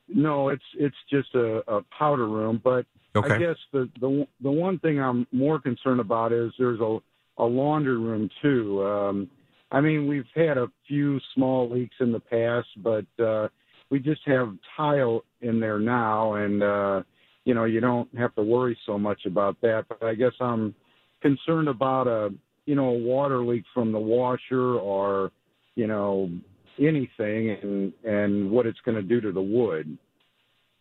No, 0.08 0.50
it's 0.50 0.64
it's 0.78 0.96
just 1.10 1.34
a, 1.34 1.64
a 1.68 1.82
powder 1.98 2.28
room. 2.28 2.62
But 2.64 2.86
okay. 3.16 3.34
I 3.34 3.38
guess 3.40 3.58
the, 3.74 3.90
the 4.00 4.28
the 4.42 4.52
one 4.52 4.78
thing 4.80 5.00
I'm 5.00 5.26
more 5.32 5.60
concerned 5.60 6.00
about 6.00 6.32
is 6.32 6.52
there's 6.60 6.80
a 6.80 7.00
a 7.38 7.44
laundry 7.44 7.98
room 7.98 8.30
too. 8.42 8.86
Um, 8.86 9.30
I 9.72 9.82
mean, 9.82 10.08
we've 10.08 10.28
had 10.36 10.58
a 10.58 10.68
few 10.88 11.20
small 11.34 11.70
leaks 11.70 11.96
in 12.00 12.12
the 12.12 12.20
past, 12.20 12.68
but 12.78 13.06
uh, 13.22 13.48
we 13.96 14.02
just 14.02 14.20
have 14.26 14.54
tile 14.76 15.24
in 15.40 15.62
there 15.62 15.80
now, 15.80 16.34
and 16.34 16.62
uh, 16.62 17.02
you 17.46 17.54
know 17.54 17.64
you 17.64 17.80
don't 17.80 18.14
have 18.18 18.36
to 18.36 18.44
worry 18.44 18.78
so 18.86 19.00
much 19.00 19.26
about 19.26 19.56
that. 19.62 19.86
But 19.88 20.04
I 20.04 20.16
guess 20.16 20.34
I'm 20.42 20.76
concerned 21.22 21.70
about 21.70 22.06
a 22.06 22.34
you 22.66 22.76
know 22.76 22.90
a 22.90 22.98
water 22.98 23.38
leak 23.38 23.64
from 23.74 23.94
the 23.94 24.00
washer 24.00 24.76
or 24.76 25.32
you 25.76 25.88
know 25.88 26.30
anything, 26.78 27.52
and 27.52 27.94
and 28.04 28.52
what 28.52 28.66
it's 28.66 28.82
going 28.84 28.98
to 28.98 29.02
do 29.02 29.22
to 29.22 29.32
the 29.32 29.42
wood. 29.42 29.98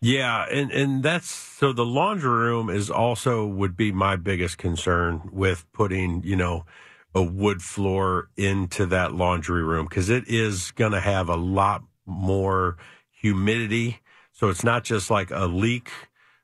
Yeah, 0.00 0.46
and 0.50 0.72
and 0.72 1.04
that's 1.04 1.30
so 1.30 1.72
the 1.72 1.86
laundry 1.86 2.30
room 2.30 2.68
is 2.68 2.90
also 2.90 3.46
would 3.46 3.76
be 3.76 3.92
my 3.92 4.16
biggest 4.16 4.58
concern 4.58 5.30
with 5.32 5.70
putting, 5.72 6.24
you 6.24 6.34
know, 6.34 6.66
a 7.14 7.22
wood 7.22 7.62
floor 7.62 8.28
into 8.36 8.86
that 8.86 9.14
laundry 9.14 9.62
room 9.62 9.86
because 9.88 10.10
it 10.10 10.24
is 10.26 10.72
going 10.72 10.92
to 10.92 11.00
have 11.00 11.28
a 11.28 11.36
lot 11.36 11.84
more 12.06 12.76
humidity. 13.24 14.00
So 14.32 14.50
it's 14.50 14.62
not 14.62 14.84
just 14.84 15.10
like 15.10 15.30
a 15.30 15.46
leak 15.46 15.90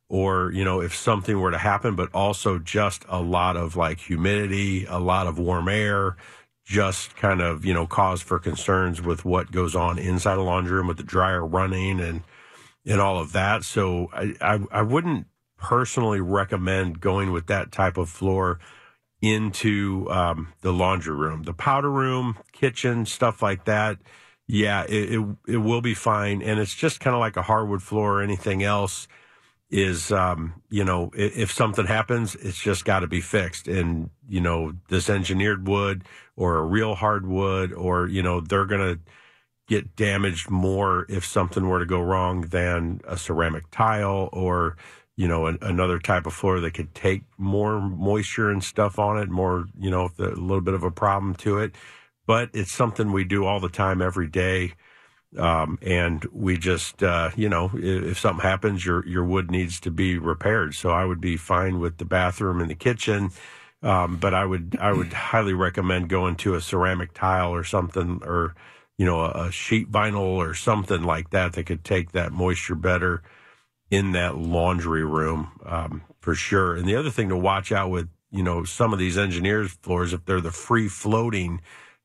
or, 0.09 0.51
you 0.53 0.65
know, 0.65 0.81
if 0.81 0.97
something 0.97 1.39
were 1.39 1.51
to 1.51 1.59
happen, 1.59 1.95
but 1.95 2.09
also 2.15 2.59
just 2.59 3.05
a 3.07 3.21
lot 3.21 3.59
of 3.59 3.77
like 3.77 4.01
humidity, 4.01 4.87
a 4.87 4.99
lot 4.99 5.27
of 5.27 5.39
warm 5.39 5.69
air, 5.69 6.17
just 6.65 7.17
kind 7.17 7.43
of, 7.43 7.67
you 7.67 7.75
know, 7.75 7.87
cause 7.87 8.23
for 8.23 8.39
concerns 8.39 9.03
with 9.03 9.27
what 9.27 9.53
goes 9.53 9.77
on 9.77 9.99
inside 9.99 10.39
a 10.39 10.43
laundry 10.43 10.73
room 10.73 10.87
with 10.87 10.97
the 10.97 11.03
dryer 11.03 11.45
running 11.45 12.01
and, 12.01 12.23
and 12.87 12.99
all 12.99 13.19
of 13.19 13.33
that. 13.33 13.63
So 13.63 14.09
I, 14.15 14.35
I, 14.41 14.61
I 14.73 14.81
wouldn't 14.81 15.27
personally 15.59 16.23
recommend 16.23 16.99
going 17.03 17.31
with 17.31 17.47
that 17.49 17.73
type 17.73 17.99
of 17.99 18.09
floor 18.09 18.59
into 19.21 20.11
um, 20.11 20.55
the 20.63 20.73
laundry 20.73 21.15
room, 21.15 21.43
the 21.43 21.53
powder 21.53 21.91
room, 21.91 22.39
kitchen, 22.53 23.05
stuff 23.05 23.43
like 23.43 23.67
that 23.67 23.99
yeah, 24.53 24.83
it, 24.89 25.15
it, 25.15 25.27
it 25.47 25.57
will 25.59 25.81
be 25.81 25.95
fine, 25.95 26.43
and 26.43 26.59
it's 26.59 26.75
just 26.75 26.99
kind 26.99 27.15
of 27.15 27.21
like 27.21 27.37
a 27.37 27.43
hardwood 27.43 27.83
floor 27.83 28.19
or 28.19 28.23
anything 28.23 28.65
else. 28.65 29.07
Is 29.71 30.11
um, 30.11 30.63
you 30.71 30.85
know, 30.85 31.13
if, 31.15 31.39
if 31.39 31.53
something 31.53 31.87
happens, 31.87 32.35
it's 32.35 32.61
just 32.61 32.85
got 32.85 33.01
to 33.01 33.07
be 33.07 33.21
fixed, 33.21 33.69
and 33.69 34.11
you 34.29 34.41
know, 34.41 34.73
this 34.89 35.09
engineered 35.09 35.69
wood 35.69 36.03
or 36.37 36.57
a 36.59 36.65
real 36.65 36.97
hardwood, 36.97 37.73
or 37.73 38.09
you 38.09 38.23
know, 38.25 38.41
they're 38.41 38.67
gonna 38.67 38.99
get 39.69 39.95
damaged 39.95 40.51
more 40.51 41.07
if 41.09 41.25
something 41.25 41.69
were 41.69 41.79
to 41.79 41.87
go 41.87 42.01
wrong 42.01 42.43
than 42.43 43.01
a 43.07 43.17
ceramic 43.17 43.71
tile 43.71 44.29
or 44.33 44.77
you 45.17 45.29
know 45.29 45.47
an, 45.47 45.59
another 45.63 45.99
type 46.01 46.27
of 46.27 46.35
floor 46.35 46.59
that 46.61 46.75
could 46.75 46.93
take 46.95 47.23
more 47.39 47.81
moisture 47.81 48.51
and 48.51 48.65
stuff 48.65 48.99
on 48.99 49.17
it 49.19 49.29
more 49.31 49.67
you 49.79 49.91
know 49.91 50.11
a 50.19 50.23
little 50.23 50.61
bit 50.61 50.75
of 50.75 50.83
a 50.83 50.91
problem 50.91 51.35
to 51.37 51.59
it 51.59 51.75
but 52.27 52.51
it's 52.53 52.73
something 52.73 53.13
we 53.13 53.25
do 53.25 53.45
all 53.45 53.61
the 53.61 53.69
time, 53.69 54.03
every 54.03 54.29
day. 54.29 54.75
Um, 55.39 55.79
and 55.83 56.25
we 56.33 56.57
just, 56.57 57.03
uh, 57.03 57.31
you 57.37 57.49
know, 57.49 57.71
if, 57.75 58.05
if, 58.05 58.19
something 58.19 58.43
happens, 58.43 58.85
your 58.85 59.07
your 59.07 59.25
wood 59.25 59.51
needs 59.51 59.79
to 59.81 59.91
be 59.91 60.19
repaired. 60.19 60.75
So 60.75 60.91
I 60.91 61.05
would 61.05 61.21
be 61.21 61.37
fine 61.37 61.79
with 61.79 61.99
the 61.99 62.05
bathroom 62.05 62.61
and 62.61 62.69
the 62.69 62.75
kitchen, 62.75 63.31
um, 63.83 64.17
but 64.17 64.35
I 64.35 64.45
would 64.45 64.77
I 64.81 64.93
would 64.93 65.13
highly 65.13 65.55
recommend 65.55 66.09
going 66.09 66.35
to 66.37 66.57
a 66.57 66.61
ceramic 66.61 67.15
tile 67.15 67.53
or 67.53 67.63
something, 67.63 68.21
or 68.25 68.57
you 68.99 69.07
know, 69.07 69.21
a, 69.21 69.47
a 69.47 69.53
sheet 69.53 69.91
vinyl 69.91 70.37
or 70.37 70.53
something 70.53 71.03
like 71.05 71.31
that 71.31 71.53
that 71.53 71.65
could 71.65 71.85
take 71.85 72.13
that 72.13 72.33
moisture 72.33 72.75
better 72.75 73.23
in 73.91 74.13
that 74.13 74.37
laundry 74.37 75.05
room 75.05 75.53
um, 75.65 76.03
for 76.21 76.35
sure. 76.35 76.77
And 76.77 76.87
the 76.87 76.97
other 76.97 77.11
thing 77.11 77.31
to 77.31 77.37
watch 77.37 77.73
out 77.73 77.91
with, 77.91 78.09
you 78.31 78.43
know, 78.43 78.65
some 78.65 78.93
of 78.93 78.99
these 78.99 79.17
engineers 79.17 79.73
floors, 79.83 80.13
if 80.13 80.25
they're 80.25 80.41
the 80.41 80.51
free 80.51 80.89
floating 80.89 81.61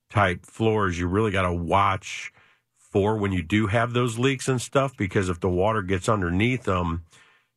type 0.10 0.46
floors, 0.46 0.98
you 0.98 1.08
really 1.08 1.32
got 1.32 1.44
to 1.44 1.54
watch 1.54 2.32
for 2.78 3.18
when 3.18 3.32
you 3.32 3.44
do 3.44 3.68
have 3.68 3.94
those 3.94 4.18
leaks 4.18 4.48
and 4.48 4.62
stuff 4.62 4.96
because 4.96 5.30
if 5.30 5.40
the 5.40 5.50
water 5.50 5.82
gets 5.82 6.08
underneath 6.08 6.64
them, 6.64 7.04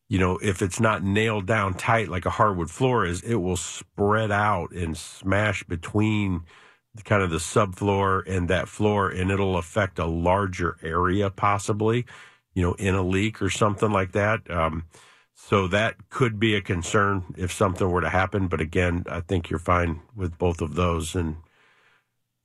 you 0.09 0.19
know, 0.19 0.39
if 0.39 0.63
it's 0.63 0.81
not 0.81 1.05
nailed 1.05 1.47
down 1.47 1.75
tight 1.75 2.09
like 2.09 2.27
a 2.27 2.31
hardwood 2.31 2.71
floor 2.71 3.05
is, 3.05 3.23
it 3.23 3.37
will 3.37 3.57
spread 3.57 4.31
out 4.31 4.73
and 4.73 4.97
smash 4.97 5.63
between 5.65 6.43
kind 7.05 7.23
of 7.23 7.31
the 7.31 7.37
subfloor 7.37 8.23
and 8.27 8.49
that 8.49 8.69
floor, 8.69 9.09
and 9.09 9.31
it'll 9.31 9.57
affect 9.57 9.99
a 9.99 10.07
larger 10.07 10.77
area 10.83 11.31
possibly, 11.31 12.05
you 12.55 12.63
know, 12.63 12.73
in 12.75 12.95
a 12.95 13.03
leak 13.03 13.41
or 13.41 13.51
something 13.51 13.93
like 13.93 14.13
that. 14.13 14.51
Um, 14.51 14.85
so 15.35 15.69
that 15.69 16.11
could 16.11 16.41
be 16.41 16.57
a 16.57 16.61
concern 16.61 17.35
if 17.37 17.53
something 17.53 17.89
were 17.89 18.01
to 18.01 18.09
happen. 18.09 18.49
But 18.49 18.61
again, 18.61 19.05
I 19.09 19.21
think 19.21 19.51
you're 19.51 19.61
fine 19.61 20.01
with 20.17 20.37
both 20.37 20.61
of 20.61 20.75
those. 20.75 21.15
And 21.15 21.37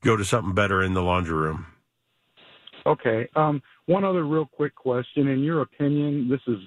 go 0.04 0.16
to 0.16 0.26
something 0.26 0.54
better 0.54 0.84
in 0.84 0.94
the 0.94 1.02
laundry 1.02 1.36
room. 1.36 1.66
Okay. 2.86 3.30
Um, 3.36 3.62
one 3.86 4.04
other 4.04 4.26
real 4.26 4.46
quick 4.46 4.76
question. 4.76 5.28
In 5.28 5.40
your 5.40 5.62
opinion, 5.62 6.30
this 6.30 6.42
is 6.48 6.60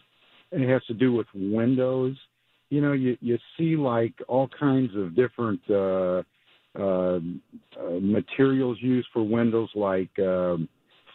and 0.52 0.62
it 0.62 0.68
has 0.68 0.84
to 0.86 0.94
do 0.94 1.12
with 1.12 1.26
windows. 1.34 2.16
You 2.70 2.80
know, 2.80 2.92
you 2.92 3.16
you 3.20 3.38
see 3.56 3.76
like 3.76 4.14
all 4.28 4.48
kinds 4.58 4.90
of 4.96 5.14
different 5.14 5.60
uh, 5.70 6.22
uh, 6.78 7.18
uh, 7.78 8.00
materials 8.00 8.78
used 8.80 9.08
for 9.12 9.22
windows, 9.22 9.68
like 9.74 10.10
uh, 10.18 10.56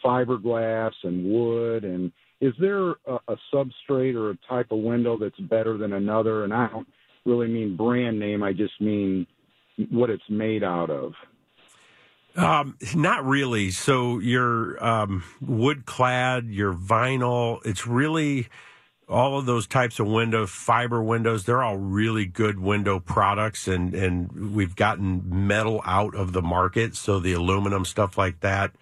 fiberglass 0.04 0.92
and 1.02 1.24
wood. 1.24 1.84
And 1.84 2.12
is 2.40 2.54
there 2.60 2.90
a, 2.90 3.18
a 3.28 3.36
substrate 3.52 4.14
or 4.14 4.30
a 4.30 4.38
type 4.48 4.70
of 4.70 4.78
window 4.78 5.16
that's 5.18 5.38
better 5.40 5.76
than 5.76 5.92
another? 5.92 6.44
And 6.44 6.52
I 6.52 6.68
don't 6.68 6.88
really 7.24 7.48
mean 7.48 7.76
brand 7.76 8.18
name. 8.18 8.42
I 8.42 8.52
just 8.52 8.80
mean 8.80 9.26
what 9.90 10.10
it's 10.10 10.22
made 10.28 10.64
out 10.64 10.90
of. 10.90 11.12
Um, 12.34 12.78
not 12.94 13.24
really. 13.26 13.70
So 13.70 14.18
your 14.18 14.82
um, 14.82 15.22
wood 15.40 15.84
clad, 15.84 16.46
your 16.46 16.72
vinyl, 16.72 17.64
it's 17.64 17.86
really 17.86 18.48
all 19.08 19.38
of 19.38 19.44
those 19.44 19.66
types 19.66 19.98
of 19.98 20.06
windows, 20.06 20.50
fiber 20.50 21.02
windows, 21.02 21.44
they're 21.44 21.62
all 21.62 21.76
really 21.76 22.24
good 22.24 22.58
window 22.58 22.98
products 22.98 23.68
and, 23.68 23.94
and 23.94 24.54
we've 24.54 24.74
gotten 24.74 25.46
metal 25.46 25.82
out 25.84 26.14
of 26.14 26.32
the 26.32 26.40
market. 26.40 26.96
So 26.96 27.20
the 27.20 27.34
aluminum 27.34 27.84
stuff 27.84 28.16
like 28.16 28.40
that 28.40 28.72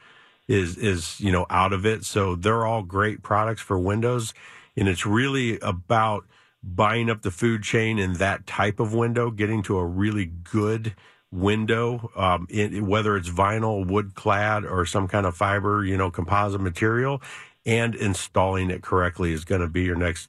is 0.50 0.76
is 0.76 1.20
you 1.20 1.30
know 1.30 1.46
out 1.48 1.72
of 1.72 1.86
it. 1.86 2.04
So 2.04 2.34
they're 2.34 2.66
all 2.66 2.82
great 2.82 3.22
products 3.22 3.62
for 3.62 3.78
windows, 3.78 4.34
and 4.76 4.88
it's 4.88 5.06
really 5.06 5.58
about 5.60 6.26
buying 6.62 7.08
up 7.08 7.22
the 7.22 7.30
food 7.30 7.62
chain 7.62 7.98
in 7.98 8.14
that 8.14 8.46
type 8.46 8.80
of 8.80 8.92
window, 8.92 9.30
getting 9.30 9.62
to 9.62 9.78
a 9.78 9.86
really 9.86 10.26
good 10.26 10.94
window, 11.32 12.10
um, 12.16 12.46
in, 12.50 12.86
whether 12.86 13.16
it's 13.16 13.28
vinyl, 13.28 13.86
wood 13.86 14.14
clad, 14.14 14.64
or 14.64 14.84
some 14.84 15.08
kind 15.08 15.26
of 15.26 15.36
fiber, 15.36 15.84
you 15.84 15.96
know, 15.96 16.10
composite 16.10 16.60
material, 16.60 17.22
and 17.64 17.94
installing 17.94 18.70
it 18.70 18.82
correctly 18.82 19.32
is 19.32 19.44
going 19.44 19.60
to 19.60 19.68
be 19.68 19.82
your 19.82 19.96
next 19.96 20.28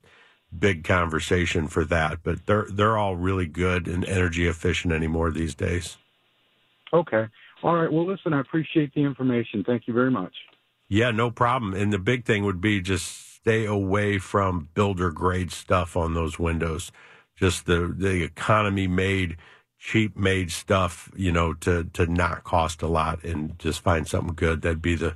big 0.57 0.83
conversation 0.83 1.67
for 1.67 1.85
that. 1.85 2.19
But 2.23 2.45
they're 2.45 2.67
they're 2.71 2.97
all 2.97 3.15
really 3.15 3.47
good 3.47 3.87
and 3.87 4.05
energy 4.05 4.47
efficient 4.47 4.93
anymore 4.93 5.31
these 5.31 5.55
days. 5.55 5.97
Okay. 6.93 7.27
All 7.63 7.75
right. 7.75 7.91
Well, 7.91 8.05
listen, 8.05 8.33
I 8.33 8.41
appreciate 8.41 8.93
the 8.93 9.01
information. 9.01 9.63
Thank 9.63 9.87
you 9.87 9.93
very 9.93 10.11
much. 10.11 10.33
Yeah, 10.89 11.11
no 11.11 11.31
problem. 11.31 11.73
And 11.73 11.93
the 11.93 11.99
big 11.99 12.25
thing 12.25 12.43
would 12.43 12.59
be 12.59 12.81
just 12.81 13.35
stay 13.35 13.65
away 13.65 14.17
from 14.17 14.69
builder 14.73 15.09
grade 15.09 15.51
stuff 15.51 15.95
on 15.95 16.13
those 16.13 16.37
windows. 16.37 16.91
Just 17.37 17.65
the 17.65 17.93
the 17.95 18.23
economy 18.23 18.87
made 18.87 19.37
cheap 19.81 20.15
made 20.15 20.51
stuff, 20.51 21.09
you 21.15 21.31
know, 21.31 21.53
to 21.55 21.85
to 21.93 22.05
not 22.05 22.43
cost 22.43 22.81
a 22.83 22.87
lot 22.87 23.23
and 23.23 23.57
just 23.57 23.81
find 23.81 24.07
something 24.07 24.35
good. 24.35 24.61
That'd 24.61 24.81
be 24.81 24.95
the 24.95 25.15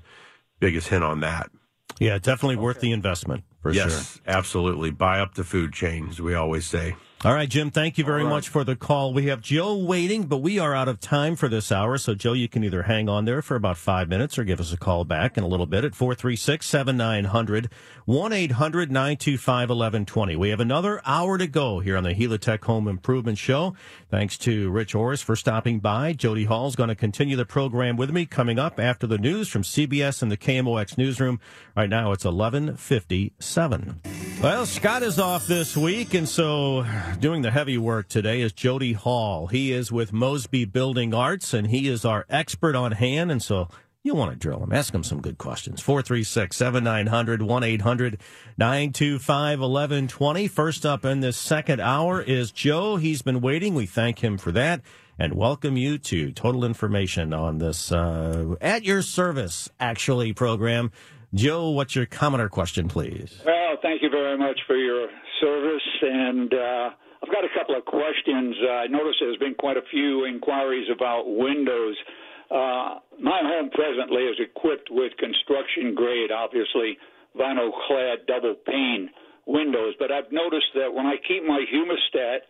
biggest 0.60 0.88
hint 0.88 1.04
on 1.04 1.20
that. 1.20 1.52
Yeah, 2.00 2.18
definitely 2.18 2.56
okay. 2.56 2.64
worth 2.64 2.80
the 2.82 2.92
investment 2.92 3.44
for 3.62 3.72
yes, 3.72 4.16
sure. 4.16 4.24
absolutely. 4.28 4.90
Buy 4.90 5.20
up 5.20 5.36
the 5.36 5.44
food 5.44 5.72
chain, 5.72 6.10
as 6.10 6.20
we 6.20 6.34
always 6.34 6.66
say. 6.66 6.96
All 7.26 7.34
right, 7.34 7.50
Jim, 7.50 7.72
thank 7.72 7.98
you 7.98 8.06
very 8.06 8.24
right. 8.24 8.30
much 8.30 8.50
for 8.50 8.64
the 8.64 8.76
call. 8.76 9.12
We 9.12 9.26
have 9.26 9.42
Joe 9.42 9.76
waiting, 9.76 10.26
but 10.26 10.44
we 10.44 10.60
are 10.60 10.76
out 10.76 10.88
of 10.88 11.00
time 11.00 11.36
for 11.36 11.48
this 11.48 11.72
hour. 11.72 11.98
So, 11.98 12.14
Joe, 12.14 12.34
you 12.34 12.48
can 12.48 12.64
either 12.64 12.84
hang 12.84 13.10
on 13.10 13.26
there 13.26 13.42
for 13.42 13.56
about 13.56 13.78
five 13.78 14.08
minutes 14.08 14.38
or 14.38 14.44
give 14.44 14.60
us 14.60 14.72
a 14.72 14.78
call 14.78 15.06
back 15.06 15.36
in 15.36 15.44
a 15.44 15.48
little 15.48 15.66
bit 15.66 15.84
at 15.84 15.96
436 15.96 16.64
7900 16.68 17.72
1 18.06 18.32
800 18.32 18.92
925 18.92 19.70
1120. 19.70 20.36
We 20.36 20.50
have 20.50 20.60
another 20.60 21.02
hour 21.04 21.40
to 21.40 21.48
go 21.48 21.80
here 21.80 21.98
on 21.98 22.04
the 22.04 22.14
Helitech 22.14 22.64
Home 22.66 22.88
Improvement 22.88 23.40
Show. 23.40 23.74
Thanks 24.12 24.38
to 24.38 24.70
Rich 24.70 24.94
Orris 24.94 25.24
for 25.24 25.36
stopping 25.36 25.80
by. 25.80 26.14
Jody 26.14 26.44
Hall 26.44 26.68
is 26.68 26.76
going 26.76 26.90
to 26.90 26.96
continue 26.96 27.36
the 27.36 27.44
program 27.44 27.98
with 27.98 28.12
me 28.12 28.28
coming 28.28 28.60
up 28.60 28.80
after 28.80 29.08
the 29.08 29.18
news 29.18 29.48
from 29.48 29.64
CBS 29.64 30.22
and 30.22 30.32
the 30.32 30.38
KMOX 30.38 30.96
newsroom. 30.96 31.40
Right 31.76 31.90
now, 31.90 32.12
it's 32.12 32.24
1157. 32.24 34.15
Well, 34.46 34.68
Scott 34.68 35.02
is 35.02 35.18
off 35.18 35.48
this 35.48 35.76
week, 35.76 36.14
and 36.14 36.30
so 36.30 36.86
doing 37.20 37.42
the 37.42 37.50
heavy 37.50 37.80
work 37.80 38.08
today 38.08 38.42
is 38.42 38.54
Jody 38.54 38.94
Hall. 38.94 39.48
He 39.48 39.72
is 39.72 39.92
with 39.92 40.14
Mosby 40.14 40.66
Building 40.66 41.16
Arts, 41.16 41.52
and 41.52 41.66
he 41.66 41.88
is 41.88 42.06
our 42.06 42.28
expert 42.30 42.76
on 42.76 42.92
hand. 42.92 43.32
And 43.32 43.42
so 43.42 43.70
you'll 44.04 44.18
want 44.18 44.34
to 44.34 44.38
drill 44.38 44.62
him. 44.62 44.72
Ask 44.72 44.94
him 44.94 45.04
some 45.04 45.20
good 45.20 45.40
questions. 45.40 45.82
436 45.82 46.56
7900 46.56 47.42
1 47.42 47.64
800 47.64 48.22
925 48.56 49.60
1120. 49.62 50.48
First 50.48 50.86
up 50.86 51.04
in 51.06 51.22
this 51.22 51.38
second 51.38 51.80
hour 51.80 52.22
is 52.22 52.52
Joe. 52.52 52.98
He's 52.98 53.24
been 53.24 53.42
waiting. 53.42 53.74
We 53.74 53.88
thank 53.88 54.24
him 54.24 54.38
for 54.38 54.52
that 54.52 54.82
and 55.18 55.34
welcome 55.34 55.78
you 55.78 55.98
to 55.98 56.32
Total 56.32 56.66
Information 56.66 57.34
on 57.34 57.58
this 57.58 57.92
uh, 57.92 58.56
At 58.60 58.84
Your 58.84 59.02
Service, 59.02 59.70
actually, 59.80 60.34
program. 60.34 60.92
Joe, 61.36 61.72
what's 61.72 61.96
your 61.96 62.06
comment 62.06 62.42
or 62.42 62.48
question, 62.48 62.88
please? 62.88 63.42
Well, 63.46 63.76
thank 63.82 64.02
you 64.02 64.10
very 64.10 64.38
much 64.38 64.58
for 64.66 64.78
your 64.78 65.10
service. 65.42 65.88
And 66.02 66.54
uh, 66.54 66.90
I've 67.22 67.30
got 67.30 67.44
a 67.44 67.52
couple 67.52 67.76
of 67.76 67.84
questions. 67.84 68.56
Uh, 68.64 68.72
I 68.72 68.88
noticed 68.88 69.18
there's 69.20 69.38
been 69.38 69.56
quite 69.56 69.76
a 69.76 69.84
few 69.92 70.24
inquiries 70.24 70.88
about 70.88 71.28
windows. 71.28 71.98
Uh, 72.50 73.04
my 73.20 73.44
home 73.44 73.70
presently 73.70 74.24
is 74.24 74.40
equipped 74.40 74.88
with 74.90 75.12
construction 75.20 75.94
grade, 75.94 76.32
obviously, 76.32 76.98
vinyl 77.36 77.72
clad 77.86 78.24
double 78.28 78.56
pane 78.66 79.10
windows. 79.46 79.94
But 80.00 80.14
I've 80.14 80.32
noticed 80.32 80.72
that 80.76 80.94
when 80.94 81.06
I 81.06 81.16
keep 81.28 81.44
my 81.44 81.66
humidistat 81.68 82.48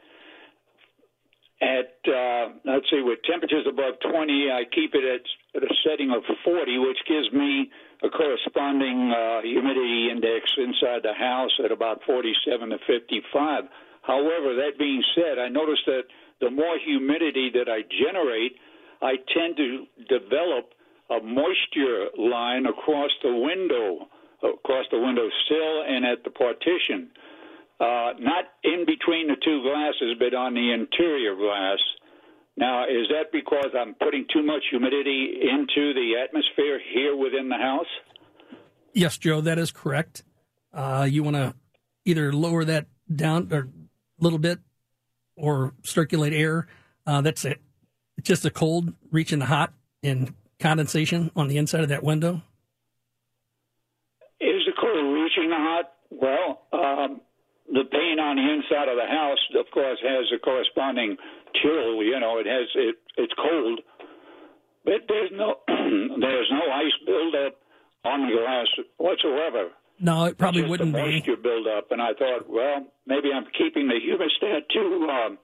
at, 1.58 1.96
uh, 2.06 2.54
let's 2.66 2.86
see, 2.92 3.02
with 3.02 3.18
temperatures 3.26 3.66
above 3.68 3.98
20, 4.12 4.52
I 4.54 4.62
keep 4.70 4.94
it 4.94 5.02
at, 5.02 5.26
at 5.58 5.64
a 5.64 5.74
setting 5.82 6.12
of 6.12 6.22
40, 6.44 6.78
which 6.78 7.02
gives 7.08 7.34
me 7.34 7.72
a 8.06 8.10
corresponding 8.10 9.12
uh, 9.12 9.42
humidity 9.42 10.10
index 10.12 10.52
inside 10.58 11.02
the 11.04 11.14
house 11.14 11.52
at 11.64 11.72
about 11.72 12.02
47 12.06 12.70
to 12.70 12.78
55. 12.86 13.64
However, 14.04 14.56
that 14.56 14.78
being 14.78 15.04
said, 15.16 15.40
I 15.40 15.50
notice 15.50 15.80
that 15.88 16.04
the 16.40 16.52
more 16.52 16.78
humidity 16.78 17.50
that 17.56 17.68
I 17.68 17.82
generate, 17.90 18.58
I 19.02 19.16
tend 19.34 19.58
to 19.58 19.86
develop 20.08 20.74
a 21.10 21.20
moisture 21.22 22.08
line 22.18 22.66
across 22.66 23.12
the 23.24 23.34
window, 23.34 24.08
across 24.44 24.86
the 24.92 25.00
window 25.00 25.28
sill 25.50 25.84
and 25.88 26.06
at 26.06 26.24
the 26.24 26.30
partition. 26.30 27.10
Uh, 27.80 28.14
not 28.20 28.46
in 28.64 28.86
between 28.86 29.28
the 29.28 29.36
two 29.44 29.62
glasses, 29.64 30.16
but 30.20 30.34
on 30.34 30.54
the 30.54 30.72
interior 30.72 31.36
glass. 31.36 31.80
Now, 32.58 32.86
is 32.86 33.08
that 33.10 33.32
because 33.32 33.72
I'm 33.78 33.96
putting 33.96 34.26
too 34.32 34.42
much 34.42 34.64
humidity 34.70 35.40
into 35.42 35.94
the 35.94 36.14
atmosphere 36.24 36.80
here 36.94 37.16
within 37.16 37.50
the 37.50 37.58
house? 37.58 37.86
Yes, 38.94 39.18
Joe, 39.18 39.42
that 39.42 39.60
is 39.60 39.72
correct. 39.72 40.24
Uh, 40.74 41.08
you 41.10 41.22
want 41.22 41.36
to 41.36 41.54
either 42.06 42.32
lower 42.32 42.64
that 42.64 42.86
down 43.14 43.50
a 43.52 43.64
little 44.24 44.40
bit 44.40 44.60
or 45.36 45.74
circulate 45.84 46.34
air. 46.34 46.68
Uh, 47.06 47.22
that's 47.22 47.44
it. 47.44 47.60
It's 48.18 48.28
just 48.28 48.46
a 48.46 48.52
cold 48.52 48.94
reaching 49.12 49.40
the 49.40 49.46
hot 49.46 49.74
and 50.02 50.34
condensation 50.60 51.32
on 51.36 51.50
the 51.50 51.58
inside 51.58 51.82
of 51.82 51.90
that 51.90 52.04
window. 52.04 52.42
Is 54.40 54.64
the 54.66 54.74
cold 54.80 55.14
reaching 55.14 55.50
the 55.50 55.58
hot? 55.58 55.92
Well, 56.10 56.62
um, 56.72 57.22
the 57.68 57.84
paint 57.92 58.20
on 58.20 58.38
the 58.38 58.54
inside 58.54 58.88
of 58.88 58.96
the 58.96 59.08
house, 59.08 59.40
of 59.60 59.66
course, 59.74 60.00
has 60.02 60.26
a 60.34 60.40
corresponding 60.40 61.18
chill. 61.62 62.04
You 62.04 62.20
know, 62.20 62.40
it 62.40 62.46
has 62.46 62.68
it. 62.76 62.96
It's 63.18 63.34
cold, 63.38 63.82
but 64.84 65.06
there's 65.08 65.32
no 65.34 65.56
there's 65.68 66.52
no 66.52 66.72
ice 66.74 66.98
buildup 67.06 67.56
on 68.04 68.28
the 68.28 68.38
glass 68.38 68.68
whatsoever. 68.98 69.70
No, 70.00 70.26
it 70.26 70.38
probably 70.38 70.64
wouldn't 70.64 70.92
the 70.92 71.00
moisture 71.00 71.38
be. 71.38 71.44
buildup, 71.44 71.92
and 71.92 72.02
I 72.02 72.14
thought, 72.14 72.50
well, 72.50 72.86
maybe 73.08 73.30
I'm 73.34 73.46
keeping 73.58 73.88
the 73.88 73.96
humidistat 73.96 74.68
too 74.74 75.08
um, 75.10 75.38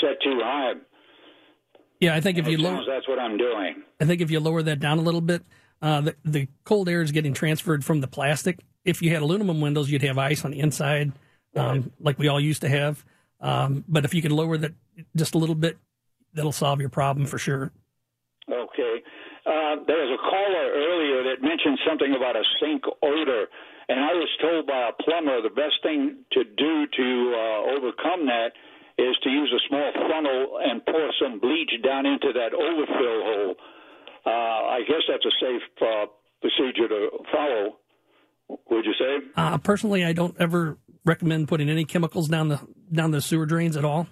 set 0.00 0.20
too 0.22 0.40
high. 0.42 0.72
Yeah, 2.00 2.16
I 2.16 2.20
think 2.20 2.36
if 2.36 2.48
you 2.48 2.58
lower, 2.58 2.82
that's 2.84 3.06
what 3.06 3.20
I'm 3.20 3.36
doing. 3.36 3.82
I 4.00 4.04
think 4.06 4.20
if 4.20 4.30
you 4.30 4.40
lower 4.40 4.60
that 4.62 4.80
down 4.80 4.98
a 4.98 5.02
little 5.02 5.20
bit, 5.20 5.42
uh, 5.80 6.00
the, 6.00 6.16
the 6.24 6.48
cold 6.64 6.88
air 6.88 7.00
is 7.00 7.12
getting 7.12 7.32
transferred 7.32 7.84
from 7.84 8.00
the 8.00 8.08
plastic. 8.08 8.58
If 8.84 9.02
you 9.02 9.10
had 9.10 9.22
aluminum 9.22 9.60
windows, 9.60 9.88
you'd 9.88 10.02
have 10.02 10.18
ice 10.18 10.44
on 10.44 10.50
the 10.50 10.58
inside, 10.58 11.12
um, 11.54 11.92
like 12.00 12.18
we 12.18 12.26
all 12.26 12.40
used 12.40 12.62
to 12.62 12.68
have. 12.68 13.04
Um, 13.42 13.84
but 13.88 14.04
if 14.04 14.14
you 14.14 14.22
can 14.22 14.30
lower 14.30 14.56
that 14.56 14.72
just 15.16 15.34
a 15.34 15.38
little 15.38 15.56
bit, 15.56 15.76
that'll 16.32 16.52
solve 16.52 16.80
your 16.80 16.88
problem 16.88 17.26
for 17.26 17.38
sure. 17.38 17.72
Okay. 18.48 19.02
Uh, 19.44 19.82
there 19.86 19.98
was 19.98 20.14
a 20.14 20.22
caller 20.22 20.66
earlier 20.70 21.34
that 21.34 21.42
mentioned 21.42 21.78
something 21.86 22.14
about 22.14 22.36
a 22.36 22.44
sink 22.62 22.82
odor, 23.02 23.46
and 23.88 23.98
I 23.98 24.14
was 24.14 24.30
told 24.40 24.66
by 24.66 24.90
a 24.90 24.94
plumber 25.02 25.42
the 25.42 25.50
best 25.50 25.82
thing 25.82 26.22
to 26.32 26.44
do 26.44 26.86
to 26.86 27.06
uh, 27.34 27.60
overcome 27.74 28.26
that 28.26 28.54
is 28.98 29.16
to 29.24 29.30
use 29.30 29.50
a 29.50 29.62
small 29.68 29.90
funnel 30.06 30.58
and 30.62 30.84
pour 30.86 31.10
some 31.18 31.40
bleach 31.40 31.72
down 31.82 32.06
into 32.06 32.30
that 32.32 32.54
overfill 32.54 33.20
hole. 33.26 33.54
Uh, 34.24 34.78
I 34.78 34.80
guess 34.86 35.02
that's 35.08 35.26
a 35.26 35.34
safe 35.42 35.66
uh, 35.82 36.06
procedure 36.40 36.86
to 36.86 37.10
follow. 37.32 37.81
Would 38.70 38.84
you 38.84 38.94
say? 38.98 39.26
Uh, 39.36 39.58
personally, 39.58 40.04
I 40.04 40.12
don't 40.12 40.36
ever 40.40 40.78
recommend 41.04 41.48
putting 41.48 41.68
any 41.68 41.84
chemicals 41.84 42.28
down 42.28 42.48
the 42.48 42.60
down 42.92 43.10
the 43.10 43.20
sewer 43.20 43.46
drains 43.46 43.76
at 43.76 43.84
all. 43.84 44.06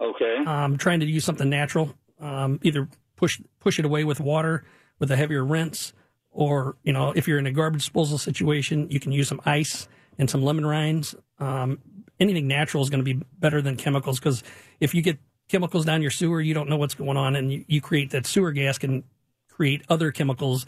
Okay. 0.00 0.44
Um, 0.46 0.76
trying 0.76 1.00
to 1.00 1.06
use 1.06 1.24
something 1.24 1.48
natural. 1.48 1.94
Um, 2.20 2.60
either 2.62 2.88
push 3.16 3.40
push 3.60 3.78
it 3.78 3.84
away 3.84 4.04
with 4.04 4.20
water 4.20 4.64
with 4.98 5.10
a 5.10 5.16
heavier 5.16 5.44
rinse, 5.44 5.92
or 6.30 6.76
you 6.82 6.92
know, 6.92 7.12
if 7.14 7.26
you're 7.28 7.38
in 7.38 7.46
a 7.46 7.52
garbage 7.52 7.82
disposal 7.82 8.18
situation, 8.18 8.88
you 8.90 9.00
can 9.00 9.12
use 9.12 9.28
some 9.28 9.40
ice 9.44 9.88
and 10.18 10.28
some 10.28 10.42
lemon 10.42 10.66
rinds. 10.66 11.14
Um, 11.38 11.78
anything 12.18 12.46
natural 12.46 12.82
is 12.82 12.90
going 12.90 13.04
to 13.04 13.14
be 13.14 13.24
better 13.38 13.60
than 13.60 13.76
chemicals 13.76 14.18
because 14.18 14.42
if 14.80 14.94
you 14.94 15.02
get 15.02 15.18
chemicals 15.48 15.84
down 15.84 16.02
your 16.02 16.10
sewer, 16.10 16.40
you 16.40 16.54
don't 16.54 16.68
know 16.68 16.76
what's 16.76 16.94
going 16.94 17.16
on, 17.16 17.36
and 17.36 17.52
you, 17.52 17.64
you 17.68 17.80
create 17.80 18.10
that 18.10 18.26
sewer 18.26 18.52
gas 18.52 18.78
can 18.78 19.04
create 19.50 19.82
other 19.88 20.12
chemicals 20.12 20.66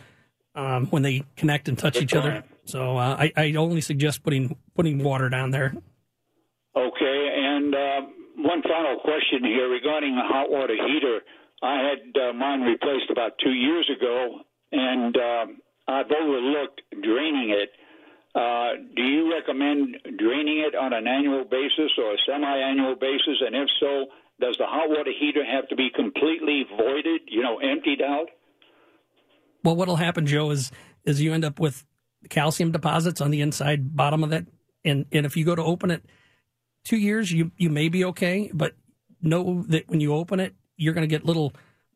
um, 0.55 0.87
when 0.87 1.03
they 1.03 1.25
connect 1.37 1.69
and 1.69 1.79
touch 1.79 2.01
each 2.01 2.15
other. 2.15 2.45
So 2.69 2.99
uh, 2.99 3.17
I, 3.19 3.33
I 3.35 3.55
only 3.55 3.81
suggest 3.81 4.23
putting 4.23 4.55
putting 4.75 5.03
water 5.03 5.31
down 5.31 5.51
there. 5.51 5.73
Okay, 6.77 7.29
and 7.35 7.75
uh, 7.75 8.01
one 8.37 8.63
final 8.63 9.01
question 9.01 9.43
here 9.43 9.71
regarding 9.71 10.15
the 10.15 10.23
hot 10.23 10.51
water 10.51 10.75
heater. 10.75 11.21
I 11.63 11.81
had 11.89 12.23
uh, 12.23 12.33
mine 12.35 12.61
replaced 12.61 13.11
about 13.11 13.33
two 13.43 13.53
years 13.53 13.91
ago, 13.97 14.41
and 14.71 15.17
uh, 15.17 15.47
I've 15.89 16.13
overlooked 16.13 16.83
draining 17.03 17.57
it. 17.57 17.71
Uh, 18.35 18.85
do 18.95 19.03
you 19.03 19.33
recommend 19.33 19.97
draining 20.19 20.59
it 20.59 20.77
on 20.77 20.93
an 20.93 21.09
annual 21.09 21.45
basis 21.45 21.91
or 21.97 22.13
a 22.13 22.17
semi-annual 22.27 22.97
basis? 22.97 23.43
And 23.45 23.57
if 23.57 23.69
so, 23.81 24.07
does 24.41 24.57
the 24.59 24.67
hot 24.67 24.91
water 24.91 25.11
heater 25.19 25.43
have 25.43 25.67
to 25.69 25.75
be 25.75 25.89
completely 25.91 26.65
voided, 26.77 27.23
you 27.27 27.43
know, 27.43 27.59
emptied 27.59 28.03
out? 28.03 28.29
Well, 29.65 29.75
what'll 29.75 29.97
happen, 29.97 30.27
Joe, 30.27 30.51
is 30.51 30.71
is 31.05 31.23
you 31.23 31.33
end 31.33 31.47
up 31.47 31.59
with 31.59 31.87
calcium 32.31 32.73
deposits 32.73 33.21
on 33.21 33.31
the 33.31 33.41
inside 33.41 33.97
bottom 33.97 34.23
of 34.25 34.31
that, 34.31 34.47
and 34.85 35.07
and 35.13 35.27
if 35.27 35.37
you 35.37 35.45
go 35.45 35.55
to 35.55 35.63
open 35.63 35.91
it, 35.91 36.05
two 36.85 36.97
years 36.97 37.31
you 37.33 37.53
you 37.57 37.71
may 37.71 37.89
be 37.89 38.05
okay, 38.05 38.51
but 38.53 38.75
know 39.21 39.65
that 39.69 39.89
when 39.89 40.01
you 40.01 40.15
open 40.15 40.41
it, 40.41 40.55
you're 40.77 40.95
going 40.95 41.09
to 41.09 41.13
get 41.13 41.25
little 41.25 41.53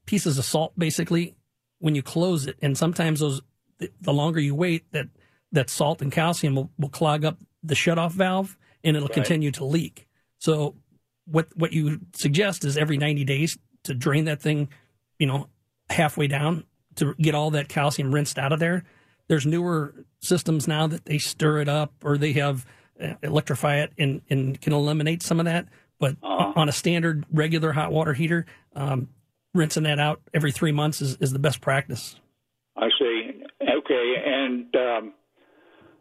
pieces 0.06 0.38
of 0.38 0.44
salt 0.44 0.72
basically 0.78 1.34
when 1.78 1.94
you 1.94 2.02
close 2.02 2.46
it, 2.46 2.56
and 2.62 2.76
sometimes 2.78 3.20
those 3.20 3.40
the 4.00 4.12
longer 4.12 4.38
you 4.40 4.54
wait, 4.54 4.90
that 4.92 5.08
that 5.50 5.68
salt 5.68 6.00
and 6.00 6.12
calcium 6.12 6.54
will, 6.54 6.70
will 6.78 6.88
clog 6.88 7.24
up 7.24 7.38
the 7.62 7.74
shutoff 7.74 8.12
valve, 8.12 8.56
and 8.84 8.96
it'll 8.96 9.08
Right. 9.08 9.14
continue 9.14 9.50
to 9.52 9.64
leak. 9.64 10.06
So 10.38 10.76
what 11.24 11.48
what 11.56 11.72
you 11.72 12.00
suggest 12.14 12.64
is 12.64 12.76
every 12.76 12.96
90 12.96 13.24
days 13.24 13.58
to 13.84 13.94
drain 13.94 14.24
that 14.26 14.40
thing, 14.40 14.68
you 15.18 15.26
know, 15.26 15.48
halfway 15.90 16.26
down 16.26 16.64
to 16.96 17.14
get 17.14 17.34
all 17.34 17.50
that 17.52 17.68
calcium 17.68 18.12
rinsed 18.14 18.38
out 18.38 18.52
of 18.52 18.60
there. 18.60 18.84
There's 19.28 19.46
newer 19.46 20.04
systems 20.22 20.66
now 20.66 20.86
that 20.86 21.04
they 21.04 21.18
stir 21.18 21.60
it 21.60 21.68
up 21.68 21.92
or 22.02 22.16
they 22.16 22.32
have 22.32 22.64
uh, 23.02 23.14
electrify 23.22 23.76
it 23.76 23.92
and, 23.98 24.22
and 24.30 24.60
can 24.60 24.72
eliminate 24.72 25.22
some 25.22 25.38
of 25.38 25.46
that. 25.46 25.66
But 25.98 26.16
on 26.22 26.68
a 26.68 26.72
standard 26.72 27.24
regular 27.32 27.72
hot 27.72 27.92
water 27.92 28.12
heater, 28.12 28.44
um, 28.74 29.08
rinsing 29.54 29.84
that 29.84 30.00
out 30.00 30.20
every 30.34 30.50
three 30.50 30.72
months 30.72 31.00
is, 31.00 31.16
is 31.16 31.32
the 31.32 31.38
best 31.38 31.60
practice. 31.60 32.16
I 32.76 32.88
see. 32.98 33.42
Okay, 33.60 34.14
and 34.24 34.74
um, 34.74 35.12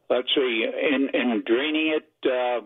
let's 0.10 0.28
see. 0.34 0.66
In 0.66 1.10
in 1.14 1.44
draining 1.46 1.96
it, 1.98 2.10
uh, 2.26 2.66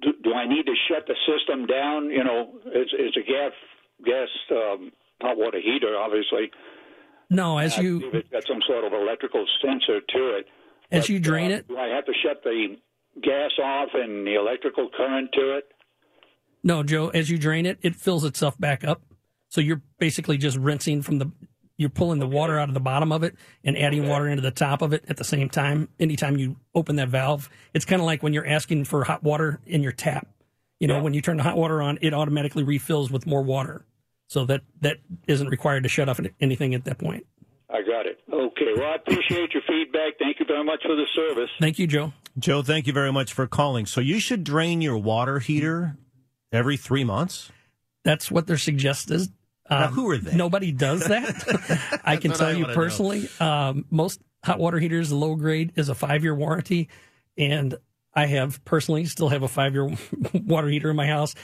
do, 0.00 0.12
do 0.24 0.34
I 0.34 0.48
need 0.48 0.66
to 0.66 0.74
shut 0.88 1.06
the 1.06 1.14
system 1.26 1.66
down? 1.66 2.10
You 2.10 2.24
know, 2.24 2.54
it's, 2.66 2.90
it's 2.98 3.16
a 3.16 3.20
gas 3.20 3.52
gas 4.04 4.28
um, 4.50 4.90
hot 5.20 5.36
water 5.36 5.60
heater, 5.60 5.96
obviously. 5.96 6.50
No, 7.30 7.58
as 7.58 7.78
I 7.78 7.82
you 7.82 8.10
it's 8.12 8.28
got 8.30 8.44
some 8.46 8.60
sort 8.66 8.84
of 8.84 8.92
electrical 8.92 9.46
sensor 9.64 10.00
to 10.00 10.38
it. 10.38 10.46
As 10.92 11.08
you 11.08 11.20
drain 11.20 11.52
uh, 11.52 11.56
it, 11.56 11.68
Do 11.68 11.76
I 11.76 11.88
have 11.88 12.04
to 12.06 12.12
shut 12.22 12.42
the 12.44 12.76
gas 13.20 13.50
off 13.62 13.88
and 13.94 14.26
the 14.26 14.34
electrical 14.34 14.88
current 14.96 15.30
to 15.32 15.58
it? 15.58 15.64
No, 16.64 16.82
Joe, 16.82 17.08
as 17.08 17.28
you 17.28 17.38
drain 17.38 17.66
it, 17.66 17.78
it 17.82 17.96
fills 17.96 18.24
itself 18.24 18.58
back 18.58 18.84
up. 18.84 19.02
So 19.48 19.60
you're 19.60 19.82
basically 19.98 20.38
just 20.38 20.56
rinsing 20.56 21.02
from 21.02 21.18
the 21.18 21.30
you're 21.76 21.90
pulling 21.90 22.20
the 22.20 22.26
water 22.26 22.58
out 22.58 22.68
of 22.68 22.74
the 22.74 22.80
bottom 22.80 23.10
of 23.10 23.24
it 23.24 23.34
and 23.64 23.76
adding 23.76 24.08
water 24.08 24.28
into 24.28 24.42
the 24.42 24.50
top 24.50 24.82
of 24.82 24.92
it 24.92 25.04
at 25.08 25.16
the 25.16 25.24
same 25.24 25.48
time. 25.48 25.88
Anytime 25.98 26.36
you 26.36 26.56
open 26.74 26.96
that 26.96 27.08
valve, 27.08 27.50
it's 27.74 27.84
kind 27.84 28.00
of 28.00 28.06
like 28.06 28.22
when 28.22 28.32
you're 28.32 28.46
asking 28.46 28.84
for 28.84 29.02
hot 29.04 29.22
water 29.24 29.60
in 29.66 29.82
your 29.82 29.90
tap. 29.90 30.28
You 30.78 30.86
know, 30.86 31.02
when 31.02 31.14
you 31.14 31.20
turn 31.20 31.38
the 31.38 31.42
hot 31.42 31.56
water 31.56 31.82
on, 31.82 31.98
it 32.02 32.14
automatically 32.14 32.62
refills 32.62 33.10
with 33.10 33.26
more 33.26 33.42
water. 33.42 33.84
So 34.28 34.44
that 34.46 34.62
that 34.80 34.98
isn't 35.26 35.48
required 35.48 35.82
to 35.82 35.88
shut 35.88 36.08
off 36.08 36.20
anything 36.40 36.74
at 36.74 36.84
that 36.84 36.98
point. 36.98 37.26
I 37.92 37.96
got 37.96 38.06
it. 38.06 38.18
Okay. 38.32 38.72
Well, 38.76 38.92
I 38.92 38.96
appreciate 38.96 39.52
your 39.52 39.62
feedback. 39.66 40.18
Thank 40.18 40.40
you 40.40 40.46
very 40.46 40.64
much 40.64 40.82
for 40.82 40.94
the 40.94 41.06
service. 41.14 41.50
Thank 41.60 41.78
you, 41.78 41.86
Joe. 41.86 42.12
Joe, 42.38 42.62
thank 42.62 42.86
you 42.86 42.92
very 42.92 43.12
much 43.12 43.32
for 43.32 43.46
calling. 43.46 43.86
So 43.86 44.00
you 44.00 44.18
should 44.18 44.44
drain 44.44 44.80
your 44.80 44.96
water 44.96 45.38
heater 45.38 45.96
every 46.50 46.76
three 46.76 47.04
months. 47.04 47.50
That's 48.04 48.30
what 48.30 48.46
they're 48.46 48.58
suggested. 48.58 49.28
Um, 49.68 49.92
who 49.92 50.10
are 50.10 50.18
they? 50.18 50.34
Nobody 50.34 50.72
does 50.72 51.00
that. 51.08 52.00
I 52.04 52.16
can 52.16 52.32
tell 52.32 52.48
I 52.48 52.52
you 52.52 52.66
personally. 52.66 53.28
Um, 53.38 53.84
most 53.90 54.20
hot 54.44 54.58
water 54.58 54.78
heaters, 54.78 55.12
low 55.12 55.36
grade, 55.36 55.72
is 55.76 55.88
a 55.88 55.94
five 55.94 56.22
year 56.22 56.34
warranty, 56.34 56.88
and 57.36 57.76
I 58.14 58.26
have 58.26 58.64
personally 58.64 59.04
still 59.04 59.28
have 59.28 59.42
a 59.42 59.48
five 59.48 59.74
year 59.74 59.90
water 60.34 60.68
heater 60.68 60.90
in 60.90 60.96
my 60.96 61.06
house. 61.06 61.34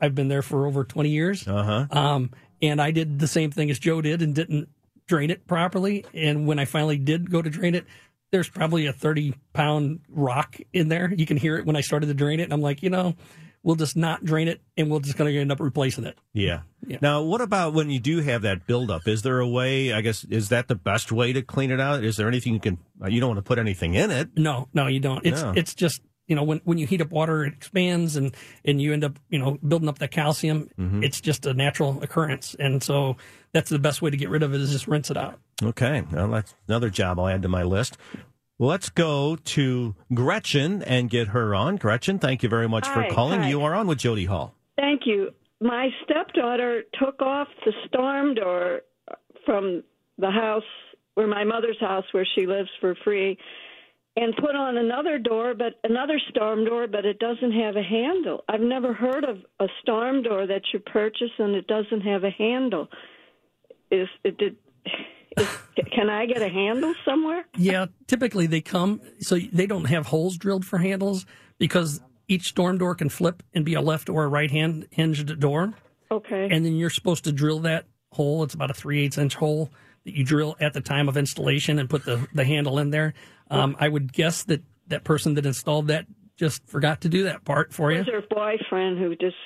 I've 0.00 0.14
been 0.14 0.28
there 0.28 0.42
for 0.42 0.66
over 0.66 0.84
twenty 0.84 1.10
years. 1.10 1.46
Uh 1.46 1.86
huh. 1.88 1.98
Um, 1.98 2.30
and 2.60 2.80
I 2.80 2.90
did 2.90 3.18
the 3.18 3.26
same 3.26 3.50
thing 3.50 3.70
as 3.70 3.78
Joe 3.78 4.00
did 4.00 4.22
and 4.22 4.34
didn't 4.34 4.68
drain 5.06 5.30
it 5.30 5.46
properly. 5.46 6.04
And 6.14 6.46
when 6.46 6.58
I 6.58 6.64
finally 6.64 6.98
did 6.98 7.30
go 7.30 7.42
to 7.42 7.50
drain 7.50 7.74
it, 7.74 7.84
there's 8.30 8.48
probably 8.48 8.86
a 8.86 8.92
30 8.92 9.34
pound 9.52 10.00
rock 10.08 10.56
in 10.72 10.88
there. 10.88 11.12
You 11.14 11.26
can 11.26 11.36
hear 11.36 11.56
it 11.58 11.66
when 11.66 11.76
I 11.76 11.80
started 11.82 12.06
to 12.06 12.14
drain 12.14 12.40
it. 12.40 12.44
And 12.44 12.52
I'm 12.52 12.62
like, 12.62 12.82
you 12.82 12.88
know, 12.90 13.14
we'll 13.62 13.76
just 13.76 13.96
not 13.96 14.24
drain 14.24 14.48
it 14.48 14.60
and 14.76 14.90
we're 14.90 15.00
just 15.00 15.16
going 15.18 15.32
to 15.32 15.38
end 15.38 15.52
up 15.52 15.60
replacing 15.60 16.04
it. 16.04 16.16
Yeah. 16.32 16.62
Yeah. 16.86 16.96
Now, 17.02 17.22
what 17.22 17.40
about 17.40 17.74
when 17.74 17.90
you 17.90 18.00
do 18.00 18.20
have 18.20 18.42
that 18.42 18.66
buildup? 18.66 19.06
Is 19.06 19.22
there 19.22 19.38
a 19.38 19.46
way? 19.48 19.92
I 19.92 20.00
guess 20.00 20.24
is 20.24 20.48
that 20.48 20.66
the 20.68 20.74
best 20.74 21.12
way 21.12 21.32
to 21.34 21.42
clean 21.42 21.70
it 21.70 21.78
out? 21.80 22.02
Is 22.04 22.16
there 22.16 22.26
anything 22.26 22.54
you 22.54 22.60
can? 22.60 22.78
You 23.06 23.20
don't 23.20 23.28
want 23.28 23.38
to 23.38 23.42
put 23.48 23.58
anything 23.58 23.94
in 23.94 24.10
it. 24.10 24.30
No, 24.36 24.68
no, 24.72 24.86
you 24.86 24.98
don't. 25.00 25.24
It's 25.26 25.42
No. 25.42 25.52
it's 25.54 25.74
just 25.74 26.00
you 26.28 26.34
know 26.36 26.42
when 26.44 26.60
when 26.64 26.78
you 26.78 26.86
heat 26.86 27.00
up 27.02 27.10
water, 27.10 27.44
it 27.44 27.52
expands 27.52 28.16
and 28.16 28.34
and 28.64 28.80
you 28.80 28.92
end 28.92 29.04
up 29.04 29.18
you 29.28 29.38
know 29.38 29.58
building 29.66 29.88
up 29.88 29.98
that 29.98 30.10
calcium. 30.12 30.70
Mhm. 30.78 31.04
It's 31.04 31.20
just 31.20 31.44
a 31.46 31.52
natural 31.52 32.02
occurrence, 32.02 32.56
and 32.58 32.82
so 32.82 33.16
that's 33.52 33.70
the 33.70 33.78
best 33.78 34.02
way 34.02 34.10
to 34.10 34.16
get 34.16 34.30
rid 34.30 34.42
of 34.42 34.54
it 34.54 34.60
is 34.60 34.72
just 34.72 34.88
rinse 34.88 35.10
it 35.10 35.16
out. 35.16 35.38
Okay, 35.62 36.02
well, 36.12 36.28
that's 36.28 36.54
another 36.68 36.90
job 36.90 37.18
I'll 37.20 37.28
add 37.28 37.42
to 37.42 37.48
my 37.48 37.62
list. 37.62 37.96
Let's 38.58 38.90
go 38.90 39.36
to 39.36 39.94
Gretchen 40.14 40.82
and 40.82 41.10
get 41.10 41.28
her 41.28 41.54
on. 41.54 41.76
Gretchen, 41.76 42.18
thank 42.18 42.42
you 42.42 42.48
very 42.48 42.68
much 42.68 42.86
for 42.86 43.06
calling. 43.10 43.42
hi. 43.42 43.48
You 43.48 43.62
are 43.62 43.74
on 43.74 43.86
with 43.86 43.98
Jody 43.98 44.26
Hall. 44.26 44.54
Thank 44.76 45.02
you. 45.04 45.30
My 45.60 45.88
stepdaughter 46.04 46.82
took 47.00 47.20
off 47.20 47.48
the 47.64 47.72
storm 47.86 48.34
door 48.34 48.82
from 49.44 49.82
the 50.18 50.30
house 50.30 50.62
where 51.14 51.26
my 51.26 51.44
mother's 51.44 51.78
house 51.80 52.04
where 52.12 52.26
she 52.36 52.46
lives 52.46 52.68
for 52.80 52.94
free 53.04 53.36
and 54.16 54.34
put 54.36 54.54
on 54.54 54.76
another 54.76 55.18
door 55.18 55.54
but 55.54 55.74
another 55.84 56.20
storm 56.30 56.64
door 56.64 56.86
but 56.86 57.04
it 57.04 57.18
doesn't 57.18 57.52
have 57.52 57.76
a 57.76 57.82
handle. 57.82 58.44
I've 58.48 58.60
never 58.60 58.92
heard 58.92 59.24
of 59.24 59.38
a 59.60 59.66
storm 59.82 60.22
door 60.22 60.46
that 60.46 60.62
you 60.72 60.80
purchase 60.80 61.30
and 61.38 61.54
it 61.54 61.66
doesn't 61.66 62.02
have 62.02 62.24
a 62.24 62.30
handle. 62.30 62.88
Is 63.92 64.08
it 64.24 64.38
did 64.38 64.56
is, 65.38 65.46
can 65.94 66.10
I 66.10 66.26
get 66.26 66.42
a 66.42 66.48
handle 66.48 66.94
somewhere? 67.04 67.44
Yeah, 67.56 67.86
typically 68.06 68.46
they 68.46 68.60
come 68.60 69.00
so 69.20 69.38
they 69.52 69.66
don't 69.66 69.84
have 69.84 70.06
holes 70.06 70.36
drilled 70.36 70.64
for 70.64 70.78
handles 70.78 71.24
because 71.58 72.00
each 72.28 72.48
storm 72.48 72.78
door 72.78 72.94
can 72.94 73.08
flip 73.08 73.42
and 73.54 73.64
be 73.64 73.74
a 73.74 73.80
left 73.80 74.08
or 74.08 74.24
a 74.24 74.28
right 74.28 74.50
hand 74.50 74.88
hinged 74.90 75.38
door. 75.38 75.74
Okay. 76.10 76.48
And 76.50 76.64
then 76.64 76.74
you're 76.76 76.90
supposed 76.90 77.24
to 77.24 77.32
drill 77.32 77.60
that 77.60 77.86
hole. 78.12 78.42
It's 78.42 78.54
about 78.54 78.70
a 78.70 78.74
three 78.74 79.04
eighths 79.04 79.18
inch 79.18 79.34
hole 79.34 79.70
that 80.04 80.16
you 80.16 80.24
drill 80.24 80.56
at 80.60 80.72
the 80.72 80.80
time 80.80 81.08
of 81.08 81.16
installation 81.16 81.78
and 81.78 81.88
put 81.88 82.04
the, 82.04 82.26
the 82.34 82.44
handle 82.44 82.78
in 82.78 82.90
there. 82.90 83.14
Um, 83.50 83.76
I 83.78 83.88
would 83.88 84.12
guess 84.12 84.42
that 84.44 84.62
that 84.88 85.04
person 85.04 85.34
that 85.34 85.46
installed 85.46 85.88
that 85.88 86.06
just 86.36 86.66
forgot 86.66 87.02
to 87.02 87.08
do 87.08 87.24
that 87.24 87.44
part 87.44 87.72
for 87.72 87.90
It 87.90 87.94
you. 87.94 87.98
was 88.00 88.08
her 88.08 88.22
boyfriend 88.28 88.98
who 88.98 89.14
just. 89.16 89.36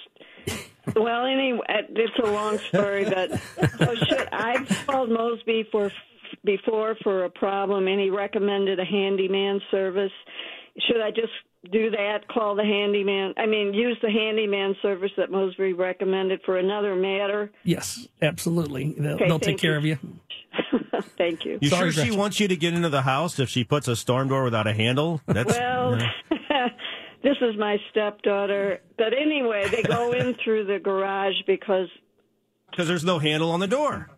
Well, 0.94 1.26
anyway, 1.26 1.60
uh, 1.68 1.82
it's 1.90 2.18
a 2.22 2.30
long 2.30 2.58
story, 2.58 3.04
but 3.04 3.32
oh, 3.32 3.66
so 3.78 3.94
should, 3.96 4.28
I've 4.32 4.68
called 4.86 5.10
Mosby 5.10 5.68
for 5.72 5.90
before 6.44 6.96
for 7.02 7.24
a 7.24 7.30
problem, 7.30 7.88
and 7.88 8.00
he 8.00 8.10
recommended 8.10 8.78
a 8.78 8.84
handyman 8.84 9.60
service. 9.70 10.12
Should 10.86 11.00
I 11.00 11.10
just 11.10 11.32
do 11.72 11.90
that? 11.90 12.28
Call 12.28 12.54
the 12.54 12.62
handyman? 12.64 13.34
I 13.36 13.46
mean, 13.46 13.74
use 13.74 13.96
the 14.02 14.10
handyman 14.10 14.76
service 14.82 15.10
that 15.16 15.30
Mosby 15.30 15.72
recommended 15.72 16.40
for 16.44 16.58
another 16.58 16.94
matter. 16.94 17.50
Yes, 17.64 18.06
absolutely. 18.22 18.94
They'll, 18.98 19.14
Okay, 19.14 19.26
they'll 19.28 19.38
take 19.40 19.58
care 19.58 19.72
you. 19.72 19.78
of 19.78 19.84
you. 19.84 19.98
Thank 21.18 21.44
you. 21.44 21.58
You 21.60 21.68
Sorry, 21.68 21.90
sure 21.90 21.92
she 21.92 22.08
Gretchen. 22.08 22.18
wants 22.18 22.40
you 22.40 22.48
to 22.48 22.56
get 22.56 22.74
into 22.74 22.88
the 22.88 23.02
house 23.02 23.38
if 23.38 23.48
she 23.48 23.64
puts 23.64 23.88
a 23.88 23.96
storm 23.96 24.28
door 24.28 24.44
without 24.44 24.66
a 24.66 24.72
handle? 24.72 25.20
That's 25.26 25.52
Well, 25.58 25.98
yeah. 25.98 26.35
This 27.26 27.36
is 27.40 27.58
my 27.58 27.76
stepdaughter. 27.90 28.80
But 28.96 29.12
anyway, 29.12 29.68
they 29.68 29.82
go 29.82 30.12
in 30.18 30.36
through 30.44 30.66
the 30.66 30.78
garage 30.78 31.34
because, 31.46 31.88
because 32.70 32.86
there's 32.86 33.04
no 33.04 33.18
handle 33.18 33.50
on 33.50 33.58
the 33.58 33.66
door. 33.66 34.08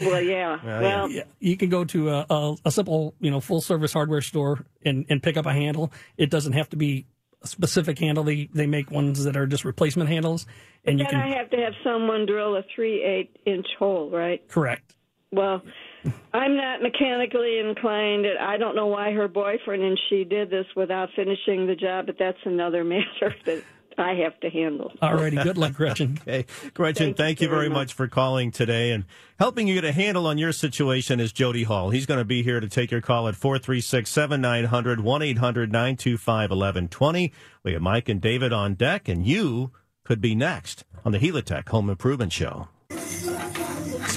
well, 0.00 0.20
yeah. 0.20 0.58
well, 0.64 1.08
Yeah, 1.08 1.22
you 1.38 1.56
can 1.56 1.70
go 1.70 1.84
to 1.84 2.10
a, 2.10 2.26
a, 2.28 2.56
a 2.66 2.70
simple, 2.72 3.14
you 3.20 3.30
know, 3.30 3.40
full 3.40 3.60
service 3.60 3.92
hardware 3.92 4.20
store 4.20 4.66
and, 4.84 5.06
and 5.08 5.22
pick 5.22 5.36
up 5.36 5.46
a 5.46 5.52
handle. 5.52 5.92
It 6.16 6.30
doesn't 6.30 6.52
have 6.54 6.68
to 6.70 6.76
be 6.76 7.06
a 7.42 7.46
specific 7.46 7.98
handle. 7.98 8.24
They 8.24 8.48
they 8.52 8.66
make 8.66 8.90
ones 8.90 9.22
that 9.24 9.36
are 9.36 9.46
just 9.46 9.64
replacement 9.64 10.10
handles, 10.10 10.46
and 10.84 10.98
you 10.98 11.04
then 11.04 11.12
can 11.12 11.20
I 11.20 11.36
have 11.36 11.50
to 11.50 11.56
have 11.58 11.74
someone 11.84 12.26
drill 12.26 12.56
a 12.56 12.62
three 12.74 13.04
eight 13.04 13.36
inch 13.46 13.66
hole, 13.78 14.10
right? 14.10 14.46
correct. 14.48 14.96
Well, 15.32 15.62
I'm 16.32 16.56
not 16.56 16.82
mechanically 16.82 17.58
inclined. 17.58 18.26
and 18.26 18.38
I 18.38 18.56
don't 18.56 18.76
know 18.76 18.86
why 18.86 19.12
her 19.12 19.28
boyfriend 19.28 19.82
and 19.82 19.98
she 20.08 20.24
did 20.24 20.50
this 20.50 20.66
without 20.74 21.10
finishing 21.16 21.66
the 21.66 21.74
job, 21.74 22.06
but 22.06 22.16
that's 22.18 22.38
another 22.44 22.84
matter 22.94 23.34
that 23.44 23.62
I 23.98 24.14
have 24.14 24.38
to 24.40 24.50
handle. 24.50 24.92
Alrighty, 25.02 25.42
good 25.42 25.56
luck, 25.56 25.74
Gretchen. 25.74 26.18
Okay, 26.28 26.46
Gretchen, 26.74 27.14
thank, 27.14 27.40
you 27.40 27.48
very 27.48 27.68
much 27.68 27.94
for 27.94 28.08
calling 28.08 28.50
today 28.50 28.92
and 28.92 29.04
helping 29.38 29.68
you 29.68 29.74
get 29.74 29.84
a 29.84 29.92
handle 29.92 30.26
on 30.26 30.38
your 30.38 30.52
situation 30.52 31.20
is 31.20 31.32
Jody 31.32 31.62
Hall. 31.62 31.90
He's 31.90 32.06
going 32.06 32.18
to 32.18 32.24
be 32.24 32.42
here 32.42 32.60
to 32.60 32.68
take 32.68 32.90
your 32.90 33.00
call 33.00 33.28
at 33.28 33.36
436 33.36 34.10
7900 34.10 35.00
1 35.00 35.22
800 35.22 35.72
925 35.72 36.50
1120. 36.50 37.32
We 37.62 37.72
have 37.72 37.82
Mike 37.82 38.08
and 38.08 38.20
David 38.20 38.52
on 38.52 38.74
deck, 38.74 39.08
and 39.08 39.26
you 39.26 39.70
could 40.04 40.20
be 40.20 40.34
next 40.34 40.84
on 41.04 41.12
the 41.12 41.18
Helitech 41.18 41.68
Home 41.68 41.88
Improvement 41.88 42.32
Show. 42.32 42.68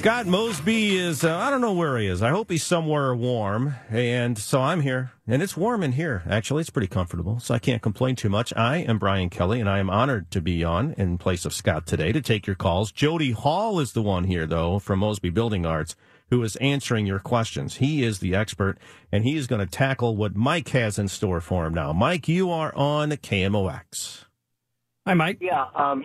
Scott 0.00 0.26
Mosby 0.26 0.96
is, 0.96 1.24
uh, 1.24 1.36
I 1.36 1.50
don't 1.50 1.60
know 1.60 1.74
where 1.74 1.98
he 1.98 2.06
is. 2.06 2.22
I 2.22 2.30
hope 2.30 2.50
he's 2.50 2.64
somewhere 2.64 3.14
warm. 3.14 3.74
And 3.90 4.38
so 4.38 4.62
I'm 4.62 4.80
here. 4.80 5.12
And 5.26 5.42
it's 5.42 5.58
warm 5.58 5.82
in 5.82 5.92
here. 5.92 6.22
Actually, 6.26 6.62
it's 6.62 6.70
pretty 6.70 6.86
comfortable. 6.88 7.38
So 7.38 7.52
I 7.52 7.58
can't 7.58 7.82
complain 7.82 8.16
too 8.16 8.30
much. 8.30 8.50
I 8.56 8.78
am 8.78 8.98
Brian 8.98 9.28
Kelly, 9.28 9.60
and 9.60 9.68
I 9.68 9.78
am 9.78 9.90
honored 9.90 10.30
to 10.30 10.40
be 10.40 10.64
on 10.64 10.94
in 10.94 11.18
place 11.18 11.44
of 11.44 11.52
Scott 11.52 11.86
today 11.86 12.12
to 12.12 12.22
take 12.22 12.46
your 12.46 12.56
calls. 12.56 12.90
Jody 12.92 13.32
Hall 13.32 13.78
is 13.78 13.92
the 13.92 14.00
one 14.00 14.24
here, 14.24 14.46
though, 14.46 14.78
from 14.78 15.00
Mosby 15.00 15.28
Building 15.28 15.66
Arts, 15.66 15.96
who 16.30 16.42
is 16.42 16.56
answering 16.56 17.04
your 17.04 17.18
questions. 17.18 17.76
He 17.76 18.02
is 18.02 18.20
the 18.20 18.34
expert, 18.34 18.78
and 19.12 19.22
he 19.24 19.36
is 19.36 19.46
going 19.46 19.60
to 19.60 19.70
tackle 19.70 20.16
what 20.16 20.34
Mike 20.34 20.70
has 20.70 20.98
in 20.98 21.08
store 21.08 21.42
for 21.42 21.66
him 21.66 21.74
now. 21.74 21.92
Mike, 21.92 22.26
you 22.26 22.50
are 22.50 22.74
on 22.74 23.10
KMOX. 23.10 24.24
Hi, 25.06 25.12
Mike. 25.12 25.42
Yeah. 25.42 25.66
Um, 25.74 26.04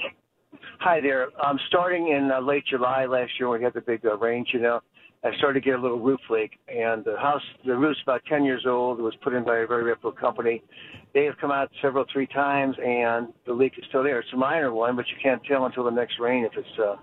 hi 0.86 1.02
there. 1.02 1.30
Um, 1.44 1.58
starting 1.68 2.10
in 2.10 2.30
uh, 2.32 2.40
late 2.40 2.64
July 2.70 3.08
last 3.08 3.32
year, 3.40 3.50
when 3.50 3.60
we 3.60 3.64
had 3.64 3.74
the 3.74 3.82
big 3.82 4.06
uh, 4.06 4.16
rains, 4.20 4.50
you 4.54 4.60
know, 4.60 4.82
I 5.24 5.36
started 5.40 5.64
to 5.64 5.66
get 5.66 5.80
a 5.80 5.82
little 5.82 6.00
roof 6.00 6.20
leak, 6.30 6.60
and 6.68 7.04
the 7.04 7.18
house, 7.18 7.42
the 7.66 7.76
roof's 7.76 7.98
about 8.04 8.22
10 8.30 8.44
years 8.44 8.66
old. 8.68 9.00
It 9.00 9.02
was 9.02 9.16
put 9.24 9.34
in 9.34 9.44
by 9.44 9.58
a 9.58 9.66
very 9.66 9.82
reputable 9.82 10.12
company. 10.12 10.62
They 11.16 11.26
have 11.26 11.40
come 11.42 11.50
out 11.50 11.72
several, 11.82 12.06
three 12.14 12.28
times, 12.28 12.76
and 12.78 13.30
the 13.48 13.54
leak 13.54 13.74
is 13.80 13.86
still 13.90 14.04
there. 14.04 14.20
It's 14.20 14.30
a 14.32 14.38
minor 14.38 14.72
one, 14.74 14.96
but 14.96 15.06
you 15.08 15.16
can't 15.24 15.42
tell 15.46 15.66
until 15.66 15.86
the 15.86 15.90
next 15.90 16.20
rain 16.20 16.46
if 16.46 16.52
it's 16.56 16.80
uh, 16.80 16.98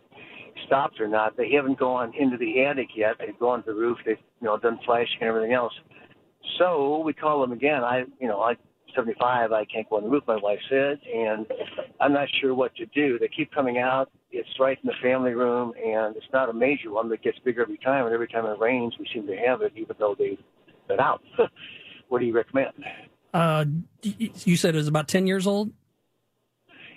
stopped 0.66 1.00
or 1.00 1.08
not. 1.08 1.36
They 1.36 1.50
haven't 1.50 1.76
gone 1.76 2.12
into 2.16 2.36
the 2.36 2.64
attic 2.64 2.90
yet. 2.94 3.16
They've 3.18 3.36
gone 3.40 3.64
to 3.64 3.72
the 3.72 3.76
roof. 3.76 3.98
They've, 4.06 4.16
you 4.40 4.46
know, 4.46 4.56
done 4.58 4.78
flashing 4.86 5.18
and 5.22 5.28
everything 5.28 5.54
else. 5.54 5.72
So 6.56 7.02
we 7.04 7.14
call 7.14 7.40
them 7.40 7.50
again. 7.50 7.82
I, 7.82 8.04
you 8.20 8.28
know, 8.28 8.42
I 8.42 8.54
75. 8.94 9.52
I 9.52 9.64
can't 9.64 9.88
go 9.88 9.96
on 9.96 10.04
the 10.04 10.08
roof. 10.08 10.24
My 10.26 10.36
wife 10.36 10.58
said, 10.68 11.00
and 11.12 11.46
I'm 12.00 12.12
not 12.12 12.28
sure 12.40 12.54
what 12.54 12.74
to 12.76 12.86
do. 12.86 13.18
They 13.18 13.28
keep 13.28 13.52
coming 13.52 13.78
out. 13.78 14.10
It's 14.30 14.48
right 14.58 14.78
in 14.82 14.86
the 14.86 14.94
family 15.02 15.32
room, 15.32 15.72
and 15.76 16.16
it's 16.16 16.26
not 16.32 16.48
a 16.48 16.52
major 16.52 16.90
one 16.90 17.08
that 17.10 17.22
gets 17.22 17.38
bigger 17.40 17.62
every 17.62 17.78
time. 17.78 18.06
And 18.06 18.14
every 18.14 18.28
time 18.28 18.46
it 18.46 18.58
rains, 18.58 18.94
we 18.98 19.06
seem 19.12 19.26
to 19.26 19.36
have 19.36 19.62
it, 19.62 19.72
even 19.76 19.96
though 19.98 20.14
they've 20.18 20.38
been 20.88 21.00
out. 21.00 21.22
what 22.08 22.20
do 22.20 22.26
you 22.26 22.34
recommend? 22.34 22.72
Uh, 23.34 23.64
you 24.02 24.56
said 24.56 24.74
it 24.74 24.78
was 24.78 24.88
about 24.88 25.08
10 25.08 25.26
years 25.26 25.46
old. 25.46 25.72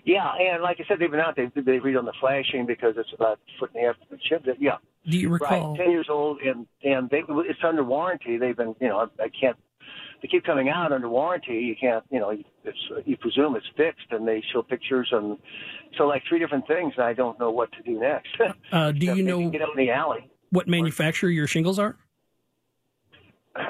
Yeah, 0.05 0.31
and 0.39 0.61
like 0.61 0.77
I 0.79 0.83
said, 0.87 0.99
they've 0.99 1.09
been 1.09 1.19
out. 1.19 1.35
They 1.35 1.49
they 1.59 1.79
read 1.79 1.95
on 1.95 2.05
the 2.05 2.13
flashing 2.19 2.67
because 2.67 2.93
it's 2.95 3.09
about 3.11 3.39
a 3.39 3.59
foot 3.59 3.71
and 3.73 3.83
a 3.83 3.87
half 3.87 3.97
from 3.97 4.05
the 4.11 4.17
chip. 4.17 4.45
Yeah. 4.59 4.77
Do 5.09 5.17
you 5.17 5.29
recall? 5.29 5.71
Right, 5.71 5.79
ten 5.79 5.89
years 5.89 6.07
old, 6.11 6.41
and 6.41 6.67
and 6.83 7.09
they 7.09 7.23
it's 7.27 7.59
under 7.63 7.83
warranty. 7.83 8.37
They've 8.37 8.55
been, 8.55 8.75
you 8.79 8.87
know, 8.87 8.99
I, 8.99 9.23
I 9.23 9.29
can't 9.29 9.57
they 10.25 10.29
keep 10.29 10.43
coming 10.43 10.69
out 10.69 10.91
under 10.91 11.07
warranty. 11.07 11.53
You 11.53 11.75
can't, 11.79 12.03
you 12.09 12.19
know, 12.19 12.31
it's, 12.63 12.77
you 13.05 13.15
presume 13.17 13.55
it's 13.55 13.65
fixed, 13.77 14.07
and 14.09 14.27
they 14.27 14.43
show 14.51 14.63
pictures 14.63 15.07
and 15.11 15.37
so 15.97 16.05
like 16.07 16.23
three 16.27 16.39
different 16.39 16.65
things. 16.67 16.93
And 16.97 17.05
I 17.05 17.13
don't 17.13 17.39
know 17.39 17.51
what 17.51 17.71
to 17.73 17.83
do 17.83 17.99
next. 17.99 18.29
Uh, 18.71 18.91
do 18.91 19.05
you 19.15 19.21
know 19.21 19.49
get 19.49 19.61
up 19.61 19.69
in 19.77 19.85
the 19.85 19.91
alley? 19.91 20.27
What 20.49 20.67
manufacturer 20.67 21.29
your 21.29 21.47
shingles 21.47 21.79
are? 21.79 21.97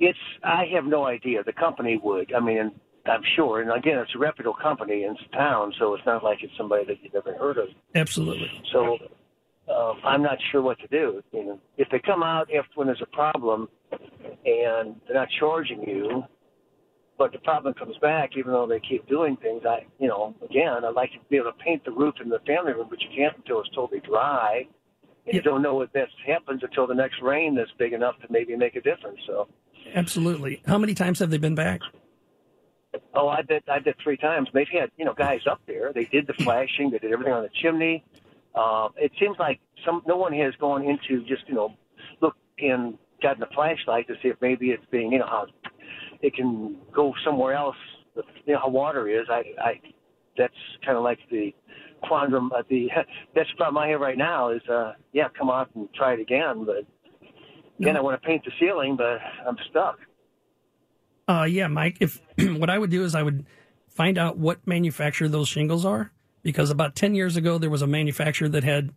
It's 0.00 0.18
I 0.42 0.64
have 0.74 0.84
no 0.84 1.04
idea. 1.04 1.44
The 1.44 1.52
company 1.52 2.00
would. 2.02 2.34
I 2.34 2.40
mean, 2.40 2.72
I'm 3.06 3.20
sure. 3.36 3.60
And 3.60 3.70
again, 3.70 3.98
it's 3.98 4.10
a 4.16 4.18
reputable 4.18 4.56
company 4.60 5.04
in 5.04 5.16
town, 5.32 5.72
so 5.78 5.94
it's 5.94 6.04
not 6.04 6.24
like 6.24 6.38
it's 6.42 6.52
somebody 6.56 6.84
that 6.86 6.96
you've 7.02 7.14
never 7.14 7.34
heard 7.38 7.56
of. 7.56 7.68
Absolutely. 7.94 8.50
So 8.72 8.98
um, 9.72 10.00
I'm 10.02 10.20
not 10.20 10.38
sure 10.50 10.60
what 10.60 10.80
to 10.80 10.88
do. 10.88 11.22
You 11.30 11.44
know, 11.44 11.60
if 11.76 11.88
they 11.90 12.00
come 12.00 12.24
out 12.24 12.48
if 12.50 12.66
when 12.74 12.88
there's 12.88 13.02
a 13.02 13.14
problem 13.14 13.68
and 14.44 14.96
they're 15.06 15.14
not 15.14 15.28
charging 15.38 15.82
you, 15.82 16.24
but 17.18 17.32
the 17.32 17.38
problem 17.38 17.74
comes 17.74 17.96
back, 17.98 18.30
even 18.36 18.52
though 18.52 18.66
they 18.66 18.80
keep 18.80 19.06
doing 19.08 19.36
things, 19.36 19.62
I, 19.68 19.86
you 19.98 20.08
know, 20.08 20.34
again, 20.44 20.84
I'd 20.84 20.94
like 20.94 21.12
to 21.12 21.18
be 21.30 21.36
able 21.36 21.52
to 21.52 21.58
paint 21.58 21.84
the 21.84 21.92
roof 21.92 22.14
in 22.22 22.28
the 22.28 22.40
family 22.46 22.72
room, 22.72 22.88
but 22.90 23.00
you 23.00 23.08
can't 23.14 23.36
until 23.36 23.60
it's 23.60 23.70
totally 23.74 24.00
dry. 24.00 24.66
And 25.26 25.34
you 25.34 25.40
don't 25.40 25.62
know 25.62 25.76
what 25.76 25.92
best 25.92 26.12
happens 26.26 26.62
until 26.64 26.86
the 26.88 26.94
next 26.94 27.22
rain 27.22 27.54
that's 27.54 27.70
big 27.78 27.92
enough 27.92 28.18
to 28.22 28.26
maybe 28.28 28.56
make 28.56 28.74
a 28.74 28.80
difference. 28.80 29.20
So, 29.26 29.46
absolutely. 29.94 30.62
How 30.66 30.78
many 30.78 30.94
times 30.94 31.20
have 31.20 31.30
they 31.30 31.38
been 31.38 31.54
back? 31.54 31.80
Oh, 33.14 33.28
I 33.28 33.42
bet 33.42 33.62
I 33.68 33.78
bet 33.78 33.94
three 34.02 34.16
times. 34.16 34.48
They've 34.52 34.66
had 34.68 34.90
you 34.96 35.04
know 35.04 35.14
guys 35.14 35.40
up 35.48 35.60
there. 35.66 35.92
They 35.92 36.04
did 36.06 36.26
the 36.26 36.32
flashing. 36.44 36.90
They 36.90 36.98
did 36.98 37.12
everything 37.12 37.32
on 37.32 37.42
the 37.42 37.50
chimney. 37.62 38.04
Uh, 38.54 38.88
it 38.96 39.12
seems 39.20 39.36
like 39.38 39.60
some 39.84 40.02
no 40.06 40.16
one 40.16 40.32
has 40.32 40.54
gone 40.60 40.82
into 40.82 41.24
just 41.24 41.42
you 41.46 41.54
know 41.54 41.74
look 42.20 42.34
and 42.58 42.98
gotten 43.22 43.42
a 43.42 43.48
flashlight 43.54 44.06
to 44.08 44.14
see 44.22 44.28
if 44.28 44.36
maybe 44.40 44.70
it's 44.70 44.84
being 44.90 45.12
you 45.12 45.18
know 45.18 45.26
how 45.26 45.46
it 46.20 46.34
can 46.34 46.76
go 46.94 47.12
somewhere 47.24 47.54
else. 47.54 47.76
You 48.44 48.54
know 48.54 48.60
how 48.60 48.68
water 48.68 49.08
is. 49.08 49.26
I 49.30 49.42
I 49.60 49.80
that's 50.36 50.54
kind 50.84 50.96
of 50.96 51.04
like 51.04 51.18
the 51.30 51.54
quandrum. 52.04 52.50
Uh, 52.52 52.62
the 52.68 52.88
that's 53.34 53.50
problem 53.56 53.82
I 53.82 53.88
have 53.88 54.00
right 54.00 54.18
now 54.18 54.50
is 54.50 54.62
uh 54.68 54.92
yeah 55.12 55.28
come 55.36 55.50
out 55.50 55.70
and 55.74 55.88
try 55.94 56.14
it 56.14 56.20
again, 56.20 56.64
but 56.64 56.84
again 57.80 57.96
I 57.96 58.00
want 58.00 58.20
to 58.20 58.26
paint 58.26 58.44
the 58.44 58.52
ceiling, 58.60 58.96
but 58.96 59.18
I'm 59.46 59.56
stuck. 59.70 59.98
Uh, 61.28 61.44
yeah, 61.44 61.68
Mike. 61.68 61.98
If 62.00 62.20
what 62.38 62.68
I 62.68 62.78
would 62.78 62.90
do 62.90 63.04
is 63.04 63.14
I 63.14 63.22
would 63.22 63.46
find 63.88 64.18
out 64.18 64.38
what 64.38 64.66
manufacturer 64.66 65.28
those 65.28 65.48
shingles 65.48 65.84
are, 65.84 66.12
because 66.42 66.70
about 66.70 66.94
ten 66.96 67.14
years 67.14 67.36
ago 67.36 67.58
there 67.58 67.70
was 67.70 67.82
a 67.82 67.86
manufacturer 67.86 68.48
that 68.48 68.64
had 68.64 68.92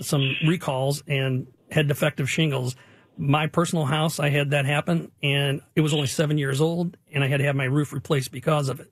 some 0.00 0.36
recalls 0.46 1.02
and 1.06 1.46
had 1.70 1.88
defective 1.88 2.30
shingles. 2.30 2.76
My 3.18 3.46
personal 3.46 3.84
house, 3.84 4.18
I 4.18 4.30
had 4.30 4.50
that 4.50 4.64
happen, 4.64 5.12
and 5.22 5.60
it 5.76 5.80
was 5.82 5.92
only 5.92 6.06
seven 6.06 6.38
years 6.38 6.60
old, 6.60 6.96
and 7.12 7.22
I 7.22 7.28
had 7.28 7.38
to 7.38 7.44
have 7.44 7.54
my 7.56 7.64
roof 7.64 7.92
replaced 7.92 8.32
because 8.32 8.68
of 8.68 8.80
it. 8.80 8.90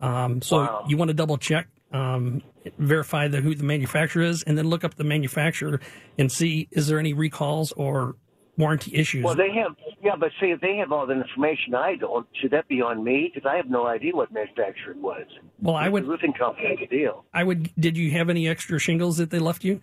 Um, 0.00 0.42
so 0.42 0.58
Wow. 0.58 0.84
you 0.88 0.96
want 0.98 1.08
to 1.08 1.14
double 1.14 1.38
check, 1.38 1.68
um, 1.90 2.42
verify 2.78 3.28
the, 3.28 3.40
who 3.40 3.54
the 3.54 3.64
manufacturer 3.64 4.22
is, 4.22 4.42
and 4.42 4.58
then 4.58 4.68
look 4.68 4.84
up 4.84 4.96
the 4.96 5.04
manufacturer 5.04 5.80
and 6.18 6.30
see 6.30 6.68
is 6.70 6.86
there 6.88 6.98
any 6.98 7.14
recalls 7.14 7.72
or 7.72 8.16
warranty 8.58 8.94
issues. 8.94 9.24
Well, 9.24 9.34
they 9.34 9.50
have, 9.52 9.74
yeah, 10.02 10.16
but 10.18 10.30
see, 10.40 10.46
if 10.48 10.60
they 10.60 10.76
have 10.76 10.92
all 10.92 11.06
the 11.06 11.14
information 11.14 11.74
I 11.74 11.96
don't, 11.96 12.26
should 12.40 12.50
that 12.52 12.68
be 12.68 12.82
on 12.82 13.02
me? 13.04 13.30
Because 13.34 13.48
I 13.50 13.56
have 13.56 13.68
no 13.70 13.86
idea 13.86 14.14
what 14.14 14.32
manufacturer 14.32 14.92
it 14.92 14.98
was. 14.98 15.24
Well, 15.60 15.74
I 15.76 15.88
would- 15.88 16.04
The 16.04 16.08
roofing 16.08 16.32
company 16.34 16.86
deal. 16.90 17.24
I 17.32 17.42
would. 17.44 17.70
Did 17.78 17.96
you 17.96 18.10
have 18.12 18.28
any 18.30 18.48
extra 18.48 18.78
shingles 18.78 19.16
that 19.16 19.30
they 19.30 19.38
left 19.38 19.64
you? 19.64 19.80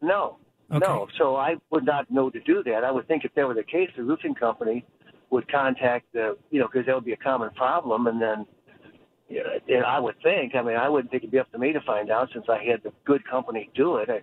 No, 0.00 0.38
no. 0.70 1.08
So 1.18 1.36
I 1.36 1.56
would 1.70 1.84
not 1.84 2.10
know 2.10 2.30
to 2.30 2.40
do 2.40 2.62
that. 2.64 2.84
I 2.84 2.90
would 2.90 3.06
think 3.08 3.24
if 3.24 3.34
that 3.34 3.46
were 3.46 3.54
the 3.54 3.62
case, 3.62 3.90
the 3.96 4.02
roofing 4.02 4.34
company 4.34 4.84
would 5.30 5.50
contact 5.50 6.12
the, 6.12 6.36
you 6.50 6.60
know, 6.60 6.68
because 6.70 6.86
that 6.86 6.94
would 6.94 7.04
be 7.04 7.12
a 7.12 7.16
common 7.16 7.50
problem, 7.50 8.06
and 8.06 8.20
then. 8.20 8.46
And 9.30 9.84
I 9.84 10.00
would 10.00 10.14
think. 10.22 10.54
I 10.54 10.62
mean, 10.62 10.76
I 10.76 10.88
wouldn't 10.88 11.10
think 11.10 11.22
it'd 11.22 11.30
be 11.30 11.38
up 11.38 11.52
to 11.52 11.58
me 11.58 11.74
to 11.74 11.80
find 11.82 12.10
out 12.10 12.30
since 12.32 12.46
I 12.48 12.64
had 12.64 12.82
the 12.82 12.92
good 13.04 13.22
company 13.28 13.68
do 13.74 13.98
it. 13.98 14.08
I, 14.08 14.22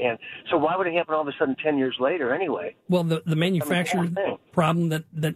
and 0.00 0.16
so, 0.48 0.56
why 0.56 0.76
would 0.76 0.86
it 0.86 0.94
happen 0.94 1.14
all 1.14 1.22
of 1.22 1.26
a 1.28 1.32
sudden 1.36 1.56
ten 1.62 1.76
years 1.76 1.96
later 1.98 2.32
anyway? 2.32 2.76
Well, 2.88 3.02
the 3.02 3.22
the 3.26 3.34
manufacturer 3.34 4.06
thing. 4.06 4.38
problem 4.52 4.90
that 4.90 5.04
that 5.14 5.34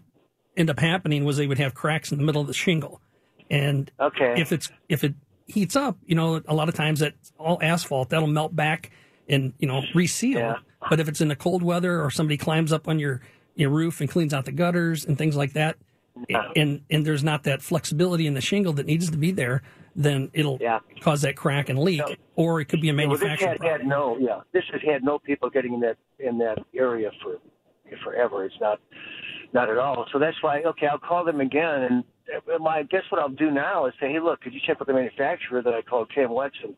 ended 0.57 0.77
up 0.77 0.81
happening 0.81 1.25
was 1.25 1.37
they 1.37 1.49
would 1.49 1.59
have 1.59 1.75
cracks 1.75 2.13
in 2.13 2.19
the 2.19 2.25
middle 2.25 2.41
of 2.41 2.47
the 2.47 2.55
shingle, 2.55 3.01
and 3.51 3.91
Okay. 3.99 4.35
if 4.41 4.53
it's 4.53 4.71
if 4.89 5.03
it 5.03 5.15
heats 5.47 5.75
up, 5.75 5.97
you 6.07 6.15
know, 6.15 6.41
a 6.47 6.55
lot 6.55 6.69
of 6.69 6.77
times 6.77 7.01
that 7.01 7.15
all 7.39 7.59
asphalt 7.61 8.11
that'll 8.11 8.29
melt 8.29 8.55
back 8.55 8.93
and 9.29 9.53
you 9.59 9.69
know 9.69 9.83
reseal. 9.95 10.57
But 10.89 11.01
if 11.01 11.09
it's 11.09 11.21
in 11.21 11.29
the 11.29 11.37
cold 11.37 11.63
weather 11.63 12.03
or 12.03 12.11
somebody 12.11 12.37
climbs 12.37 12.73
up 12.73 12.89
on 12.89 12.99
your 12.99 13.21
your 13.55 13.71
roof 13.71 14.01
and 14.01 14.09
cleans 14.09 14.33
out 14.33 14.45
the 14.45 14.53
gutters 14.53 15.05
and 15.05 15.19
things 15.19 15.37
like 15.37 15.53
that, 15.55 15.77
and 16.57 16.83
and 16.91 17.07
there's 17.07 17.25
not 17.25 17.45
that 17.45 17.63
flexibility 17.63 18.27
in 18.27 18.35
the 18.35 18.41
shingle 18.41 18.73
that 18.75 18.87
needs 18.87 19.11
to 19.11 19.17
be 19.17 19.33
there, 19.33 19.63
then 19.95 20.31
it'll 20.33 20.59
cause 21.01 21.23
that 21.23 21.37
crack 21.37 21.69
and 21.69 21.79
leak, 21.79 22.03
or 22.37 22.61
it 22.61 22.67
could 22.67 22.81
be 22.81 22.89
a 22.89 22.93
Yeah, 22.93 23.07
well, 23.07 23.17
this 23.19 23.41
had, 23.41 23.63
had 23.63 23.87
no, 23.87 24.17
yeah, 24.19 24.41
this 24.53 24.65
has 24.73 24.81
had 24.83 25.03
no 25.03 25.19
people 25.19 25.51
getting 25.51 25.75
in 25.75 25.81
that 25.81 25.97
in 26.19 26.39
that 26.39 26.59
area 26.75 27.11
for 27.23 27.39
forever. 28.05 28.45
It's 28.45 28.55
not, 28.61 28.81
not 29.53 29.71
at 29.71 29.79
all. 29.79 30.07
So 30.13 30.19
that's 30.19 30.37
why, 30.43 30.63
okay, 30.63 30.87
I'll 30.87 30.99
call 30.99 31.25
them 31.25 31.41
again, 31.41 31.83
and 31.83 32.05
my 32.61 32.83
guess 32.83 33.03
what 33.11 33.21
I'll 33.21 33.29
do 33.29 33.51
now 33.51 33.87
is 33.87 33.95
say, 34.01 34.13
hey, 34.13 34.21
look, 34.21 34.41
could 34.41 34.53
you 34.53 34.61
check 34.67 34.79
with 34.79 34.89
the 34.89 34.95
manufacturer 34.95 35.63
that 35.63 35.75
I 35.75 35.83
called 35.83 36.13
Cam 36.15 36.31
Wex, 36.31 36.51
and 36.63 36.75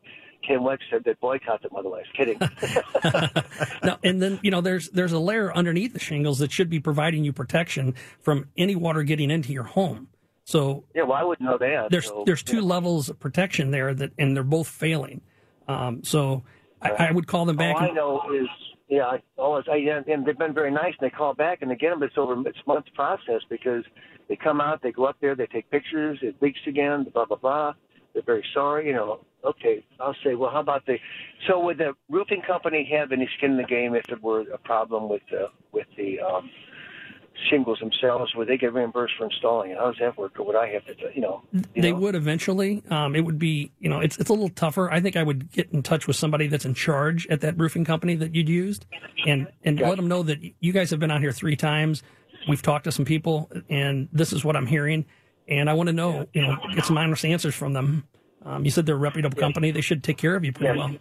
Cam 0.46 0.60
Wex 0.60 0.78
said 0.90 1.04
that 1.04 1.20
boycott 1.20 1.62
them. 1.62 1.72
Otherwise, 1.76 2.06
kidding. 2.16 2.38
no, 3.84 3.96
and 4.02 4.22
then 4.22 4.40
you 4.42 4.50
know 4.50 4.60
there's 4.60 4.88
there's 4.90 5.12
a 5.12 5.18
layer 5.18 5.54
underneath 5.54 5.92
the 5.92 5.98
shingles 5.98 6.38
that 6.38 6.52
should 6.52 6.70
be 6.70 6.80
providing 6.80 7.24
you 7.24 7.32
protection 7.32 7.94
from 8.20 8.48
any 8.56 8.76
water 8.76 9.02
getting 9.02 9.30
into 9.30 9.52
your 9.52 9.64
home. 9.64 10.08
So 10.44 10.84
yeah, 10.94 11.02
well, 11.02 11.12
I 11.12 11.24
wouldn't 11.24 11.48
know 11.48 11.58
that. 11.58 11.90
there's 11.90 12.06
so, 12.06 12.24
there's 12.26 12.42
two 12.42 12.60
levels 12.60 13.08
of 13.08 13.20
protection 13.20 13.70
there 13.70 13.94
that 13.94 14.12
and 14.18 14.34
they're 14.36 14.42
both 14.42 14.68
failing. 14.68 15.20
Um, 15.68 16.02
so 16.02 16.42
I, 16.82 16.90
I 16.90 17.12
would 17.12 17.26
call 17.26 17.44
them 17.44 17.56
back. 17.56 17.76
All 17.76 17.82
I 17.82 17.90
know 17.90 18.22
is, 18.34 18.48
yeah, 18.90 19.04
I, 19.04 19.22
all 19.38 19.56
is, 19.56 19.64
I, 19.70 19.76
and 19.76 20.26
they've 20.26 20.36
been 20.36 20.52
very 20.52 20.72
nice, 20.72 20.94
and 21.00 21.08
they 21.08 21.10
call 21.10 21.32
back, 21.32 21.62
and 21.62 21.70
they 21.70 21.76
get 21.76 21.90
them. 21.90 22.00
But 22.00 22.06
it's 22.06 22.18
over 22.18 22.34
it's 22.46 22.58
months 22.66 22.88
process 22.94 23.40
because 23.48 23.84
they 24.28 24.34
come 24.36 24.60
out, 24.60 24.82
they 24.82 24.90
go 24.90 25.04
up 25.04 25.16
there, 25.20 25.36
they 25.36 25.46
take 25.46 25.70
pictures, 25.70 26.18
it 26.22 26.34
leaks 26.42 26.58
again, 26.66 27.06
blah 27.14 27.24
blah 27.24 27.36
blah. 27.36 27.72
They're 28.12 28.24
very 28.24 28.44
sorry, 28.52 28.88
you 28.88 28.92
know. 28.92 29.20
Okay, 29.44 29.84
I'll 30.00 30.16
say, 30.24 30.34
well, 30.34 30.50
how 30.50 30.58
about 30.58 30.84
the? 30.86 30.96
So 31.48 31.60
would 31.60 31.78
the 31.78 31.92
roofing 32.10 32.42
company 32.44 32.88
have 32.92 33.12
any 33.12 33.28
skin 33.38 33.52
in 33.52 33.56
the 33.56 33.62
game 33.62 33.94
if 33.94 34.04
it 34.08 34.20
were 34.20 34.40
a 34.52 34.58
problem 34.58 35.08
with 35.08 35.22
the 35.30 35.46
with 35.72 35.86
the 35.96 36.18
um, 36.18 36.50
shingles 37.48 37.78
themselves? 37.78 38.34
Would 38.34 38.48
they 38.48 38.56
get 38.56 38.72
reimbursed 38.72 39.14
for 39.16 39.24
installing 39.24 39.70
it? 39.70 39.78
How 39.78 39.86
does 39.86 39.96
that 40.00 40.18
work? 40.18 40.38
Or 40.38 40.44
would 40.44 40.56
I 40.56 40.68
have 40.68 40.84
to, 40.86 40.94
you 41.14 41.20
know? 41.20 41.42
they 41.76 41.92
would 41.92 42.14
eventually. 42.14 42.82
Um, 42.90 43.14
it 43.14 43.22
would 43.22 43.38
be, 43.38 43.72
you 43.78 43.88
know, 43.88 44.00
it's 44.00 44.18
it's 44.18 44.30
a 44.30 44.32
little 44.32 44.48
tougher. 44.48 44.90
I 44.90 45.00
think 45.00 45.16
I 45.16 45.22
would 45.22 45.50
get 45.52 45.70
in 45.72 45.82
touch 45.82 46.06
with 46.06 46.16
somebody 46.16 46.46
that's 46.46 46.64
in 46.64 46.74
charge 46.74 47.26
at 47.28 47.40
that 47.40 47.58
roofing 47.58 47.84
company 47.84 48.14
that 48.16 48.34
you'd 48.34 48.48
used, 48.48 48.86
and 49.26 49.48
and 49.64 49.80
let 49.80 49.96
them 49.96 50.08
know 50.08 50.22
that 50.22 50.38
you 50.60 50.72
guys 50.72 50.90
have 50.90 51.00
been 51.00 51.10
out 51.10 51.20
here 51.20 51.32
three 51.32 51.56
times. 51.56 52.02
We've 52.48 52.62
talked 52.62 52.84
to 52.84 52.92
some 52.92 53.04
people, 53.04 53.50
and 53.68 54.08
this 54.12 54.32
is 54.32 54.44
what 54.44 54.56
I'm 54.56 54.66
hearing, 54.66 55.04
and 55.46 55.68
I 55.68 55.74
want 55.74 55.88
to 55.88 55.92
know, 55.92 56.26
you 56.32 56.42
know, 56.42 56.56
get 56.74 56.86
some 56.86 56.96
honest 56.96 57.24
answers 57.24 57.54
from 57.54 57.74
them. 57.74 58.04
Um, 58.44 58.64
you 58.64 58.70
said 58.70 58.86
they're 58.86 58.94
a 58.94 58.98
reputable 58.98 59.38
company; 59.38 59.70
they 59.70 59.82
should 59.82 60.02
take 60.02 60.16
care 60.16 60.34
of 60.36 60.44
you 60.44 60.52
pretty 60.52 60.78
well. 60.78 60.96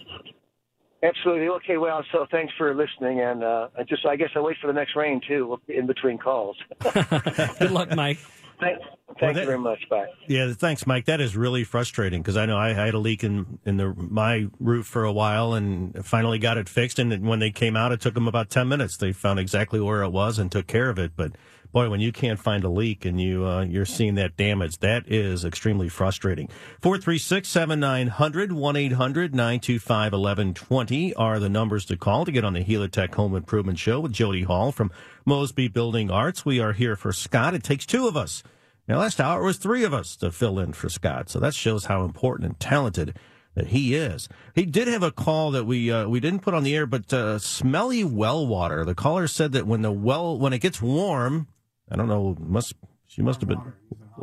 Absolutely. 1.02 1.48
Okay. 1.48 1.78
Well, 1.78 2.04
so 2.12 2.26
thanks 2.30 2.54
for 2.58 2.74
listening, 2.74 3.22
and 3.22 3.44
uh, 3.44 3.70
I 3.78 3.84
just 3.84 4.06
I 4.06 4.16
guess 4.16 4.30
I 4.36 4.42
wait 4.42 4.58
for 4.60 4.68
the 4.68 4.74
next 4.74 4.96
rain 4.96 5.22
too 5.26 5.60
in 5.68 5.88
between 5.88 6.18
calls. 6.18 6.58
Good 6.94 7.72
luck, 7.72 7.96
Mike. 7.96 8.20
Thank, 8.60 8.80
thank 9.20 9.38
you 9.38 9.46
very 9.46 9.58
much. 9.58 9.80
Bye. 9.90 10.08
Yeah, 10.28 10.52
thanks, 10.54 10.86
Mike. 10.86 11.06
That 11.06 11.22
is 11.22 11.38
really 11.38 11.64
frustrating 11.64 12.22
because 12.22 12.36
I 12.36 12.46
know 12.46 12.58
I 12.58 12.74
had 12.74 12.94
a 12.94 13.00
leak 13.00 13.24
in 13.24 13.60
in 13.66 13.78
the 13.78 13.94
my 13.96 14.48
roof 14.60 14.86
for 14.86 15.06
a 15.06 15.14
while 15.14 15.54
and 15.54 16.06
finally 16.06 16.40
got 16.40 16.58
it 16.58 16.68
fixed. 16.68 17.00
And 17.00 17.26
when 17.26 17.40
they 17.40 17.52
came 17.52 17.78
out, 17.78 17.94
it 17.94 18.02
took 18.02 18.14
them 18.14 18.28
about 18.28 18.50
ten 18.50 18.68
minutes. 18.68 18.98
They 18.98 19.14
found 19.14 19.40
exactly 19.40 19.80
where 19.80 20.04
it 20.04 20.10
was 20.10 20.38
and 20.38 20.52
took 20.52 20.68
care 20.68 20.90
of 20.90 21.00
it. 21.00 21.14
But 21.16 21.32
boy, 21.72 21.90
when 21.90 22.00
you 22.00 22.12
can't 22.12 22.40
find 22.40 22.64
a 22.64 22.70
leak 22.70 23.06
and 23.06 23.20
you 23.20 23.46
uh, 23.46 23.62
you're 23.62 23.86
seeing 23.86 24.16
that 24.16 24.38
damage, 24.38 24.80
that 24.80 25.04
is 25.08 25.46
extremely 25.46 25.90
frustrating. 25.90 26.50
Four 26.82 26.98
three 26.98 27.18
six 27.18 27.48
seven 27.50 27.80
nine 27.80 28.08
hundred 28.08 28.52
one 28.52 28.76
eight 28.76 28.94
hundred 28.94 29.36
nine 29.36 29.60
two 29.60 29.80
five 29.80 30.14
eleven 30.14 30.54
twenty 30.54 31.14
are 31.14 31.40
the 31.40 31.50
numbers 31.50 31.86
to 31.86 31.98
call 31.98 32.26
to 32.26 32.32
get 32.32 32.46
on 32.46 32.54
the 32.54 32.64
Helitech 32.64 33.14
Home 33.16 33.36
Improvement 33.36 33.80
Show 33.80 34.00
with 34.00 34.14
Jody 34.14 34.44
Hall 34.44 34.72
from 34.72 34.92
Mosby 35.26 35.68
Building 35.68 36.10
Arts. 36.10 36.46
We 36.46 36.60
are 36.60 36.74
here 36.74 36.96
for 36.96 37.14
Scott. 37.14 37.54
It 37.54 37.64
takes 37.64 37.86
two 37.86 38.08
of 38.08 38.18
us. 38.18 38.44
Now, 38.88 39.00
last 39.00 39.22
hour 39.22 39.42
it 39.42 39.46
was 39.46 39.58
three 39.58 39.84
of 39.84 39.94
us 39.94 40.16
to 40.16 40.32
fill 40.32 40.58
in 40.58 40.74
for 40.74 40.90
Scott, 40.90 41.30
so 41.30 41.40
that 41.40 41.54
shows 41.54 41.86
how 41.86 42.04
important 42.04 42.48
and 42.50 42.60
talented 42.60 43.16
that 43.54 43.68
he 43.68 43.94
is. 43.94 44.28
He 44.56 44.66
did 44.66 44.88
have 44.88 45.04
a 45.04 45.12
call 45.12 45.52
that 45.52 45.66
we 45.66 45.92
uh, 45.92 46.08
we 46.08 46.20
didn't 46.20 46.42
put 46.42 46.54
on 46.54 46.64
the 46.64 46.76
air, 46.76 46.88
but 46.88 47.14
uh, 47.14 47.38
smelly 47.38 48.04
well 48.04 48.48
water. 48.48 48.86
The 48.86 48.96
caller 48.96 49.28
said 49.28 49.52
that 49.52 49.68
when 49.68 49.84
the 49.84 49.92
well 49.92 50.38
when 50.38 50.54
it 50.54 50.60
gets 50.60 50.82
warm, 50.82 51.48
I 51.92 51.96
don't 51.96 52.08
know, 52.08 52.36
must 52.40 52.74
she 53.08 53.22
must 53.22 53.42
have 53.42 53.50
been 53.50 53.62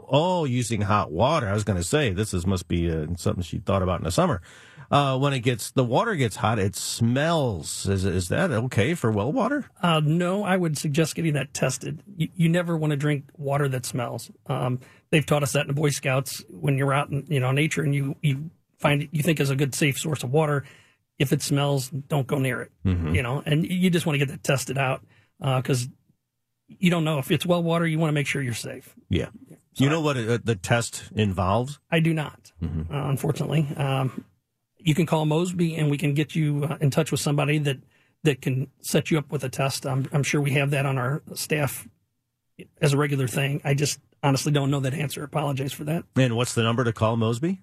oh 0.08 0.44
using 0.44 0.82
hot 0.82 1.10
water. 1.10 1.48
I 1.48 1.52
was 1.52 1.64
going 1.64 1.78
to 1.78 1.84
say 1.84 2.10
this 2.12 2.32
is 2.32 2.46
must 2.46 2.68
be 2.68 2.90
uh, 2.90 3.06
something 3.16 3.42
she 3.42 3.58
thought 3.58 3.82
about 3.82 4.00
in 4.00 4.04
the 4.04 4.10
summer. 4.10 4.40
Uh, 4.88 5.18
when 5.18 5.32
it 5.32 5.40
gets 5.40 5.72
the 5.72 5.82
water 5.82 6.14
gets 6.14 6.36
hot, 6.36 6.60
it 6.60 6.76
smells. 6.76 7.88
Is 7.88 8.04
is 8.04 8.28
that 8.28 8.52
okay 8.52 8.94
for 8.94 9.10
well 9.10 9.32
water? 9.32 9.68
Uh, 9.82 10.00
no, 10.04 10.44
I 10.44 10.56
would 10.56 10.78
suggest 10.78 11.16
getting 11.16 11.32
that 11.34 11.52
tested. 11.52 12.02
You, 12.16 12.28
you 12.36 12.48
never 12.48 12.76
want 12.76 12.92
to 12.92 12.96
drink 12.96 13.24
water 13.36 13.68
that 13.68 13.84
smells. 13.84 14.30
Um, 14.46 14.78
they've 15.10 15.26
taught 15.26 15.42
us 15.42 15.52
that 15.52 15.62
in 15.62 15.66
the 15.68 15.72
Boy 15.72 15.90
Scouts. 15.90 16.44
When 16.48 16.78
you're 16.78 16.92
out 16.92 17.10
in 17.10 17.24
you 17.28 17.40
know 17.40 17.50
nature 17.50 17.82
and 17.82 17.94
you 17.94 18.14
you 18.22 18.50
find 18.78 19.02
it, 19.02 19.08
you 19.10 19.22
think 19.24 19.40
is 19.40 19.50
a 19.50 19.56
good 19.56 19.74
safe 19.74 19.98
source 19.98 20.22
of 20.22 20.30
water, 20.30 20.62
if 21.18 21.32
it 21.32 21.42
smells, 21.42 21.88
don't 21.88 22.28
go 22.28 22.38
near 22.38 22.60
it. 22.60 22.70
Mhm. 22.84 23.12
You 23.12 23.22
know, 23.22 23.42
and 23.44 23.66
you 23.66 23.90
just 23.90 24.06
want 24.06 24.14
to 24.20 24.24
get 24.24 24.30
that 24.30 24.44
tested 24.44 24.78
out 24.78 25.02
because 25.40 25.88
you 26.68 26.90
don't 26.90 27.04
know 27.04 27.18
if 27.18 27.30
it's 27.30 27.46
well 27.46 27.62
water. 27.62 27.86
You 27.86 27.98
want 27.98 28.08
to 28.08 28.14
make 28.14 28.26
sure 28.26 28.42
you're 28.42 28.54
safe. 28.54 28.94
Yeah. 29.08 29.28
You 29.74 29.90
know 29.90 30.00
what 30.00 30.16
uh, 30.16 30.38
the 30.42 30.54
test 30.56 31.10
involves? 31.14 31.78
I 31.90 32.00
do 32.00 32.14
not, 32.14 32.52
Mm-hmm. 32.62 32.92
uh, 32.94 33.08
unfortunately. 33.10 33.66
Um, 33.76 34.24
you 34.78 34.94
can 34.94 35.04
call 35.04 35.26
Mosby, 35.26 35.76
and 35.76 35.90
we 35.90 35.98
can 35.98 36.14
get 36.14 36.34
you 36.34 36.64
uh, 36.64 36.78
in 36.80 36.90
touch 36.90 37.10
with 37.10 37.20
somebody 37.20 37.58
that 37.58 37.78
that 38.22 38.40
can 38.40 38.68
set 38.80 39.10
you 39.10 39.18
up 39.18 39.30
with 39.30 39.44
a 39.44 39.48
test. 39.48 39.84
I'm, 39.86 40.08
I'm 40.12 40.22
sure 40.22 40.40
we 40.40 40.52
have 40.52 40.70
that 40.70 40.86
on 40.86 40.96
our 40.98 41.22
staff 41.34 41.86
as 42.80 42.92
a 42.94 42.96
regular 42.96 43.28
thing. 43.28 43.60
I 43.64 43.74
just 43.74 44.00
honestly 44.22 44.50
don't 44.50 44.70
know 44.70 44.80
that 44.80 44.94
answer. 44.94 45.22
Apologize 45.22 45.72
for 45.72 45.84
that. 45.84 46.04
And 46.16 46.34
what's 46.36 46.54
the 46.54 46.62
number 46.62 46.82
to 46.84 46.92
call 46.92 47.16
Mosby? 47.16 47.60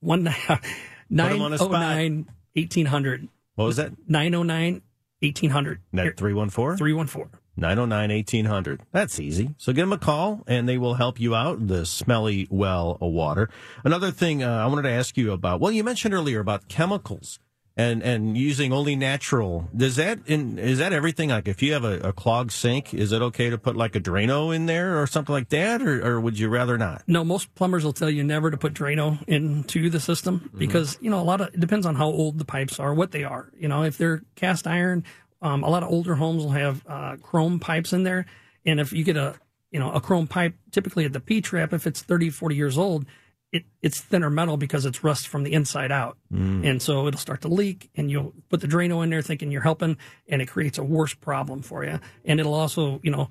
One 0.00 0.24
nine 1.10 1.40
oh 1.60 1.68
nine 1.68 2.26
eighteen 2.56 2.86
hundred. 2.86 3.28
What 3.56 3.66
was 3.66 3.76
that? 3.76 3.92
Nine 4.08 4.34
oh 4.34 4.42
nine 4.42 4.82
eighteen 5.22 5.50
hundred. 5.50 5.80
Net 5.92 6.16
314? 6.16 6.78
314. 6.78 7.40
909 7.56 8.10
1800. 8.10 8.82
That's 8.92 9.20
easy. 9.20 9.54
So 9.58 9.72
give 9.72 9.82
them 9.86 9.92
a 9.92 9.98
call 9.98 10.42
and 10.46 10.68
they 10.68 10.78
will 10.78 10.94
help 10.94 11.20
you 11.20 11.34
out. 11.34 11.66
The 11.68 11.86
smelly 11.86 12.46
well 12.50 12.98
of 13.00 13.12
water. 13.12 13.48
Another 13.84 14.10
thing 14.10 14.42
uh, 14.42 14.50
I 14.58 14.66
wanted 14.66 14.82
to 14.82 14.90
ask 14.90 15.16
you 15.16 15.32
about. 15.32 15.60
Well, 15.60 15.72
you 15.72 15.84
mentioned 15.84 16.14
earlier 16.14 16.40
about 16.40 16.68
chemicals 16.68 17.38
and 17.76 18.04
and 18.04 18.38
using 18.38 18.72
only 18.72 18.94
natural. 18.94 19.68
Does 19.76 19.96
that 19.96 20.20
in 20.26 20.60
is 20.60 20.78
that 20.78 20.92
everything? 20.92 21.30
Like 21.30 21.48
if 21.48 21.60
you 21.60 21.72
have 21.72 21.82
a, 21.82 21.98
a 22.08 22.12
clogged 22.12 22.52
sink, 22.52 22.94
is 22.94 23.10
it 23.10 23.20
okay 23.20 23.50
to 23.50 23.58
put 23.58 23.74
like 23.74 23.96
a 23.96 24.00
Drano 24.00 24.54
in 24.54 24.66
there 24.66 25.00
or 25.02 25.08
something 25.08 25.32
like 25.32 25.48
that, 25.48 25.82
or, 25.82 26.06
or 26.06 26.20
would 26.20 26.38
you 26.38 26.48
rather 26.48 26.78
not? 26.78 27.02
No, 27.08 27.24
most 27.24 27.52
plumbers 27.56 27.84
will 27.84 27.92
tell 27.92 28.08
you 28.10 28.22
never 28.22 28.52
to 28.52 28.56
put 28.56 28.74
Drano 28.74 29.18
into 29.26 29.90
the 29.90 29.98
system 29.98 30.38
Mm-hmm. 30.44 30.58
because 30.58 30.98
you 31.00 31.10
know 31.10 31.18
a 31.20 31.24
lot 31.24 31.40
of 31.40 31.48
it 31.48 31.58
depends 31.58 31.84
on 31.84 31.96
how 31.96 32.06
old 32.06 32.38
the 32.38 32.44
pipes 32.44 32.78
are, 32.78 32.94
what 32.94 33.10
they 33.10 33.24
are. 33.24 33.50
You 33.58 33.66
know, 33.66 33.82
if 33.82 33.98
they're 33.98 34.22
cast 34.36 34.68
iron, 34.68 35.02
um, 35.44 35.62
a 35.62 35.68
lot 35.70 35.82
of 35.84 35.90
older 35.90 36.14
homes 36.16 36.42
will 36.42 36.50
have 36.52 36.82
uh, 36.88 37.16
chrome 37.22 37.60
pipes 37.60 37.92
in 37.92 38.02
there, 38.02 38.26
and 38.66 38.80
if 38.80 38.92
you 38.92 39.04
get 39.04 39.16
a 39.16 39.34
you 39.70 39.78
know 39.78 39.92
a 39.92 40.00
chrome 40.00 40.26
pipe, 40.26 40.54
typically 40.72 41.04
at 41.04 41.12
the 41.12 41.20
P 41.20 41.40
trap, 41.40 41.72
if 41.72 41.86
it's 41.86 42.00
30, 42.02 42.30
40 42.30 42.56
years 42.56 42.78
old, 42.78 43.04
it, 43.52 43.64
it's 43.82 44.00
thinner 44.00 44.30
metal 44.30 44.56
because 44.56 44.84
it's 44.86 45.04
rust 45.04 45.28
from 45.28 45.42
the 45.44 45.52
inside 45.52 45.92
out, 45.92 46.16
Mm. 46.32 46.68
and 46.68 46.82
so 46.82 47.06
it'll 47.06 47.20
start 47.20 47.42
to 47.42 47.48
leak, 47.48 47.90
and 47.94 48.10
you'll 48.10 48.32
put 48.48 48.60
the 48.60 48.66
Drano 48.68 49.02
in 49.04 49.10
there 49.10 49.22
thinking 49.22 49.50
you're 49.52 49.62
helping, 49.62 49.96
and 50.28 50.42
it 50.42 50.46
creates 50.46 50.78
a 50.78 50.82
worse 50.84 51.14
problem 51.14 51.62
for 51.62 51.84
you, 51.84 52.00
and 52.24 52.40
it'll 52.40 52.54
also 52.54 53.00
you 53.04 53.10
know 53.10 53.28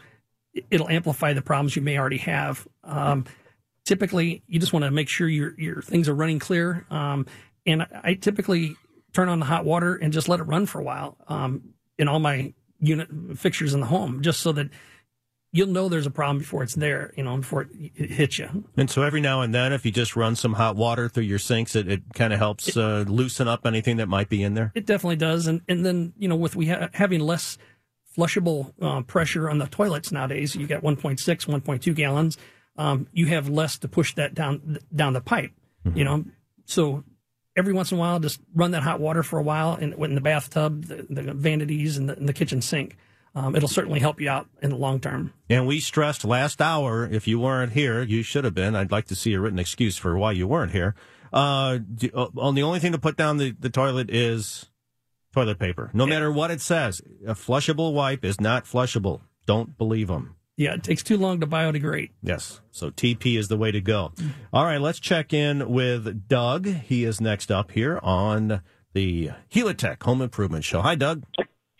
it'll 0.69 0.89
amplify 0.89 1.33
the 1.33 1.41
problems 1.41 1.75
you 1.75 1.81
may 1.81 1.97
already 1.97 2.17
have. 2.19 2.67
Um, 2.83 3.25
typically, 3.85 4.43
you 4.47 4.59
just 4.59 4.71
want 4.71 4.85
to 4.85 4.91
make 4.91 5.09
sure 5.09 5.27
your 5.27 5.53
your 5.59 5.81
things 5.81 6.07
are 6.07 6.13
running 6.15 6.39
clear. 6.39 6.85
Um, 6.89 7.25
and 7.65 7.81
I, 7.81 7.87
I 8.03 8.13
typically 8.13 8.75
turn 9.13 9.29
on 9.29 9.39
the 9.39 9.45
hot 9.45 9.65
water 9.65 9.95
and 9.95 10.11
just 10.13 10.27
let 10.29 10.39
it 10.39 10.43
run 10.43 10.65
for 10.65 10.79
a 10.79 10.83
while 10.83 11.17
um, 11.27 11.73
in 11.97 12.07
all 12.07 12.19
my 12.19 12.53
unit 12.79 13.09
fixtures 13.35 13.73
in 13.73 13.79
the 13.79 13.85
home, 13.87 14.21
just 14.21 14.41
so 14.41 14.51
that 14.51 14.69
you'll 15.51 15.67
know 15.67 15.87
there's 15.87 16.05
a 16.05 16.11
problem 16.11 16.39
before 16.39 16.63
it's 16.63 16.75
there. 16.75 17.13
You 17.15 17.23
know, 17.23 17.37
before 17.37 17.61
it, 17.61 17.69
it 17.95 18.11
hits 18.11 18.39
you. 18.39 18.65
And 18.75 18.89
so 18.89 19.03
every 19.03 19.21
now 19.21 19.41
and 19.41 19.53
then, 19.53 19.71
if 19.71 19.85
you 19.85 19.91
just 19.91 20.15
run 20.15 20.35
some 20.35 20.53
hot 20.53 20.75
water 20.75 21.07
through 21.07 21.23
your 21.23 21.39
sinks, 21.39 21.75
it, 21.75 21.87
it 21.87 22.01
kind 22.13 22.33
of 22.33 22.39
helps 22.39 22.75
uh, 22.75 23.05
loosen 23.07 23.47
up 23.47 23.65
anything 23.65 23.97
that 23.97 24.09
might 24.09 24.27
be 24.27 24.43
in 24.43 24.55
there. 24.55 24.71
It 24.75 24.85
definitely 24.85 25.15
does. 25.15 25.47
And 25.47 25.61
and 25.69 25.85
then 25.85 26.13
you 26.17 26.27
know 26.27 26.35
with 26.35 26.55
we 26.55 26.67
ha- 26.67 26.89
having 26.93 27.21
less 27.21 27.57
flushable 28.17 28.73
uh, 28.81 29.01
pressure 29.01 29.49
on 29.49 29.59
the 29.59 29.67
toilets 29.67 30.11
nowadays, 30.11 30.55
you 30.55 30.67
got 30.67 30.83
1.6, 30.83 31.17
1.2 31.17 31.95
gallons. 31.95 32.37
Um, 32.77 33.07
you 33.11 33.27
have 33.27 33.49
less 33.49 33.77
to 33.79 33.87
push 33.87 34.13
that 34.15 34.33
down 34.33 34.79
down 34.93 35.13
the 35.13 35.21
pipe. 35.21 35.51
You 35.93 36.05
know, 36.05 36.25
so 36.65 37.03
every 37.55 37.73
once 37.73 37.91
in 37.91 37.97
a 37.97 37.99
while, 37.99 38.19
just 38.19 38.39
run 38.53 38.71
that 38.71 38.83
hot 38.83 38.99
water 38.99 39.23
for 39.23 39.39
a 39.39 39.43
while 39.43 39.75
in, 39.75 39.93
in 39.93 40.15
the 40.15 40.21
bathtub, 40.21 40.85
the, 40.85 41.05
the 41.09 41.33
vanities, 41.33 41.97
and 41.97 42.09
the, 42.09 42.17
and 42.17 42.27
the 42.27 42.33
kitchen 42.33 42.61
sink. 42.61 42.97
Um, 43.35 43.55
it'll 43.55 43.69
certainly 43.69 43.99
help 43.99 44.21
you 44.21 44.29
out 44.29 44.47
in 44.61 44.69
the 44.69 44.75
long 44.75 44.99
term. 44.99 45.33
And 45.49 45.65
we 45.65 45.79
stressed 45.79 46.23
last 46.23 46.61
hour, 46.61 47.07
if 47.11 47.27
you 47.27 47.39
weren't 47.39 47.73
here, 47.73 48.03
you 48.03 48.21
should 48.21 48.43
have 48.43 48.53
been. 48.53 48.75
I'd 48.75 48.91
like 48.91 49.05
to 49.07 49.15
see 49.15 49.33
a 49.33 49.39
written 49.39 49.57
excuse 49.57 49.97
for 49.97 50.15
why 50.17 50.33
you 50.33 50.47
weren't 50.47 50.71
here. 50.71 50.93
Uh, 51.31 51.79
d- 51.79 52.11
uh, 52.13 52.27
on 52.37 52.53
the 52.53 52.61
only 52.61 52.79
thing 52.79 52.91
to 52.91 52.99
put 52.99 53.17
down 53.17 53.37
the, 53.37 53.55
the 53.59 53.71
toilet 53.71 54.11
is 54.11 54.67
toilet 55.33 55.57
paper. 55.57 55.89
No 55.93 56.05
matter 56.05 56.31
what 56.31 56.51
it 56.51 56.61
says, 56.61 57.01
a 57.25 57.33
flushable 57.33 57.93
wipe 57.93 58.23
is 58.23 58.39
not 58.39 58.65
flushable. 58.65 59.21
Don't 59.47 59.77
believe 59.79 60.09
them. 60.09 60.35
Yeah, 60.55 60.75
it 60.75 60.83
takes 60.83 61.01
too 61.01 61.17
long 61.17 61.39
to 61.39 61.47
biodegrade. 61.47 62.11
Yes. 62.21 62.61
So 62.71 62.91
TP 62.91 63.37
is 63.37 63.47
the 63.47 63.57
way 63.57 63.71
to 63.71 63.81
go. 63.81 64.13
All 64.51 64.65
right, 64.65 64.79
let's 64.79 64.99
check 64.99 65.33
in 65.33 65.69
with 65.69 66.27
Doug. 66.27 66.67
He 66.67 67.05
is 67.05 67.19
next 67.19 67.51
up 67.51 67.71
here 67.71 67.99
on 68.03 68.61
the 68.93 69.31
Helitech 69.51 70.03
Home 70.03 70.21
Improvement 70.21 70.63
Show. 70.63 70.81
Hi, 70.81 70.93
Doug. 70.95 71.23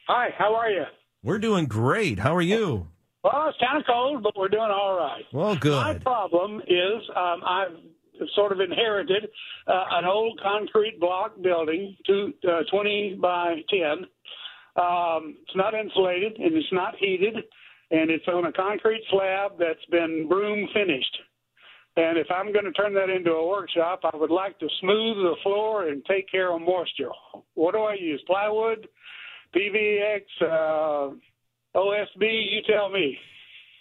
Hi, 0.07 0.29
how 0.37 0.55
are 0.55 0.69
you? 0.69 0.83
We're 1.23 1.39
doing 1.39 1.65
great. 1.67 2.19
How 2.19 2.35
are 2.35 2.41
you? 2.41 2.87
Well, 3.23 3.47
it's 3.47 3.57
kind 3.59 3.77
of 3.79 3.85
cold, 3.87 4.23
but 4.23 4.33
we're 4.35 4.49
doing 4.49 4.71
all 4.71 4.97
right. 4.97 5.23
Well, 5.31 5.55
good. 5.55 5.71
My 5.81 5.93
problem 5.99 6.59
is 6.67 7.01
um, 7.15 7.41
I've 7.45 8.27
sort 8.35 8.51
of 8.51 8.59
inherited 8.59 9.29
uh, 9.67 9.83
an 9.91 10.05
old 10.05 10.39
concrete 10.41 10.99
block 10.99 11.39
building, 11.41 11.95
two, 12.05 12.33
uh, 12.47 12.61
20 12.71 13.19
by 13.21 13.55
10. 13.69 13.81
Um, 14.75 15.37
it's 15.43 15.55
not 15.55 15.73
insulated 15.73 16.37
and 16.37 16.55
it's 16.55 16.67
not 16.73 16.95
heated, 16.99 17.35
and 17.93 18.09
it's 18.09 18.27
on 18.27 18.45
a 18.45 18.51
concrete 18.51 19.03
slab 19.11 19.51
that's 19.59 19.85
been 19.91 20.27
broom 20.27 20.67
finished. 20.73 21.15
And 21.95 22.17
if 22.17 22.25
I'm 22.31 22.51
going 22.51 22.65
to 22.65 22.71
turn 22.71 22.95
that 22.95 23.11
into 23.11 23.31
a 23.31 23.47
workshop, 23.47 24.01
I 24.03 24.17
would 24.17 24.31
like 24.31 24.57
to 24.59 24.67
smooth 24.81 25.17
the 25.17 25.35
floor 25.43 25.87
and 25.87 26.03
take 26.05 26.29
care 26.29 26.51
of 26.51 26.59
moisture. 26.59 27.11
What 27.53 27.73
do 27.73 27.81
I 27.81 27.93
use? 27.93 28.21
Plywood, 28.25 28.87
PVX, 29.55 30.21
uh, 30.41 31.13
OSB? 31.75 32.21
You 32.21 32.61
tell 32.67 32.89
me. 32.89 33.15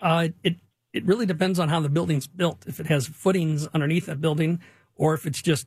Uh, 0.03 0.29
it 0.45 0.57
it 0.93 1.07
really 1.07 1.25
depends 1.25 1.59
on 1.59 1.71
how 1.71 1.81
the 1.81 1.89
building's 1.89 2.27
built. 2.27 2.65
If 2.67 2.81
it 2.81 2.87
has 2.89 3.07
footings 3.07 3.67
underneath 3.69 4.07
that 4.07 4.21
building, 4.21 4.61
or 4.95 5.15
if 5.15 5.25
it's 5.25 5.41
just 5.41 5.67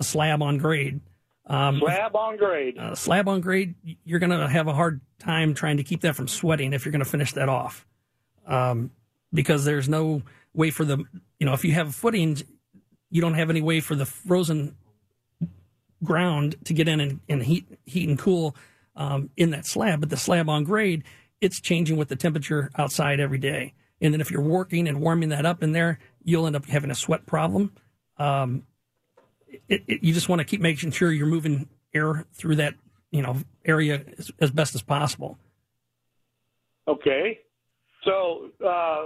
a 0.00 0.04
slab 0.04 0.42
on 0.42 0.58
grade. 0.58 1.00
Um, 1.46 1.78
Slab 1.80 2.16
on 2.16 2.36
grade. 2.38 2.78
uh, 2.78 2.94
slab 2.94 3.28
on 3.28 3.40
grade, 3.42 3.74
you're 4.04 4.18
going 4.18 4.30
to 4.30 4.48
have 4.48 4.66
a 4.66 4.72
hard 4.72 5.02
time 5.18 5.52
trying 5.52 5.76
to 5.76 5.84
keep 5.84 6.00
that 6.00 6.16
from 6.16 6.26
sweating 6.26 6.72
if 6.72 6.84
you're 6.84 6.92
going 6.92 7.04
to 7.04 7.10
finish 7.10 7.32
that 7.34 7.50
off, 7.50 7.86
um, 8.46 8.90
because 9.32 9.64
there's 9.66 9.88
no 9.88 10.22
way 10.54 10.70
for 10.70 10.84
the 10.86 11.04
you 11.38 11.44
know 11.46 11.52
if 11.52 11.62
you 11.64 11.72
have 11.72 11.94
footings, 11.94 12.44
you 13.10 13.20
don't 13.20 13.34
have 13.34 13.50
any 13.50 13.60
way 13.60 13.80
for 13.80 13.94
the 13.94 14.06
frozen 14.06 14.74
ground 16.02 16.56
to 16.64 16.72
get 16.74 16.88
in 16.88 17.00
and, 17.00 17.20
and 17.28 17.42
heat 17.42 17.66
heat 17.84 18.08
and 18.08 18.18
cool 18.18 18.56
um, 18.96 19.28
in 19.36 19.50
that 19.50 19.66
slab. 19.66 20.00
But 20.00 20.08
the 20.10 20.16
slab 20.16 20.48
on 20.48 20.64
grade, 20.64 21.04
it's 21.40 21.60
changing 21.60 21.96
with 21.98 22.08
the 22.08 22.16
temperature 22.16 22.70
outside 22.76 23.20
every 23.20 23.38
day. 23.38 23.74
And 24.00 24.12
then 24.12 24.20
if 24.20 24.30
you're 24.30 24.42
working 24.42 24.88
and 24.88 25.00
warming 25.00 25.28
that 25.30 25.46
up 25.46 25.62
in 25.62 25.72
there, 25.72 25.98
you'll 26.22 26.46
end 26.46 26.56
up 26.56 26.66
having 26.66 26.90
a 26.90 26.94
sweat 26.94 27.26
problem. 27.26 27.72
Um, 28.18 28.64
it, 29.68 29.84
it, 29.86 30.02
you 30.02 30.12
just 30.12 30.28
want 30.28 30.40
to 30.40 30.44
keep 30.44 30.60
making 30.60 30.90
sure 30.90 31.12
you're 31.12 31.26
moving 31.26 31.68
air 31.94 32.24
through 32.32 32.56
that 32.56 32.74
you 33.10 33.22
know 33.22 33.36
area 33.64 34.04
as, 34.18 34.30
as 34.40 34.50
best 34.50 34.74
as 34.74 34.82
possible. 34.82 35.38
Okay. 36.86 37.40
So, 38.04 38.50
uh, 38.64 39.04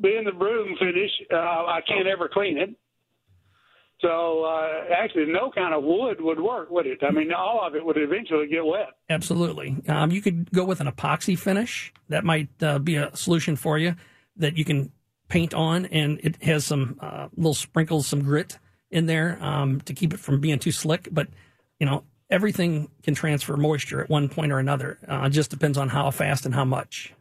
being 0.00 0.24
the 0.24 0.32
broom 0.32 0.76
finish, 0.78 1.10
uh, 1.32 1.36
I 1.36 1.80
can't 1.86 2.08
ever 2.08 2.28
clean 2.28 2.58
it. 2.58 2.70
So, 4.00 4.44
uh, 4.44 4.92
actually, 4.92 5.26
no 5.26 5.52
kind 5.54 5.72
of 5.72 5.84
wood 5.84 6.20
would 6.20 6.40
work, 6.40 6.70
would 6.70 6.86
it? 6.88 6.98
I 7.02 7.12
mean, 7.12 7.32
all 7.32 7.64
of 7.64 7.76
it 7.76 7.84
would 7.84 7.96
eventually 7.96 8.48
get 8.48 8.64
wet. 8.66 8.88
Absolutely. 9.08 9.76
Um, 9.86 10.10
you 10.10 10.20
could 10.20 10.50
go 10.50 10.64
with 10.64 10.80
an 10.80 10.88
epoxy 10.88 11.38
finish. 11.38 11.92
That 12.08 12.24
might 12.24 12.48
uh, 12.60 12.80
be 12.80 12.96
a 12.96 13.14
solution 13.14 13.54
for 13.54 13.78
you 13.78 13.94
that 14.36 14.58
you 14.58 14.64
can 14.64 14.90
paint 15.28 15.54
on, 15.54 15.86
and 15.86 16.18
it 16.24 16.42
has 16.42 16.64
some 16.64 16.98
uh, 17.00 17.28
little 17.36 17.54
sprinkles, 17.54 18.08
some 18.08 18.22
grit 18.22 18.58
in 18.92 19.06
there 19.06 19.38
um, 19.40 19.80
to 19.82 19.94
keep 19.94 20.14
it 20.14 20.20
from 20.20 20.40
being 20.40 20.58
too 20.58 20.70
slick. 20.70 21.08
But, 21.10 21.28
you 21.80 21.86
know, 21.86 22.04
everything 22.30 22.88
can 23.02 23.14
transfer 23.14 23.56
moisture 23.56 24.02
at 24.02 24.08
one 24.08 24.28
point 24.28 24.52
or 24.52 24.58
another. 24.58 24.98
Uh, 25.08 25.24
it 25.24 25.30
just 25.30 25.50
depends 25.50 25.76
on 25.76 25.88
how 25.88 26.10
fast 26.10 26.46
and 26.46 26.54
how 26.54 26.64
much. 26.64 27.14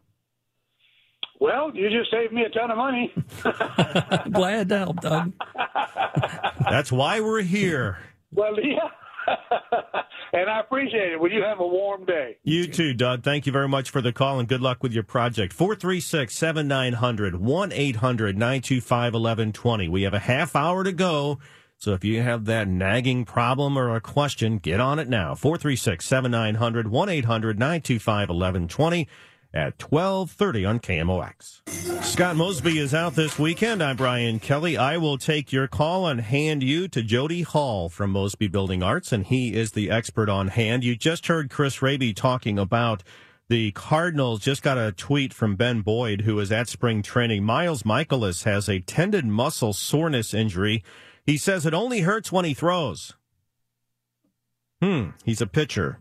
Well, 1.39 1.71
you 1.73 1.89
just 1.89 2.11
saved 2.11 2.33
me 2.33 2.43
a 2.43 2.49
ton 2.49 2.69
of 2.69 2.77
money. 2.77 3.11
Glad 4.31 4.69
to 4.69 4.77
help, 4.77 5.01
Doug. 5.01 5.33
That's 6.69 6.91
why 6.91 7.19
we're 7.19 7.41
here. 7.41 7.97
Well, 8.31 8.53
yeah. 8.61 8.89
and 10.33 10.49
I 10.49 10.59
appreciate 10.59 11.13
it. 11.13 11.19
Will 11.19 11.31
you 11.31 11.41
have 11.41 11.59
a 11.59 11.67
warm 11.67 12.05
day? 12.05 12.37
You 12.43 12.67
too, 12.67 12.93
Doug. 12.93 13.23
Thank 13.23 13.47
you 13.47 13.51
very 13.51 13.67
much 13.67 13.89
for 13.89 14.01
the 14.01 14.13
call 14.13 14.39
and 14.39 14.47
good 14.47 14.61
luck 14.61 14.83
with 14.83 14.93
your 14.93 15.03
project. 15.03 15.51
436 15.53 16.33
7900 16.35 17.35
1 17.35 17.71
800 17.71 18.37
925 18.37 19.13
1120. 19.13 19.87
We 19.89 20.03
have 20.03 20.13
a 20.13 20.19
half 20.19 20.55
hour 20.55 20.83
to 20.83 20.91
go. 20.91 21.39
So 21.81 21.93
if 21.93 22.03
you 22.03 22.21
have 22.21 22.45
that 22.45 22.67
nagging 22.67 23.25
problem 23.25 23.75
or 23.75 23.95
a 23.95 23.99
question, 23.99 24.59
get 24.59 24.79
on 24.79 24.99
it 24.99 25.09
now. 25.09 25.33
436 25.33 26.05
7900 26.05 26.87
1 26.87 27.09
800 27.09 27.57
925 27.57 28.29
1120 28.29 29.07
at 29.51 29.81
1230 29.81 30.65
on 30.65 30.79
KMOX. 30.79 32.03
Scott 32.03 32.35
Mosby 32.35 32.77
is 32.77 32.93
out 32.93 33.15
this 33.15 33.39
weekend. 33.39 33.81
I'm 33.81 33.95
Brian 33.95 34.37
Kelly. 34.37 34.77
I 34.77 34.97
will 34.97 35.17
take 35.17 35.51
your 35.51 35.67
call 35.67 36.05
and 36.05 36.21
hand 36.21 36.61
you 36.61 36.87
to 36.87 37.01
Jody 37.01 37.41
Hall 37.41 37.89
from 37.89 38.11
Mosby 38.11 38.47
Building 38.47 38.83
Arts, 38.83 39.11
and 39.11 39.25
he 39.25 39.55
is 39.55 39.71
the 39.71 39.89
expert 39.89 40.29
on 40.29 40.49
hand. 40.49 40.83
You 40.83 40.95
just 40.95 41.25
heard 41.25 41.49
Chris 41.49 41.81
Raby 41.81 42.13
talking 42.13 42.59
about 42.59 43.01
the 43.49 43.71
Cardinals 43.71 44.41
just 44.41 44.61
got 44.61 44.77
a 44.77 44.91
tweet 44.91 45.33
from 45.33 45.55
Ben 45.55 45.81
Boyd, 45.81 46.21
who 46.21 46.39
is 46.39 46.51
at 46.51 46.69
spring 46.69 47.01
training. 47.01 47.43
Miles 47.43 47.81
Mikolas 47.81 48.43
has 48.43 48.69
a 48.69 48.81
tendon 48.81 49.31
muscle 49.31 49.73
soreness 49.73 50.35
injury. 50.35 50.83
He 51.31 51.37
says 51.37 51.65
it 51.65 51.73
only 51.73 52.01
hurts 52.01 52.29
when 52.29 52.43
he 52.43 52.53
throws. 52.53 53.13
Hmm, 54.81 55.11
he's 55.23 55.39
a 55.39 55.47
pitcher. 55.47 55.99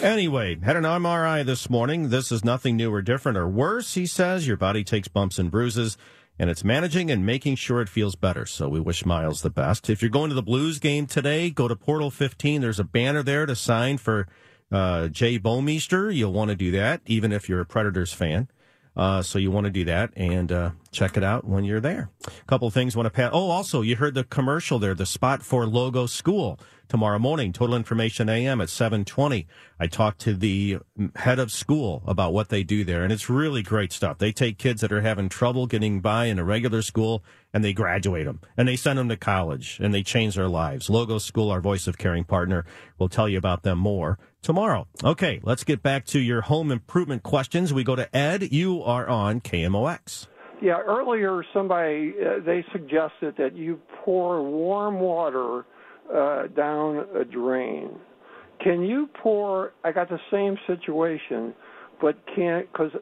Anyway, 0.00 0.56
had 0.60 0.76
an 0.76 0.84
MRI 0.84 1.44
this 1.44 1.68
morning. 1.68 2.10
This 2.10 2.30
is 2.30 2.44
nothing 2.44 2.76
new 2.76 2.94
or 2.94 3.02
different 3.02 3.36
or 3.36 3.48
worse, 3.48 3.94
he 3.94 4.06
says. 4.06 4.46
Your 4.46 4.56
body 4.56 4.84
takes 4.84 5.08
bumps 5.08 5.40
and 5.40 5.50
bruises, 5.50 5.98
and 6.38 6.48
it's 6.48 6.62
managing 6.62 7.10
and 7.10 7.26
making 7.26 7.56
sure 7.56 7.80
it 7.80 7.88
feels 7.88 8.14
better. 8.14 8.46
So 8.46 8.68
we 8.68 8.78
wish 8.78 9.04
Miles 9.04 9.42
the 9.42 9.50
best. 9.50 9.90
If 9.90 10.00
you're 10.00 10.12
going 10.12 10.28
to 10.28 10.36
the 10.36 10.42
Blues 10.42 10.78
game 10.78 11.08
today, 11.08 11.50
go 11.50 11.66
to 11.66 11.74
Portal 11.74 12.12
15. 12.12 12.60
There's 12.60 12.78
a 12.78 12.84
banner 12.84 13.24
there 13.24 13.46
to 13.46 13.56
sign 13.56 13.98
for 13.98 14.28
uh, 14.70 15.08
Jay 15.08 15.40
Bouwmeester. 15.40 16.14
You'll 16.14 16.32
want 16.32 16.50
to 16.50 16.54
do 16.54 16.70
that, 16.70 17.00
even 17.06 17.32
if 17.32 17.48
you're 17.48 17.62
a 17.62 17.66
Predators 17.66 18.12
fan. 18.12 18.46
Uh, 18.94 19.22
so 19.22 19.38
you 19.38 19.50
want 19.50 19.64
to 19.64 19.70
do 19.70 19.84
that 19.84 20.10
and 20.16 20.52
uh, 20.52 20.70
check 20.90 21.16
it 21.16 21.24
out 21.24 21.46
when 21.46 21.64
you're 21.64 21.80
there. 21.80 22.10
A 22.26 22.44
couple 22.46 22.68
of 22.68 22.74
things 22.74 22.94
want 22.94 23.06
to 23.06 23.10
pass. 23.10 23.30
Oh, 23.32 23.50
also, 23.50 23.80
you 23.80 23.96
heard 23.96 24.14
the 24.14 24.24
commercial 24.24 24.78
there, 24.78 24.94
the 24.94 25.06
spot 25.06 25.42
for 25.42 25.66
Logos 25.66 26.12
School 26.12 26.58
tomorrow 26.88 27.18
morning. 27.18 27.54
Total 27.54 27.74
information 27.74 28.28
AM 28.28 28.60
at 28.60 28.68
720. 28.68 29.46
I 29.80 29.86
talked 29.86 30.20
to 30.20 30.34
the 30.34 30.78
head 31.16 31.38
of 31.38 31.50
school 31.50 32.02
about 32.06 32.34
what 32.34 32.50
they 32.50 32.62
do 32.62 32.84
there, 32.84 33.02
and 33.02 33.10
it's 33.10 33.30
really 33.30 33.62
great 33.62 33.92
stuff. 33.92 34.18
They 34.18 34.30
take 34.30 34.58
kids 34.58 34.82
that 34.82 34.92
are 34.92 35.00
having 35.00 35.30
trouble 35.30 35.66
getting 35.66 36.00
by 36.00 36.26
in 36.26 36.38
a 36.38 36.44
regular 36.44 36.82
school 36.82 37.24
and 37.54 37.64
they 37.64 37.72
graduate 37.72 38.26
them 38.26 38.40
and 38.56 38.66
they 38.68 38.76
send 38.76 38.98
them 38.98 39.08
to 39.08 39.16
college 39.16 39.78
and 39.80 39.94
they 39.94 40.02
change 40.02 40.34
their 40.34 40.48
lives. 40.48 40.90
Logos 40.90 41.24
School, 41.24 41.50
our 41.50 41.60
voice 41.60 41.86
of 41.86 41.98
caring 41.98 42.24
partner, 42.24 42.64
will 42.98 43.08
tell 43.08 43.28
you 43.28 43.38
about 43.38 43.62
them 43.62 43.78
more 43.78 44.18
tomorrow. 44.42 44.86
Okay, 45.02 45.40
let's 45.42 45.64
get 45.64 45.82
back 45.82 46.04
to 46.06 46.18
your 46.18 46.42
home 46.42 46.70
improvement 46.70 47.22
questions. 47.22 47.72
We 47.72 47.84
go 47.84 47.96
to 47.96 48.14
Ed. 48.14 48.52
You 48.52 48.82
are 48.82 49.08
on 49.08 49.40
KMOX. 49.40 50.26
Yeah, 50.60 50.78
earlier 50.78 51.44
somebody 51.52 52.14
uh, 52.20 52.44
they 52.44 52.64
suggested 52.72 53.34
that 53.38 53.56
you 53.56 53.80
pour 54.04 54.42
warm 54.42 55.00
water 55.00 55.64
uh, 56.14 56.46
down 56.48 57.06
a 57.16 57.24
drain. 57.24 57.90
Can 58.62 58.82
you 58.82 59.08
pour? 59.22 59.72
I 59.82 59.90
got 59.90 60.08
the 60.08 60.20
same 60.30 60.56
situation, 60.68 61.52
but 62.00 62.16
can 62.34 62.64
because 62.72 62.92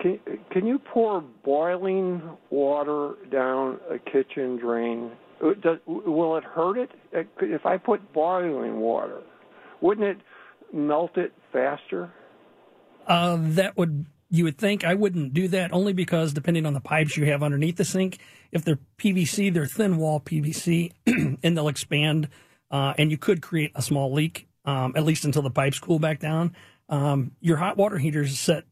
can 0.00 0.18
can 0.50 0.66
you 0.66 0.78
pour 0.78 1.22
boiling 1.44 2.20
water 2.50 3.14
down 3.30 3.78
a 3.90 3.98
kitchen 3.98 4.58
drain? 4.58 5.12
Uh, 5.42 5.54
does, 5.62 5.78
will 5.86 6.36
it 6.36 6.44
hurt 6.44 6.76
it 6.76 6.90
uh, 7.16 7.20
if 7.40 7.64
I 7.64 7.78
put 7.78 8.12
boiling 8.12 8.80
water? 8.80 9.20
Wouldn't 9.80 10.06
it 10.06 10.18
melt 10.72 11.16
it 11.16 11.32
faster? 11.52 12.12
Uh, 13.06 13.38
that 13.40 13.76
would 13.76 14.06
you 14.30 14.44
would 14.44 14.58
think 14.58 14.84
I 14.84 14.94
wouldn't 14.94 15.32
do 15.32 15.48
that 15.48 15.72
only 15.72 15.92
because 15.92 16.32
depending 16.32 16.66
on 16.66 16.74
the 16.74 16.80
pipes 16.80 17.16
you 17.16 17.24
have 17.26 17.42
underneath 17.42 17.76
the 17.76 17.84
sink, 17.84 18.18
if 18.52 18.64
they're 18.64 18.78
PVC, 18.98 19.52
they're 19.52 19.66
thin 19.66 19.96
wall 19.96 20.20
PVC, 20.20 20.92
and 21.42 21.56
they'll 21.56 21.68
expand, 21.68 22.28
uh, 22.70 22.94
and 22.98 23.10
you 23.10 23.16
could 23.16 23.40
create 23.40 23.72
a 23.74 23.82
small 23.82 24.12
leak, 24.12 24.46
um, 24.64 24.92
at 24.96 25.04
least 25.04 25.24
until 25.24 25.42
the 25.42 25.50
pipes 25.50 25.78
cool 25.78 25.98
back 25.98 26.20
down. 26.20 26.54
Um, 26.90 27.32
your 27.40 27.56
hot 27.56 27.76
water 27.76 27.98
heater 27.98 28.22
is 28.22 28.38
set 28.38 28.64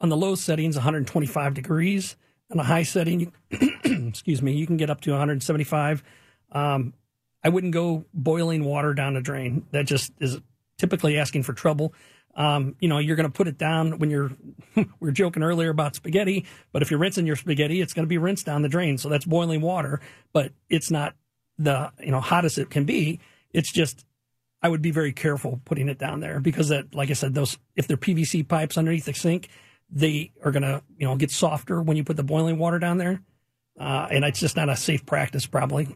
on 0.00 0.08
the 0.08 0.16
low 0.16 0.34
settings 0.34 0.76
125 0.76 1.54
degrees. 1.54 2.16
On 2.50 2.60
a 2.60 2.64
high 2.64 2.82
setting, 2.82 3.20
you, 3.20 3.32
excuse 4.08 4.42
me, 4.42 4.52
you 4.52 4.66
can 4.66 4.76
get 4.76 4.90
up 4.90 5.00
to 5.02 5.10
175. 5.10 6.02
Um, 6.52 6.92
I 7.42 7.48
wouldn't 7.48 7.72
go 7.72 8.04
boiling 8.12 8.64
water 8.64 8.92
down 8.92 9.16
a 9.16 9.22
drain. 9.22 9.66
That 9.70 9.86
just 9.86 10.12
is 10.20 10.40
typically 10.78 11.18
asking 11.18 11.42
for 11.42 11.52
trouble. 11.52 11.94
Um, 12.36 12.74
you 12.80 12.88
know, 12.88 12.98
you're 12.98 13.16
going 13.16 13.30
to 13.30 13.32
put 13.32 13.46
it 13.46 13.58
down 13.58 13.98
when 13.98 14.10
you're, 14.10 14.32
we 14.74 14.86
were 14.98 15.12
joking 15.12 15.42
earlier 15.42 15.70
about 15.70 15.94
spaghetti, 15.94 16.46
but 16.72 16.82
if 16.82 16.90
you're 16.90 17.00
rinsing 17.00 17.26
your 17.26 17.36
spaghetti, 17.36 17.80
it's 17.80 17.92
going 17.92 18.04
to 18.04 18.08
be 18.08 18.18
rinsed 18.18 18.46
down 18.46 18.62
the 18.62 18.68
drain. 18.68 18.98
So 18.98 19.08
that's 19.08 19.24
boiling 19.24 19.60
water, 19.60 20.00
but 20.32 20.52
it's 20.68 20.90
not 20.90 21.14
the, 21.58 21.92
you 22.00 22.10
know, 22.10 22.20
hottest 22.20 22.58
it 22.58 22.70
can 22.70 22.84
be. 22.84 23.20
It's 23.52 23.72
just, 23.72 24.04
I 24.62 24.68
would 24.68 24.82
be 24.82 24.90
very 24.90 25.12
careful 25.12 25.60
putting 25.64 25.88
it 25.88 25.98
down 25.98 26.20
there 26.20 26.40
because 26.40 26.70
that, 26.70 26.94
like 26.94 27.10
I 27.10 27.12
said, 27.12 27.34
those, 27.34 27.58
if 27.76 27.86
they're 27.86 27.96
PVC 27.96 28.46
pipes 28.46 28.76
underneath 28.76 29.04
the 29.04 29.12
sink, 29.12 29.48
they 29.90 30.32
are 30.42 30.50
going 30.50 30.62
to, 30.62 30.82
you 30.98 31.06
know, 31.06 31.14
get 31.16 31.30
softer 31.30 31.82
when 31.82 31.96
you 31.96 32.02
put 32.02 32.16
the 32.16 32.24
boiling 32.24 32.58
water 32.58 32.78
down 32.78 32.98
there. 32.98 33.20
Uh, 33.78 34.08
and 34.10 34.24
it's 34.24 34.40
just 34.40 34.56
not 34.56 34.68
a 34.68 34.76
safe 34.76 35.04
practice, 35.06 35.46
probably. 35.46 35.94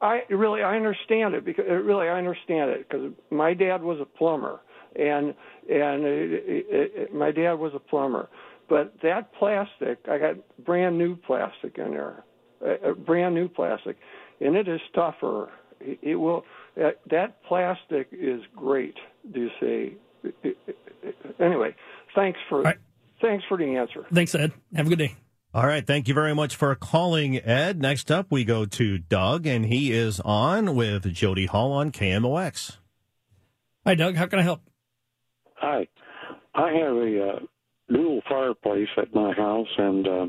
I 0.00 0.22
really 0.30 0.62
I 0.62 0.76
understand 0.76 1.34
it 1.34 1.44
because 1.44 1.64
uh, 1.68 1.74
really 1.74 2.08
I 2.08 2.18
understand 2.18 2.70
it 2.70 2.88
because 2.88 3.12
my 3.30 3.54
dad 3.54 3.82
was 3.82 3.98
a 4.00 4.04
plumber 4.04 4.60
and 4.94 5.34
and 5.68 6.04
it, 6.04 6.44
it, 6.46 6.66
it, 6.94 7.14
my 7.14 7.30
dad 7.30 7.54
was 7.54 7.72
a 7.74 7.78
plumber, 7.78 8.28
but 8.68 8.94
that 9.02 9.32
plastic 9.34 9.98
I 10.10 10.18
got 10.18 10.64
brand 10.64 10.98
new 10.98 11.16
plastic 11.16 11.78
in 11.78 11.90
there, 11.90 12.24
uh, 12.64 12.88
uh 12.88 12.92
brand 12.92 13.34
new 13.34 13.48
plastic, 13.48 13.96
and 14.40 14.56
it 14.56 14.68
is 14.68 14.80
tougher. 14.94 15.50
It, 15.80 15.98
it 16.02 16.16
will 16.16 16.44
uh, 16.82 16.90
that 17.10 17.42
plastic 17.44 18.08
is 18.12 18.42
great. 18.54 18.96
Do 19.32 19.40
you 19.40 19.50
see? 19.60 19.96
Uh, 20.44 21.44
anyway, 21.44 21.74
thanks 22.14 22.38
for 22.48 22.62
right. 22.62 22.78
thanks 23.20 23.44
for 23.48 23.56
the 23.56 23.76
answer. 23.76 24.06
Thanks, 24.12 24.34
Ed. 24.34 24.52
Have 24.74 24.86
a 24.86 24.90
good 24.90 24.98
day. 24.98 25.14
All 25.56 25.66
right. 25.66 25.86
Thank 25.86 26.06
you 26.06 26.12
very 26.12 26.34
much 26.34 26.54
for 26.54 26.74
calling, 26.74 27.38
Ed. 27.38 27.80
Next 27.80 28.10
up, 28.10 28.26
we 28.30 28.44
go 28.44 28.66
to 28.66 28.98
Doug, 28.98 29.46
and 29.46 29.64
he 29.64 29.90
is 29.90 30.20
on 30.20 30.76
with 30.76 31.10
Jody 31.14 31.46
Hall 31.46 31.72
on 31.72 31.92
KMOX. 31.92 32.76
Hi, 33.86 33.94
Doug. 33.94 34.16
How 34.16 34.26
can 34.26 34.38
I 34.38 34.42
help? 34.42 34.60
Hi. 35.54 35.88
I 36.54 36.72
have 36.72 36.96
a 36.96 37.28
uh, 37.28 37.38
dual 37.90 38.20
fireplace 38.28 38.90
at 38.98 39.14
my 39.14 39.32
house, 39.32 39.66
and 39.78 40.06
uh, 40.06 40.26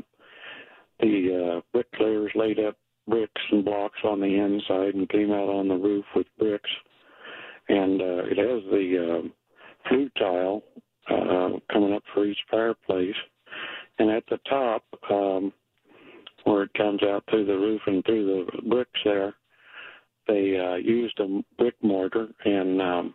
the 1.00 1.58
uh, 1.58 1.60
bricklayers 1.74 2.32
laid 2.34 2.58
up 2.58 2.78
bricks 3.06 3.42
and 3.52 3.66
blocks 3.66 3.98
on 4.04 4.22
the 4.22 4.34
inside 4.34 4.94
and 4.94 5.10
came 5.10 5.30
out 5.30 5.50
on 5.50 5.68
the 5.68 5.76
roof 5.76 6.06
with 6.16 6.26
bricks. 6.38 6.70
And 7.68 8.00
uh, 8.00 8.24
it 8.30 8.38
has 8.38 8.62
the 8.70 9.20
uh, 9.26 9.28
flue 9.90 10.08
tile 10.18 10.62
uh, 11.10 11.58
coming 11.70 11.92
up 11.92 12.04
for 12.14 12.24
each 12.24 12.38
fireplace 12.50 13.14
and 13.98 14.10
at 14.10 14.24
the 14.30 14.38
top, 14.48 14.84
um, 15.10 15.52
where 16.44 16.62
it 16.62 16.74
comes 16.74 17.02
out 17.02 17.24
through 17.28 17.46
the 17.46 17.56
roof 17.56 17.80
and 17.86 18.04
through 18.04 18.46
the 18.46 18.62
bricks 18.68 19.00
there, 19.04 19.34
they 20.26 20.58
uh, 20.58 20.76
used 20.76 21.18
a 21.20 21.42
brick 21.56 21.74
mortar 21.82 22.28
and 22.44 22.80
um, 22.80 23.14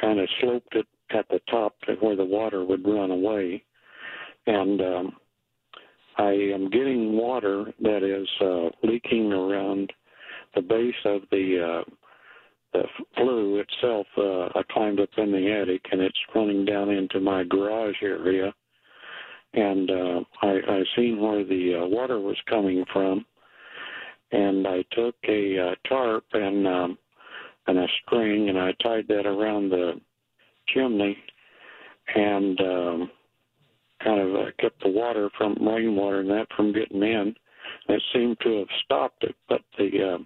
kind 0.00 0.20
of 0.20 0.28
sloped 0.40 0.74
it 0.74 0.86
at 1.10 1.28
the 1.28 1.40
top 1.50 1.74
to 1.82 1.94
where 1.94 2.16
the 2.16 2.24
water 2.24 2.64
would 2.64 2.86
run 2.86 3.10
away. 3.10 3.62
And 4.46 4.80
um, 4.80 5.12
I 6.18 6.30
am 6.30 6.70
getting 6.70 7.16
water 7.16 7.72
that 7.80 8.02
is 8.02 8.28
uh, 8.40 8.70
leaking 8.86 9.32
around 9.32 9.92
the 10.54 10.62
base 10.62 10.94
of 11.04 11.22
the 11.30 11.82
uh, 11.84 11.90
the 12.72 12.84
flue 13.16 13.58
itself, 13.60 14.06
uh, 14.16 14.58
I 14.58 14.62
climbed 14.70 15.00
up 15.00 15.10
in 15.18 15.30
the 15.30 15.52
attic 15.52 15.82
and 15.92 16.00
it's 16.00 16.18
running 16.34 16.64
down 16.64 16.90
into 16.90 17.20
my 17.20 17.44
garage 17.44 17.96
area. 18.02 18.54
And 19.54 19.90
uh, 19.90 20.20
I, 20.40 20.48
I 20.66 20.82
seen 20.96 21.20
where 21.20 21.44
the 21.44 21.82
uh, 21.82 21.86
water 21.86 22.18
was 22.18 22.36
coming 22.48 22.84
from, 22.92 23.26
and 24.30 24.66
I 24.66 24.84
took 24.92 25.14
a 25.28 25.58
uh, 25.58 25.88
tarp 25.88 26.24
and 26.32 26.66
um, 26.66 26.98
and 27.66 27.78
a 27.78 27.86
string 28.04 28.48
and 28.48 28.58
I 28.58 28.72
tied 28.82 29.06
that 29.08 29.26
around 29.26 29.70
the 29.70 30.00
chimney, 30.68 31.16
and 32.14 32.60
um, 32.60 33.10
kind 34.02 34.20
of 34.20 34.34
uh, 34.34 34.50
kept 34.58 34.82
the 34.82 34.88
water 34.88 35.30
from 35.36 35.56
rainwater 35.60 36.20
and 36.20 36.30
that 36.30 36.46
from 36.56 36.72
getting 36.72 37.02
in. 37.02 37.34
It 37.88 38.02
seemed 38.12 38.38
to 38.40 38.58
have 38.58 38.68
stopped 38.84 39.24
it, 39.24 39.34
but 39.48 39.60
the 39.78 40.14
uh, 40.14 40.18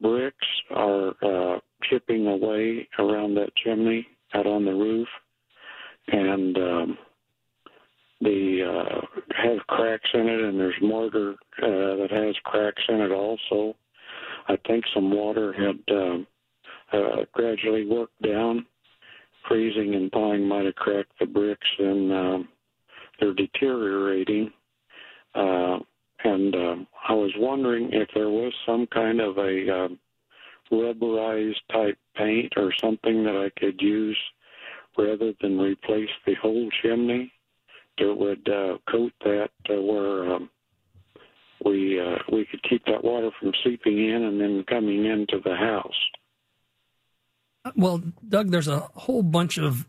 bricks 0.00 0.46
are 0.70 1.14
uh, 1.22 1.58
chipping 1.88 2.26
away 2.26 2.88
around 2.98 3.34
that 3.34 3.54
chimney 3.56 4.06
out 4.34 4.46
on 4.46 4.64
the 4.64 4.72
roof, 4.72 5.08
and 6.08 6.56
um, 6.56 6.98
the 8.20 8.62
uh, 8.62 9.00
has 9.36 9.58
cracks 9.68 10.08
in 10.14 10.28
it, 10.28 10.40
and 10.40 10.58
there's 10.58 10.74
mortar 10.80 11.32
uh, 11.62 11.96
that 11.96 12.08
has 12.10 12.34
cracks 12.44 12.82
in 12.88 13.00
it 13.00 13.10
also. 13.10 13.76
I 14.48 14.56
think 14.66 14.84
some 14.94 15.10
water 15.10 15.52
had 15.52 15.94
um, 15.94 16.26
uh, 16.92 17.24
gradually 17.32 17.86
worked 17.86 18.20
down. 18.22 18.66
Freezing 19.48 19.94
and 19.94 20.10
thawing 20.10 20.46
might 20.46 20.64
have 20.64 20.74
cracked 20.74 21.12
the 21.20 21.26
bricks, 21.26 21.66
and 21.78 22.12
um, 22.12 22.48
they're 23.20 23.34
deteriorating. 23.34 24.50
Uh, 25.34 25.78
and 26.24 26.54
um, 26.54 26.86
I 27.08 27.12
was 27.12 27.32
wondering 27.36 27.90
if 27.92 28.08
there 28.14 28.30
was 28.30 28.52
some 28.64 28.86
kind 28.86 29.20
of 29.20 29.36
a 29.36 29.84
um, 29.84 29.98
rubberized 30.72 31.60
type 31.70 31.98
paint 32.16 32.54
or 32.56 32.72
something 32.82 33.24
that 33.24 33.36
I 33.36 33.60
could 33.60 33.80
use 33.82 34.18
rather 34.96 35.32
than 35.42 35.58
replace 35.58 36.08
the 36.24 36.34
whole 36.40 36.68
chimney 36.82 37.32
would 38.00 38.48
uh, 38.48 38.78
coat 38.90 39.12
that 39.24 39.50
uh, 39.70 39.80
where 39.80 40.32
um, 40.34 40.50
we 41.64 42.00
uh, 42.00 42.18
we 42.32 42.46
could 42.46 42.62
keep 42.68 42.84
that 42.86 43.02
water 43.02 43.30
from 43.40 43.52
seeping 43.64 43.98
in 43.98 44.22
and 44.22 44.40
then 44.40 44.64
coming 44.68 45.04
into 45.04 45.40
the 45.44 45.54
house. 45.54 45.92
Well, 47.76 48.02
Doug, 48.28 48.50
there's 48.50 48.68
a 48.68 48.80
whole 48.94 49.22
bunch 49.22 49.58
of 49.58 49.86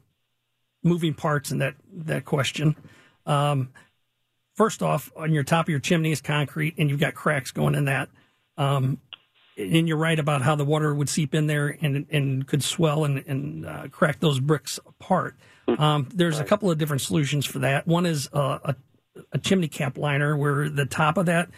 moving 0.84 1.14
parts 1.14 1.52
in 1.52 1.60
that 1.60 1.76
that 1.92 2.26
question. 2.26 2.76
Um, 3.26 3.70
first 4.56 4.82
off, 4.82 5.12
on 5.18 5.34
your 5.34 5.44
top 5.44 5.66
of 5.66 5.70
your 5.70 5.80
chimney 5.80 6.12
is 6.12 6.22
concrete, 6.22 6.76
and 6.78 6.90
you've 6.90 7.00
got 7.00 7.16
cracks 7.16 7.52
going 7.52 7.76
in 7.76 7.86
that. 7.86 8.10
Um, 8.58 9.00
and 9.58 9.88
you're 9.88 9.98
right 9.98 10.20
about 10.20 10.42
how 10.42 10.56
the 10.56 10.66
water 10.66 10.94
would 10.94 11.10
seep 11.10 11.34
in 11.34 11.48
there 11.48 11.78
and 11.82 12.06
and 12.10 12.48
could 12.48 12.64
swell 12.64 13.06
and, 13.06 13.24
and 13.28 13.66
uh, 13.66 13.88
crack 13.90 14.20
those 14.20 14.40
bricks 14.40 14.80
apart. 14.86 15.36
Um, 15.68 16.10
there's 16.14 16.40
a 16.40 16.44
couple 16.44 16.70
of 16.70 16.78
different 16.78 17.02
solutions 17.02 17.46
for 17.46 17.60
that. 17.60 17.88
One 17.88 18.06
is 18.06 18.30
uh, 18.34 18.60
a, 18.64 18.76
a 19.32 19.38
chimney 19.38 19.68
cap 19.68 19.98
liner, 19.98 20.38
where 20.38 20.70
the 20.70 20.86
top 20.86 21.18
of 21.18 21.26
that 21.26 21.50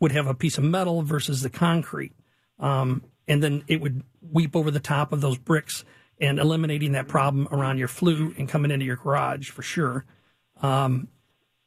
would 0.00 0.12
have 0.12 0.26
a 0.26 0.34
piece 0.34 0.58
of 0.58 0.64
metal 0.64 1.02
versus 1.02 1.42
the 1.42 1.50
concrete, 1.50 2.12
um, 2.58 3.02
and 3.28 3.42
then 3.42 3.64
it 3.68 3.80
would 3.80 4.02
weep 4.20 4.54
over 4.56 4.70
the 4.70 4.80
top 4.80 5.12
of 5.12 5.20
those 5.20 5.38
bricks 5.38 5.84
and 6.20 6.38
eliminating 6.38 6.92
that 6.92 7.08
problem 7.08 7.48
around 7.50 7.78
your 7.78 7.88
flue 7.88 8.34
and 8.38 8.48
coming 8.48 8.70
into 8.70 8.86
your 8.86 8.96
garage 8.96 9.50
for 9.50 9.62
sure. 9.62 10.04
Um, 10.62 11.08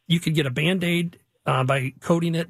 you 0.07 0.19
could 0.19 0.33
get 0.33 0.45
a 0.45 0.51
band 0.51 0.83
aid 0.83 1.19
uh, 1.45 1.63
by 1.63 1.93
coating 1.99 2.35
it 2.35 2.49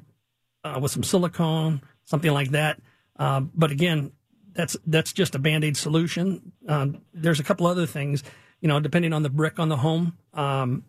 uh, 0.64 0.78
with 0.80 0.92
some 0.92 1.02
silicone, 1.02 1.82
something 2.04 2.32
like 2.32 2.50
that. 2.50 2.80
Uh, 3.18 3.40
but 3.40 3.70
again, 3.70 4.12
that's 4.52 4.76
that's 4.86 5.12
just 5.12 5.34
a 5.34 5.38
band 5.38 5.64
aid 5.64 5.76
solution. 5.76 6.52
Um, 6.66 7.02
there's 7.12 7.40
a 7.40 7.44
couple 7.44 7.66
other 7.66 7.86
things, 7.86 8.24
you 8.60 8.68
know, 8.68 8.80
depending 8.80 9.12
on 9.12 9.22
the 9.22 9.30
brick 9.30 9.58
on 9.58 9.68
the 9.68 9.76
home. 9.76 10.16
Um, 10.34 10.84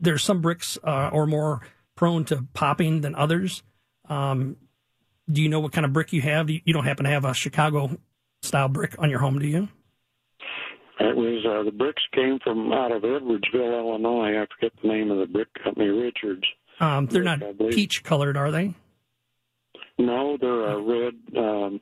there's 0.00 0.22
some 0.22 0.40
bricks 0.40 0.78
uh, 0.84 1.10
are 1.12 1.26
more 1.26 1.60
prone 1.96 2.24
to 2.26 2.46
popping 2.52 3.00
than 3.00 3.14
others. 3.14 3.62
Um, 4.08 4.56
do 5.30 5.42
you 5.42 5.48
know 5.48 5.60
what 5.60 5.72
kind 5.72 5.84
of 5.84 5.92
brick 5.92 6.12
you 6.12 6.20
have? 6.22 6.50
You 6.50 6.60
don't 6.66 6.84
happen 6.84 7.04
to 7.04 7.10
have 7.10 7.24
a 7.24 7.34
Chicago 7.34 7.96
style 8.42 8.68
brick 8.68 8.94
on 8.98 9.10
your 9.10 9.20
home, 9.20 9.38
do 9.38 9.46
you? 9.46 9.68
It 11.00 11.16
was 11.16 11.44
uh, 11.44 11.64
the 11.64 11.72
bricks 11.72 12.02
came 12.12 12.38
from 12.44 12.72
out 12.72 12.92
of 12.92 13.02
Edwardsville, 13.02 13.78
Illinois. 13.80 14.40
I 14.40 14.46
forget 14.54 14.72
the 14.80 14.88
name 14.88 15.10
of 15.10 15.18
the 15.18 15.26
brick 15.26 15.48
company, 15.62 15.88
Richards. 15.88 16.44
Um, 16.78 17.06
they're 17.06 17.22
not 17.22 17.40
peach 17.70 18.04
colored, 18.04 18.36
are 18.36 18.50
they? 18.50 18.74
No, 19.98 20.36
they're 20.40 20.68
uh, 20.68 20.78
red, 20.80 21.14
um, 21.36 21.80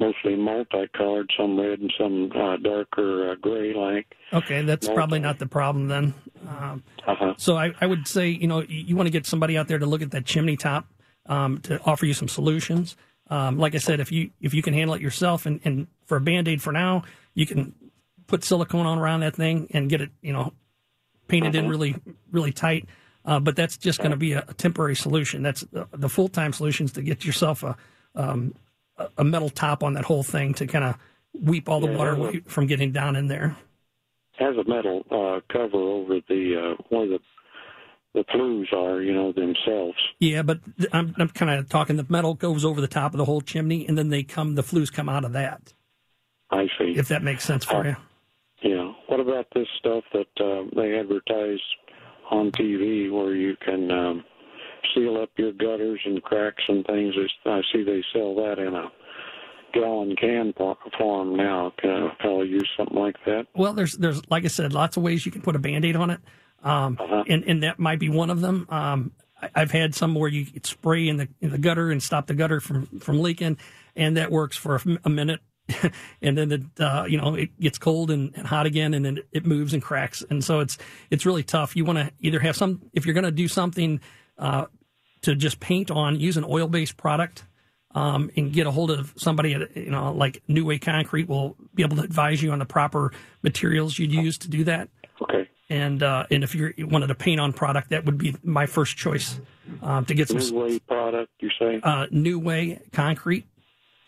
mostly 0.00 0.36
multicolored, 0.36 1.30
some 1.38 1.58
red 1.58 1.78
and 1.80 1.92
some 1.98 2.30
uh, 2.34 2.56
darker 2.56 3.30
uh, 3.30 3.34
gray 3.36 3.72
like. 3.74 4.06
Okay, 4.32 4.62
that's 4.62 4.86
Multi- 4.86 4.96
probably 4.96 5.18
not 5.20 5.38
the 5.38 5.46
problem 5.46 5.88
then. 5.88 6.14
Um, 6.48 6.82
Uh-huh. 7.06 7.34
So 7.36 7.56
I, 7.56 7.72
I 7.80 7.86
would 7.86 8.08
say, 8.08 8.28
you 8.28 8.46
know, 8.46 8.60
you, 8.60 8.78
you 8.88 8.96
want 8.96 9.06
to 9.06 9.10
get 9.12 9.26
somebody 9.26 9.56
out 9.56 9.68
there 9.68 9.78
to 9.78 9.86
look 9.86 10.02
at 10.02 10.10
that 10.12 10.24
chimney 10.24 10.56
top 10.56 10.86
um, 11.26 11.58
to 11.60 11.80
offer 11.84 12.06
you 12.06 12.14
some 12.14 12.28
solutions. 12.28 12.96
Um, 13.30 13.58
like 13.58 13.74
I 13.74 13.78
said, 13.78 14.00
if 14.00 14.12
you 14.12 14.30
if 14.40 14.52
you 14.52 14.62
can 14.62 14.74
handle 14.74 14.94
it 14.94 15.00
yourself, 15.00 15.46
and, 15.46 15.60
and 15.64 15.86
for 16.06 16.16
a 16.16 16.20
band 16.20 16.48
aid 16.48 16.60
for 16.60 16.72
now, 16.72 17.04
you 17.34 17.46
can 17.46 17.74
put 18.26 18.44
silicone 18.44 18.86
on 18.86 18.98
around 18.98 19.20
that 19.20 19.34
thing 19.34 19.68
and 19.72 19.88
get 19.88 20.00
it, 20.00 20.10
you 20.20 20.32
know, 20.32 20.52
painted 21.28 21.54
in 21.54 21.68
really 21.68 21.94
really 22.30 22.52
tight. 22.52 22.86
Uh, 23.24 23.38
but 23.38 23.54
that's 23.54 23.76
just 23.76 23.98
going 23.98 24.10
to 24.10 24.16
be 24.16 24.32
a, 24.32 24.44
a 24.48 24.54
temporary 24.54 24.96
solution. 24.96 25.42
That's 25.42 25.60
the, 25.72 25.86
the 25.92 26.08
full 26.08 26.28
time 26.28 26.52
solution 26.52 26.86
is 26.86 26.92
to 26.92 27.02
get 27.02 27.24
yourself 27.24 27.62
a 27.62 27.76
um, 28.14 28.54
a- 29.18 29.24
metal 29.24 29.48
top 29.50 29.82
on 29.82 29.94
that 29.94 30.04
whole 30.04 30.22
thing 30.22 30.54
to 30.54 30.66
kind 30.66 30.84
of 30.84 30.96
weep 31.40 31.68
all 31.68 31.80
the 31.80 31.88
Yeah, 31.88 31.96
water 31.96 32.12
away 32.12 32.40
from 32.46 32.66
getting 32.66 32.92
down 32.92 33.16
in 33.16 33.26
there. 33.28 33.56
has 34.38 34.54
a 34.56 34.68
metal 34.68 35.04
uh, 35.10 35.40
cover 35.52 35.76
over 35.78 36.20
the 36.28 36.74
uh, 36.78 36.82
where 36.88 37.06
the 37.08 37.18
the 38.14 38.24
flues 38.30 38.68
are, 38.76 39.00
you 39.00 39.10
know, 39.14 39.32
themselves. 39.32 39.96
Yeah, 40.20 40.42
but 40.42 40.60
I'm, 40.92 41.14
I'm 41.16 41.30
kind 41.30 41.58
of 41.58 41.70
talking 41.70 41.96
the 41.96 42.04
metal 42.10 42.34
goes 42.34 42.62
over 42.62 42.78
the 42.82 42.86
top 42.86 43.14
of 43.14 43.18
the 43.18 43.24
whole 43.24 43.40
chimney, 43.40 43.86
and 43.88 43.96
then 43.96 44.10
they 44.10 44.22
come 44.22 44.54
the 44.54 44.62
flues 44.62 44.90
come 44.90 45.08
out 45.08 45.24
of 45.24 45.32
that. 45.32 45.72
I 46.50 46.66
see. 46.78 46.92
If 46.94 47.08
that 47.08 47.22
makes 47.22 47.42
sense 47.44 47.64
for 47.64 47.86
you. 47.86 47.96
Yeah. 48.62 48.92
What 49.06 49.20
about 49.20 49.46
this 49.54 49.66
stuff 49.78 50.04
that 50.12 50.26
uh, 50.44 50.68
they 50.76 50.98
advertise 50.98 51.60
on 52.30 52.50
TV, 52.52 53.10
where 53.10 53.34
you 53.34 53.56
can 53.64 53.90
um, 53.90 54.24
seal 54.94 55.20
up 55.20 55.30
your 55.36 55.52
gutters 55.52 56.00
and 56.04 56.22
cracks 56.22 56.62
and 56.68 56.84
things? 56.86 57.14
I 57.44 57.60
see 57.72 57.82
they 57.82 58.02
sell 58.12 58.34
that 58.36 58.58
in 58.58 58.74
a 58.74 58.90
gallon 59.72 60.14
can 60.16 60.52
form 60.98 61.36
now. 61.36 61.72
Can 61.78 61.90
a 61.90 62.16
fellow 62.22 62.42
use 62.42 62.68
something 62.76 62.96
like 62.96 63.16
that? 63.26 63.46
Well, 63.54 63.72
there's 63.72 63.92
there's 63.94 64.20
like 64.30 64.44
I 64.44 64.48
said, 64.48 64.72
lots 64.72 64.96
of 64.96 65.02
ways 65.02 65.26
you 65.26 65.32
can 65.32 65.42
put 65.42 65.56
a 65.56 65.58
band-aid 65.58 65.96
on 65.96 66.10
it, 66.10 66.20
um, 66.62 66.98
and 67.28 67.44
and 67.44 67.62
that 67.62 67.78
might 67.78 67.98
be 67.98 68.08
one 68.08 68.30
of 68.30 68.40
them. 68.40 68.66
Um, 68.68 69.12
I, 69.40 69.50
I've 69.54 69.70
had 69.70 69.94
some 69.94 70.14
where 70.14 70.28
you 70.28 70.46
spray 70.64 71.08
in 71.08 71.16
the 71.16 71.28
in 71.40 71.50
the 71.50 71.58
gutter 71.58 71.90
and 71.90 72.02
stop 72.02 72.26
the 72.26 72.34
gutter 72.34 72.60
from 72.60 72.86
from 73.00 73.20
leaking, 73.20 73.58
and 73.96 74.16
that 74.16 74.30
works 74.30 74.56
for 74.56 74.80
a 75.04 75.10
minute, 75.10 75.40
and 76.22 76.36
then 76.38 76.52
it 76.52 76.62
uh, 76.80 77.04
you 77.08 77.18
know 77.18 77.34
it 77.34 77.58
gets 77.60 77.78
cold 77.78 78.10
and, 78.10 78.32
and 78.36 78.46
hot 78.46 78.66
again, 78.66 78.94
and 78.94 79.04
then 79.04 79.18
it 79.32 79.46
moves 79.46 79.74
and 79.74 79.82
cracks, 79.82 80.22
and 80.30 80.44
so 80.44 80.60
it's 80.60 80.78
it's 81.10 81.26
really 81.26 81.42
tough. 81.42 81.76
You 81.76 81.84
want 81.84 81.98
to 81.98 82.10
either 82.20 82.40
have 82.40 82.56
some 82.56 82.82
if 82.92 83.06
you're 83.06 83.14
going 83.14 83.24
to 83.24 83.30
do 83.30 83.48
something 83.48 84.00
uh, 84.38 84.66
to 85.22 85.34
just 85.34 85.60
paint 85.60 85.90
on, 85.90 86.18
use 86.20 86.36
an 86.36 86.44
oil-based 86.44 86.96
product 86.96 87.44
um, 87.94 88.30
and 88.36 88.52
get 88.52 88.66
a 88.66 88.70
hold 88.70 88.90
of 88.90 89.12
somebody 89.16 89.54
at 89.54 89.76
you 89.76 89.90
know 89.90 90.12
like 90.12 90.42
NuWay 90.48 90.80
Concrete 90.80 91.28
will 91.28 91.56
be 91.74 91.82
able 91.82 91.96
to 91.96 92.02
advise 92.02 92.42
you 92.42 92.50
on 92.52 92.58
the 92.58 92.64
proper 92.64 93.12
materials 93.42 93.98
you'd 93.98 94.12
use 94.12 94.38
to 94.38 94.48
do 94.48 94.64
that. 94.64 94.88
Okay. 95.20 95.48
And 95.70 96.02
uh, 96.02 96.26
and 96.30 96.44
if 96.44 96.54
you're, 96.54 96.74
you 96.76 96.86
wanted 96.86 97.10
a 97.10 97.14
paint 97.14 97.40
on 97.40 97.52
product, 97.52 97.90
that 97.90 98.04
would 98.04 98.18
be 98.18 98.34
my 98.42 98.66
first 98.66 98.96
choice 98.96 99.40
um, 99.82 100.04
to 100.06 100.14
get 100.14 100.28
some 100.28 100.38
New 100.38 100.58
way 100.58 100.78
product, 100.80 101.30
you 101.40 101.50
say? 101.58 101.80
uh, 101.82 102.06
NuWay 102.06 102.92
Concrete. 102.92 103.46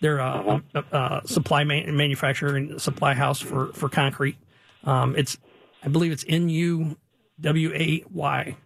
They're 0.01 0.19
a, 0.19 0.62
a, 0.74 0.78
a 0.93 1.23
supply 1.24 1.65
man- 1.65 1.97
manufacturer 1.97 2.57
and 2.57 2.81
supply 2.82 3.15
house 3.15 3.41
for 3.41 3.73
for 3.73 3.89
concrete. 3.89 4.36
Um, 4.82 5.16
it's 5.16 5.39
I 5.82 5.89
believe 5.89 6.12
it's 6.12 6.24
N 6.28 6.49
U 6.51 6.97
W 7.41 7.73
A 7.73 8.05
Y. 8.12 8.57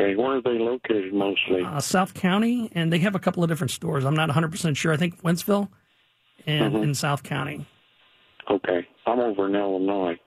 Okay. 0.00 0.16
Where 0.16 0.36
are 0.38 0.42
they 0.42 0.58
located 0.58 1.12
mostly? 1.12 1.62
uh, 1.64 1.80
South 1.80 2.14
County, 2.14 2.70
and 2.74 2.92
they 2.92 2.98
have 3.00 3.14
a 3.14 3.18
couple 3.18 3.42
of 3.42 3.48
different 3.48 3.70
stores. 3.70 4.04
I'm 4.04 4.14
not 4.14 4.28
100% 4.30 4.76
sure. 4.76 4.92
I 4.92 4.96
think 4.96 5.20
Wentzville 5.22 5.68
and 6.46 6.74
Mhm. 6.74 6.82
in 6.82 6.94
South 6.94 7.22
County. 7.22 7.66
Okay. 8.50 8.86
I'm 9.06 9.18
over 9.20 9.46
in 9.46 9.54
Illinois, 9.54 10.18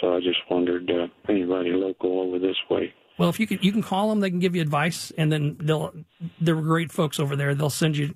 so 0.00 0.16
I 0.16 0.20
just 0.20 0.38
wondered 0.50 0.90
uh, 0.90 1.08
anybody 1.28 1.72
local 1.72 2.20
over 2.20 2.38
this 2.38 2.56
way. 2.70 2.92
Well, 3.18 3.28
if 3.30 3.40
you 3.40 3.46
can, 3.46 3.58
you 3.62 3.72
can 3.72 3.82
call 3.82 4.10
them. 4.10 4.20
They 4.20 4.28
can 4.30 4.40
give 4.40 4.54
you 4.54 4.60
advice, 4.62 5.10
and 5.16 5.32
then 5.32 5.56
they'll. 5.60 5.92
They're 6.40 6.54
great 6.56 6.92
folks 6.92 7.18
over 7.18 7.34
there. 7.34 7.54
They'll 7.54 7.70
send 7.70 7.96
you 7.96 8.14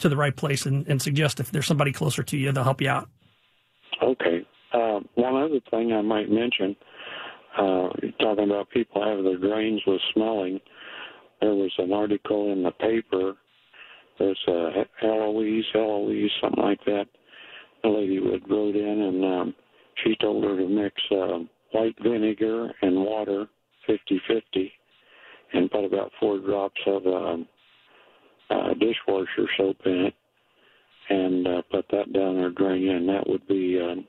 to 0.00 0.08
the 0.08 0.16
right 0.16 0.36
place 0.36 0.66
and, 0.66 0.86
and 0.86 1.00
suggest 1.00 1.40
if 1.40 1.50
there's 1.50 1.66
somebody 1.66 1.92
closer 1.92 2.22
to 2.22 2.36
you, 2.36 2.52
they'll 2.52 2.64
help 2.64 2.82
you 2.82 2.90
out. 2.90 3.08
Okay. 4.02 4.44
Uh, 4.72 5.00
one 5.14 5.36
other 5.42 5.60
thing 5.70 5.92
I 5.94 6.02
might 6.02 6.30
mention, 6.30 6.76
uh, 7.58 7.88
talking 8.20 8.44
about 8.44 8.70
people 8.70 9.04
having 9.04 9.24
their 9.24 9.38
drains 9.38 9.80
with 9.86 10.00
smelling, 10.12 10.60
there 11.40 11.54
was 11.54 11.72
an 11.78 11.92
article 11.92 12.52
in 12.52 12.62
the 12.62 12.70
paper. 12.72 13.34
There's 14.18 14.38
uh, 14.48 14.70
LOEs, 15.02 15.64
LOEs, 15.74 16.30
something 16.40 16.62
like 16.62 16.84
that, 16.86 17.06
a 17.84 17.88
lady 17.88 18.20
would 18.20 18.48
wrote 18.48 18.76
in, 18.76 19.00
and 19.02 19.24
um, 19.24 19.54
she 20.02 20.16
told 20.20 20.44
her 20.44 20.56
to 20.56 20.68
mix 20.68 20.94
uh, 21.10 21.38
white 21.72 21.96
vinegar 22.02 22.72
and 22.82 22.96
water, 22.96 23.46
fifty-fifty, 23.86 24.72
and 25.52 25.70
put 25.70 25.84
about 25.84 26.12
four 26.20 26.38
drops 26.38 26.80
of 26.86 27.06
um, 27.06 27.46
uh, 28.50 28.74
dishwasher 28.74 29.48
soap 29.56 29.76
in 29.84 30.06
it, 30.06 30.14
and 31.10 31.46
uh, 31.46 31.62
put 31.70 31.84
that 31.90 32.12
down 32.12 32.36
her 32.36 32.50
drain, 32.50 32.88
and 32.88 33.08
that 33.08 33.28
would 33.28 33.46
be 33.46 33.80
um, 33.80 34.06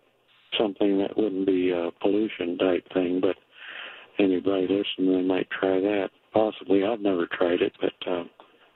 something 0.59 0.97
that 0.99 1.17
wouldn't 1.17 1.45
be 1.45 1.71
a 1.71 1.91
pollution 2.01 2.57
type 2.57 2.85
thing, 2.93 3.21
but 3.21 3.35
anybody 4.19 4.67
listening, 4.67 5.15
they 5.17 5.27
might 5.27 5.47
try 5.49 5.79
that. 5.79 6.09
Possibly, 6.33 6.83
I've 6.83 6.99
never 6.99 7.27
tried 7.27 7.61
it, 7.61 7.73
but 7.79 8.11
uh, 8.11 8.23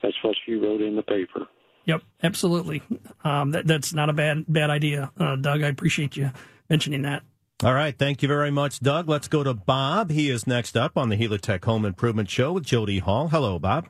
that's 0.02 0.16
what 0.24 0.36
she 0.46 0.54
wrote 0.54 0.82
in 0.82 0.96
the 0.96 1.04
paper. 1.04 1.48
Yep, 1.86 2.04
absolutely. 2.24 2.82
Um, 3.24 3.52
that, 3.52 3.68
that's 3.68 3.94
not 3.94 4.10
a 4.10 4.14
bad 4.14 4.46
bad 4.48 4.70
idea, 4.70 5.12
uh, 5.20 5.36
Doug. 5.36 5.64
I 5.64 5.68
appreciate 5.68 6.16
you 6.16 6.32
mentioning 6.70 7.02
that. 7.02 7.24
All 7.64 7.74
right, 7.74 7.98
thank 7.98 8.22
you 8.22 8.28
very 8.30 8.52
much, 8.52 8.80
Doug. 8.80 9.10
Let's 9.10 9.28
go 9.28 9.44
to 9.44 9.54
Bob. 9.54 10.12
He 10.12 10.30
is 10.30 10.48
next 10.48 10.78
up 10.78 10.98
on 10.98 11.10
the 11.10 11.18
Helitech 11.18 11.66
Home 11.66 11.84
Improvement 11.84 12.30
Show 12.30 12.54
with 12.54 12.64
Jody 12.64 13.00
Hall. 13.00 13.28
Hello, 13.28 13.60
Bob. 13.60 13.90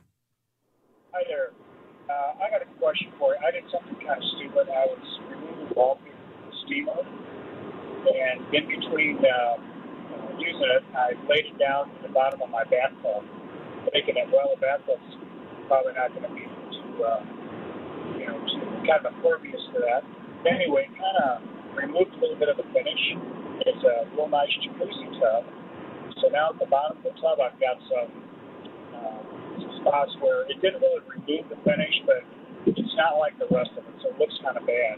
Hi 1.12 1.22
there. 1.28 1.52
Uh, 2.08 2.44
I 2.44 2.50
got 2.50 2.62
a 2.62 2.78
question 2.80 3.12
for 3.18 3.34
you. 3.34 3.38
I 3.46 3.52
did 3.52 3.62
something 3.70 3.94
kind 4.04 4.18
of 4.18 4.28
stupid. 4.36 4.66
I 4.68 4.86
was 4.86 5.20
removing 5.30 5.74
wallpaper 5.76 6.10
from 6.10 6.50
the 6.50 6.56
steamer, 6.66 6.98
and 8.06 8.42
in 8.54 8.64
between 8.68 9.20
uh, 9.20 9.56
using 10.38 10.70
it, 10.72 10.84
I 10.96 11.12
laid 11.28 11.52
it 11.52 11.58
down 11.58 11.92
to 11.92 11.98
the 12.02 12.12
bottom 12.12 12.40
of 12.42 12.50
my 12.50 12.64
bathtub, 12.64 13.24
thinking 13.92 14.16
that 14.16 14.32
well, 14.32 14.52
the 14.54 14.60
bathtub's 14.60 15.04
probably 15.68 15.94
not 15.94 16.10
going 16.16 16.26
to 16.26 16.34
be 16.34 16.46
too, 16.74 17.04
uh, 17.04 17.22
you 18.18 18.26
know, 18.26 18.38
too, 18.48 18.64
kind 18.88 19.04
of 19.04 19.14
impervious 19.14 19.60
to 19.76 19.78
that. 19.84 20.02
Anyway, 20.48 20.88
kind 20.96 21.18
of 21.20 21.32
removed 21.76 22.16
a 22.16 22.20
little 22.20 22.40
bit 22.40 22.48
of 22.48 22.56
the 22.56 22.66
finish. 22.72 23.02
It's 23.68 23.84
a 23.84 24.08
real 24.16 24.28
nice 24.28 24.50
jacuzzi 24.64 25.08
tub. 25.20 25.44
So 26.20 26.28
now 26.32 26.50
at 26.52 26.58
the 26.58 26.66
bottom 26.66 26.98
of 26.98 27.04
the 27.04 27.14
tub, 27.20 27.38
I've 27.40 27.56
got 27.60 27.76
some, 27.86 28.10
uh, 28.96 29.20
some 29.60 29.72
spots 29.84 30.12
where 30.20 30.48
it 30.48 30.60
didn't 30.60 30.80
really 30.80 31.04
remove 31.06 31.48
the 31.52 31.60
finish, 31.64 31.94
but 32.08 32.24
it's 32.66 32.96
not 32.96 33.20
like 33.20 33.38
the 33.38 33.48
rest 33.52 33.70
of 33.76 33.84
it, 33.84 33.94
so 34.02 34.10
it 34.10 34.18
looks 34.18 34.36
kind 34.44 34.56
of 34.56 34.66
bad. 34.66 34.96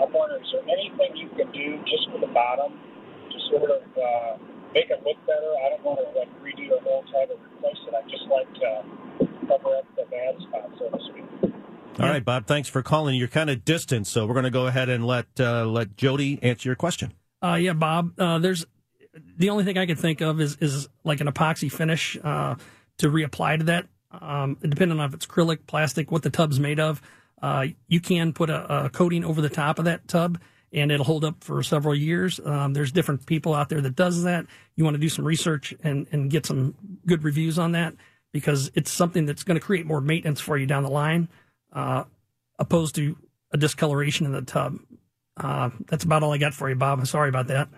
I'm 0.00 0.12
wondering, 0.12 0.42
is 0.42 0.50
there 0.52 0.66
anything 0.68 1.16
you 1.16 1.28
can 1.36 1.50
do 1.52 1.78
just 1.88 2.10
for 2.12 2.20
the 2.20 2.32
bottom 2.32 2.72
to 2.72 3.36
sort 3.50 3.70
of 3.70 3.82
uh, 3.96 4.36
make 4.74 4.90
it 4.90 5.00
look 5.04 5.16
better? 5.26 5.50
I 5.64 5.70
don't 5.70 5.84
want 5.84 6.00
to 6.00 6.18
like 6.18 6.28
redo 6.42 6.68
the 6.68 6.80
whole 6.84 7.02
tub 7.04 7.30
or 7.30 7.38
replace 7.40 7.80
it. 7.88 7.94
I 7.94 8.02
just 8.08 8.26
like 8.28 8.50
to 8.60 9.26
cover 9.48 9.76
up 9.76 9.86
the 9.96 10.04
bad 10.10 10.34
spots, 10.42 10.72
so 10.78 10.90
to 10.90 10.98
speak. 11.10 11.52
All 11.98 12.08
right, 12.08 12.24
Bob. 12.24 12.46
Thanks 12.46 12.68
for 12.68 12.82
calling. 12.82 13.14
You're 13.16 13.28
kind 13.28 13.48
of 13.48 13.64
distant, 13.64 14.06
so 14.06 14.26
we're 14.26 14.34
going 14.34 14.44
to 14.44 14.50
go 14.50 14.66
ahead 14.66 14.90
and 14.90 15.06
let 15.06 15.26
uh, 15.40 15.64
let 15.64 15.96
Jody 15.96 16.38
answer 16.42 16.68
your 16.68 16.76
question. 16.76 17.14
Uh, 17.42 17.54
yeah, 17.54 17.72
Bob. 17.72 18.12
Uh, 18.18 18.38
there's 18.38 18.66
the 19.36 19.48
only 19.48 19.64
thing 19.64 19.78
I 19.78 19.86
can 19.86 19.96
think 19.96 20.20
of 20.20 20.40
is 20.40 20.56
is 20.60 20.88
like 21.04 21.20
an 21.22 21.26
epoxy 21.26 21.72
finish 21.72 22.18
uh, 22.22 22.56
to 22.98 23.08
reapply 23.08 23.58
to 23.58 23.64
that. 23.64 23.86
Um, 24.12 24.56
depending 24.60 24.98
on 24.98 25.08
if 25.08 25.14
it's 25.14 25.26
acrylic, 25.26 25.60
plastic, 25.66 26.10
what 26.10 26.22
the 26.22 26.30
tub's 26.30 26.58
made 26.60 26.80
of, 26.80 27.02
uh, 27.42 27.66
you 27.88 28.00
can 28.00 28.32
put 28.32 28.50
a, 28.50 28.84
a, 28.86 28.90
coating 28.90 29.24
over 29.24 29.40
the 29.40 29.48
top 29.48 29.78
of 29.78 29.84
that 29.84 30.08
tub, 30.08 30.40
and 30.72 30.90
it'll 30.90 31.04
hold 31.04 31.24
up 31.24 31.44
for 31.44 31.62
several 31.62 31.94
years. 31.94 32.40
Um, 32.44 32.72
there's 32.72 32.92
different 32.92 33.26
people 33.26 33.54
out 33.54 33.68
there 33.68 33.80
that 33.80 33.94
does 33.94 34.22
that. 34.24 34.46
You 34.74 34.84
want 34.84 34.94
to 34.94 35.00
do 35.00 35.08
some 35.08 35.24
research 35.24 35.74
and 35.82 36.06
and 36.12 36.30
get 36.30 36.46
some 36.46 36.74
good 37.06 37.24
reviews 37.24 37.58
on 37.58 37.72
that 37.72 37.94
because 38.32 38.70
it's 38.74 38.90
something 38.90 39.26
that's 39.26 39.44
going 39.44 39.58
to 39.58 39.64
create 39.64 39.86
more 39.86 40.00
maintenance 40.00 40.40
for 40.40 40.56
you 40.56 40.66
down 40.66 40.82
the 40.82 40.90
line, 40.90 41.28
uh, 41.72 42.04
opposed 42.58 42.94
to 42.96 43.16
a 43.52 43.56
discoloration 43.56 44.26
in 44.26 44.32
the 44.32 44.42
tub. 44.42 44.78
Uh, 45.36 45.70
that's 45.88 46.04
about 46.04 46.22
all 46.22 46.32
I 46.32 46.38
got 46.38 46.54
for 46.54 46.68
you, 46.68 46.74
Bob. 46.74 47.06
Sorry 47.06 47.28
about 47.28 47.48
that. 47.48 47.68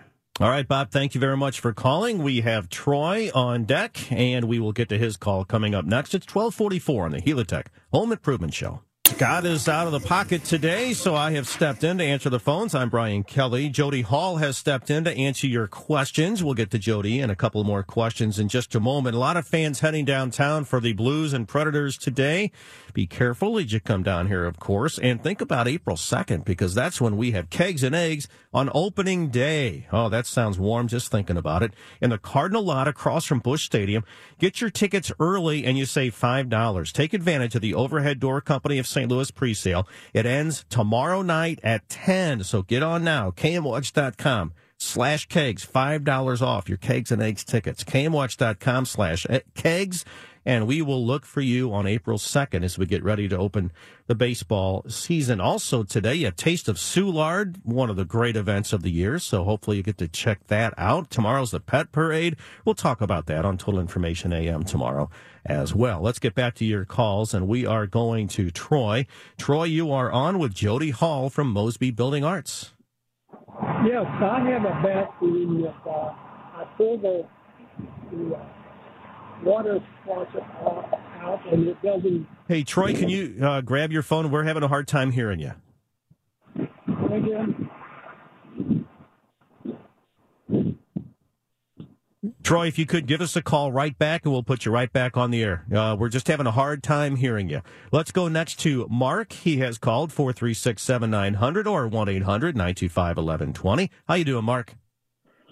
All 0.40 0.48
right, 0.48 0.66
Bob, 0.66 0.92
thank 0.92 1.16
you 1.16 1.20
very 1.20 1.36
much 1.36 1.58
for 1.58 1.72
calling. 1.72 2.22
We 2.22 2.42
have 2.42 2.68
Troy 2.68 3.28
on 3.34 3.64
deck, 3.64 4.12
and 4.12 4.44
we 4.44 4.60
will 4.60 4.70
get 4.70 4.88
to 4.90 4.98
his 4.98 5.16
call 5.16 5.44
coming 5.44 5.74
up 5.74 5.84
next. 5.84 6.14
It's 6.14 6.32
1244 6.32 7.04
on 7.06 7.10
the 7.10 7.20
Helitech 7.20 7.66
Home 7.92 8.12
Improvement 8.12 8.54
Show. 8.54 8.82
Scott 9.08 9.46
is 9.46 9.68
out 9.68 9.86
of 9.86 9.92
the 9.92 10.06
pocket 10.06 10.44
today, 10.44 10.92
so 10.92 11.14
I 11.14 11.32
have 11.32 11.48
stepped 11.48 11.82
in 11.82 11.96
to 11.96 12.04
answer 12.04 12.28
the 12.28 12.38
phones. 12.38 12.74
I'm 12.74 12.90
Brian 12.90 13.24
Kelly. 13.24 13.70
Jody 13.70 14.02
Hall 14.02 14.36
has 14.36 14.58
stepped 14.58 14.90
in 14.90 15.02
to 15.04 15.16
answer 15.16 15.46
your 15.46 15.66
questions. 15.66 16.44
We'll 16.44 16.54
get 16.54 16.70
to 16.72 16.78
Jody 16.78 17.18
and 17.18 17.32
a 17.32 17.34
couple 17.34 17.64
more 17.64 17.82
questions 17.82 18.38
in 18.38 18.48
just 18.48 18.74
a 18.74 18.80
moment. 18.80 19.16
A 19.16 19.18
lot 19.18 19.38
of 19.38 19.46
fans 19.46 19.80
heading 19.80 20.04
downtown 20.04 20.64
for 20.64 20.78
the 20.78 20.92
Blues 20.92 21.32
and 21.32 21.48
Predators 21.48 21.96
today. 21.96 22.52
Be 22.92 23.06
careful 23.06 23.58
as 23.58 23.72
you 23.72 23.80
come 23.80 24.02
down 24.02 24.26
here, 24.26 24.44
of 24.44 24.58
course, 24.58 24.98
and 24.98 25.22
think 25.22 25.40
about 25.40 25.68
April 25.68 25.96
2nd 25.96 26.44
because 26.44 26.74
that's 26.74 27.00
when 27.00 27.16
we 27.16 27.30
have 27.30 27.50
kegs 27.50 27.82
and 27.82 27.94
eggs 27.94 28.28
on 28.52 28.70
opening 28.74 29.28
day. 29.28 29.86
Oh, 29.92 30.08
that 30.08 30.26
sounds 30.26 30.58
warm 30.58 30.88
just 30.88 31.10
thinking 31.10 31.36
about 31.36 31.62
it. 31.62 31.72
In 32.00 32.10
the 32.10 32.18
Cardinal 32.18 32.62
lot 32.62 32.88
across 32.88 33.24
from 33.24 33.38
Busch 33.38 33.64
Stadium, 33.64 34.04
get 34.38 34.60
your 34.60 34.70
tickets 34.70 35.12
early 35.18 35.64
and 35.64 35.78
you 35.78 35.86
save 35.86 36.18
$5. 36.18 36.92
Take 36.92 37.14
advantage 37.14 37.54
of 37.54 37.62
the 37.62 37.74
Overhead 37.74 38.20
Door 38.20 38.42
Company 38.42 38.78
of 38.78 38.86
St. 38.98 39.10
Louis 39.10 39.30
presale. 39.30 39.86
It 40.12 40.26
ends 40.26 40.64
tomorrow 40.68 41.22
night 41.22 41.60
at 41.62 41.88
10. 41.88 42.42
So 42.42 42.62
get 42.62 42.82
on 42.82 43.04
now. 43.04 43.30
KMOX.com 43.30 44.52
slash 44.76 45.26
kegs. 45.26 45.64
$5 45.64 46.42
off 46.42 46.68
your 46.68 46.78
kegs 46.78 47.12
and 47.12 47.22
eggs 47.22 47.44
tickets. 47.44 47.84
KMOX.com 47.84 48.86
slash 48.86 49.24
kegs. 49.54 50.04
And 50.44 50.66
we 50.66 50.82
will 50.82 51.04
look 51.04 51.24
for 51.24 51.40
you 51.40 51.72
on 51.72 51.86
April 51.86 52.18
2nd 52.18 52.64
as 52.64 52.78
we 52.78 52.86
get 52.86 53.02
ready 53.02 53.28
to 53.28 53.36
open 53.36 53.72
the 54.06 54.14
baseball 54.14 54.84
season. 54.88 55.40
Also 55.40 55.82
today, 55.82 56.24
a 56.24 56.30
taste 56.30 56.68
of 56.68 56.76
Soulard, 56.76 57.56
one 57.64 57.90
of 57.90 57.96
the 57.96 58.04
great 58.04 58.36
events 58.36 58.72
of 58.72 58.82
the 58.82 58.90
year. 58.90 59.18
So 59.18 59.44
hopefully 59.44 59.76
you 59.76 59.82
get 59.82 59.98
to 59.98 60.08
check 60.08 60.46
that 60.46 60.74
out. 60.78 61.10
Tomorrow's 61.10 61.50
the 61.50 61.60
pet 61.60 61.92
parade. 61.92 62.36
We'll 62.64 62.74
talk 62.74 63.00
about 63.00 63.26
that 63.26 63.44
on 63.44 63.58
Total 63.58 63.80
Information 63.80 64.32
AM 64.32 64.64
tomorrow 64.64 65.10
as 65.44 65.74
well. 65.74 66.00
Let's 66.00 66.18
get 66.18 66.34
back 66.34 66.54
to 66.56 66.64
your 66.64 66.84
calls 66.84 67.34
and 67.34 67.48
we 67.48 67.66
are 67.66 67.86
going 67.86 68.28
to 68.28 68.50
Troy. 68.50 69.06
Troy, 69.36 69.64
you 69.64 69.92
are 69.92 70.10
on 70.10 70.38
with 70.38 70.54
Jody 70.54 70.90
Hall 70.90 71.30
from 71.30 71.52
Mosby 71.52 71.90
Building 71.90 72.24
Arts. 72.24 72.74
Yes, 73.84 74.06
I 74.06 74.40
have 74.50 74.64
a 74.64 74.82
bathroom 74.82 75.62
with, 75.62 75.74
uh, 75.86 75.90
I 75.90 76.64
pull 76.76 76.98
the, 76.98 77.26
the 78.10 78.34
uh, 78.34 78.44
water 79.42 79.80
faucet 80.04 80.42
out 81.20 81.40
and 81.52 81.68
it 81.68 81.82
doesn't. 81.82 82.26
Hey, 82.46 82.62
Troy, 82.62 82.94
can 82.94 83.08
you 83.08 83.38
uh, 83.42 83.60
grab 83.60 83.92
your 83.92 84.02
phone? 84.02 84.30
We're 84.30 84.44
having 84.44 84.62
a 84.62 84.68
hard 84.68 84.88
time 84.88 85.12
hearing 85.12 85.40
you. 85.40 85.52
Again. 86.56 87.70
Troy, 92.42 92.66
if 92.66 92.78
you 92.78 92.86
could 92.86 93.06
give 93.06 93.20
us 93.20 93.36
a 93.36 93.42
call 93.42 93.72
right 93.72 93.96
back 93.98 94.24
and 94.24 94.32
we'll 94.32 94.42
put 94.42 94.64
you 94.64 94.72
right 94.72 94.92
back 94.92 95.16
on 95.16 95.30
the 95.30 95.42
air. 95.42 95.66
Uh, 95.74 95.94
we're 95.98 96.08
just 96.08 96.28
having 96.28 96.46
a 96.46 96.50
hard 96.50 96.82
time 96.82 97.16
hearing 97.16 97.48
you. 97.48 97.60
Let's 97.92 98.10
go 98.10 98.26
next 98.28 98.58
to 98.60 98.86
Mark. 98.90 99.32
He 99.32 99.58
has 99.58 99.76
called 99.78 100.12
436 100.12 100.82
7900 100.82 101.66
or 101.66 101.86
1 101.86 102.08
800 102.08 102.56
925 102.56 103.16
1120. 103.18 103.90
How 104.06 104.14
you 104.14 104.24
doing, 104.24 104.44
Mark? 104.44 104.74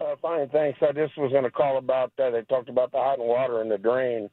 Uh, 0.00 0.14
fine, 0.20 0.48
thanks. 0.50 0.78
I 0.82 0.92
just 0.92 1.16
was 1.16 1.32
going 1.32 1.44
to 1.44 1.50
call 1.50 1.78
about 1.78 2.12
uh, 2.22 2.30
they 2.30 2.42
talked 2.42 2.68
about 2.68 2.92
the 2.92 2.98
hot 2.98 3.18
water 3.18 3.62
in 3.62 3.68
the 3.68 3.78
drain, 3.78 4.28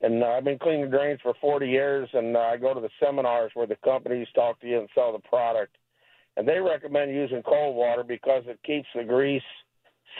and 0.00 0.22
uh, 0.22 0.28
I've 0.28 0.44
been 0.44 0.58
cleaning 0.58 0.90
drains 0.90 1.20
for 1.22 1.34
40 1.40 1.68
years, 1.68 2.08
and 2.14 2.36
uh, 2.36 2.40
I 2.40 2.56
go 2.56 2.72
to 2.72 2.80
the 2.80 2.88
seminars 2.98 3.50
where 3.54 3.66
the 3.66 3.76
companies 3.84 4.26
talk 4.34 4.58
to 4.60 4.66
you 4.66 4.78
and 4.78 4.88
sell 4.94 5.12
the 5.12 5.28
product, 5.28 5.76
and 6.36 6.48
they 6.48 6.58
recommend 6.58 7.10
using 7.10 7.42
cold 7.42 7.76
water 7.76 8.04
because 8.04 8.44
it 8.46 8.58
keeps 8.64 8.88
the 8.94 9.04
grease 9.04 9.42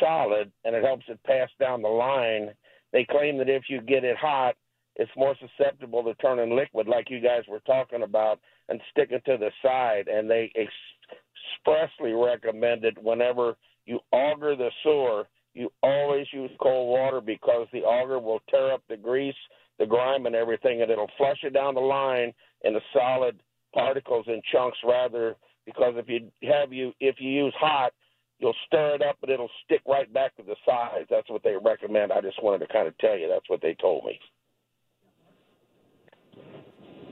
solid 0.00 0.50
and 0.64 0.74
it 0.74 0.84
helps 0.84 1.04
it 1.08 1.22
pass 1.24 1.48
down 1.60 1.82
the 1.82 1.88
line. 1.88 2.50
They 2.92 3.04
claim 3.04 3.38
that 3.38 3.48
if 3.48 3.64
you 3.68 3.80
get 3.80 4.04
it 4.04 4.16
hot, 4.16 4.56
it's 4.96 5.10
more 5.16 5.36
susceptible 5.38 6.02
to 6.04 6.14
turning 6.14 6.56
liquid, 6.56 6.88
like 6.88 7.10
you 7.10 7.20
guys 7.20 7.42
were 7.48 7.60
talking 7.60 8.02
about, 8.02 8.40
and 8.68 8.80
sticking 8.90 9.20
to 9.26 9.36
the 9.36 9.50
side. 9.62 10.08
And 10.08 10.28
they 10.28 10.50
expressly 10.56 12.12
recommend 12.12 12.84
it 12.84 12.96
whenever 13.02 13.56
you 13.86 14.00
auger 14.12 14.56
the 14.56 14.70
sewer, 14.82 15.24
you 15.54 15.70
always 15.82 16.26
use 16.32 16.50
cold 16.60 16.90
water 16.90 17.20
because 17.20 17.66
the 17.72 17.80
auger 17.80 18.18
will 18.18 18.40
tear 18.50 18.72
up 18.72 18.82
the 18.88 18.96
grease, 18.96 19.34
the 19.78 19.86
grime, 19.86 20.26
and 20.26 20.34
everything, 20.34 20.82
and 20.82 20.90
it'll 20.90 21.10
flush 21.16 21.38
it 21.42 21.54
down 21.54 21.74
the 21.74 21.80
line 21.80 22.34
in 22.62 22.74
the 22.74 22.80
solid 22.92 23.40
particles 23.72 24.26
and 24.28 24.42
chunks 24.52 24.78
rather 24.84 25.36
because 25.64 25.94
if 25.96 26.08
you 26.08 26.30
have 26.50 26.72
you 26.72 26.92
if 27.00 27.16
you 27.18 27.30
use 27.30 27.54
hot 27.58 27.92
you'll 28.38 28.54
stir 28.66 28.96
it 28.96 29.02
up 29.02 29.16
and 29.22 29.30
it'll 29.30 29.50
stick 29.64 29.80
right 29.86 30.12
back 30.12 30.36
to 30.36 30.42
the 30.42 30.56
sides. 30.66 31.06
That's 31.10 31.28
what 31.30 31.42
they 31.42 31.54
recommend. 31.62 32.12
I 32.12 32.20
just 32.20 32.42
wanted 32.42 32.66
to 32.66 32.72
kind 32.72 32.86
of 32.86 32.96
tell 32.98 33.16
you 33.16 33.28
that's 33.28 33.48
what 33.48 33.60
they 33.62 33.74
told 33.80 34.04
me. 34.04 34.18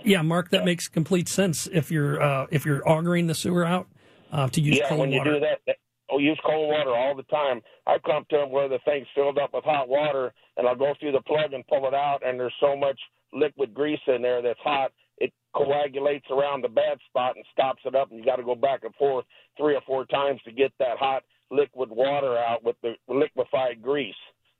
Yeah 0.04 0.20
mark 0.20 0.50
that 0.50 0.66
makes 0.66 0.86
complete 0.86 1.28
sense 1.28 1.66
if 1.72 1.90
you're 1.90 2.20
uh, 2.20 2.46
if 2.50 2.66
you're 2.66 2.86
augering 2.86 3.26
the 3.26 3.34
sewer 3.34 3.64
out 3.64 3.88
uh, 4.30 4.48
to 4.48 4.60
use 4.60 4.78
yeah 4.78 4.88
cold 4.88 5.00
when 5.00 5.12
you 5.12 5.18
water. 5.18 5.34
do 5.34 5.40
that 5.40 5.76
I'll 6.10 6.20
use 6.20 6.38
cold 6.44 6.68
water 6.68 6.94
all 6.94 7.14
the 7.16 7.22
time. 7.24 7.60
I 7.86 7.96
come 8.04 8.24
to 8.30 8.36
them 8.36 8.50
where 8.50 8.68
the 8.68 8.78
thing's 8.84 9.06
filled 9.14 9.38
up 9.38 9.54
with 9.54 9.64
hot 9.64 9.88
water, 9.88 10.32
and 10.56 10.68
I'll 10.68 10.76
go 10.76 10.94
through 11.00 11.12
the 11.12 11.22
plug 11.22 11.52
and 11.52 11.66
pull 11.66 11.86
it 11.88 11.94
out, 11.94 12.20
and 12.24 12.38
there's 12.38 12.54
so 12.60 12.76
much 12.76 12.98
liquid 13.32 13.74
grease 13.74 14.00
in 14.06 14.22
there 14.22 14.42
that's 14.42 14.60
hot, 14.62 14.92
it 15.18 15.32
coagulates 15.54 16.26
around 16.30 16.62
the 16.62 16.68
bad 16.68 16.98
spot 17.08 17.36
and 17.36 17.44
stops 17.52 17.82
it 17.84 17.94
up, 17.94 18.10
and 18.10 18.18
you 18.18 18.24
got 18.24 18.36
to 18.36 18.44
go 18.44 18.54
back 18.54 18.80
and 18.84 18.94
forth 18.94 19.24
three 19.56 19.74
or 19.74 19.80
four 19.86 20.04
times 20.06 20.40
to 20.44 20.52
get 20.52 20.72
that 20.78 20.98
hot 20.98 21.22
liquid 21.50 21.90
water 21.90 22.36
out 22.36 22.64
with 22.64 22.76
the 22.82 22.94
liquefied 23.08 23.82
grease. 23.82 24.14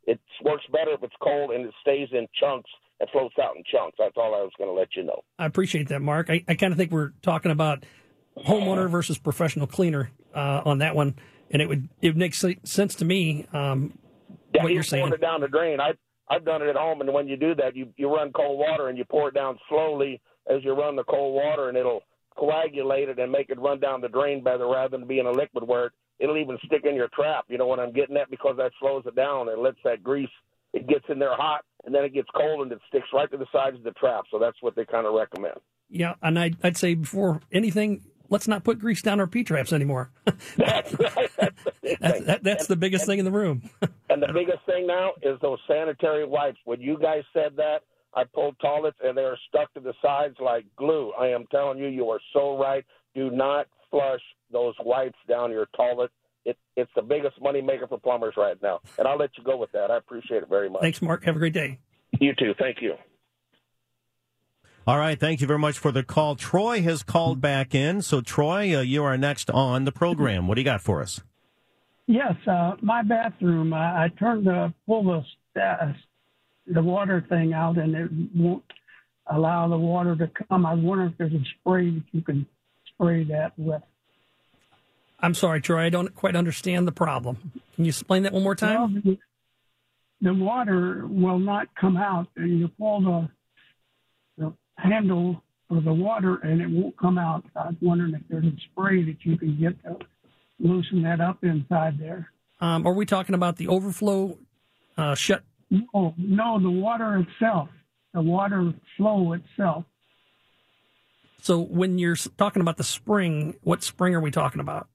It 0.06 0.20
works 0.44 0.64
better 0.70 0.92
if 0.92 1.02
it's 1.02 1.14
cold 1.22 1.50
and 1.50 1.64
it 1.64 1.74
stays 1.80 2.08
in 2.12 2.26
chunks 2.38 2.70
and 3.00 3.08
floats 3.10 3.34
out 3.42 3.56
in 3.56 3.62
chunks. 3.72 3.96
That's 3.98 4.16
all 4.16 4.34
I 4.34 4.42
was 4.42 4.52
going 4.58 4.68
to 4.68 4.74
let 4.74 4.88
you 4.94 5.02
know. 5.02 5.22
I 5.38 5.46
appreciate 5.46 5.88
that, 5.88 6.02
Mark. 6.02 6.28
I, 6.28 6.44
I 6.46 6.54
kind 6.54 6.72
of 6.72 6.78
think 6.78 6.92
we're 6.92 7.12
talking 7.22 7.50
about 7.50 7.84
homeowner 8.36 8.88
versus 8.90 9.18
professional 9.18 9.66
cleaner 9.66 10.10
uh, 10.34 10.62
on 10.64 10.78
that 10.78 10.94
one, 10.94 11.14
and 11.54 11.62
it 11.62 11.68
would 11.68 11.88
it 12.02 12.16
makes 12.16 12.44
sense 12.64 12.94
to 12.96 13.04
me. 13.06 13.46
Um, 13.54 13.96
Yeah, 14.52 14.64
what 14.64 14.68
you 14.70 14.74
you're 14.74 14.82
saying. 14.82 15.06
pour 15.06 15.14
it 15.14 15.20
down 15.22 15.40
the 15.40 15.48
drain. 15.48 15.80
I 15.80 15.92
I've 16.28 16.44
done 16.44 16.62
it 16.62 16.68
at 16.68 16.76
home, 16.76 17.00
and 17.00 17.12
when 17.14 17.28
you 17.28 17.36
do 17.36 17.54
that, 17.54 17.74
you 17.76 17.88
you 17.96 18.12
run 18.14 18.32
cold 18.32 18.58
water 18.58 18.88
and 18.88 18.98
you 18.98 19.04
pour 19.04 19.28
it 19.28 19.34
down 19.34 19.58
slowly 19.68 20.20
as 20.50 20.62
you 20.64 20.72
run 20.74 20.96
the 20.96 21.04
cold 21.04 21.34
water, 21.34 21.68
and 21.70 21.78
it'll 21.78 22.02
coagulate 22.36 23.08
it 23.08 23.18
and 23.18 23.30
make 23.30 23.48
it 23.50 23.58
run 23.58 23.78
down 23.80 24.00
the 24.00 24.08
drain 24.08 24.42
better 24.42 24.66
rather 24.66 24.98
than 24.98 25.06
being 25.06 25.26
a 25.26 25.30
liquid 25.30 25.66
where 25.66 25.86
it, 25.86 25.92
it'll 26.18 26.36
even 26.36 26.58
stick 26.66 26.84
in 26.84 26.94
your 26.96 27.08
trap. 27.14 27.44
You 27.48 27.56
know 27.58 27.66
what 27.66 27.78
I'm 27.78 27.92
getting 27.92 28.16
at? 28.16 28.30
Because 28.30 28.56
that 28.58 28.72
slows 28.80 29.04
it 29.06 29.14
down 29.14 29.48
and 29.48 29.62
lets 29.62 29.78
that 29.84 30.02
grease. 30.02 30.28
It 30.72 30.88
gets 30.88 31.04
in 31.08 31.20
there 31.20 31.36
hot, 31.36 31.64
and 31.84 31.94
then 31.94 32.02
it 32.04 32.12
gets 32.12 32.28
cold, 32.34 32.62
and 32.62 32.72
it 32.72 32.80
sticks 32.88 33.06
right 33.14 33.30
to 33.30 33.36
the 33.36 33.46
sides 33.52 33.76
of 33.76 33.84
the 33.84 33.92
trap. 33.92 34.24
So 34.32 34.40
that's 34.40 34.56
what 34.60 34.74
they 34.74 34.84
kind 34.84 35.06
of 35.06 35.14
recommend. 35.14 35.54
Yeah, 35.88 36.14
and 36.20 36.36
I'd, 36.36 36.56
I'd 36.64 36.76
say 36.76 36.94
before 36.94 37.40
anything, 37.52 38.02
let's 38.30 38.48
not 38.48 38.64
put 38.64 38.78
grease 38.78 39.02
down 39.02 39.20
our 39.20 39.26
P 39.26 39.44
traps 39.44 39.72
anymore. 39.72 40.10
That's 40.56 40.92
right. 40.98 41.30
That's 41.38 41.64
the 41.64 41.96
That's, 42.00 42.24
that, 42.24 42.44
that's 42.44 42.66
the 42.66 42.76
biggest 42.76 43.06
thing 43.06 43.18
in 43.18 43.24
the 43.24 43.30
room. 43.30 43.68
And 44.10 44.22
the 44.22 44.32
biggest 44.32 44.64
thing 44.64 44.86
now 44.86 45.12
is 45.22 45.40
those 45.40 45.58
sanitary 45.66 46.24
wipes. 46.24 46.58
When 46.66 46.80
you 46.80 46.96
guys 46.98 47.22
said 47.32 47.56
that, 47.56 47.80
I 48.14 48.22
pulled 48.22 48.56
toilets 48.60 48.98
and 49.02 49.16
they're 49.16 49.36
stuck 49.48 49.72
to 49.74 49.80
the 49.80 49.92
sides 50.00 50.36
like 50.38 50.66
glue. 50.76 51.12
I 51.18 51.28
am 51.28 51.46
telling 51.50 51.78
you, 51.78 51.88
you 51.88 52.08
are 52.10 52.20
so 52.32 52.56
right. 52.56 52.84
Do 53.16 53.30
not 53.30 53.66
flush 53.90 54.20
those 54.52 54.74
wipes 54.84 55.18
down 55.28 55.50
your 55.50 55.66
toilet. 55.76 56.12
It, 56.44 56.56
it's 56.76 56.90
the 56.94 57.02
biggest 57.02 57.40
money 57.40 57.60
maker 57.60 57.88
for 57.88 57.98
plumbers 57.98 58.34
right 58.36 58.60
now. 58.62 58.80
And 58.98 59.08
I'll 59.08 59.18
let 59.18 59.30
you 59.36 59.42
go 59.42 59.56
with 59.56 59.72
that. 59.72 59.90
I 59.90 59.96
appreciate 59.96 60.42
it 60.44 60.48
very 60.48 60.70
much. 60.70 60.82
Thanks, 60.82 61.02
Mark. 61.02 61.24
Have 61.24 61.34
a 61.34 61.40
great 61.40 61.54
day. 61.54 61.80
You 62.20 62.34
too. 62.34 62.54
Thank 62.58 62.80
you. 62.80 62.94
All 64.86 64.98
right. 64.98 65.18
Thank 65.18 65.40
you 65.40 65.46
very 65.46 65.58
much 65.58 65.78
for 65.78 65.90
the 65.90 66.02
call. 66.02 66.36
Troy 66.36 66.82
has 66.82 67.02
called 67.02 67.40
back 67.40 67.74
in. 67.74 68.02
So, 68.02 68.20
Troy, 68.20 68.76
uh, 68.76 68.82
you 68.82 69.02
are 69.02 69.16
next 69.16 69.48
on 69.50 69.84
the 69.84 69.92
program. 69.92 70.46
What 70.46 70.56
do 70.56 70.60
you 70.60 70.64
got 70.64 70.82
for 70.82 71.00
us? 71.00 71.20
Yes, 72.06 72.34
uh, 72.46 72.72
my 72.82 73.02
bathroom. 73.02 73.72
Uh, 73.72 73.76
I 73.76 74.10
turned 74.18 74.46
the 74.46 74.74
pull 74.86 75.04
the 75.04 75.60
uh, 75.60 75.92
the 76.66 76.82
water 76.82 77.24
thing 77.28 77.54
out, 77.54 77.78
and 77.78 77.94
it 77.94 78.10
won't 78.34 78.64
allow 79.26 79.68
the 79.68 79.78
water 79.78 80.14
to 80.16 80.30
come. 80.48 80.66
I 80.66 80.74
wonder 80.74 81.06
if 81.06 81.16
there's 81.16 81.32
a 81.32 81.42
spray 81.60 81.90
that 81.90 82.02
you 82.12 82.20
can 82.20 82.46
spray 82.88 83.24
that 83.24 83.58
with. 83.58 83.82
I'm 85.18 85.32
sorry, 85.32 85.62
Troy. 85.62 85.84
I 85.84 85.88
don't 85.88 86.14
quite 86.14 86.36
understand 86.36 86.86
the 86.86 86.92
problem. 86.92 87.52
Can 87.74 87.86
you 87.86 87.88
explain 87.88 88.24
that 88.24 88.34
one 88.34 88.42
more 88.42 88.54
time? 88.54 88.74
Well, 88.78 89.02
the, 89.02 89.18
the 90.20 90.34
water 90.34 91.06
will 91.06 91.38
not 91.38 91.74
come 91.74 91.96
out, 91.96 92.28
and 92.36 92.58
you 92.58 92.68
pull 92.68 93.00
the 93.00 93.28
the 94.36 94.52
handle 94.84 95.42
for 95.68 95.80
the 95.80 95.92
water, 95.92 96.36
and 96.42 96.60
it 96.60 96.68
won't 96.68 96.96
come 96.98 97.18
out. 97.18 97.44
I 97.56 97.68
was 97.68 97.76
wondering 97.80 98.14
if 98.14 98.22
there's 98.28 98.44
a 98.44 98.56
spray 98.70 99.02
that 99.04 99.16
you 99.22 99.36
can 99.38 99.58
get 99.58 99.82
to 99.84 99.98
loosen 100.60 101.02
that 101.02 101.20
up 101.20 101.42
inside 101.42 101.98
there. 101.98 102.30
Um, 102.60 102.86
are 102.86 102.92
we 102.92 103.06
talking 103.06 103.34
about 103.34 103.56
the 103.56 103.68
overflow 103.68 104.38
uh, 104.96 105.14
shut? 105.14 105.42
No, 105.70 106.14
no, 106.16 106.60
the 106.60 106.70
water 106.70 107.18
itself, 107.18 107.68
the 108.12 108.22
water 108.22 108.72
flow 108.96 109.32
itself. 109.32 109.84
So 111.40 111.60
when 111.60 111.98
you're 111.98 112.16
talking 112.16 112.62
about 112.62 112.76
the 112.76 112.84
spring, 112.84 113.56
what 113.62 113.82
spring 113.82 114.14
are 114.14 114.20
we 114.20 114.30
talking 114.30 114.60
about? 114.60 114.88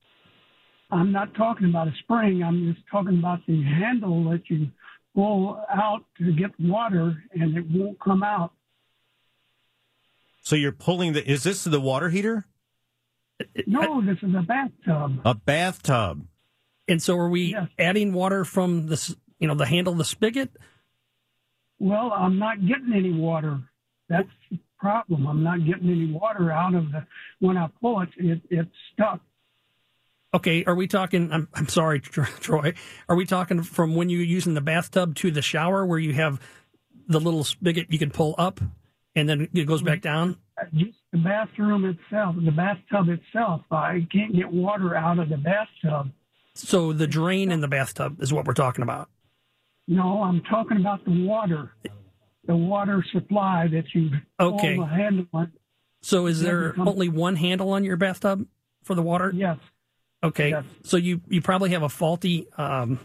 I'm 0.92 1.12
not 1.12 1.36
talking 1.36 1.70
about 1.70 1.88
a 1.88 1.94
spring. 2.00 2.44
I'm 2.44 2.74
just 2.74 2.88
talking 2.90 3.20
about 3.20 3.40
the 3.46 3.62
handle 3.64 4.30
that 4.32 4.42
you 4.48 4.68
pull 5.14 5.64
out 5.72 6.06
to 6.18 6.32
get 6.32 6.52
water, 6.60 7.22
and 7.34 7.56
it 7.56 7.66
won't 7.70 8.00
come 8.00 8.24
out. 8.24 8.54
So, 10.50 10.56
you're 10.56 10.72
pulling 10.72 11.14
the. 11.14 11.30
Is 11.30 11.44
this 11.44 11.64
the 11.64 11.80
water 11.80 12.10
heater? 12.10 12.48
No, 13.68 14.02
this 14.02 14.18
is 14.24 14.34
a 14.36 14.42
bathtub. 14.42 15.22
A 15.24 15.36
bathtub. 15.36 16.26
And 16.88 17.00
so 17.00 17.16
are 17.20 17.30
we 17.30 17.56
adding 17.78 18.14
water 18.14 18.44
from 18.44 18.88
the 18.88 19.16
you 19.38 19.48
know 19.48 19.54
the 19.54 19.68
handle 19.68 19.94
of 19.94 20.00
the 20.00 20.06
spigot? 20.06 20.50
Well, 21.78 22.12
I'm 22.12 22.40
not 22.40 22.66
getting 22.66 22.94
any 22.96 23.12
water. 23.12 23.60
That's 24.10 24.28
the 24.50 24.58
problem. 24.80 25.28
I'm 25.28 25.44
not 25.44 25.64
getting 25.66 25.88
any 25.88 26.12
water 26.12 26.52
out 26.52 26.74
of 26.74 26.92
the. 26.92 27.06
When 27.38 27.56
I 27.56 27.70
pull 27.80 28.02
it, 28.02 28.10
it 28.18 28.42
it's 28.50 28.72
stuck. 28.94 29.22
Okay, 30.34 30.66
are 30.66 30.74
we 30.74 30.88
talking? 30.88 31.32
I'm 31.32 31.48
I'm 31.54 31.68
sorry, 31.68 32.00
Troy. 32.02 32.74
Are 33.08 33.16
we 33.16 33.26
talking 33.28 33.62
from 33.62 33.96
when 33.96 34.10
you're 34.10 34.24
using 34.24 34.56
the 34.56 34.62
bathtub 34.62 35.14
to 35.18 35.30
the 35.30 35.44
shower, 35.44 35.86
where 35.86 36.00
you 36.00 36.14
have 36.14 36.42
the 37.08 37.20
little 37.20 37.44
spigot 37.44 37.88
you 37.92 38.00
can 38.00 38.10
pull 38.10 38.34
up, 38.40 38.60
and 39.20 39.30
then 39.30 39.48
it 39.54 39.66
goes 39.66 39.82
back 39.82 40.02
down? 40.02 40.38
Just 40.74 40.98
the 41.12 41.20
bathroom 41.20 41.86
itself, 41.86 42.36
the 42.44 42.52
bathtub 42.52 43.10
itself. 43.10 43.62
I 43.72 44.06
can't 44.12 44.36
get 44.36 44.52
water 44.52 44.96
out 44.96 45.20
of 45.20 45.30
the 45.30 45.38
bathtub. 45.38 46.12
So 46.56 46.92
the 46.94 47.08
drain 47.08 47.52
in 47.52 47.62
the 47.62 47.68
bathtub 47.68 48.22
is 48.22 48.34
what 48.34 48.46
we're 48.46 48.54
talking 48.54 48.84
about. 48.84 49.10
No, 49.88 50.22
I'm 50.24 50.42
talking 50.42 50.78
about 50.78 51.04
the 51.06 51.26
water, 51.26 51.72
the 52.46 52.56
water 52.56 53.04
supply 53.12 53.68
that 53.72 53.86
you 53.94 54.12
Okay. 54.40 54.76
pull 54.76 54.86
the 54.86 54.92
handle 54.92 55.26
on. 55.34 55.52
So 56.02 56.28
is 56.28 56.42
there 56.42 56.70
become- 56.70 56.88
only 56.88 57.10
one 57.10 57.36
handle 57.38 57.72
on 57.72 57.84
your 57.84 57.98
bathtub 57.98 58.46
for 58.84 58.96
the 58.96 59.02
water? 59.02 59.32
Yes. 59.36 59.58
Okay. 60.24 60.54
So 60.84 60.98
you 60.98 61.22
you 61.30 61.42
probably 61.42 61.70
have 61.72 61.84
a 61.84 61.90
faulty 61.90 62.48
um, 62.58 63.00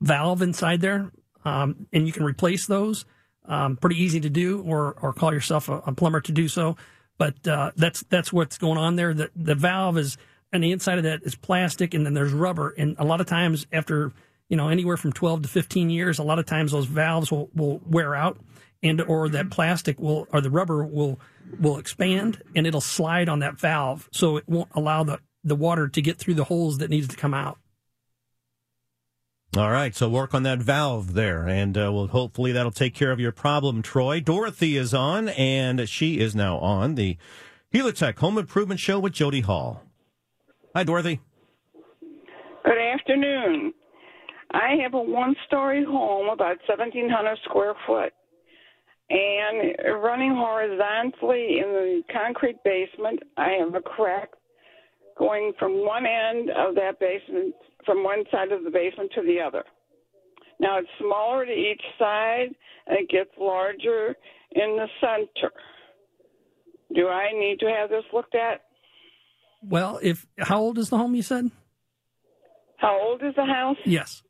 valve 0.00 0.42
inside 0.42 0.80
there, 0.80 1.10
um, 1.44 1.86
and 1.92 2.06
you 2.06 2.12
can 2.12 2.24
replace 2.24 2.66
those. 2.66 3.04
Um, 3.48 3.76
pretty 3.76 4.02
easy 4.02 4.20
to 4.20 4.30
do, 4.30 4.62
or 4.62 4.94
or 5.00 5.12
call 5.12 5.32
yourself 5.32 5.68
a, 5.68 5.78
a 5.86 5.92
plumber 5.92 6.20
to 6.20 6.32
do 6.32 6.48
so. 6.48 6.76
But 7.16 7.48
uh, 7.48 7.72
that's 7.76 8.04
that's 8.04 8.32
what's 8.32 8.58
going 8.58 8.78
on 8.78 8.96
there. 8.96 9.14
The 9.14 9.30
the 9.34 9.54
valve 9.54 9.98
is 9.98 10.18
on 10.52 10.60
the 10.60 10.72
inside 10.72 10.98
of 10.98 11.04
that 11.04 11.22
is 11.22 11.34
plastic, 11.34 11.94
and 11.94 12.06
then 12.06 12.14
there's 12.14 12.32
rubber. 12.32 12.74
And 12.76 12.96
a 12.98 13.04
lot 13.04 13.20
of 13.20 13.26
times, 13.26 13.66
after 13.72 14.12
you 14.48 14.56
know 14.56 14.68
anywhere 14.68 14.96
from 14.96 15.12
12 15.12 15.42
to 15.42 15.48
15 15.48 15.90
years, 15.90 16.18
a 16.18 16.22
lot 16.22 16.38
of 16.38 16.46
times 16.46 16.72
those 16.72 16.86
valves 16.86 17.30
will, 17.30 17.50
will 17.54 17.80
wear 17.86 18.14
out, 18.14 18.38
and 18.82 19.00
or 19.00 19.28
that 19.30 19.50
plastic 19.50 19.98
will 19.98 20.26
or 20.32 20.40
the 20.40 20.50
rubber 20.50 20.84
will 20.84 21.18
will 21.58 21.78
expand, 21.78 22.42
and 22.54 22.66
it'll 22.66 22.80
slide 22.80 23.28
on 23.28 23.40
that 23.40 23.58
valve, 23.58 24.08
so 24.12 24.36
it 24.36 24.44
won't 24.46 24.70
allow 24.74 25.02
the 25.02 25.18
the 25.44 25.56
water 25.56 25.88
to 25.88 26.02
get 26.02 26.18
through 26.18 26.34
the 26.34 26.44
holes 26.44 26.78
that 26.78 26.90
needs 26.90 27.08
to 27.08 27.16
come 27.16 27.34
out. 27.34 27.58
All 29.56 29.70
right, 29.70 29.94
so 29.94 30.10
work 30.10 30.34
on 30.34 30.42
that 30.42 30.58
valve 30.58 31.14
there, 31.14 31.48
and 31.48 31.76
uh, 31.76 31.90
well, 31.92 32.06
hopefully 32.08 32.52
that'll 32.52 32.70
take 32.70 32.94
care 32.94 33.10
of 33.10 33.18
your 33.18 33.32
problem, 33.32 33.80
Troy. 33.80 34.20
Dorothy 34.20 34.76
is 34.76 34.92
on, 34.92 35.30
and 35.30 35.88
she 35.88 36.20
is 36.20 36.36
now 36.36 36.58
on 36.58 36.96
the 36.96 37.16
Helitech 37.72 38.18
Home 38.18 38.36
Improvement 38.36 38.78
Show 38.78 38.98
with 39.00 39.14
Jody 39.14 39.40
Hall. 39.40 39.82
Hi, 40.74 40.84
Dorothy. 40.84 41.20
Good 42.64 42.78
afternoon. 42.78 43.72
I 44.52 44.76
have 44.82 44.92
a 44.92 45.00
one 45.00 45.34
story 45.46 45.82
home, 45.82 46.28
about 46.28 46.58
1,700 46.66 47.38
square 47.44 47.74
foot, 47.86 48.12
and 49.08 49.74
running 50.02 50.34
horizontally 50.34 51.60
in 51.60 51.72
the 51.72 52.02
concrete 52.12 52.62
basement, 52.64 53.20
I 53.38 53.52
have 53.60 53.74
a 53.74 53.80
crack 53.80 54.30
going 55.18 55.52
from 55.58 55.84
one 55.84 56.04
end 56.04 56.50
of 56.50 56.74
that 56.74 57.00
basement, 57.00 57.54
from 57.88 58.04
one 58.04 58.24
side 58.30 58.52
of 58.52 58.64
the 58.64 58.70
basement 58.70 59.10
to 59.14 59.22
the 59.22 59.40
other. 59.40 59.64
Now 60.60 60.78
it's 60.78 60.88
smaller 61.00 61.46
to 61.46 61.52
each 61.52 61.80
side, 61.98 62.48
and 62.86 62.98
it 62.98 63.08
gets 63.08 63.30
larger 63.40 64.14
in 64.52 64.76
the 64.76 64.86
center. 65.00 65.52
Do 66.94 67.08
I 67.08 67.32
need 67.32 67.60
to 67.60 67.66
have 67.66 67.88
this 67.88 68.04
looked 68.12 68.34
at? 68.34 68.60
Well, 69.62 69.98
if 70.02 70.26
how 70.38 70.60
old 70.60 70.76
is 70.76 70.90
the 70.90 70.98
home 70.98 71.14
you 71.14 71.22
said? 71.22 71.50
How 72.76 73.00
old 73.00 73.22
is 73.22 73.34
the 73.34 73.46
house? 73.46 73.78
Yes. 73.86 74.22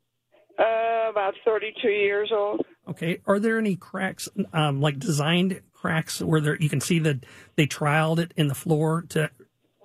Uh, 0.57 1.09
about 1.09 1.33
32 1.45 1.87
years 1.89 2.31
old. 2.33 2.65
Okay. 2.87 3.19
Are 3.27 3.39
there 3.39 3.59
any 3.59 3.75
cracks, 3.75 4.29
um, 4.53 4.81
like 4.81 4.99
designed 4.99 5.61
cracks, 5.73 6.21
where 6.21 6.41
there 6.41 6.57
you 6.59 6.69
can 6.69 6.81
see 6.81 6.99
that 6.99 7.25
they 7.55 7.67
trialed 7.67 8.19
it 8.19 8.33
in 8.35 8.47
the 8.47 8.55
floor 8.55 9.03
to 9.09 9.29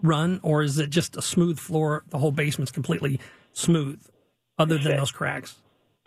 run, 0.02 0.40
or 0.42 0.62
is 0.62 0.78
it 0.78 0.90
just 0.90 1.16
a 1.16 1.22
smooth 1.22 1.58
floor? 1.58 2.04
The 2.08 2.18
whole 2.18 2.32
basement's 2.32 2.72
completely 2.72 3.20
smooth, 3.54 4.00
other 4.58 4.76
than 4.76 4.96
those 4.96 5.10
cracks. 5.10 5.56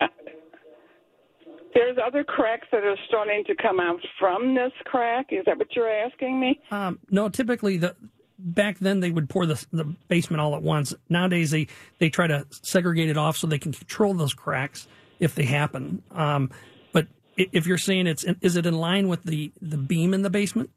There's 1.74 1.98
other 2.04 2.24
cracks 2.24 2.66
that 2.72 2.84
are 2.84 2.96
starting 3.08 3.44
to 3.46 3.54
come 3.54 3.80
out 3.80 4.00
from 4.18 4.54
this 4.54 4.72
crack. 4.84 5.26
Is 5.30 5.44
that 5.46 5.58
what 5.58 5.74
you're 5.74 5.90
asking 5.90 6.38
me? 6.40 6.60
Um, 6.70 6.98
no, 7.10 7.28
typically 7.28 7.76
the 7.76 7.96
back 8.38 8.78
then 8.78 9.00
they 9.00 9.10
would 9.10 9.28
pour 9.28 9.46
the 9.46 9.64
the 9.72 9.84
basement 10.08 10.40
all 10.40 10.54
at 10.54 10.62
once. 10.62 10.94
Nowadays 11.08 11.50
they 11.50 11.66
they 11.98 12.08
try 12.08 12.26
to 12.26 12.46
segregate 12.50 13.10
it 13.10 13.16
off 13.16 13.36
so 13.36 13.46
they 13.46 13.58
can 13.58 13.72
control 13.72 14.14
those 14.14 14.34
cracks 14.34 14.86
if 15.18 15.34
they 15.34 15.44
happen. 15.44 16.02
Um, 16.12 16.50
but 16.92 17.08
if 17.36 17.66
you're 17.66 17.78
saying 17.78 18.06
it's 18.06 18.24
is 18.40 18.56
it 18.56 18.66
in 18.66 18.74
line 18.74 19.08
with 19.08 19.24
the 19.24 19.52
the 19.60 19.78
beam 19.78 20.14
in 20.14 20.22
the 20.22 20.30
basement? 20.30 20.70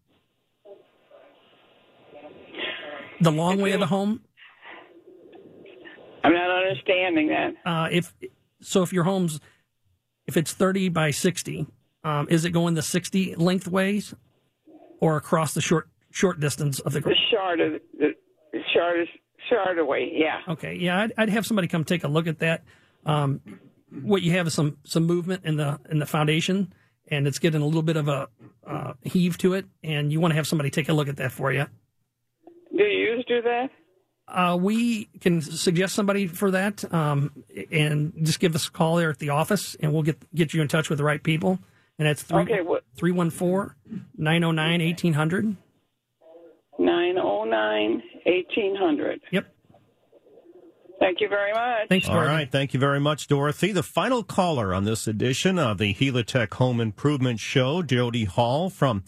The 3.21 3.31
long 3.31 3.61
way 3.61 3.71
of 3.73 3.79
the 3.79 3.85
home. 3.85 4.21
I'm 6.23 6.33
not 6.33 6.49
understanding 6.49 7.29
that. 7.29 7.53
Uh, 7.65 7.89
if 7.91 8.13
so, 8.61 8.83
if 8.83 8.93
your 8.93 9.03
home's 9.03 9.39
if 10.27 10.37
it's 10.37 10.53
30 10.53 10.89
by 10.89 11.11
60, 11.11 11.67
um, 12.03 12.27
is 12.29 12.45
it 12.45 12.51
going 12.51 12.75
the 12.75 12.81
60 12.81 13.35
lengthways 13.35 14.13
or 14.99 15.17
across 15.17 15.53
the 15.53 15.61
short 15.61 15.89
short 16.11 16.39
distance 16.39 16.79
of 16.79 16.93
the? 16.93 17.01
The 17.01 17.15
shorter, 17.31 17.79
the, 17.97 18.15
the 18.51 18.59
shortest, 18.73 19.11
shorter 19.49 19.85
way. 19.85 20.11
Yeah. 20.13 20.41
Okay, 20.47 20.75
yeah, 20.75 21.01
I'd, 21.01 21.13
I'd 21.17 21.29
have 21.29 21.45
somebody 21.45 21.67
come 21.67 21.83
take 21.83 22.03
a 22.03 22.07
look 22.07 22.27
at 22.27 22.39
that. 22.39 22.63
Um, 23.05 23.41
what 24.03 24.21
you 24.21 24.31
have 24.33 24.47
is 24.47 24.53
some 24.53 24.77
some 24.83 25.05
movement 25.05 25.43
in 25.45 25.57
the 25.57 25.79
in 25.89 25.99
the 25.99 26.05
foundation, 26.05 26.73
and 27.07 27.27
it's 27.27 27.39
getting 27.39 27.61
a 27.61 27.65
little 27.65 27.81
bit 27.81 27.97
of 27.97 28.07
a 28.07 28.29
uh, 28.65 28.93
heave 29.03 29.37
to 29.39 29.53
it, 29.53 29.65
and 29.83 30.11
you 30.11 30.19
want 30.19 30.31
to 30.31 30.35
have 30.35 30.47
somebody 30.47 30.69
take 30.69 30.89
a 30.89 30.93
look 30.93 31.07
at 31.07 31.17
that 31.17 31.31
for 31.31 31.51
you. 31.51 31.65
Do 32.77 32.83
you 32.83 33.23
do 33.27 33.41
that? 33.41 33.69
Uh, 34.31 34.57
we 34.59 35.05
can 35.19 35.41
suggest 35.41 35.93
somebody 35.93 36.25
for 36.25 36.51
that, 36.51 36.91
um, 36.93 37.31
and 37.71 38.13
just 38.23 38.39
give 38.39 38.55
us 38.55 38.67
a 38.67 38.71
call 38.71 38.95
there 38.95 39.09
at 39.09 39.19
the 39.19 39.29
office, 39.29 39.75
and 39.81 39.91
we'll 39.91 40.03
get 40.03 40.17
get 40.33 40.53
you 40.53 40.61
in 40.61 40.67
touch 40.69 40.89
with 40.89 40.97
the 40.97 41.03
right 41.03 41.21
people. 41.21 41.59
And 41.99 42.07
that's 42.07 42.23
three 42.23 42.41
Okay, 42.43 42.61
what- 42.61 42.85
three 42.95 43.11
one 43.11 43.29
four 43.29 43.75
nine 44.17 44.41
zero 44.41 44.51
nine 44.51 44.79
eighteen 44.81 45.13
hundred. 45.13 45.55
909 46.79 48.01
1800. 48.25 49.21
Yep. 49.31 49.53
Thank 50.99 51.19
you 51.19 51.27
very 51.29 51.51
much. 51.51 51.87
Thanks. 51.89 52.07
All 52.09 52.15
right. 52.17 52.49
Thank 52.51 52.73
you 52.73 52.79
very 52.79 52.99
much, 52.99 53.27
Dorothy. 53.27 53.71
The 53.71 53.83
final 53.83 54.23
caller 54.23 54.73
on 54.73 54.83
this 54.85 55.07
edition 55.07 55.57
of 55.59 55.77
the 55.77 55.93
Helitech 55.93 56.53
Home 56.55 56.79
Improvement 56.79 57.39
Show, 57.39 57.81
Jody 57.83 58.25
Hall 58.25 58.69
from 58.69 59.03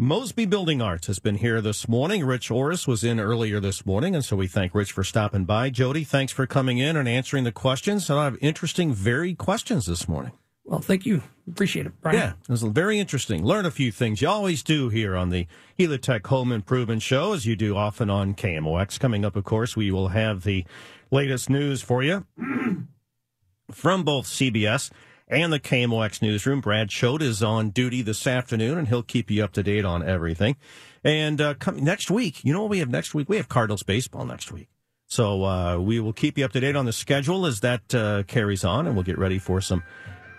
Mosby 0.00 0.46
Building 0.46 0.80
Arts, 0.80 1.08
has 1.08 1.18
been 1.18 1.34
here 1.34 1.60
this 1.60 1.88
morning. 1.88 2.24
Rich 2.24 2.52
Orris 2.52 2.86
was 2.86 3.02
in 3.02 3.18
earlier 3.18 3.58
this 3.58 3.84
morning, 3.84 4.14
and 4.14 4.24
so 4.24 4.36
we 4.36 4.46
thank 4.46 4.72
Rich 4.72 4.92
for 4.92 5.02
stopping 5.02 5.44
by. 5.44 5.70
Jody, 5.70 6.04
thanks 6.04 6.32
for 6.32 6.46
coming 6.46 6.78
in 6.78 6.96
and 6.96 7.08
answering 7.08 7.42
the 7.42 7.50
questions. 7.50 8.08
And 8.08 8.16
I 8.16 8.26
have 8.26 8.38
interesting, 8.40 8.92
varied 8.92 9.38
questions 9.38 9.86
this 9.86 10.06
morning. 10.06 10.30
Well, 10.64 10.78
thank 10.78 11.04
you. 11.04 11.24
Appreciate 11.48 11.86
it, 11.86 12.00
Brian. 12.00 12.16
Yeah, 12.16 12.32
it 12.40 12.48
was 12.48 12.62
very 12.62 13.00
interesting. 13.00 13.44
Learn 13.44 13.66
a 13.66 13.72
few 13.72 13.90
things. 13.90 14.22
You 14.22 14.28
always 14.28 14.62
do 14.62 14.88
here 14.88 15.16
on 15.16 15.30
the 15.30 15.48
Helitech 15.76 16.24
Home 16.28 16.52
Improvement 16.52 17.02
Show, 17.02 17.32
as 17.32 17.44
you 17.44 17.56
do 17.56 17.76
often 17.76 18.08
on 18.08 18.34
KMOX. 18.34 19.00
Coming 19.00 19.24
up, 19.24 19.34
of 19.34 19.42
course, 19.42 19.74
we 19.74 19.90
will 19.90 20.08
have 20.08 20.44
the 20.44 20.64
latest 21.10 21.50
news 21.50 21.82
for 21.82 22.04
you 22.04 22.24
from 23.72 24.04
both 24.04 24.26
CBS 24.26 24.92
and 25.28 25.52
the 25.52 25.60
KMOX 25.60 26.22
newsroom. 26.22 26.60
Brad 26.60 26.88
Choate 26.88 27.22
is 27.22 27.42
on 27.42 27.70
duty 27.70 28.02
this 28.02 28.26
afternoon, 28.26 28.78
and 28.78 28.88
he'll 28.88 29.02
keep 29.02 29.30
you 29.30 29.44
up 29.44 29.52
to 29.52 29.62
date 29.62 29.84
on 29.84 30.02
everything. 30.02 30.56
And 31.04 31.40
uh, 31.40 31.54
come, 31.54 31.76
next 31.76 32.10
week, 32.10 32.44
you 32.44 32.52
know 32.52 32.62
what 32.62 32.70
we 32.70 32.78
have 32.80 32.88
next 32.88 33.14
week? 33.14 33.28
We 33.28 33.36
have 33.36 33.48
Cardinals 33.48 33.82
baseball 33.82 34.24
next 34.24 34.50
week. 34.50 34.68
So 35.06 35.44
uh, 35.44 35.78
we 35.78 36.00
will 36.00 36.12
keep 36.12 36.36
you 36.36 36.44
up 36.44 36.52
to 36.52 36.60
date 36.60 36.76
on 36.76 36.84
the 36.84 36.92
schedule 36.92 37.46
as 37.46 37.60
that 37.60 37.94
uh, 37.94 38.24
carries 38.24 38.64
on, 38.64 38.86
and 38.86 38.94
we'll 38.94 39.04
get 39.04 39.18
ready 39.18 39.38
for 39.38 39.60
some 39.60 39.82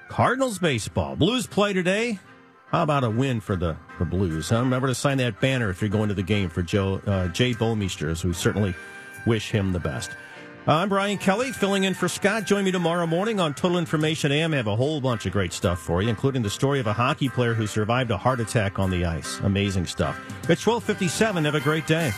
Cardinals 0.09 0.59
baseball. 0.59 1.15
Blues 1.15 1.47
play 1.47 1.73
today. 1.73 2.19
How 2.67 2.83
about 2.83 3.03
a 3.03 3.09
win 3.09 3.39
for 3.39 3.55
the, 3.55 3.77
the 3.97 4.05
Blues? 4.05 4.49
Huh? 4.49 4.59
Remember 4.59 4.87
to 4.87 4.95
sign 4.95 5.17
that 5.17 5.39
banner 5.39 5.71
if 5.71 5.81
you're 5.81 5.89
going 5.89 6.09
to 6.09 6.13
the 6.13 6.21
game 6.21 6.49
for 6.49 6.61
Joe 6.61 7.01
uh, 7.07 7.27
Jay 7.29 7.53
Bouwmeester, 7.53 8.11
as 8.11 8.23
we 8.23 8.33
certainly 8.33 8.75
wish 9.25 9.49
him 9.49 9.71
the 9.71 9.79
best. 9.79 10.11
I'm 10.68 10.90
Brian 10.90 11.18
Kelly, 11.18 11.52
filling 11.52 11.86
in 11.86 11.94
for 11.94 12.07
Scott. 12.07 12.44
Join 12.44 12.64
me 12.64 12.72
tomorrow 12.72 13.07
morning 13.07 13.40
on 13.40 13.53
Total 13.53 13.80
Information 13.80 14.31
AM. 14.31 14.53
I 14.53 14.57
have 14.57 14.68
a 14.68 14.76
whole 14.76 15.02
bunch 15.02 15.26
of 15.26 15.31
great 15.31 15.52
stuff 15.52 15.80
for 15.80 16.02
you, 16.02 16.10
including 16.10 16.44
the 16.44 16.49
story 16.49 16.80
of 16.80 16.86
a 16.86 16.94
hockey 16.94 17.30
player 17.30 17.53
who 17.53 17.65
survived 17.65 18.11
a 18.11 18.18
heart 18.18 18.40
attack 18.40 18.77
on 18.77 18.91
the 18.91 19.06
ice. 19.06 19.40
Amazing 19.40 19.88
stuff. 19.88 20.19
It's 20.49 20.65
1257. 20.68 21.45
Have 21.45 21.56
a 21.56 21.60
great 21.60 21.88
day. 21.88 22.11